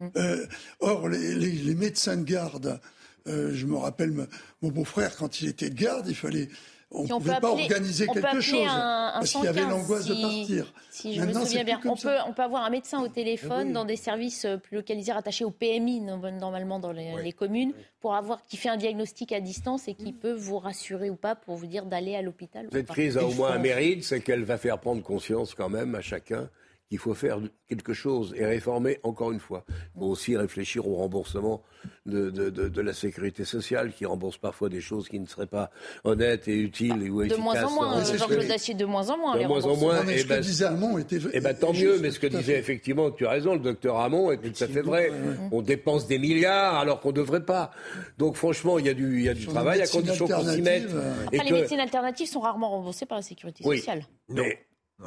Hum. 0.00 0.10
Euh, 0.16 0.46
or, 0.80 1.08
les, 1.08 1.74
médecins 1.74 2.16
de 2.16 2.24
garde, 2.24 2.80
euh, 3.26 3.52
je 3.54 3.66
me 3.66 3.76
rappelle 3.76 4.12
mon 4.60 4.68
beau-frère, 4.70 5.16
quand 5.16 5.40
il 5.40 5.48
était 5.48 5.70
de 5.70 5.80
garde, 5.80 6.08
il 6.08 6.16
fallait 6.16 6.48
on 6.90 7.04
ne 7.04 7.08
pouvait 7.08 7.40
pas 7.40 7.50
organiser 7.50 8.06
quelque 8.06 8.40
chose 8.40 8.66
parce 8.66 9.32
qu'il 9.32 9.44
y 9.44 9.48
avait 9.48 9.62
l'angoisse 9.62 10.06
de 10.06 10.14
partir. 10.14 10.72
Si 10.90 11.14
je 11.14 11.22
me 11.22 11.32
souviens 11.32 11.64
bien, 11.64 11.80
on 11.84 11.96
peut, 11.96 12.16
on 12.26 12.32
peut 12.32 12.42
avoir 12.42 12.64
un 12.64 12.70
médecin 12.70 13.00
au 13.00 13.08
téléphone 13.08 13.72
dans 13.72 13.84
des 13.84 13.96
services 13.96 14.44
euh, 14.44 14.56
plus 14.56 14.76
localisés 14.76 15.12
rattachés 15.12 15.44
au 15.44 15.50
PMI 15.50 16.00
normalement 16.00 16.78
dans 16.78 16.92
les, 16.92 17.32
communes 17.32 17.72
pour 18.00 18.14
avoir 18.14 18.44
qui 18.46 18.56
fait 18.56 18.68
un 18.68 18.76
diagnostic 18.76 19.32
à 19.32 19.40
distance 19.40 19.88
et 19.88 19.94
qui 19.94 20.12
peut 20.12 20.32
vous 20.32 20.58
rassurer 20.58 21.10
ou 21.10 21.16
pas 21.16 21.34
pour 21.34 21.56
vous 21.56 21.66
dire 21.66 21.84
d'aller 21.86 22.14
à 22.14 22.22
l'hôpital. 22.22 22.68
Cette 22.70 22.86
crise 22.86 23.16
a 23.16 23.24
au 23.24 23.32
moins 23.32 23.52
un 23.52 23.58
mérite, 23.58 24.04
c'est 24.04 24.20
qu'elle 24.20 24.44
va 24.44 24.56
faire 24.56 24.78
prendre 24.78 25.02
conscience 25.02 25.54
quand 25.54 25.68
même 25.68 25.94
à 25.94 26.00
chacun 26.00 26.48
qu'il 26.88 26.98
faut 26.98 27.14
faire 27.14 27.38
quelque 27.68 27.92
chose 27.92 28.34
et 28.36 28.44
réformer 28.44 28.98
encore 29.02 29.32
une 29.32 29.40
fois. 29.40 29.64
Il 29.68 30.00
faut 30.00 30.06
aussi 30.06 30.36
réfléchir 30.36 30.86
au 30.86 30.96
remboursement 30.96 31.62
de, 32.06 32.30
de, 32.30 32.50
de, 32.50 32.80
la 32.80 32.92
sécurité 32.92 33.44
sociale 33.44 33.92
qui 33.92 34.04
rembourse 34.04 34.36
parfois 34.38 34.68
des 34.68 34.80
choses 34.80 35.08
qui 35.08 35.18
ne 35.18 35.26
seraient 35.26 35.46
pas 35.46 35.70
honnêtes 36.04 36.46
et 36.48 36.56
utiles 36.56 37.02
et 37.02 37.10
ou 37.10 37.22
efficaces. 37.22 37.38
De 37.38 37.42
moins 37.42 37.64
en 37.64 37.70
moins, 37.70 38.04
Jean-Claude 38.04 38.46
Dacier, 38.46 38.74
de 38.74 38.84
moins 38.84 39.08
en 39.10 39.16
moins. 39.16 39.38
De 39.38 39.46
moins 39.46 39.64
en 39.64 39.76
moins. 39.76 40.06
Et 40.06 40.18
ce 40.18 40.26
que 40.26 40.40
disait 40.40 40.66
Hamon 40.66 40.98
était. 40.98 41.18
Eh 41.32 41.40
ben, 41.40 41.54
tant 41.54 41.72
mieux, 41.72 41.98
mais 42.00 42.10
ce 42.10 42.20
que 42.20 42.26
disait 42.26 42.58
effectivement, 42.58 43.10
tu 43.10 43.26
as 43.26 43.30
raison, 43.30 43.54
le 43.54 43.60
docteur 43.60 43.98
Hamon 43.98 44.32
est 44.32 44.38
tout 44.38 44.64
à 44.64 44.66
fait 44.66 44.82
vrai. 44.82 45.10
On 45.52 45.62
dépense 45.62 46.06
des 46.06 46.18
milliards 46.18 46.76
alors 46.76 47.00
qu'on 47.00 47.10
ne 47.10 47.14
devrait 47.14 47.44
pas. 47.44 47.70
Donc 48.18 48.36
franchement, 48.36 48.78
il 48.78 48.86
y 48.86 48.90
a 48.90 48.94
du, 48.94 49.18
il 49.18 49.24
y 49.24 49.28
a 49.28 49.34
du 49.34 49.46
travail 49.46 49.80
à 49.80 49.86
condition 49.86 50.26
qu'on 50.26 50.46
s'y 50.46 50.62
mette. 50.62 50.88
Après, 51.26 51.44
les 51.44 51.52
médecines 51.52 51.80
alternatives 51.80 52.28
sont 52.28 52.40
rarement 52.40 52.70
remboursées 52.70 53.06
par 53.06 53.18
la 53.18 53.22
sécurité 53.22 53.64
sociale. 53.64 54.04
Mais 54.28 54.58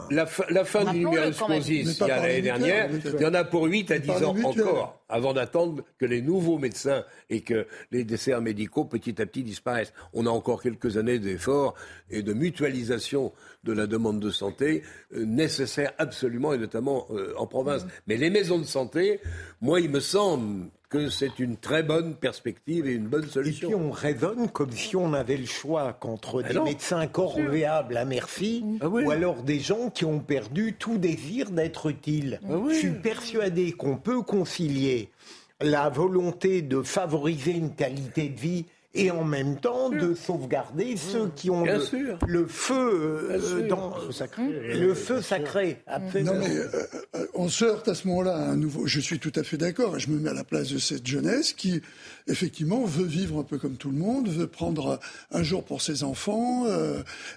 la, 0.09 0.25
fin 0.25 0.91
du 0.91 0.99
numerus 0.99 1.37
clausus, 1.37 1.97
il 1.99 2.07
y 2.07 2.11
a 2.11 2.21
l'année 2.21 2.41
dernière, 2.41 2.89
il 2.91 3.21
y 3.21 3.25
en 3.25 3.33
a 3.33 3.43
pour 3.43 3.65
8 3.65 3.91
à 3.91 3.99
10 3.99 4.11
ans 4.23 4.35
encore, 4.43 5.01
avant 5.07 5.33
d'attendre 5.33 5.83
que 5.97 6.05
les 6.05 6.21
nouveaux 6.21 6.57
médecins 6.57 7.03
et 7.29 7.41
que 7.41 7.67
les 7.91 8.03
desserts 8.03 8.41
médicaux 8.41 8.85
petit 8.85 9.21
à 9.21 9.25
petit 9.25 9.43
disparaissent. 9.43 9.93
On 10.13 10.25
a 10.25 10.29
encore 10.29 10.61
quelques 10.61 10.97
années 10.97 11.19
d'efforts 11.19 11.73
et 12.09 12.21
de 12.21 12.33
mutualisation 12.33 13.33
de 13.63 13.73
la 13.73 13.87
demande 13.87 14.19
de 14.19 14.29
santé 14.29 14.83
euh, 15.13 15.25
nécessaires 15.25 15.93
absolument, 15.97 16.53
et 16.53 16.57
notamment 16.57 17.07
euh, 17.11 17.33
en 17.37 17.47
province. 17.47 17.83
Mmh. 17.83 17.89
Mais 18.07 18.17
les 18.17 18.29
maisons 18.29 18.59
de 18.59 18.65
santé, 18.65 19.19
moi, 19.61 19.79
il 19.79 19.89
me 19.89 19.99
semble 19.99 20.69
que 20.89 21.09
c'est 21.09 21.39
une 21.39 21.57
très 21.57 21.83
bonne 21.83 22.15
perspective 22.15 22.87
et 22.87 22.93
une 22.93 23.07
bonne 23.07 23.27
solution. 23.27 23.67
Et 23.67 23.71
puis 23.73 23.81
on 23.81 23.91
raisonne 23.91 24.49
comme 24.49 24.71
si 24.71 24.95
on 24.95 25.13
avait 25.13 25.37
le 25.37 25.45
choix 25.45 25.93
qu'entre 25.93 26.43
ah 26.45 26.53
des 26.53 26.59
médecins 26.59 27.07
corvéables 27.07 27.97
à 27.97 28.05
merci 28.05 28.63
ah 28.79 28.87
ou 28.87 29.11
alors 29.11 29.43
des 29.43 29.59
gens 29.59 29.89
qui 29.89 30.05
ont 30.05 30.19
perdu 30.19 30.73
tout 30.73 30.97
désir 30.97 31.51
d'être 31.51 31.89
utiles. 31.89 32.39
Ah 32.49 32.55
Je 32.69 32.75
suis 32.75 32.91
persuadé 32.91 33.73
qu'on 33.73 33.97
peut 33.97 34.21
concilier 34.21 35.11
la 35.59 35.89
volonté 35.89 36.61
de 36.61 36.81
favoriser 36.81 37.51
une 37.51 37.73
qualité 37.73 38.29
de 38.29 38.39
vie 38.39 38.65
et 38.93 39.11
en 39.11 39.23
même 39.23 39.59
temps 39.59 39.89
de 39.89 40.13
sauvegarder 40.13 40.95
mmh. 40.95 40.97
ceux 40.97 41.31
qui 41.35 41.49
ont 41.49 41.65
le, 41.65 41.79
feu 41.79 42.17
euh, 43.31 43.67
dans 43.67 43.93
le 43.97 44.93
feu 44.93 45.21
sacré. 45.21 45.83
Non 46.23 46.33
mais 46.35 46.49
euh, 46.49 46.69
euh, 47.15 47.27
on 47.33 47.49
se 47.49 47.65
heurte 47.65 47.87
à 47.87 47.95
ce 47.95 48.07
moment-là 48.07 48.35
à 48.35 48.49
un 48.49 48.55
nouveau. 48.55 48.87
Je 48.87 48.99
suis 48.99 49.19
tout 49.19 49.33
à 49.35 49.43
fait 49.43 49.57
d'accord 49.57 49.97
et 49.97 49.99
je 49.99 50.09
me 50.09 50.19
mets 50.19 50.29
à 50.29 50.33
la 50.33 50.43
place 50.43 50.69
de 50.69 50.77
cette 50.77 51.05
jeunesse 51.05 51.53
qui 51.53 51.81
effectivement 52.27 52.83
veut 52.85 53.05
vivre 53.05 53.39
un 53.39 53.43
peu 53.43 53.57
comme 53.57 53.75
tout 53.75 53.91
le 53.91 53.97
monde, 53.97 54.29
veut 54.29 54.47
prendre 54.47 54.99
un 55.31 55.43
jour 55.43 55.63
pour 55.63 55.81
ses 55.81 56.03
enfants, 56.03 56.65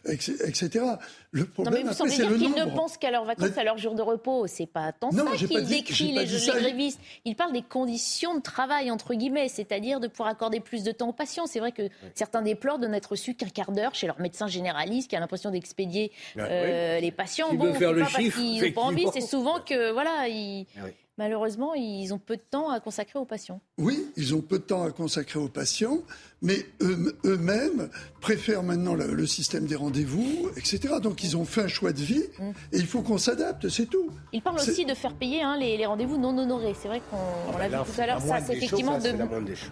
etc. 0.06 0.85
Le 1.32 1.44
problème, 1.44 1.74
non, 1.74 1.81
mais 1.81 1.89
vous 1.89 1.94
semblez 1.94 2.16
dire 2.16 2.55
qu'ils 2.55 2.64
ne 2.64 2.74
pensent 2.74 2.97
qu'à 2.97 3.12
leurs 3.12 3.24
vacances, 3.24 3.56
à 3.56 3.62
leurs 3.62 3.78
jours 3.78 3.94
de 3.94 4.02
repos. 4.02 4.47
C'est 4.48 4.66
pas 4.66 4.93
tant 4.93 5.12
ça 5.12 5.24
qu'il 5.36 5.64
décrit 5.64 6.12
les, 6.12 6.24
les 6.27 6.47
grévistes. 6.47 7.01
Il 7.24 7.36
parle 7.36 7.52
des 7.52 7.62
conditions 7.62 8.35
de 8.35 8.43
travail, 8.43 8.90
entre 8.90 9.14
guillemets, 9.14 9.48
c'est-à-dire 9.48 10.01
de 10.01 10.09
pouvoir 10.09 10.28
accorder 10.28 10.59
plus 10.59 10.82
de 10.82 10.90
temps 10.90 11.10
aux 11.10 11.12
patients. 11.12 11.47
C'est 11.51 11.60
vrai 11.60 11.72
que 11.72 11.89
certains 12.14 12.43
déplorent 12.43 12.78
de 12.78 12.86
n'être 12.86 13.10
reçus 13.10 13.35
qu'un 13.35 13.48
quart 13.48 13.72
d'heure 13.72 13.94
chez 13.94 14.06
leur 14.06 14.20
médecin 14.20 14.47
généraliste 14.47 15.10
qui 15.10 15.16
a 15.16 15.20
l'impression 15.20 15.51
d'expédier 15.51 16.12
euh, 16.39 17.01
les 17.01 17.10
patients. 17.10 17.52
bon, 17.55 17.74
faire 17.74 17.93
le 17.93 18.02
pas 18.02 18.09
chiffre, 18.09 18.36
parce 18.36 18.47
qu'ils 18.47 18.62
n'ont 18.62 18.72
pas 18.72 18.81
envie, 18.82 19.06
c'est 19.12 19.20
souvent 19.20 19.60
que, 19.60 19.93
voilà, 19.93 20.28
ils... 20.28 20.66
Ah 20.78 20.86
malheureusement, 21.20 21.74
ils 21.74 22.14
ont 22.14 22.18
peu 22.18 22.36
de 22.36 22.42
temps 22.42 22.70
à 22.70 22.80
consacrer 22.80 23.18
aux 23.18 23.26
patients. 23.26 23.60
Oui, 23.76 24.10
ils 24.16 24.34
ont 24.34 24.40
peu 24.40 24.59
de 24.59 24.64
temps 24.64 24.82
à 24.82 24.90
consacrer 24.90 25.38
aux 25.38 25.51
patients 25.51 25.98
mais 26.42 26.66
eux-mêmes 26.80 27.88
préfèrent 28.20 28.62
maintenant 28.62 28.94
le, 28.94 29.26
système 29.26 29.66
des 29.66 29.76
rendez-vous, 29.76 30.51
etc. 30.56 30.94
Donc 31.02 31.22
ils 31.22 31.36
ont 31.36 31.44
fait 31.44 31.62
un 31.62 31.68
choix 31.68 31.92
de 31.92 32.01
vie 32.01 32.24
mm. 32.38 32.51
et 32.72 32.78
il 32.78 32.86
faut 32.86 33.02
qu'on 33.02 33.18
s'adapte, 33.18 33.68
c'est 33.68 33.86
tout. 33.86 34.10
Ils 34.32 34.42
parlent 34.42 34.56
aussi 34.56 34.84
de 34.84 34.94
faire 34.94 35.14
payer 35.14 35.42
hein, 35.42 35.56
les, 35.59 35.84
rendez-vous 35.86 36.18
non 36.18 36.36
honorés. 36.36 36.74
C'est 36.80 36.88
vrai 36.88 37.02
qu'on 37.10 37.16
ah 37.55 37.59
l'a 37.59 37.68
bah 37.68 37.84
vu 37.84 37.92
tout 37.92 38.01
à 38.01 38.06
l'heure, 38.06 38.20
ça 38.20 38.40
c'est 38.40 38.56
effectivement 38.56 38.98
de, 38.98 39.12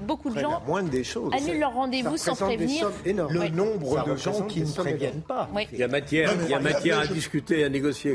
beaucoup 0.02 0.30
de 0.30 0.38
gens 0.38 0.62
annulent 1.32 1.58
leurs 1.58 1.74
rendez-vous 1.74 2.16
sans 2.16 2.34
prévenir. 2.34 2.90
Le 3.04 3.48
nombre 3.48 4.04
de 4.04 4.16
gens 4.16 4.42
qui 4.42 4.60
ne 4.60 4.72
préviennent 4.72 5.22
pas. 5.22 5.48
Il 5.72 5.78
y 5.78 5.82
a 5.82 5.88
matière, 5.88 6.32
il 6.44 6.50
y 6.50 6.54
a 6.54 6.60
matière 6.60 7.00
à 7.00 7.06
discuter, 7.06 7.64
à 7.64 7.68
négocier. 7.68 8.14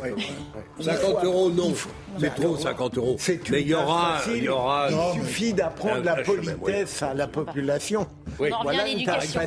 50 0.80 1.24
euros, 1.24 1.50
non. 1.50 1.74
C'est 2.20 2.36
trop, 2.36 2.56
50 2.58 2.98
euros. 2.98 3.18
Mais 3.50 3.62
il 3.62 3.68
y 3.68 3.74
aura, 3.74 4.20
il 4.28 4.44
y 4.44 4.50
aura. 4.50 4.88
Il 4.90 5.22
suffit 5.22 5.54
d'apprendre 5.54 6.04
la 6.04 6.24
politesse 6.24 7.02
à 7.02 7.14
la 7.14 7.28
population. 7.28 8.08
On 8.40 8.52
en 8.52 8.60
revient 8.60 8.80
à 8.80 8.86
l'éducation. 8.86 9.42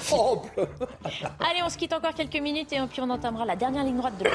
Allez, 1.41 1.63
on 1.65 1.69
se 1.69 1.77
quitte 1.77 1.93
encore 1.93 2.15
quelques 2.15 2.41
minutes 2.41 2.73
et 2.73 2.81
puis 2.89 3.01
on 3.01 3.11
entamera 3.11 3.45
la 3.45 3.57
dernière 3.57 3.85
ligne 3.85 3.97
droite 3.97 4.19
de 4.19 4.25
la 4.25 4.31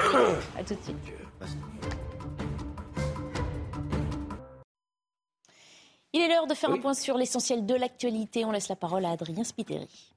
A 0.60 0.64
tout 0.64 0.76
de 0.76 0.84
suite. 0.84 0.98
Il 6.14 6.22
est 6.22 6.28
l'heure 6.28 6.48
de 6.48 6.54
faire 6.54 6.70
un 6.70 6.78
point 6.78 6.94
sur 6.94 7.18
l'essentiel 7.18 7.66
de 7.66 7.74
l'actualité. 7.74 8.44
On 8.44 8.52
laisse 8.52 8.68
la 8.68 8.76
parole 8.76 9.06
à 9.06 9.12
Adrien 9.12 9.44
Spiteri 9.44 10.12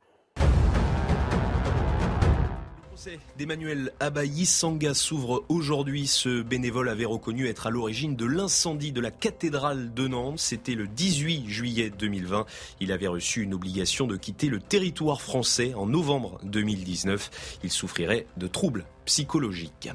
d'Emmanuel 3.36 3.92
Abayi 4.00 4.46
Sanga 4.46 4.94
s'ouvre 4.94 5.44
aujourd'hui. 5.48 6.06
Ce 6.06 6.42
bénévole 6.42 6.88
avait 6.88 7.04
reconnu 7.04 7.48
être 7.48 7.66
à 7.66 7.70
l'origine 7.70 8.16
de 8.16 8.24
l'incendie 8.24 8.92
de 8.92 9.00
la 9.00 9.10
cathédrale 9.10 9.92
de 9.92 10.08
Nantes. 10.08 10.38
C'était 10.38 10.74
le 10.74 10.86
18 10.86 11.48
juillet 11.48 11.90
2020. 11.90 12.46
Il 12.80 12.92
avait 12.92 13.06
reçu 13.06 13.42
une 13.42 13.54
obligation 13.54 14.06
de 14.06 14.16
quitter 14.16 14.48
le 14.48 14.60
territoire 14.60 15.20
français 15.20 15.74
en 15.74 15.86
novembre 15.86 16.38
2019. 16.44 17.58
Il 17.64 17.70
souffrirait 17.70 18.26
de 18.36 18.46
troubles 18.46 18.84
psychologique. 19.04 19.88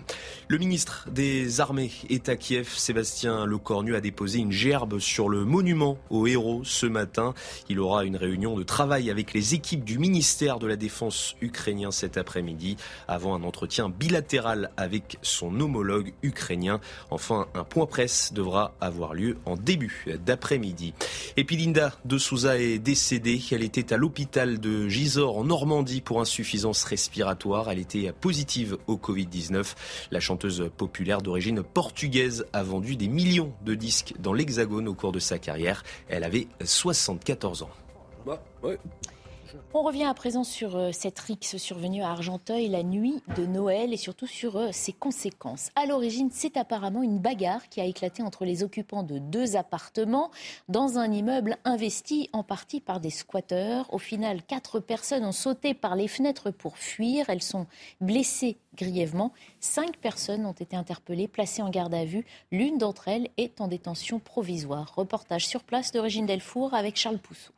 Le 0.48 0.58
ministre 0.58 1.08
des 1.12 1.62
Armées 1.62 1.92
est 2.10 2.30
à 2.30 2.36
Kiev. 2.36 2.70
Sébastien 2.76 3.46
Lecornu 3.46 3.96
a 3.96 4.02
déposé 4.02 4.40
une 4.40 4.52
gerbe 4.52 5.00
sur 5.00 5.30
le 5.30 5.46
monument 5.46 5.98
aux 6.10 6.28
héros 6.28 6.62
ce 6.64 6.86
matin. 6.86 7.34
Il 7.70 7.80
aura 7.80 8.06
une 8.06 8.16
réunion 8.16 8.56
de 8.56 8.64
travail 8.64 9.10
avec 9.10 9.34
les 9.34 9.54
équipes 9.54 9.84
du 9.84 10.00
ministère 10.00 10.60
de 10.60 10.68
la 10.68 10.76
Défense 10.76 11.36
ukrainien 11.42 11.92
cet 11.92 12.18
après-midi 12.18 12.78
avant 13.08 13.36
un 13.36 13.44
entretien 13.44 13.90
bilatéral 13.90 14.72
avec 14.78 15.18
son 15.22 15.60
homologue 15.60 16.14
ukrainien. 16.24 16.80
Enfin, 17.10 17.48
un 17.56 17.64
point 17.64 17.86
presse 17.86 18.34
devra 18.34 18.74
avoir 18.82 19.14
lieu 19.14 19.38
en 19.46 19.56
début 19.56 20.06
d'après-midi. 20.26 20.94
Et 21.38 21.44
puis 21.44 21.58
Linda 21.58 21.94
de 22.06 22.18
Souza 22.18 22.58
est 22.58 22.80
décédée. 22.80 23.42
Elle 23.52 23.64
était 23.64 23.94
à 23.94 23.98
l'hôpital 23.98 24.60
de 24.60 24.88
Gisors 24.88 25.38
en 25.38 25.44
Normandie 25.44 26.02
pour 26.02 26.22
insuffisance 26.22 26.84
respiratoire. 26.84 27.70
Elle 27.70 27.80
était 27.80 28.12
positive 28.12 28.78
au 28.88 28.98
Covid-19. 29.00 29.76
La 30.12 30.20
chanteuse 30.20 30.70
populaire 30.78 31.22
d'origine 31.22 31.64
portugaise 31.64 32.46
a 32.54 32.64
vendu 32.64 32.96
des 32.96 33.08
millions 33.08 33.54
de 33.66 33.76
disques 33.76 34.14
dans 34.20 34.34
l'Hexagone 34.34 34.88
au 34.88 34.94
cours 34.94 35.12
de 35.12 35.20
sa 35.20 35.40
carrière. 35.40 35.84
Elle 36.08 36.24
avait 36.24 36.48
74 36.64 37.64
ans. 37.64 37.70
Bah, 38.26 38.42
on 39.74 39.84
revient 39.84 40.06
à 40.06 40.14
présent 40.14 40.44
sur 40.44 40.76
euh, 40.76 40.92
cette 40.92 41.20
rixe 41.20 41.58
survenue 41.58 42.02
à 42.02 42.10
Argenteuil 42.10 42.68
la 42.68 42.84
nuit 42.84 43.22
de 43.38 43.46
Noël 43.46 43.94
et 43.94 43.98
surtout 43.98 44.28
sur 44.28 44.58
euh, 44.58 44.70
ses 44.72 44.94
conséquences. 44.94 45.70
À 45.76 45.86
l'origine, 45.86 46.30
c'est 46.32 46.58
apparemment 46.58 47.04
une 47.04 47.20
bagarre 47.20 47.70
qui 47.70 47.82
a 47.82 47.86
éclaté 47.86 48.24
entre 48.24 48.46
les 48.46 48.64
occupants 48.64 49.04
de 49.04 49.20
deux 49.20 49.56
appartements 49.56 50.32
dans 50.68 50.98
un 50.98 51.12
immeuble 51.12 51.58
investi 51.66 52.30
en 52.34 52.44
partie 52.44 52.82
par 52.82 53.00
des 53.00 53.10
squatteurs. 53.10 53.94
Au 53.94 54.00
final, 54.00 54.44
quatre 54.44 54.80
personnes 54.80 55.26
ont 55.26 55.32
sauté 55.32 55.74
par 55.74 55.96
les 55.96 56.08
fenêtres 56.08 56.52
pour 56.52 56.78
fuir. 56.78 57.30
Elles 57.30 57.44
sont 57.44 57.68
blessées 58.02 58.58
grièvement. 58.76 59.34
Cinq 59.60 59.98
personnes 59.98 60.46
ont 60.46 60.54
été 60.54 60.76
interpellées, 60.76 61.28
placées 61.28 61.62
en 61.62 61.70
garde 61.70 61.94
à 61.94 62.06
vue. 62.06 62.26
L'une 62.52 62.78
d'entre 62.78 63.08
elles 63.08 63.30
est 63.38 63.62
en 63.62 63.68
détention 63.68 64.20
provisoire. 64.20 64.94
Reportage 64.96 65.48
sur 65.48 65.64
place 65.64 65.92
de 65.92 66.00
Régine 66.00 66.26
Delfour 66.26 66.74
avec 66.74 66.96
Charles 66.96 67.20
Poussou. 67.20 67.52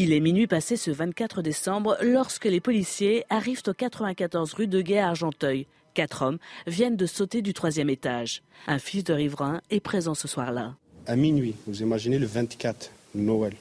Il 0.00 0.12
est 0.12 0.20
minuit 0.20 0.46
passé 0.46 0.76
ce 0.76 0.92
24 0.92 1.42
décembre 1.42 1.96
lorsque 2.00 2.44
les 2.44 2.60
policiers 2.60 3.24
arrivent 3.30 3.64
au 3.66 3.72
94 3.72 4.52
rue 4.52 4.68
de 4.68 4.80
Guet 4.80 4.98
à 4.98 5.08
Argenteuil. 5.08 5.66
Quatre 5.92 6.22
hommes 6.22 6.38
viennent 6.68 6.94
de 6.94 7.04
sauter 7.04 7.42
du 7.42 7.52
troisième 7.52 7.90
étage. 7.90 8.44
Un 8.68 8.78
fils 8.78 9.02
de 9.02 9.12
riverain 9.12 9.60
est 9.70 9.80
présent 9.80 10.14
ce 10.14 10.28
soir-là. 10.28 10.76
À 11.08 11.16
minuit, 11.16 11.56
vous 11.66 11.82
imaginez 11.82 12.20
le 12.20 12.26
24, 12.26 12.92
Noël. 13.16 13.54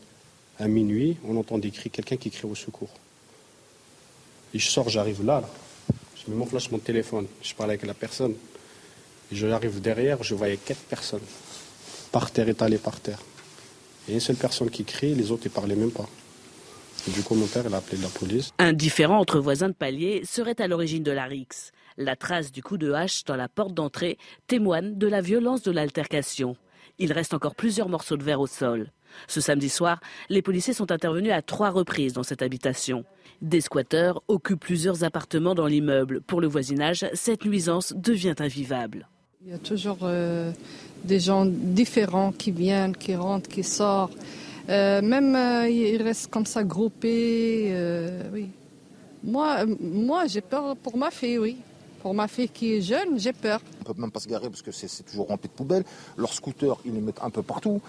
À 0.60 0.68
minuit, 0.68 1.18
on 1.28 1.36
entend 1.38 1.58
des 1.58 1.72
cris, 1.72 1.90
quelqu'un 1.90 2.18
qui 2.18 2.30
crie 2.30 2.48
au 2.48 2.54
secours. 2.54 2.92
Je 4.54 4.60
sors, 4.60 4.90
j'arrive 4.90 5.26
là. 5.26 5.42
Je 6.16 6.32
mon 6.32 6.46
flash, 6.46 6.70
mon 6.70 6.78
téléphone, 6.78 7.26
je 7.42 7.56
parle 7.56 7.72
avec 7.72 7.84
la 7.84 7.96
personne. 7.96 8.36
Et 9.32 9.36
j'arrive 9.36 9.82
derrière, 9.82 10.22
je 10.22 10.36
voyais 10.36 10.58
quatre 10.58 10.84
personnes, 10.84 11.26
par 12.12 12.30
terre, 12.30 12.48
étalées 12.48 12.78
par 12.78 13.00
terre. 13.00 13.24
Et 14.08 14.14
une 14.14 14.20
seule 14.20 14.36
personne 14.36 14.70
qui 14.70 14.86
crie, 14.86 15.16
les 15.16 15.32
autres 15.32 15.46
ne 15.46 15.50
parlaient 15.50 15.76
même 15.76 15.90
pas. 15.90 16.08
Du 17.14 17.24
coup, 17.24 17.36
mon 17.36 17.48
père, 17.48 17.74
a 17.74 17.78
appelé 17.78 18.02
la 18.02 18.10
police. 18.10 18.52
Un 18.60 18.74
différent 18.74 19.20
entre 19.20 19.40
voisins 19.40 19.70
de 19.70 19.74
palier 19.74 20.24
serait 20.26 20.60
à 20.62 20.68
l'origine 20.68 21.04
de 21.04 21.12
la 21.12 21.24
rixe. 21.24 21.72
La 21.98 22.16
trace 22.16 22.52
du 22.52 22.62
coup 22.62 22.78
de 22.78 22.92
hache 22.92 23.24
dans 23.24 23.38
la 23.38 23.48
porte 23.48 23.74
d'entrée 23.74 24.18
témoigne 24.48 24.98
de 24.98 25.08
la 25.08 25.22
violence 25.22 25.62
de 25.62 25.72
l'altercation. 25.72 26.58
Il 27.00 27.14
reste 27.14 27.34
encore 27.34 27.56
plusieurs 27.56 27.90
morceaux 27.90 28.18
de 28.18 28.24
verre 28.24 28.42
au 28.42 28.48
sol. 28.48 28.92
Ce 29.28 29.40
samedi 29.40 29.70
soir, 29.70 30.02
les 30.30 30.42
policiers 30.42 30.74
sont 30.74 30.92
intervenus 30.92 31.32
à 31.32 31.42
trois 31.42 31.70
reprises 31.70 32.14
dans 32.14 32.24
cette 32.24 32.42
habitation. 32.42 33.06
Des 33.42 33.62
squatteurs 33.62 34.22
occupent 34.28 34.60
plusieurs 34.60 35.04
appartements 35.04 35.56
dans 35.56 35.68
l'immeuble. 35.68 36.22
Pour 36.22 36.42
le 36.42 36.48
voisinage, 36.48 37.06
cette 37.14 37.46
nuisance 37.46 37.94
devient 37.96 38.36
invivable. 38.40 39.08
Il 39.46 39.52
y 39.52 39.54
a 39.54 39.60
toujours 39.60 40.00
euh, 40.02 40.52
des 41.06 41.22
gens 41.22 41.46
différents 41.46 42.34
qui 42.34 42.52
viennent, 42.52 42.98
qui 42.98 43.16
rentrent, 43.16 43.50
qui 43.50 43.64
sortent. 43.64 44.18
Euh, 44.70 45.02
même 45.02 45.36
euh, 45.36 45.70
ils 45.70 46.02
restent 46.02 46.30
comme 46.30 46.46
ça 46.46 46.64
groupés. 46.64 47.70
Euh, 47.72 48.24
oui. 48.34 48.50
Moi, 49.24 49.66
moi 49.80 50.28
j'ai 50.28 50.42
peur 50.42 50.76
pour 50.78 50.98
ma 50.98 51.12
fille, 51.12 51.38
oui. 51.38 51.58
Pour 52.02 52.14
ma 52.14 52.28
fille 52.28 52.50
qui 52.50 52.76
est 52.76 52.82
jeune, 52.82 53.20
j'ai 53.20 53.34
peur. 53.34 53.60
On 53.86 53.90
ne 53.90 53.94
peut 53.94 54.02
même 54.02 54.12
pas 54.12 54.20
se 54.20 54.28
garer 54.28 54.50
parce 54.50 54.62
que 54.62 54.72
c'est 54.72 55.04
toujours 55.04 55.28
rempli 55.28 55.50
de 55.50 55.54
poubelles. 55.54 55.84
Leurs 56.16 56.34
scooters, 56.34 56.78
ils 56.86 56.94
les 56.94 57.02
mettent 57.02 57.24
un 57.24 57.30
peu 57.30 57.42
partout. 57.42 57.82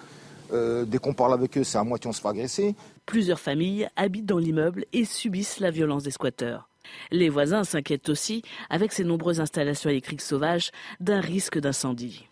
dès 0.51 0.99
qu'on 0.99 1.13
parle 1.13 1.35
avec 1.35 1.59
eux, 1.59 1.65
c'est 1.65 1.79
à 1.79 1.85
moitié 1.85 2.09
on 2.09 2.13
se 2.13 2.21
fait 2.21 2.29
agresser. 2.29 2.75
Plusieurs 3.05 3.39
familles 3.39 3.89
habitent 3.97 4.27
dans 4.27 4.39
l'immeuble 4.39 4.87
et 4.93 5.05
subissent 5.05 5.61
la 5.61 5.71
violence 5.71 6.05
des 6.05 6.11
squatteurs. 6.11 6.71
Les 7.11 7.29
voisins 7.29 7.65
s'inquiètent 7.65 8.09
aussi, 8.09 8.43
avec 8.71 8.93
ces 8.93 9.05
nombreuses 9.05 9.41
installations 9.41 9.91
électriques 9.91 10.23
sauvages, 10.23 10.71
d'un 11.01 11.21
risque 11.21 11.59
d'incendie. 11.59 12.28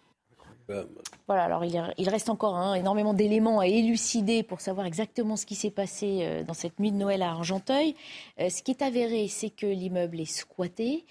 Voilà, 1.26 1.44
alors 1.44 1.64
il, 1.64 2.08
reste 2.08 2.28
encore 2.28 2.56
hein, 2.56 2.74
énormément 2.74 3.14
d'éléments 3.14 3.60
à 3.60 3.66
élucider 3.66 4.42
pour 4.42 4.60
savoir 4.60 4.86
exactement 4.86 5.36
ce 5.36 5.46
qui 5.46 5.54
s'est 5.54 5.70
passé 5.70 6.20
euh, 6.22 6.44
dans 6.44 6.54
cette 6.54 6.80
nuit 6.80 6.92
de 6.92 6.96
Noël 6.96 7.22
à 7.22 7.30
Argenteuil. 7.30 7.94
Euh, 8.40 8.48
ce 8.48 8.62
qui 8.62 8.72
est 8.72 8.82
avéré, 8.82 9.28
c'est 9.28 9.50
que 9.50 9.66
l'immeuble 9.66 10.20
est 10.20 10.24
squatté. 10.24 11.04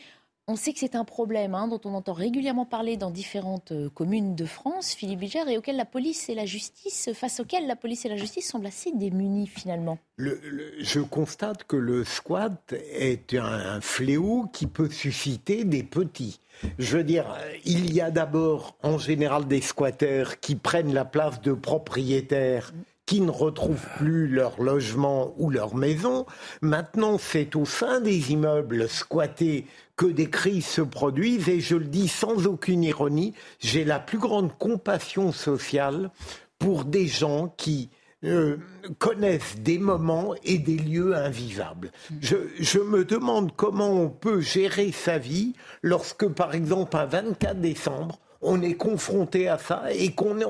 On 0.48 0.56
sait 0.56 0.74
que 0.74 0.80
c'est 0.80 0.96
un 0.96 1.06
problème 1.06 1.56
hein, 1.56 1.68
dont 1.68 1.82
on 1.86 1.96
entend 1.96 2.14
régulièrement 2.14 2.68
parler 2.68 2.98
dans 2.98 3.10
différentes 3.10 3.72
euh, 3.72 3.90
communes 3.90 4.36
de 4.36 4.46
France, 4.46 4.94
Philippe 4.94 5.22
Bilger, 5.22 5.44
et 5.50 5.58
auquel 5.58 5.76
la 5.76 5.86
police 5.86 6.30
et 6.30 6.36
la 6.36 6.46
justice, 6.46 7.10
face 7.16 7.40
auquel 7.40 7.66
la 7.66 7.76
police 7.76 8.06
et 8.06 8.10
la 8.10 8.16
justice 8.16 8.48
semblent 8.48 8.68
assez 8.68 8.92
démunies 8.92 9.48
finalement. 9.48 9.98
je 10.20 11.00
constate 11.00 11.64
que 11.64 11.76
le 11.76 12.04
squat 12.04 12.76
est 12.94 13.34
un 13.34 13.82
fléau 13.82 14.46
qui 14.54 14.68
peut 14.68 14.90
susciter 14.92 15.64
des 15.64 15.82
petits. 15.82 16.40
Je 16.78 16.98
veux 16.98 17.04
dire, 17.04 17.26
il 17.66 17.92
y 17.92 18.00
a 18.00 18.12
d'abord 18.12 18.76
en 18.84 19.00
général 19.00 19.48
des 19.48 19.62
squatteurs 19.62 20.40
qui 20.40 20.56
prennent 20.56 20.94
la 20.94 21.06
place 21.06 21.42
de 21.42 21.54
propriétaires 21.54 22.72
qui 23.06 23.22
ne 23.22 23.32
retrouvent 23.32 23.88
plus 23.98 24.28
leur 24.28 24.62
logement 24.62 25.34
ou 25.38 25.50
leur 25.50 25.76
maison. 25.76 26.26
Maintenant, 26.62 27.18
c'est 27.18 27.56
au 27.56 27.66
sein 27.66 28.02
des 28.02 28.32
immeubles 28.32 28.90
squattés 28.90 29.68
que 29.96 30.06
des 30.06 30.30
crises 30.30 30.66
se 30.66 30.82
produisent 30.82 31.48
et 31.48 31.60
je 31.60 31.76
le 31.76 31.86
dis 31.86 32.08
sans 32.08 32.48
aucune 32.48 32.84
ironie, 32.84 33.34
j'ai 33.60 33.86
la 33.86 34.00
plus 34.00 34.18
grande 34.18 34.58
compassion 34.58 35.32
sociale 35.32 36.12
pour 36.60 36.86
des 36.86 37.08
gens 37.08 37.54
qui 37.58 37.90
euh, 38.24 38.58
connaissent 38.98 39.58
des 39.60 39.78
moments 39.78 40.34
et 40.44 40.58
des 40.58 40.78
lieux 40.78 41.16
invivables. 41.16 41.92
Je, 42.22 42.80
me 42.80 43.06
demande 43.06 43.52
comment 43.56 43.92
on 43.92 44.10
peut 44.10 44.42
gérer 44.42 44.92
sa 44.92 45.18
vie 45.18 45.54
lorsque, 45.84 46.28
par 46.28 46.56
exemple, 46.56 46.98
un 46.98 47.06
24 47.06 47.62
décembre, 47.62 48.20
on 48.42 48.62
est 48.62 48.76
confronté 48.76 49.48
à 49.48 49.58
ça 49.58 49.84
et 49.92 50.12
qu'on 50.14 50.34
ne 50.34 50.46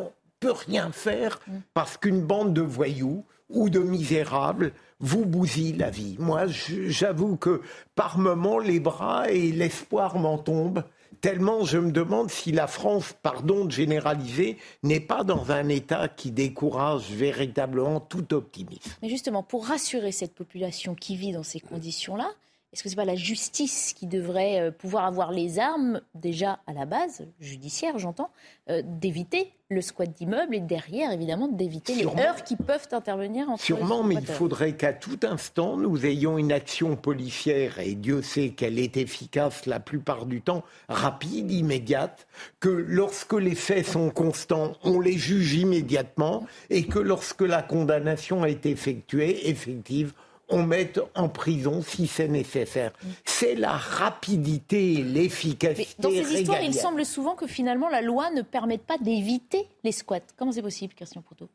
rien 0.49 0.91
faire 0.91 1.39
parce 1.73 1.97
qu'une 1.97 2.21
bande 2.21 2.53
de 2.53 2.61
voyous 2.61 3.25
ou 3.49 3.69
de 3.69 3.79
misérables 3.79 4.73
vous 4.99 5.25
bousille 5.25 5.73
la 5.73 5.89
vie. 5.89 6.15
Moi, 6.19 6.45
j'avoue 6.47 7.37
que 7.37 7.61
par 7.95 8.17
moments, 8.17 8.59
les 8.59 8.79
bras 8.79 9.29
et 9.29 9.51
l'espoir 9.51 10.17
m'en 10.17 10.37
tombent 10.37 10.83
tellement 11.25 11.63
je 11.63 11.79
me 11.79 11.91
demande 11.91 12.29
si 12.29 12.51
la 12.51 12.67
France, 12.67 13.15
pardon 13.23 13.65
de 13.65 13.71
généraliser, 13.71 14.57
n'est 14.83 14.99
pas 14.99 15.23
dans 15.23 15.51
un 15.51 15.69
état 15.69 16.07
qui 16.07 16.29
décourage 16.29 17.09
véritablement 17.09 17.99
tout 17.99 18.33
optimisme. 18.33 18.91
Mais 19.01 19.09
justement, 19.09 19.41
pour 19.41 19.65
rassurer 19.65 20.11
cette 20.11 20.35
population 20.35 20.93
qui 20.93 21.15
vit 21.15 21.31
dans 21.31 21.41
ces 21.41 21.59
conditions-là, 21.59 22.29
est-ce 22.75 22.83
que 22.83 22.89
ce 22.89 22.95
n'est 22.95 23.03
pas 23.03 23.05
la 23.05 23.15
justice 23.15 23.93
qui 23.93 24.05
devrait 24.05 24.59
euh, 24.59 24.69
pouvoir 24.69 25.05
avoir 25.05 25.31
les 25.31 25.59
armes, 25.59 26.01
déjà 26.13 26.59
à 26.67 26.73
la 26.73 26.85
base, 26.85 27.25
judiciaire 27.39 27.97
j'entends, 27.97 28.31
euh, 28.69 28.81
d'éviter 28.83 29.53
le 29.69 29.79
squat 29.79 30.11
d'immeuble 30.11 30.55
et 30.55 30.59
derrière, 30.59 31.13
évidemment, 31.13 31.47
d'éviter 31.47 31.95
les 31.95 32.05
heures 32.05 32.43
qui 32.43 32.57
peuvent 32.57 32.89
intervenir 32.91 33.49
entre 33.49 33.63
Sûrement, 33.63 34.03
mais 34.03 34.15
il 34.15 34.27
faudrait 34.27 34.73
qu'à 34.73 34.91
tout 34.91 35.19
instant, 35.23 35.77
nous 35.77 36.05
ayons 36.05 36.37
une 36.37 36.51
action 36.51 36.97
policière, 36.97 37.79
et 37.79 37.95
Dieu 37.95 38.21
sait 38.21 38.49
qu'elle 38.49 38.77
est 38.77 38.97
efficace 38.97 39.65
la 39.65 39.79
plupart 39.79 40.25
du 40.25 40.41
temps, 40.41 40.65
rapide, 40.89 41.51
immédiate, 41.51 42.27
que 42.59 42.67
lorsque 42.67 43.33
les 43.33 43.55
faits 43.55 43.87
sont 43.87 44.09
constants, 44.09 44.73
on 44.83 44.99
les 44.99 45.17
juge 45.17 45.53
immédiatement, 45.53 46.45
et 46.69 46.83
que 46.83 46.99
lorsque 46.99 47.41
la 47.41 47.63
condamnation 47.63 48.45
est 48.45 48.65
effectuée, 48.65 49.49
effective, 49.49 50.13
on 50.49 50.63
mette 50.63 50.99
en 51.15 51.29
prison 51.29 51.81
si 51.81 52.07
c'est 52.07 52.27
nécessaire. 52.27 52.91
C'est 53.23 53.55
la 53.55 53.75
rapidité 53.75 54.93
et 54.93 55.03
l'efficacité. 55.03 55.95
Dans 55.99 56.09
ces 56.09 56.33
histoires, 56.33 56.61
il 56.61 56.73
semble 56.73 57.05
souvent 57.05 57.35
que 57.35 57.47
finalement 57.47 57.89
la 57.89 58.01
loi 58.01 58.29
ne 58.31 58.41
permette 58.41 58.83
pas 58.83 58.97
d'éviter 58.97 59.67
les 59.83 59.91
squats. 59.91 60.19
Comment 60.37 60.51
c'est 60.51 60.61
possible, 60.61 60.93
Christian 60.93 61.21
Proto? 61.21 61.49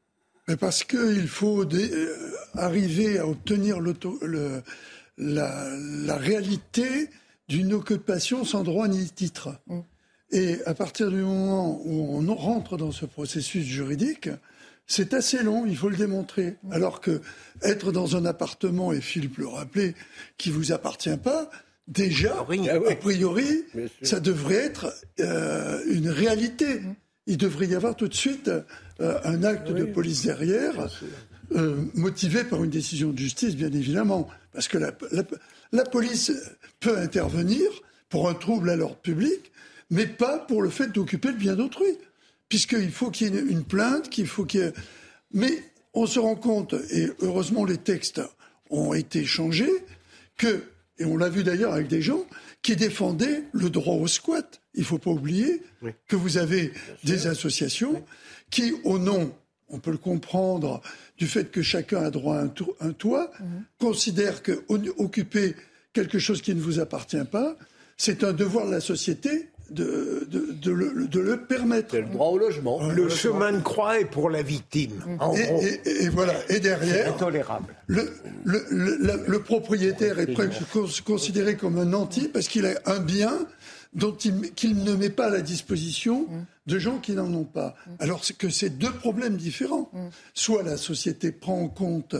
Mais 0.48 0.56
Parce 0.56 0.82
qu'il 0.84 1.28
faut 1.28 1.64
euh, 1.64 2.34
arriver 2.54 3.18
à 3.18 3.26
obtenir 3.26 3.78
la, 5.18 6.16
réalité 6.16 7.08
d'une 7.48 7.72
occupation 7.72 8.44
sans 8.44 8.62
droit 8.62 8.88
ni 8.88 9.08
titre. 9.10 9.50
Mm. 9.66 9.80
Et 10.32 10.58
à 10.64 10.74
partir 10.74 11.10
du 11.10 11.22
moment 11.22 11.80
où 11.84 12.18
on 12.18 12.34
rentre 12.34 12.76
dans 12.76 12.92
ce 12.92 13.04
processus 13.04 13.64
juridique, 13.64 14.28
c'est 14.90 15.14
assez 15.14 15.44
long, 15.44 15.66
il 15.66 15.76
faut 15.76 15.88
le 15.88 15.96
démontrer. 15.96 16.56
Alors 16.72 17.00
que 17.00 17.20
être 17.62 17.92
dans 17.92 18.16
un 18.16 18.24
appartement, 18.24 18.92
et 18.92 19.00
Philippe 19.00 19.38
le 19.38 19.46
rappelait, 19.46 19.94
qui 20.36 20.50
vous 20.50 20.72
appartient 20.72 21.16
pas, 21.16 21.48
déjà, 21.86 22.40
a 22.40 22.96
priori, 22.96 23.64
ça 24.02 24.18
devrait 24.18 24.56
être 24.56 24.92
euh, 25.20 25.80
une 25.88 26.08
réalité. 26.08 26.80
Mm. 26.80 26.94
Il 27.28 27.36
devrait 27.36 27.68
y 27.68 27.76
avoir 27.76 27.94
tout 27.94 28.08
de 28.08 28.14
suite 28.14 28.50
euh, 29.00 29.18
un 29.22 29.44
acte 29.44 29.70
de 29.70 29.84
police 29.84 30.24
derrière, 30.24 30.88
euh, 31.52 31.76
motivé 31.94 32.42
par 32.42 32.64
une 32.64 32.70
décision 32.70 33.10
de 33.10 33.18
justice, 33.18 33.54
bien 33.54 33.70
évidemment. 33.70 34.26
Parce 34.52 34.66
que 34.66 34.78
la, 34.78 35.84
police 35.84 36.32
peut 36.80 36.98
intervenir 36.98 37.62
pour 38.08 38.28
un 38.28 38.34
trouble 38.34 38.70
à 38.70 38.76
l'ordre 38.76 38.96
public, 38.96 39.52
mais 39.88 40.08
pas 40.08 40.38
pour 40.38 40.62
le 40.62 40.70
fait 40.70 40.88
d'occuper 40.88 41.28
le 41.28 41.38
bien 41.38 41.54
d'autrui. 41.54 41.96
Puisqu'il 42.50 42.90
faut 42.90 43.10
qu'il 43.10 43.34
y 43.34 43.38
ait 43.38 43.40
une 43.40 43.64
plainte, 43.64 44.10
qu'il 44.10 44.26
faut 44.26 44.44
qu'il 44.44 44.60
y 44.60 44.64
ait... 44.64 44.74
Mais 45.32 45.64
on 45.94 46.06
se 46.06 46.18
rend 46.18 46.36
compte, 46.36 46.74
et 46.90 47.08
heureusement 47.22 47.64
les 47.64 47.78
textes 47.78 48.20
ont 48.68 48.92
été 48.92 49.24
changés, 49.24 49.72
que 50.36 50.64
et 51.00 51.04
on 51.06 51.16
l'a 51.16 51.30
vu 51.30 51.42
d'ailleurs 51.42 51.72
avec 51.72 51.88
des 51.88 52.02
gens 52.02 52.26
qui 52.62 52.76
défendaient 52.76 53.44
le 53.52 53.70
droit 53.70 53.94
au 53.94 54.06
squat. 54.06 54.60
Il 54.74 54.80
ne 54.80 54.84
faut 54.84 54.98
pas 54.98 55.10
oublier 55.10 55.62
que 56.06 56.14
vous 56.14 56.36
avez 56.36 56.72
des 57.04 57.26
associations 57.26 58.04
qui, 58.50 58.74
au 58.84 58.98
nom, 58.98 59.34
on 59.70 59.78
peut 59.78 59.90
le 59.90 59.96
comprendre, 59.96 60.82
du 61.16 61.26
fait 61.26 61.50
que 61.50 61.62
chacun 61.62 62.02
a 62.02 62.10
droit 62.10 62.36
à 62.36 62.42
un, 62.80 62.92
toit, 62.92 63.30
mhm. 63.40 63.64
considèrent 63.78 64.42
qu'occuper 64.42 65.54
quelque 65.92 66.18
chose 66.18 66.42
qui 66.42 66.54
ne 66.54 66.60
vous 66.60 66.80
appartient 66.80 67.24
pas, 67.30 67.56
c'est 67.96 68.22
un 68.22 68.32
devoir 68.32 68.66
de 68.66 68.72
la 68.72 68.80
société 68.80 69.48
de, 69.70 70.26
de, 70.28 70.70
le, 70.70 71.06
de, 71.06 71.20
le, 71.20 71.36
permettre. 71.42 71.96
le 71.96 72.06
droit 72.06 72.28
au 72.28 72.38
logement. 72.38 72.82
Le, 72.90 73.08
chemin 73.08 73.52
de 73.52 73.60
croix 73.60 74.00
est 74.00 74.04
pour 74.04 74.30
la 74.30 74.42
victime. 74.42 75.02
et, 75.84 76.08
voilà. 76.08 76.34
Et 76.48 76.60
derrière, 76.60 77.14
intolérable. 77.14 77.74
Le, 77.86 78.10
le, 78.44 79.38
propriétaire 79.38 80.18
est 80.18 80.34
considéré 81.04 81.56
comme 81.56 81.78
un 81.78 81.92
anti 81.92 82.28
parce 82.28 82.48
qu'il 82.48 82.66
a 82.66 82.74
un 82.86 83.00
bien 83.00 83.32
dont 83.92 84.12
qu'il 84.12 84.84
ne 84.84 84.94
met 84.94 85.10
pas 85.10 85.26
à 85.26 85.30
la 85.30 85.40
disposition 85.40 86.26
de 86.66 86.78
gens 86.78 86.98
qui 86.98 87.12
n'en 87.12 87.32
ont 87.34 87.44
pas. 87.44 87.74
Alors 87.98 88.22
que 88.38 88.48
c'est 88.48 88.70
deux 88.70 88.92
problèmes 88.92 89.36
différents. 89.36 89.90
Soit 90.34 90.62
la 90.62 90.76
société 90.76 91.32
prend 91.32 91.60
en 91.60 91.68
compte 91.68 92.16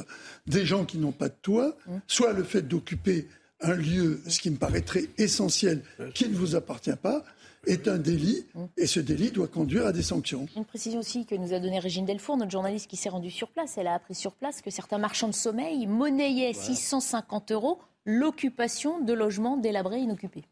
des 0.47 0.65
gens 0.65 0.85
qui 0.85 0.99
n'ont 0.99 1.13
pas 1.13 1.29
de 1.29 1.37
toit, 1.43 1.77
soit 2.07 2.33
le 2.33 2.43
fait 2.43 2.63
d'occuper 2.63 3.29
un 3.63 3.75
lieu, 3.75 4.21
ce 4.27 4.41
qui 4.41 4.51
me 4.51 4.57
paraîtrait 4.57 5.07
essentiel, 5.19 5.83
qui 6.15 6.29
ne 6.29 6.35
vous 6.35 6.57
appartient 6.57 6.97
pas, 7.01 7.25
est 7.67 7.89
un 7.89 7.99
délit 7.99 8.47
et 8.77 8.87
ce 8.87 9.01
délit 9.01 9.31
doit 9.31 9.49
conduire 9.49 9.87
à 9.87 9.93
des 9.93 10.03
sanctions. 10.03 10.47
Une 10.57 10.65
précision 10.65 11.01
aussi 11.01 11.27
que 11.27 11.35
nous 11.35 11.53
a 11.53 11.61
donnée 11.61 11.79
Régine 11.79 12.07
Delfour, 12.07 12.37
notre 12.37 12.51
journaliste 12.51 12.89
qui 12.89 12.97
s'est 12.97 13.09
rendue 13.09 13.31
sur 13.31 13.49
place. 13.49 13.77
Elle 13.77 13.87
a 13.87 13.95
appris 13.95 14.15
sur 14.15 14.33
place 14.33 14.63
que 14.63 14.71
certains 14.71 14.99
marchands 14.99 15.29
de 15.29 15.35
sommeil 15.35 15.87
monnayaient 15.87 16.53
650 16.53 17.53
euros 17.53 17.79
l'occupation 18.07 19.01
de 19.01 19.13
logements 19.13 19.57
délabrés 19.57 20.01
inoccupés. 20.01 20.45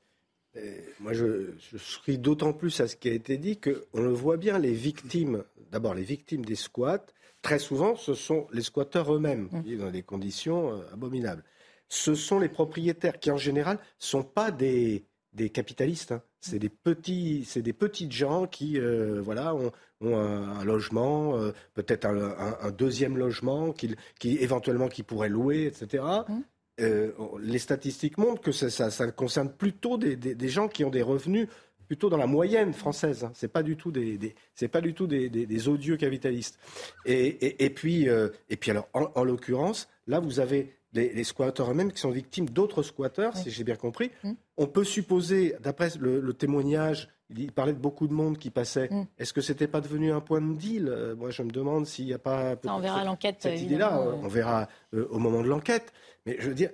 moi, 1.00 1.12
je, 1.12 1.52
je 1.72 2.16
d'autant 2.16 2.52
plus 2.52 2.80
à 2.80 2.88
ce 2.88 2.96
qui 2.96 3.08
a 3.08 3.12
été 3.12 3.38
dit 3.38 3.58
qu'on 3.58 4.00
le 4.00 4.12
voit 4.12 4.36
bien, 4.36 4.58
les 4.58 4.74
victimes, 4.74 5.44
d'abord 5.70 5.94
les 5.94 6.02
victimes 6.02 6.44
des 6.44 6.56
squats, 6.56 7.06
très 7.42 7.58
souvent, 7.58 7.96
ce 7.96 8.14
sont 8.14 8.46
les 8.52 8.62
squatteurs 8.62 9.14
eux-mêmes, 9.14 9.48
mmh. 9.50 9.76
dans 9.76 9.90
des 9.90 10.02
conditions 10.02 10.72
euh, 10.72 10.92
abominables. 10.92 11.44
Ce 11.88 12.14
sont 12.14 12.38
les 12.38 12.48
propriétaires 12.48 13.18
qui, 13.18 13.30
en 13.30 13.38
général, 13.38 13.78
sont 13.98 14.22
pas 14.22 14.50
des, 14.50 15.06
des 15.32 15.48
capitalistes. 15.48 16.12
Hein. 16.12 16.22
C'est 16.40 16.58
des 16.58 16.68
petits, 16.68 17.44
c'est 17.44 17.62
des 17.62 17.72
petites 17.72 18.12
gens 18.12 18.46
qui, 18.46 18.78
euh, 18.78 19.20
voilà, 19.20 19.54
ont, 19.54 19.72
un, 20.00 20.64
logement, 20.64 21.36
euh, 21.36 21.52
peut-être 21.74 22.06
un, 22.06 22.70
deuxième 22.70 23.16
logement, 23.16 23.72
qui, 23.72 23.96
qui 24.20 24.36
éventuellement 24.36 24.88
qui 24.88 25.02
pourraient 25.02 25.28
louer, 25.28 25.66
etc. 25.66 26.04
Mmh. 26.28 26.34
Euh, 26.80 27.10
les 27.40 27.58
statistiques 27.58 28.18
montrent 28.18 28.40
que 28.40 28.52
ça, 28.52 28.70
ça, 28.70 29.10
concerne 29.10 29.50
plutôt 29.52 29.98
des, 29.98 30.14
des, 30.14 30.48
gens 30.48 30.68
qui 30.68 30.84
ont 30.84 30.90
des 30.90 31.02
revenus 31.02 31.48
plutôt 31.88 32.08
dans 32.08 32.16
la 32.16 32.28
moyenne 32.28 32.72
française. 32.72 33.24
Hein. 33.24 33.32
C'est 33.34 33.52
pas 33.52 33.64
du 33.64 33.76
tout 33.76 33.90
des, 33.90 34.36
c'est 34.54 34.68
pas 34.68 34.80
du 34.80 34.94
tout 34.94 35.08
des, 35.08 35.68
odieux 35.68 35.96
capitalistes. 35.96 36.56
Et, 37.04 37.64
et, 37.64 37.70
puis, 37.70 38.06
et 38.06 38.56
puis 38.56 38.70
alors, 38.70 38.88
en, 38.92 39.10
en 39.12 39.24
l'occurrence, 39.24 39.88
là, 40.06 40.20
vous 40.20 40.38
avez 40.38 40.77
les, 40.92 41.24
squatteurs 41.24 41.70
eux-mêmes 41.70 41.92
qui 41.92 42.00
sont 42.00 42.10
victimes 42.10 42.48
d'autres 42.48 42.82
squatteurs, 42.82 43.36
si 43.36 43.50
j'ai 43.50 43.64
bien 43.64 43.76
compris. 43.76 44.10
Mm. 44.24 44.32
On 44.56 44.66
peut 44.66 44.84
supposer, 44.84 45.54
d'après 45.60 45.90
le, 46.00 46.32
témoignage, 46.32 47.08
il 47.30 47.52
parlait 47.52 47.74
de 47.74 47.78
beaucoup 47.78 48.08
de 48.08 48.14
monde 48.14 48.38
qui 48.38 48.50
passait. 48.50 48.88
Mm. 48.90 49.04
Est-ce 49.18 49.32
que 49.32 49.40
c'était 49.40 49.68
pas 49.68 49.80
devenu 49.80 50.12
un 50.12 50.20
point 50.20 50.40
de 50.40 50.54
deal? 50.54 50.88
Euh, 50.88 51.14
Moi, 51.14 51.30
je 51.30 51.42
me 51.42 51.50
demande 51.50 51.86
s'il 51.86 52.06
n'y 52.06 52.14
a 52.14 52.18
pas. 52.18 52.56
on 52.64 52.80
verra 52.80 53.04
l'enquête. 53.04 53.36
Cette 53.40 53.60
idée-là, 53.60 54.00
on 54.00 54.28
verra 54.28 54.68
euh, 54.94 55.06
au 55.10 55.18
moment 55.18 55.42
de 55.42 55.48
l'enquête. 55.48 55.92
Mais 56.26 56.36
je 56.38 56.48
veux 56.48 56.54
dire, 56.54 56.70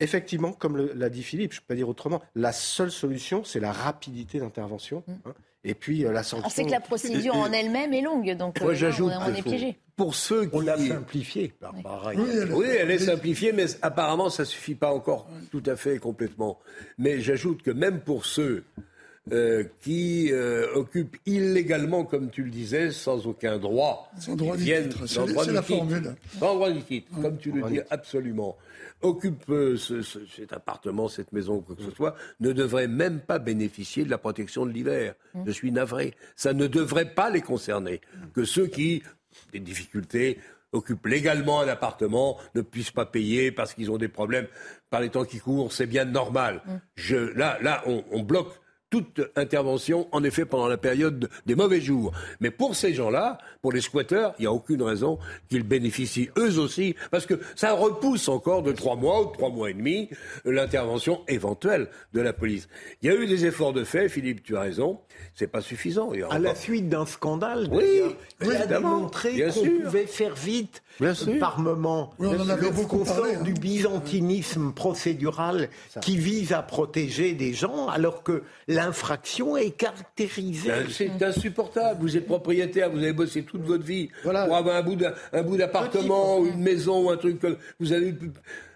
effectivement, 0.00 0.52
comme 0.52 0.76
l'a 0.76 1.08
dit 1.08 1.22
Philippe, 1.22 1.52
je 1.52 1.58
ne 1.58 1.60
peux 1.60 1.68
pas 1.68 1.76
dire 1.76 1.88
autrement, 1.88 2.20
la 2.34 2.52
seule 2.52 2.90
solution, 2.90 3.44
c'est 3.44 3.60
la 3.60 3.72
rapidité 3.72 4.40
d'intervention. 4.40 5.04
Mm. 5.06 5.12
Hein. 5.26 5.34
et 5.62 5.74
puis 5.74 6.04
euh, 6.04 6.12
la 6.12 6.24
sanction. 6.24 6.46
On 6.46 6.50
sait 6.50 6.64
que 6.64 6.70
la 6.70 6.80
procédure 6.80 7.36
en 7.36 7.52
elle-même 7.52 7.94
est 7.94 8.02
longue, 8.02 8.36
donc 8.36 8.58
on, 8.60 8.70
est 8.70 9.42
piégé 9.42 9.78
pour 9.96 10.14
ceux 10.14 10.46
qui... 10.46 10.56
On 10.56 10.60
l'a 10.60 10.78
simplifiée. 10.78 11.52
Oui, 12.52 12.66
elle, 12.68 12.90
est 12.90 12.98
simplifiée, 12.98 13.52
mais 13.52 13.66
apparemment, 13.82 14.30
ça 14.30 14.42
ne 14.42 14.48
suffit 14.48 14.74
pas 14.74 14.92
encore 14.92 15.28
tout 15.50 15.62
à 15.66 15.76
fait 15.76 15.98
complètement. 15.98 16.58
Mais 16.98 17.20
j'ajoute 17.20 17.62
que 17.62 17.70
même 17.70 18.00
pour 18.00 18.26
ceux 18.26 18.64
euh, 19.32 19.64
qui 19.80 20.30
euh, 20.32 20.66
occupent 20.74 21.16
illégalement, 21.26 22.04
comme 22.04 22.30
tu 22.30 22.42
le 22.42 22.50
disais, 22.50 22.90
sans 22.90 23.26
aucun 23.26 23.58
droit, 23.58 24.10
sans 24.18 24.36
droit 24.36 24.56
du 24.56 24.64
titre, 24.64 25.06
c'est 25.06 25.52
la 25.52 25.62
formule. 25.62 26.14
Sans 26.38 26.54
droit 26.54 26.70
du 26.70 26.82
titre, 26.82 27.10
comme 27.22 27.38
tu 27.38 27.52
le 27.52 27.62
dis, 27.70 27.80
absolument 27.90 28.56
occupent 29.04 29.50
euh, 29.50 29.76
cet 29.76 30.52
appartement, 30.52 31.08
cette 31.08 31.32
maison, 31.32 31.60
quoi 31.60 31.76
que 31.76 31.82
ce 31.82 31.90
soit, 31.90 32.16
ne 32.40 32.52
devraient 32.52 32.88
même 32.88 33.20
pas 33.20 33.38
bénéficier 33.38 34.04
de 34.04 34.10
la 34.10 34.18
protection 34.18 34.66
de 34.66 34.72
l'hiver. 34.72 35.14
Je 35.46 35.52
suis 35.52 35.72
navré. 35.72 36.14
Ça 36.36 36.52
ne 36.52 36.66
devrait 36.66 37.14
pas 37.14 37.30
les 37.30 37.42
concerner. 37.42 38.00
Que 38.32 38.44
ceux 38.44 38.66
qui 38.66 39.02
des 39.52 39.60
difficultés, 39.60 40.38
occupent 40.72 41.06
légalement 41.06 41.60
un 41.60 41.68
appartement, 41.68 42.38
ne 42.54 42.60
puissent 42.60 42.90
pas 42.90 43.06
payer 43.06 43.52
parce 43.52 43.74
qu'ils 43.74 43.90
ont 43.90 43.98
des 43.98 44.08
problèmes 44.08 44.48
par 44.90 45.00
les 45.00 45.10
temps 45.10 45.24
qui 45.24 45.38
courent, 45.38 45.72
c'est 45.72 45.86
bien 45.86 46.04
normal. 46.04 46.62
Mm. 46.66 46.72
Je, 46.96 47.16
là, 47.16 47.58
là, 47.62 47.82
on, 47.86 48.04
on 48.10 48.22
bloque 48.22 48.60
toute 48.94 49.22
intervention, 49.34 50.06
en 50.12 50.22
effet, 50.22 50.44
pendant 50.44 50.68
la 50.68 50.76
période 50.76 51.28
des 51.46 51.56
mauvais 51.56 51.80
jours. 51.80 52.12
Mais 52.38 52.52
pour 52.52 52.76
ces 52.76 52.94
gens-là, 52.94 53.38
pour 53.60 53.72
les 53.72 53.80
squatteurs, 53.80 54.34
il 54.38 54.42
n'y 54.42 54.46
a 54.46 54.52
aucune 54.52 54.82
raison 54.82 55.18
qu'ils 55.48 55.64
bénéficient 55.64 56.30
eux 56.38 56.60
aussi, 56.60 56.94
parce 57.10 57.26
que 57.26 57.40
ça 57.56 57.72
repousse 57.72 58.28
encore 58.28 58.62
de 58.62 58.70
trois 58.70 58.94
mois 58.94 59.22
ou 59.22 59.26
de 59.26 59.32
trois 59.32 59.50
mois 59.50 59.70
et 59.70 59.74
demi 59.74 60.10
l'intervention 60.44 61.22
éventuelle 61.26 61.88
de 62.12 62.20
la 62.20 62.32
police. 62.32 62.68
Il 63.02 63.10
y 63.10 63.12
a 63.12 63.16
eu 63.16 63.26
des 63.26 63.46
efforts 63.46 63.72
de 63.72 63.82
fait, 63.82 64.08
Philippe, 64.08 64.44
tu 64.44 64.56
as 64.56 64.60
raison, 64.60 65.00
c'est 65.34 65.48
pas 65.48 65.60
suffisant. 65.60 66.12
à 66.30 66.38
la 66.38 66.54
suite 66.54 66.88
d'un 66.88 67.06
scandale, 67.06 67.68
oui, 67.72 68.02
il 68.42 68.52
a 68.52 68.66
démontré 68.66 69.44
qu'on 69.52 69.82
pouvait 69.86 70.06
faire 70.06 70.36
vite 70.36 70.84
par 71.40 71.58
moment 71.58 72.12
on 72.18 72.40
en 72.40 72.48
avait 72.48 72.70
beaucoup 72.70 73.04
parlé, 73.04 73.34
hein. 73.34 73.42
du 73.42 73.52
byzantinisme 73.52 74.72
procédural 74.72 75.68
qui 76.00 76.16
vise 76.16 76.52
à 76.52 76.62
protéger 76.62 77.32
des 77.32 77.52
gens, 77.52 77.88
alors 77.88 78.22
que 78.22 78.42
l'infraction 78.84 79.56
est 79.56 79.70
caractérisée. 79.70 80.68
Ben, 80.68 80.86
c'est 80.90 81.22
insupportable. 81.22 82.00
Vous 82.00 82.16
êtes 82.16 82.26
propriétaire, 82.26 82.90
vous 82.90 82.98
avez 82.98 83.12
bossé 83.12 83.42
toute 83.42 83.62
votre 83.62 83.84
vie 83.84 84.08
pour 84.22 84.34
avoir 84.36 84.76
un 84.76 85.42
bout 85.42 85.56
d'appartement 85.56 86.38
ou 86.38 86.46
une 86.46 86.62
maison 86.62 87.06
ou 87.06 87.10
un 87.10 87.16
truc 87.16 87.40
que 87.40 87.56
vous 87.80 87.92
avez 87.92 88.14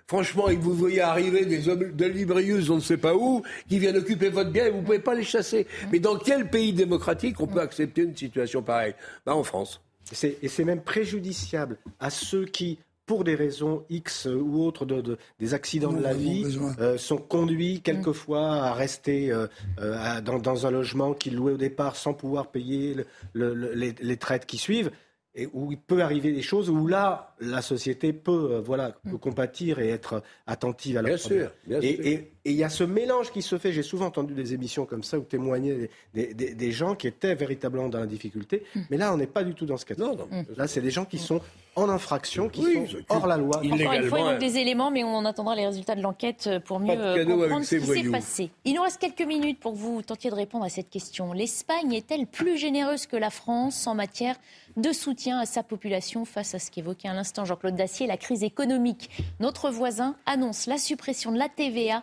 Franchement, 0.07 0.49
il 0.49 0.59
vous 0.59 0.73
voyez 0.73 1.03
arriver 1.03 1.45
des 1.45 1.69
hommes 1.69 1.93
de 1.93 2.07
librius, 2.07 2.71
on 2.71 2.77
ne 2.77 2.81
sait 2.81 2.97
pas 2.97 3.15
où, 3.15 3.43
qui 3.69 3.79
viennent 3.79 3.99
occuper 3.99 4.31
votre 4.31 4.49
bien 4.49 4.65
et 4.65 4.71
vous 4.71 4.79
ne 4.79 4.83
pouvez 4.83 5.01
pas 5.01 5.15
les 5.15 5.23
chasser. 5.23 5.67
Mais 5.93 5.99
dans 5.99 6.17
quel 6.17 6.49
pays 6.49 6.73
démocratique 6.73 7.39
on 7.41 7.47
peut 7.47 7.61
accepter 7.61 8.05
une 8.05 8.17
situation 8.17 8.63
pareille? 8.63 8.95
Ben, 9.27 9.35
En 9.35 9.45
France. 9.45 9.83
Et 10.23 10.49
c'est 10.49 10.65
même 10.65 10.81
préjudiciable 10.81 11.77
à 12.01 12.09
ceux 12.09 12.47
qui, 12.47 12.79
pour 13.09 13.25
des 13.25 13.35
raisons 13.35 13.85
X 13.89 14.27
ou 14.27 14.63
autres, 14.63 14.85
de, 14.85 15.17
des 15.41 15.55
accidents 15.55 15.95
de 15.95 16.03
la 16.03 16.13
vie, 16.13 16.45
euh, 16.79 16.99
sont 16.99 17.17
conduits 17.17 17.81
quelquefois 17.81 18.53
à 18.53 18.75
rester 18.75 19.33
euh, 19.33 19.47
euh, 19.81 20.21
dans, 20.21 20.67
un 20.67 20.71
logement 20.71 21.15
qu'ils 21.15 21.35
louaient 21.35 21.55
au 21.55 21.57
départ 21.57 21.97
sans 21.97 22.13
pouvoir 22.13 22.49
payer 22.49 22.97
les, 23.35 24.17
traites 24.19 24.45
qui 24.45 24.59
suivent 24.59 24.91
et 25.39 25.49
où 25.53 25.71
il 25.71 25.79
peut 25.79 26.03
arriver 26.03 26.33
des 26.33 26.43
choses 26.43 26.69
où 26.69 26.87
là, 26.89 27.35
la 27.41 27.63
société 27.63 28.13
peut, 28.13 28.51
euh, 28.53 28.61
voilà, 28.61 28.97
mm. 29.05 29.19
compatir 29.19 29.79
et 29.79 29.89
être 29.89 30.23
attentive 30.47 30.99
à 30.99 31.03
leurs 31.03 31.19
problèmes. 31.19 31.51
et 31.71 32.33
il 32.51 32.57
y 32.57 32.65
a 32.65 32.69
ce 32.69 32.85
mélange 32.85 33.31
qui 33.31 33.43
se 33.43 33.59
fait. 33.59 33.73
J'ai 33.73 33.83
souvent 33.83 34.07
entendu 34.07 34.35
des 34.35 34.55
émissions 34.55 34.87
comme 34.87 35.03
ça 35.03 35.19
où 35.19 35.23
témoignaient 35.23 35.91
des, 36.15 36.73
gens 36.73 36.95
qui 36.95 37.07
étaient 37.07 37.35
véritablement 37.35 37.89
dans 37.89 38.01
la 38.01 38.07
difficulté. 38.07 38.65
Mm. 38.75 38.81
Mais 38.91 38.97
là, 38.97 39.13
on 39.13 39.17
n'est 39.17 39.27
pas 39.27 39.45
du 39.45 39.55
tout 39.55 39.67
dans 39.67 39.77
ce 39.77 39.85
cas. 39.85 39.95
là 39.97 40.13
Là, 40.57 40.67
c'est 40.67 40.81
des 40.81 40.91
gens 40.91 41.05
qui 41.05 41.19
sont 41.19 41.41
en 41.77 41.89
infraction, 41.89 42.49
qui 42.49 42.63
sont 42.63 42.87
hors 43.09 43.27
la 43.27 43.37
loi. 43.37 43.59
Encore 43.59 43.93
une 43.93 44.09
fois, 44.09 44.19
il 44.19 44.25
manque 44.25 44.39
des 44.39 44.59
éléments, 44.59 44.91
mais 44.91 45.05
on 45.05 45.25
attendra 45.25 45.55
les 45.55 45.67
résultats 45.67 45.95
de 45.95 46.03
l'enquête 46.03 46.51
pour 46.65 46.81
mieux 46.81 46.99
euh, 46.99 47.25
comprendre 47.25 47.65
ce 47.65 47.77
qui 47.77 47.87
s'est 47.87 48.11
passé. 48.11 48.51
Il 48.65 48.75
nous 48.75 48.83
reste 48.83 49.01
quelques 49.01 49.27
minutes 49.27 49.61
pour 49.61 49.73
que 49.73 49.79
vous 49.79 50.03
tentiez 50.03 50.31
de 50.31 50.35
répondre 50.35 50.65
à 50.65 50.69
cette 50.69 50.91
question. 50.91 51.33
L'Espagne 51.33 51.93
est-elle 51.93 52.27
plus 52.27 52.59
généreuse 52.59 53.07
que 53.07 53.17
la 53.17 53.31
France 53.31 53.87
en 53.87 53.95
matière 53.95 54.37
de 54.79 54.93
soutien 54.93 55.39
à 55.39 55.47
sa 55.47 55.63
population 55.63 56.25
face 56.25 56.55
à 56.55 56.59
ce 56.59 56.71
qu'évoquait 56.71 57.09
à 57.09 57.15
l'instant 57.15 57.45
Jean-Claude 57.45 57.75
Dacier, 57.75 58.07
la 58.07 58.17
crise 58.17 58.43
économique. 58.43 59.11
Notre 59.41 59.71
voisin 59.71 60.17
annonce 60.25 60.67
la 60.67 60.79
suppression 60.79 61.33
de 61.33 61.39
la 61.39 61.49
TVA 61.49 62.03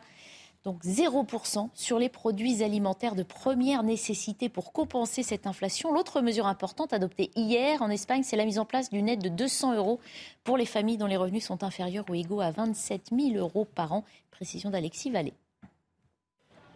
donc 0.66 0.84
0% 0.84 1.70
sur 1.76 2.00
les 2.00 2.10
produits 2.10 2.64
alimentaires 2.64 3.16
de 3.16 3.22
première 3.22 3.84
nécessité 3.84 4.50
pour 4.50 4.74
compenser 4.74 5.22
cette 5.22 5.46
inflation. 5.46 5.94
L'autre 5.94 6.22
mesure 6.22 6.48
importante 6.48 6.92
adoptée 6.92 7.30
hier 7.36 7.84
en 7.84 7.90
Espagne, 7.92 8.24
c'est 8.24 8.36
la 8.36 8.46
mise 8.46 8.58
en 8.58 8.66
place 8.66 8.90
d'une 8.90 9.08
aide 9.08 9.22
de 9.22 9.30
200 9.30 9.76
euros 9.76 10.00
pour 10.44 10.58
les 10.58 10.66
familles 10.66 10.98
dont 10.98 11.06
les 11.06 11.18
revenus 11.18 11.46
sont 11.46 11.64
inférieurs 11.64 12.06
ou 12.10 12.16
égaux 12.16 12.42
à 12.42 12.50
27 12.50 13.12
000 13.16 13.36
euros 13.38 13.66
par 13.66 13.94
an. 13.94 14.04
Précision 14.32 14.72
d'Alexis 14.72 15.12
Vallée. 15.12 15.36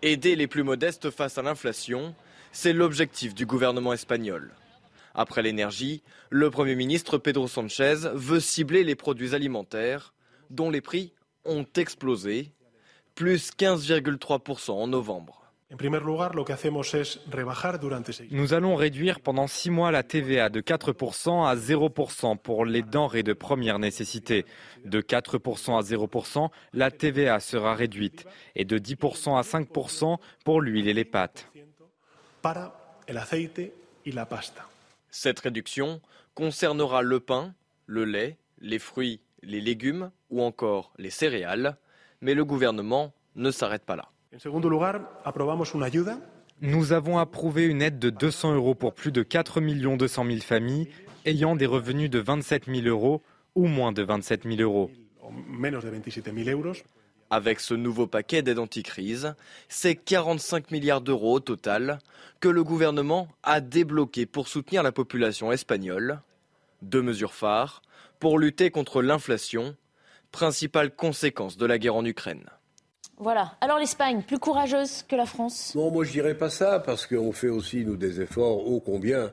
Aider 0.04 0.36
les 0.36 0.48
plus 0.48 0.64
modestes 0.64 1.10
face 1.10 1.40
à 1.40 1.42
l'inflation, 1.42 2.14
c'est 2.52 2.74
l'objectif 2.74 3.34
du 3.34 3.48
gouvernement 3.48 3.92
espagnol. 3.92 4.54
Après 5.20 5.42
l'énergie, 5.42 6.02
le 6.30 6.50
Premier 6.50 6.76
ministre 6.76 7.18
Pedro 7.18 7.50
Sanchez 7.50 7.96
veut 8.14 8.40
cibler 8.40 8.86
les 8.86 8.96
produits 8.96 9.36
alimentaires 9.36 10.14
dont 10.50 10.70
les 10.70 10.80
prix 10.80 11.12
ont 11.44 11.66
explosé, 11.76 12.54
plus 13.16 13.52
15,3% 13.52 14.72
en 14.72 14.88
novembre. 14.88 15.52
Nous 18.32 18.54
allons 18.54 18.76
réduire 18.78 19.20
pendant 19.20 19.48
six 19.48 19.70
mois 19.70 19.92
la 19.92 20.04
TVA 20.04 20.48
de 20.48 20.62
4% 20.62 21.46
à 21.46 21.54
0% 21.54 22.38
pour 22.38 22.64
les 22.64 22.82
denrées 22.82 23.24
de 23.24 23.34
première 23.34 23.78
nécessité. 23.78 24.46
De 24.86 25.02
4% 25.02 25.78
à 25.78 25.82
0%, 25.82 26.50
la 26.72 26.92
TVA 26.92 27.42
sera 27.42 27.76
réduite 27.76 28.26
et 28.56 28.64
de 28.64 28.78
10% 28.78 29.38
à 29.38 29.42
5% 29.42 30.18
pour 30.46 30.62
l'huile 30.62 30.88
et 30.88 30.94
les 30.94 31.04
pâtes. 31.04 31.52
Cette 35.12 35.40
réduction 35.40 36.02
concernera 36.36 37.02
le 37.02 37.20
pain, 37.20 37.54
le 37.86 38.06
lait, 38.06 38.38
les 38.62 38.80
fruits, 38.80 39.22
les 39.42 39.62
légumes 39.62 40.12
ou 40.30 40.42
encore 40.42 40.94
les 40.98 41.10
céréales, 41.10 41.78
mais 42.22 42.34
le 42.34 42.46
gouvernement 42.46 43.14
ne 43.36 43.52
s'arrête 43.52 43.84
pas 43.84 43.96
là. 43.96 44.10
Nous 46.62 46.92
avons 46.92 47.18
approuvé 47.18 47.66
une 47.66 47.82
aide 47.82 48.00
de 48.00 48.10
200 48.10 48.54
euros 48.54 48.76
pour 48.76 48.94
plus 48.94 49.12
de 49.12 49.24
4 49.24 49.62
200 49.96 50.26
000 50.26 50.38
familles 50.40 50.90
ayant 51.26 51.56
des 51.56 51.66
revenus 51.66 52.10
de 52.10 52.20
27 52.20 52.66
000 52.66 52.88
euros 52.88 53.22
ou 53.56 53.66
moins 53.68 53.92
de 53.92 54.04
27 54.04 54.44
000 54.44 54.62
euros. 54.62 54.92
Avec 57.32 57.60
ce 57.60 57.76
nouveau 57.76 58.08
paquet 58.08 58.42
d'aide 58.42 58.58
anticrise, 58.58 59.36
c'est 59.68 59.96
45 59.96 60.72
milliards 60.72 61.02
d'euros 61.02 61.36
au 61.36 61.40
total 61.40 62.00
que 62.40 62.50
le 62.50 62.64
gouvernement 62.64 63.28
a 63.44 63.62
débloqué 63.62 64.26
pour 64.26 64.48
soutenir 64.48 64.82
la 64.82 64.92
population 64.92 65.52
espagnole. 65.52 66.22
Deux 66.82 67.02
mesures 67.02 67.34
phares 67.34 67.82
pour 68.20 68.40
lutter 68.40 68.72
contre 68.72 69.02
l'inflation, 69.02 69.76
principale 70.32 70.94
conséquence 70.94 71.58
de 71.58 71.66
la 71.66 71.78
guerre 71.78 71.96
en 71.96 72.06
Ukraine. 72.06 72.50
Voilà. 73.18 73.58
Alors 73.62 73.78
l'Espagne, 73.78 74.24
plus 74.24 74.40
courageuse 74.40 75.04
que 75.04 75.16
la 75.16 75.26
France? 75.26 75.74
Non, 75.76 75.92
moi 75.92 76.06
je 76.06 76.12
dirais 76.12 76.36
pas 76.36 76.50
ça, 76.50 76.80
parce 76.80 77.06
qu'on 77.06 77.32
fait 77.32 77.50
aussi, 77.50 77.86
nous, 77.86 77.98
des 77.98 78.22
efforts 78.22 78.66
ô 78.66 78.80
combien. 78.80 79.32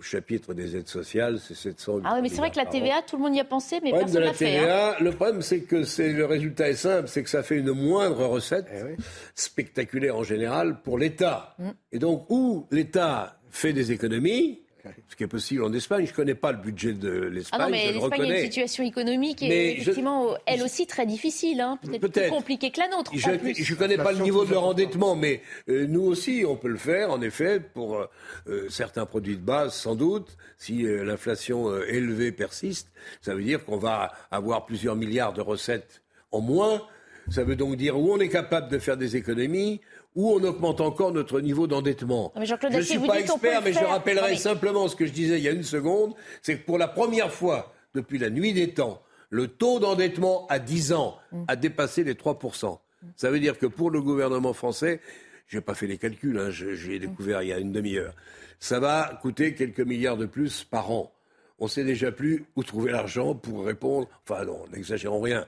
Au 0.00 0.02
chapitre 0.02 0.54
des 0.54 0.76
aides 0.76 0.88
sociales, 0.88 1.38
c'est 1.46 1.54
700 1.54 2.00
Ah 2.04 2.14
oui, 2.14 2.22
mais 2.22 2.30
c'est 2.30 2.38
vrai 2.38 2.50
que 2.50 2.56
la 2.56 2.64
TVA, 2.64 3.02
tout 3.02 3.16
le 3.16 3.22
monde 3.22 3.34
y 3.34 3.40
a 3.40 3.44
pensé, 3.44 3.80
mais 3.82 3.90
personne 3.90 4.14
ne 4.14 4.26
l'a 4.26 4.32
fait. 4.32 4.58
Hein. 4.58 4.94
Le 4.98 5.12
problème, 5.12 5.42
c'est 5.42 5.60
que 5.60 5.84
c'est, 5.84 6.14
le 6.14 6.24
résultat 6.24 6.70
est 6.70 6.74
simple, 6.74 7.06
c'est 7.06 7.22
que 7.22 7.28
ça 7.28 7.42
fait 7.42 7.58
une 7.58 7.72
moindre 7.72 8.24
recette, 8.24 8.66
eh 8.72 8.96
spectaculaire 9.34 10.16
en 10.16 10.22
général, 10.22 10.80
pour 10.80 10.96
l'État. 10.96 11.54
Mm. 11.58 11.68
Et 11.92 11.98
donc, 11.98 12.24
où 12.30 12.66
l'État 12.70 13.36
fait 13.50 13.74
des 13.74 13.92
économies, 13.92 14.62
ce 15.08 15.16
qui 15.16 15.24
est 15.24 15.28
possible 15.28 15.64
en 15.64 15.72
Espagne. 15.72 16.06
Je 16.06 16.10
ne 16.10 16.16
connais 16.16 16.34
pas 16.34 16.52
le 16.52 16.58
budget 16.58 16.92
de 16.92 17.10
l'Espagne. 17.10 17.60
Ah 17.60 17.64
non, 17.64 17.70
mais 17.70 17.92
l'Espagne 17.92 18.22
a 18.22 18.38
une 18.38 18.44
situation 18.44 18.84
économique 18.84 19.42
et 19.42 19.80
effectivement, 19.80 20.34
elle 20.46 20.62
aussi 20.62 20.86
très 20.86 21.06
difficile, 21.06 21.60
hein. 21.60 21.78
peut-être 21.82 22.12
plus 22.12 22.30
compliquée 22.30 22.70
que 22.70 22.80
la 22.80 22.88
nôtre. 22.88 23.12
Je 23.14 23.30
ne 23.30 23.78
connais 23.78 23.96
pas 23.96 24.12
le 24.12 24.20
niveau 24.20 24.44
de 24.44 24.50
leur 24.50 24.64
endettement, 24.64 25.16
mais 25.16 25.42
euh, 25.68 25.86
nous 25.86 26.02
aussi, 26.02 26.44
on 26.46 26.56
peut 26.56 26.68
le 26.68 26.76
faire, 26.76 27.10
en 27.10 27.20
effet, 27.20 27.60
pour 27.60 27.96
euh, 27.96 28.06
euh, 28.48 28.68
certains 28.68 29.06
produits 29.06 29.36
de 29.36 29.42
base, 29.42 29.74
sans 29.74 29.94
doute. 29.94 30.36
Si 30.58 30.82
l'inflation 30.82 31.74
élevée 31.84 32.32
persiste, 32.32 32.88
ça 33.22 33.34
veut 33.34 33.42
dire 33.42 33.64
qu'on 33.64 33.78
va 33.78 34.12
avoir 34.30 34.66
plusieurs 34.66 34.94
milliards 34.94 35.32
de 35.32 35.40
recettes 35.40 36.02
en 36.32 36.40
moins. 36.40 36.82
Ça 37.30 37.44
veut 37.44 37.56
donc 37.56 37.76
dire 37.76 37.98
où 37.98 38.12
on 38.12 38.18
est 38.18 38.28
capable 38.28 38.68
de 38.70 38.78
faire 38.78 38.96
des 38.96 39.16
économies, 39.16 39.80
ou 40.14 40.30
on 40.30 40.42
augmente 40.42 40.80
encore 40.80 41.12
notre 41.12 41.40
niveau 41.40 41.66
d'endettement. 41.66 42.32
Je 42.36 42.76
ne 42.76 42.82
suis 42.82 42.98
pas 42.98 43.20
expert, 43.20 43.62
mais 43.62 43.72
je 43.72 43.84
rappellerai 43.84 44.36
simplement 44.36 44.88
ce 44.88 44.96
que 44.96 45.06
je 45.06 45.12
disais 45.12 45.38
il 45.38 45.44
y 45.44 45.48
a 45.48 45.52
une 45.52 45.62
seconde, 45.62 46.14
c'est 46.42 46.58
que 46.58 46.66
pour 46.66 46.78
la 46.78 46.88
première 46.88 47.32
fois 47.32 47.72
depuis 47.94 48.18
la 48.18 48.30
nuit 48.30 48.52
des 48.52 48.72
temps, 48.72 49.02
le 49.30 49.48
taux 49.48 49.78
d'endettement 49.78 50.46
à 50.48 50.58
10 50.58 50.92
ans 50.92 51.18
mm. 51.32 51.44
a 51.48 51.56
dépassé 51.56 52.04
les 52.04 52.14
3%. 52.14 52.78
Ça 53.16 53.30
veut 53.30 53.40
dire 53.40 53.58
que 53.58 53.66
pour 53.66 53.90
le 53.90 54.02
gouvernement 54.02 54.52
français, 54.52 55.00
je 55.46 55.56
n'ai 55.56 55.62
pas 55.62 55.74
fait 55.74 55.86
les 55.86 55.98
calculs, 55.98 56.38
hein, 56.38 56.50
j'ai 56.50 56.98
découvert 56.98 57.42
il 57.42 57.48
y 57.48 57.52
a 57.52 57.58
une 57.58 57.72
demi-heure, 57.72 58.14
ça 58.58 58.78
va 58.78 59.18
coûter 59.22 59.54
quelques 59.54 59.80
milliards 59.80 60.16
de 60.16 60.26
plus 60.26 60.64
par 60.64 60.90
an 60.90 61.12
on 61.60 61.68
sait 61.68 61.84
déjà 61.84 62.10
plus 62.10 62.46
où 62.56 62.64
trouver 62.64 62.90
l'argent 62.90 63.34
pour 63.34 63.64
répondre. 63.66 64.08
Enfin 64.26 64.44
non, 64.44 64.64
n'exagérons 64.72 65.20
rien. 65.20 65.46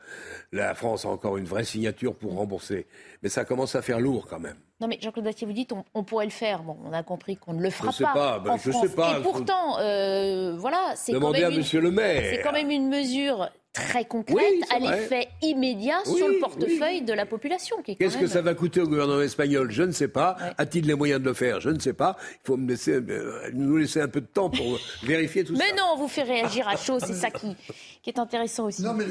La 0.52 0.74
France 0.74 1.06
a 1.06 1.08
encore 1.08 1.38
une 1.38 1.46
vraie 1.46 1.64
signature 1.64 2.14
pour 2.14 2.34
rembourser. 2.34 2.86
Mais 3.22 3.30
ça 3.30 3.44
commence 3.44 3.74
à 3.74 3.82
faire 3.82 3.98
lourd 3.98 4.26
quand 4.28 4.38
même. 4.38 4.56
Non 4.80 4.88
mais 4.88 4.98
Jean-Claude 5.00 5.24
Dacier, 5.24 5.46
vous 5.46 5.52
dites 5.52 5.72
on, 5.94 6.04
pourrait 6.04 6.26
le 6.26 6.30
faire. 6.30 6.62
Bon, 6.62 6.76
on 6.84 6.92
a 6.92 7.02
compris 7.02 7.36
qu'on 7.36 7.54
ne 7.54 7.62
le 7.62 7.70
fera 7.70 7.90
je 7.92 7.96
sais 7.96 8.04
pas. 8.04 8.38
Ben, 8.38 8.56
je 8.62 8.70
sais 8.70 8.94
pas. 8.94 9.18
Et 9.18 9.22
pourtant, 9.22 9.78
euh, 9.80 10.54
voilà, 10.56 10.92
c'est 10.96 11.12
quand, 11.12 11.30
même 11.30 11.52
une, 11.52 11.80
le 11.80 11.90
maire. 11.90 12.22
c'est 12.30 12.42
quand 12.42 12.52
même 12.52 12.70
une 12.70 12.88
mesure 12.88 13.48
très 13.72 14.04
concrète, 14.04 14.54
à 14.74 14.78
l'effet 14.78 15.28
immédiat 15.40 16.04
sur 16.04 16.28
le 16.28 16.38
portefeuille 16.38 17.02
de 17.02 17.12
la 17.12 17.26
population. 17.26 17.76
Qu'est-ce 17.82 18.18
que 18.18 18.26
ça 18.26 18.42
va 18.42 18.54
coûter 18.54 18.80
au 18.80 18.88
gouvernement 18.88 19.22
espagnol? 19.22 19.70
Je 19.70 19.82
ne 19.82 19.92
sais 19.92 20.08
pas. 20.08 20.36
A-t-il 20.58 20.86
les 20.86 20.94
moyens 20.94 21.20
de 21.20 21.26
le 21.26 21.34
faire? 21.34 21.60
Je 21.60 21.70
ne 21.70 21.78
sais 21.78 21.92
pas. 21.92 22.16
Il 22.44 22.46
faut 22.46 22.56
me 22.56 22.68
laisser, 22.68 22.92
euh, 22.92 23.50
nous 23.54 23.76
laisser 23.76 24.00
un 24.00 24.08
peu 24.08 24.20
de 24.20 24.26
temps 24.26 24.50
pour 24.50 24.78
vérifier 25.02 25.44
tout 25.44 25.56
ça. 25.56 25.64
Mais 25.64 25.76
non, 25.76 25.84
on 25.94 25.98
vous 25.98 26.08
fait 26.08 26.22
réagir 26.22 26.68
à 26.68 26.76
chaud, 26.76 26.98
c'est 27.00 27.14
ça 27.14 27.30
qui, 27.30 27.56
qui, 28.02 28.10
est 28.10 28.18
intéressant 28.18 28.66
aussi. 28.66 28.82
Non, 28.82 28.94
mais 28.94 29.06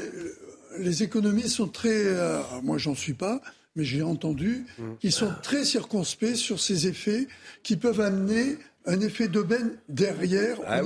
les, 0.78 1.02
économies 1.02 1.48
sont 1.48 1.68
très. 1.68 1.90
Euh, 1.90 2.40
moi, 2.62 2.78
j'en 2.78 2.94
suis 2.94 3.14
pas 3.14 3.40
mais 3.74 3.84
j'ai 3.84 4.02
entendu 4.02 4.66
qu'ils 5.00 5.12
sont 5.12 5.32
très 5.42 5.64
circonspects 5.64 6.34
sur 6.34 6.60
ces 6.60 6.88
effets 6.88 7.26
qui 7.62 7.76
peuvent 7.76 8.02
amener 8.02 8.58
un 8.86 9.00
effet 9.00 9.28
d'aubaine 9.28 9.78
derrière 9.88 10.58
ah 10.66 10.82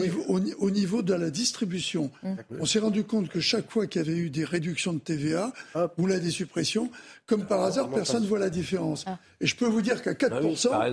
au, 0.58 0.70
niveau, 0.70 1.02
de 1.02 1.14
la 1.14 1.30
distribution. 1.30 2.10
Mmh. 2.22 2.34
On 2.60 2.66
s'est 2.66 2.78
rendu 2.78 3.04
compte 3.04 3.28
que 3.28 3.40
chaque 3.40 3.70
fois 3.70 3.86
qu'il 3.86 4.02
y 4.02 4.04
avait 4.04 4.18
eu 4.18 4.30
des 4.30 4.44
réductions 4.44 4.92
de 4.92 4.98
TVA 4.98 5.52
ou 5.96 6.06
là 6.06 6.18
des 6.18 6.30
suppressions, 6.30 6.90
comme 7.26 7.46
par 7.46 7.62
hasard, 7.62 7.88
personne 7.90 8.22
ne 8.22 8.28
voit 8.28 8.38
la 8.38 8.50
différence. 8.50 9.04
Ah. 9.06 9.18
Et 9.40 9.46
je 9.46 9.56
peux 9.56 9.66
vous 9.66 9.82
dire 9.82 10.02
qu'à 10.02 10.12
4%, 10.12 10.70
bah 10.70 10.88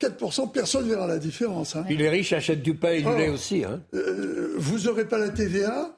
4%, 0.00 0.52
personne 0.52 0.84
ne 0.84 0.90
verra 0.90 1.06
la 1.06 1.18
différence. 1.18 1.76
Hein. 1.76 1.84
les 1.88 2.08
riches 2.08 2.32
achètent 2.32 2.62
du 2.62 2.74
pain 2.74 2.92
et 2.92 3.02
du 3.02 3.16
lait 3.16 3.28
aussi. 3.28 3.64
Hein. 3.64 3.80
Euh, 3.94 4.54
vous 4.58 4.80
n'aurez 4.80 5.06
pas 5.06 5.18
la 5.18 5.30
TVA. 5.30 5.96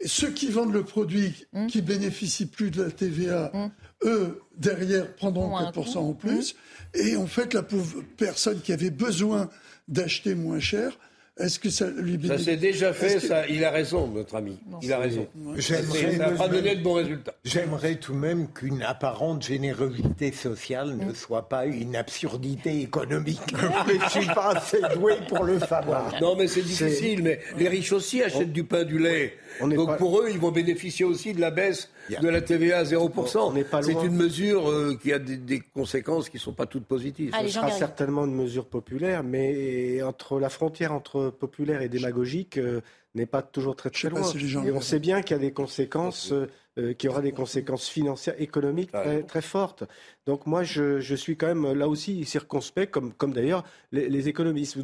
Et 0.00 0.06
ceux 0.06 0.30
qui 0.30 0.48
vendent 0.48 0.72
le 0.72 0.84
produit, 0.84 1.46
mmh. 1.52 1.66
qui 1.66 1.82
bénéficient 1.82 2.46
plus 2.46 2.70
de 2.70 2.84
la 2.84 2.90
TVA, 2.90 3.50
mmh. 3.52 3.68
eux, 4.04 4.42
derrière, 4.56 5.12
prendront 5.16 5.58
4% 5.58 5.98
en 5.98 6.12
plus. 6.12 6.54
Et 6.94 7.16
en 7.16 7.26
fait, 7.26 7.52
la 7.52 7.62
pauvre 7.62 8.04
personne 8.16 8.60
qui 8.60 8.72
avait 8.72 8.90
besoin 8.90 9.50
d'acheter 9.88 10.34
moins 10.34 10.60
cher. 10.60 10.98
Est-ce 11.38 11.60
que 11.60 11.70
ça 11.70 11.86
lui 11.88 12.18
bénéficie 12.18 12.44
Ça 12.44 12.50
s'est 12.50 12.56
déjà 12.56 12.92
fait, 12.92 13.20
ça. 13.20 13.46
Il 13.46 13.64
a 13.64 13.70
raison, 13.70 14.08
notre 14.08 14.34
ami. 14.34 14.58
il 14.82 14.92
a 14.92 14.98
raison. 14.98 15.26
J'aimerais, 15.56 16.16
ça 16.16 16.30
n'a 16.30 16.30
pas 16.30 16.48
donné 16.48 16.74
de 16.74 16.82
bons 16.82 16.94
résultats. 16.94 17.32
J'aimerais 17.44 17.94
tout 17.94 18.12
de 18.12 18.18
même 18.18 18.48
qu'une 18.48 18.82
apparente 18.82 19.44
générosité 19.44 20.32
sociale 20.32 20.96
ne 20.96 21.14
soit 21.14 21.48
pas 21.48 21.66
une 21.66 21.94
absurdité 21.94 22.80
économique. 22.80 23.54
mais 23.86 23.98
je 24.04 24.20
suis 24.20 24.26
pas 24.26 24.56
assez 24.56 24.80
doué 24.94 25.14
pour 25.28 25.44
le 25.44 25.60
savoir. 25.60 26.12
Non, 26.20 26.34
mais 26.34 26.48
c'est 26.48 26.62
difficile. 26.62 27.22
Mais 27.22 27.38
les 27.56 27.68
riches 27.68 27.92
aussi 27.92 28.20
achètent 28.20 28.52
du 28.52 28.64
pain, 28.64 28.82
du 28.82 28.98
lait. 28.98 29.34
Donc 29.60 29.96
pour 29.98 30.20
eux, 30.20 30.28
ils 30.30 30.38
vont 30.38 30.50
bénéficier 30.50 31.04
aussi 31.04 31.32
de 31.32 31.40
la 31.40 31.50
baisse 31.50 31.90
de 32.20 32.28
la 32.28 32.40
TVA 32.40 32.78
à 32.78 32.84
0%. 32.84 33.82
C'est 33.82 33.92
une 33.92 34.16
mesure 34.16 34.70
euh, 34.70 34.98
qui 35.00 35.12
a 35.12 35.18
des, 35.18 35.60
conséquences 35.60 36.28
qui 36.28 36.36
ne 36.36 36.42
sont 36.42 36.52
pas 36.52 36.66
toutes 36.66 36.86
positives. 36.86 37.34
Ce 37.40 37.48
sera 37.48 37.70
certainement 37.70 38.24
une 38.24 38.34
mesure 38.34 38.66
populaire, 38.66 39.22
mais 39.22 40.02
entre 40.02 40.38
la 40.40 40.48
frontière 40.48 40.92
entre 40.92 41.30
populaire 41.30 41.82
et 41.82 41.88
démagogique 41.88 42.58
euh, 42.58 42.80
n'est 43.14 43.26
pas 43.26 43.42
toujours 43.42 43.76
très 43.76 43.90
très 43.90 44.10
loin. 44.10 44.22
et 44.64 44.72
on 44.72 44.80
sait 44.80 44.98
bien 44.98 45.22
qu'il 45.22 45.36
y 45.36 45.38
a 45.38 45.42
des 45.42 45.52
conséquences. 45.52 46.32
Euh, 46.78 46.92
qui 46.92 47.08
aura 47.08 47.22
des 47.22 47.32
conséquences 47.32 47.88
financières, 47.88 48.40
économiques 48.40 48.92
très, 48.92 49.24
très 49.24 49.42
fortes. 49.42 49.82
Donc 50.26 50.46
moi, 50.46 50.62
je, 50.62 51.00
je, 51.00 51.14
suis 51.16 51.36
quand 51.36 51.48
même 51.48 51.72
là 51.72 51.88
aussi 51.88 52.24
circonspect, 52.24 52.92
comme, 52.92 53.12
comme 53.12 53.32
d'ailleurs 53.32 53.64
les, 53.90 54.08
les, 54.08 54.28
économistes 54.28 54.78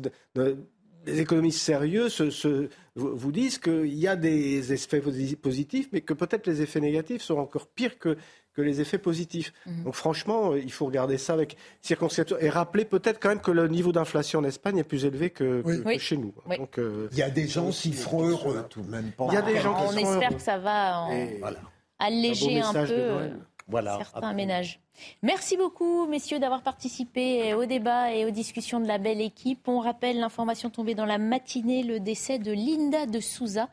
les 1.07 1.21
économistes 1.21 1.61
sérieux 1.61 2.09
se, 2.09 2.69
vous 2.95 3.33
disent 3.33 3.59
qu'il 3.59 3.95
y 3.95 4.07
a 4.07 4.17
des 4.17 4.73
effets 4.73 5.01
positifs, 5.01 5.89
mais 5.93 6.01
que 6.01 6.15
peut-être 6.15 6.47
les 6.47 6.63
effets 6.63 6.81
négatifs 6.81 7.23
sont 7.23 7.39
encore 7.39 7.67
pires 7.67 7.99
que, 7.99 8.17
que 8.55 8.63
les 8.63 8.81
effets 8.81 8.99
positifs. 8.99 9.53
Mhm. 9.67 9.85
Donc 9.85 9.95
franchement, 9.95 10.55
il 10.55 10.73
faut 10.73 10.87
regarder 10.87 11.19
ça 11.19 11.33
avec 11.33 11.57
circonscription 11.81 12.37
et 12.39 12.49
rappeler 12.49 12.85
peut-être 12.85 13.21
quand 13.21 13.31
même 13.31 13.41
que 13.41 13.51
le 13.51 13.69
niveau 13.69 13.93
d'inflation 13.93 14.41
en 14.41 14.45
Espagne 14.45 14.79
est 14.79 14.85
plus 14.85 15.05
élevé 15.05 15.31
que, 15.31 15.63
chez 15.99 16.17
nous. 16.17 16.35
Donc, 16.57 16.79
euh, 16.79 17.09
il 17.13 17.19
y 17.19 17.23
a 17.23 17.31
des 17.31 17.49
gens 17.49 17.71
qui 17.71 17.93
seront 17.93 18.27
heureux 18.27 18.65
tout 18.71 18.83
de 18.83 18.91
même. 18.91 19.11
Il 19.29 19.35
y 19.35 19.37
a 19.37 19.43
des 19.43 19.59
gens 19.59 19.75
qui 19.75 19.95
On 19.95 19.97
espère 19.97 20.37
que 20.37 20.43
ça 20.43 20.59
va 20.59 21.09
alléger 21.99 22.61
un 22.61 22.73
peu 22.73 23.31
voilà, 23.67 23.99
certains 23.99 24.33
ménages. 24.35 24.81
Merci 25.23 25.57
beaucoup, 25.57 26.07
messieurs, 26.07 26.39
d'avoir 26.39 26.63
participé 26.63 27.55
au 27.55 27.67
débat 27.67 28.13
et 28.13 28.25
aux 28.25 28.31
discussions 28.31 28.81
de 28.81 28.87
la 28.87 28.99
belle 28.99 29.21
équipe. 29.21 29.67
On 29.69 29.81
rappelle 29.81 30.19
l'information 30.19 30.71
tombée 30.71 30.95
dans 30.95 31.07
la 31.07 31.19
matinée, 31.19 31.83
le 31.83 32.01
décès 32.01 32.39
de 32.39 32.53
Linda 32.53 33.07
de 33.07 33.21
Souza, 33.21 33.69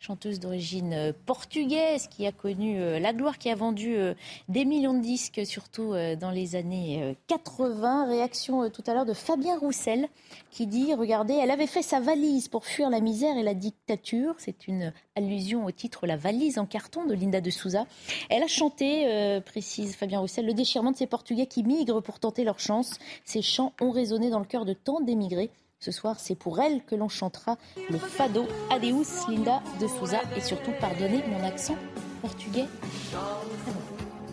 chanteuse 0.00 0.40
d'origine 0.40 1.14
portugaise 1.26 2.08
qui 2.08 2.26
a 2.26 2.32
connu 2.32 2.80
euh, 2.80 2.98
la 2.98 3.12
gloire, 3.12 3.38
qui 3.38 3.50
a 3.50 3.54
vendu 3.54 3.96
euh, 3.96 4.14
des 4.48 4.64
millions 4.64 4.94
de 4.94 5.00
disques, 5.00 5.42
surtout 5.44 5.92
euh, 5.92 6.16
dans 6.16 6.30
les 6.30 6.56
années 6.56 7.16
80. 7.26 8.06
Réaction 8.06 8.68
tout 8.70 8.82
à 8.86 8.94
l'heure 8.94 9.06
de 9.06 9.14
Fabien 9.14 9.58
Roussel 9.58 10.08
qui 10.50 10.66
dit, 10.66 10.94
regardez, 10.94 11.34
elle 11.34 11.50
avait 11.50 11.66
fait 11.66 11.82
sa 11.82 12.00
valise 12.00 12.48
pour 12.48 12.64
fuir 12.64 12.90
la 12.90 13.00
misère 13.00 13.36
et 13.36 13.42
la 13.42 13.54
dictature. 13.54 14.34
C'est 14.38 14.68
une 14.68 14.92
allusion 15.16 15.64
au 15.64 15.70
titre 15.70 16.06
La 16.06 16.16
valise 16.16 16.58
en 16.58 16.66
carton 16.66 17.04
de 17.04 17.14
Linda 17.14 17.40
de 17.40 17.50
Souza. 17.50 17.86
Elle 18.30 18.42
a 18.42 18.46
chanté, 18.46 19.40
précise 19.44 19.96
Fabien 19.96 20.20
Roussel, 20.20 20.46
le 20.46 20.54
déchirement 20.64 20.92
de 20.92 20.96
ces 20.96 21.06
Portugais 21.06 21.46
qui 21.46 21.62
migrent 21.62 22.00
pour 22.00 22.18
tenter 22.18 22.42
leur 22.42 22.58
chance. 22.58 22.98
Ces 23.26 23.42
chants 23.42 23.74
ont 23.82 23.90
résonné 23.90 24.30
dans 24.30 24.38
le 24.38 24.46
cœur 24.46 24.64
de 24.64 24.72
tant 24.72 25.00
d'émigrés. 25.00 25.50
Ce 25.78 25.92
soir, 25.92 26.18
c'est 26.18 26.36
pour 26.36 26.58
elle 26.58 26.82
que 26.86 26.94
l'on 26.94 27.10
chantera 27.10 27.58
le 27.90 27.98
fado 27.98 28.46
Adeus 28.70 29.28
Linda 29.28 29.62
de 29.78 29.86
Souza 29.86 30.22
et 30.34 30.40
surtout 30.40 30.70
pardonnez 30.80 31.22
mon 31.28 31.44
accent 31.44 31.76
portugais. 32.22 32.64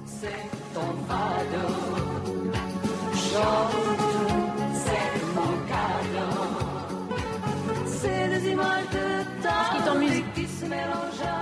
Ce 0.07 0.25
qui 9.69 9.83
est 9.83 9.89
en 9.89 9.95
musique. 9.99 11.40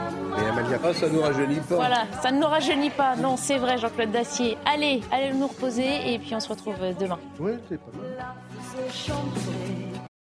Amalia, 0.50 0.80
ah, 0.84 0.94
ça 0.94 1.08
ne 1.08 1.14
nous 1.14 1.22
rajeunit 1.22 1.60
pas. 1.60 1.76
Voilà, 1.76 2.08
ça 2.22 2.32
ne 2.32 2.40
nous 2.40 2.48
rajeunit 2.48 2.90
pas. 2.90 3.16
Non, 3.16 3.38
c'est 3.38 3.58
vrai, 3.58 3.78
Jean-Claude 3.78 4.12
Dacier. 4.12 4.58
Allez, 4.66 5.02
allez 5.12 5.32
nous 5.34 5.48
reposer 5.48 6.14
et 6.14 6.20
puis 6.20 6.34
on 6.34 6.40
se 6.40 6.50
retrouve 6.50 6.76
demain. 7.00 7.20
Oui, 7.40 7.52
c'est 7.70 7.78
pas 7.78 7.92
mal. 7.98 8.10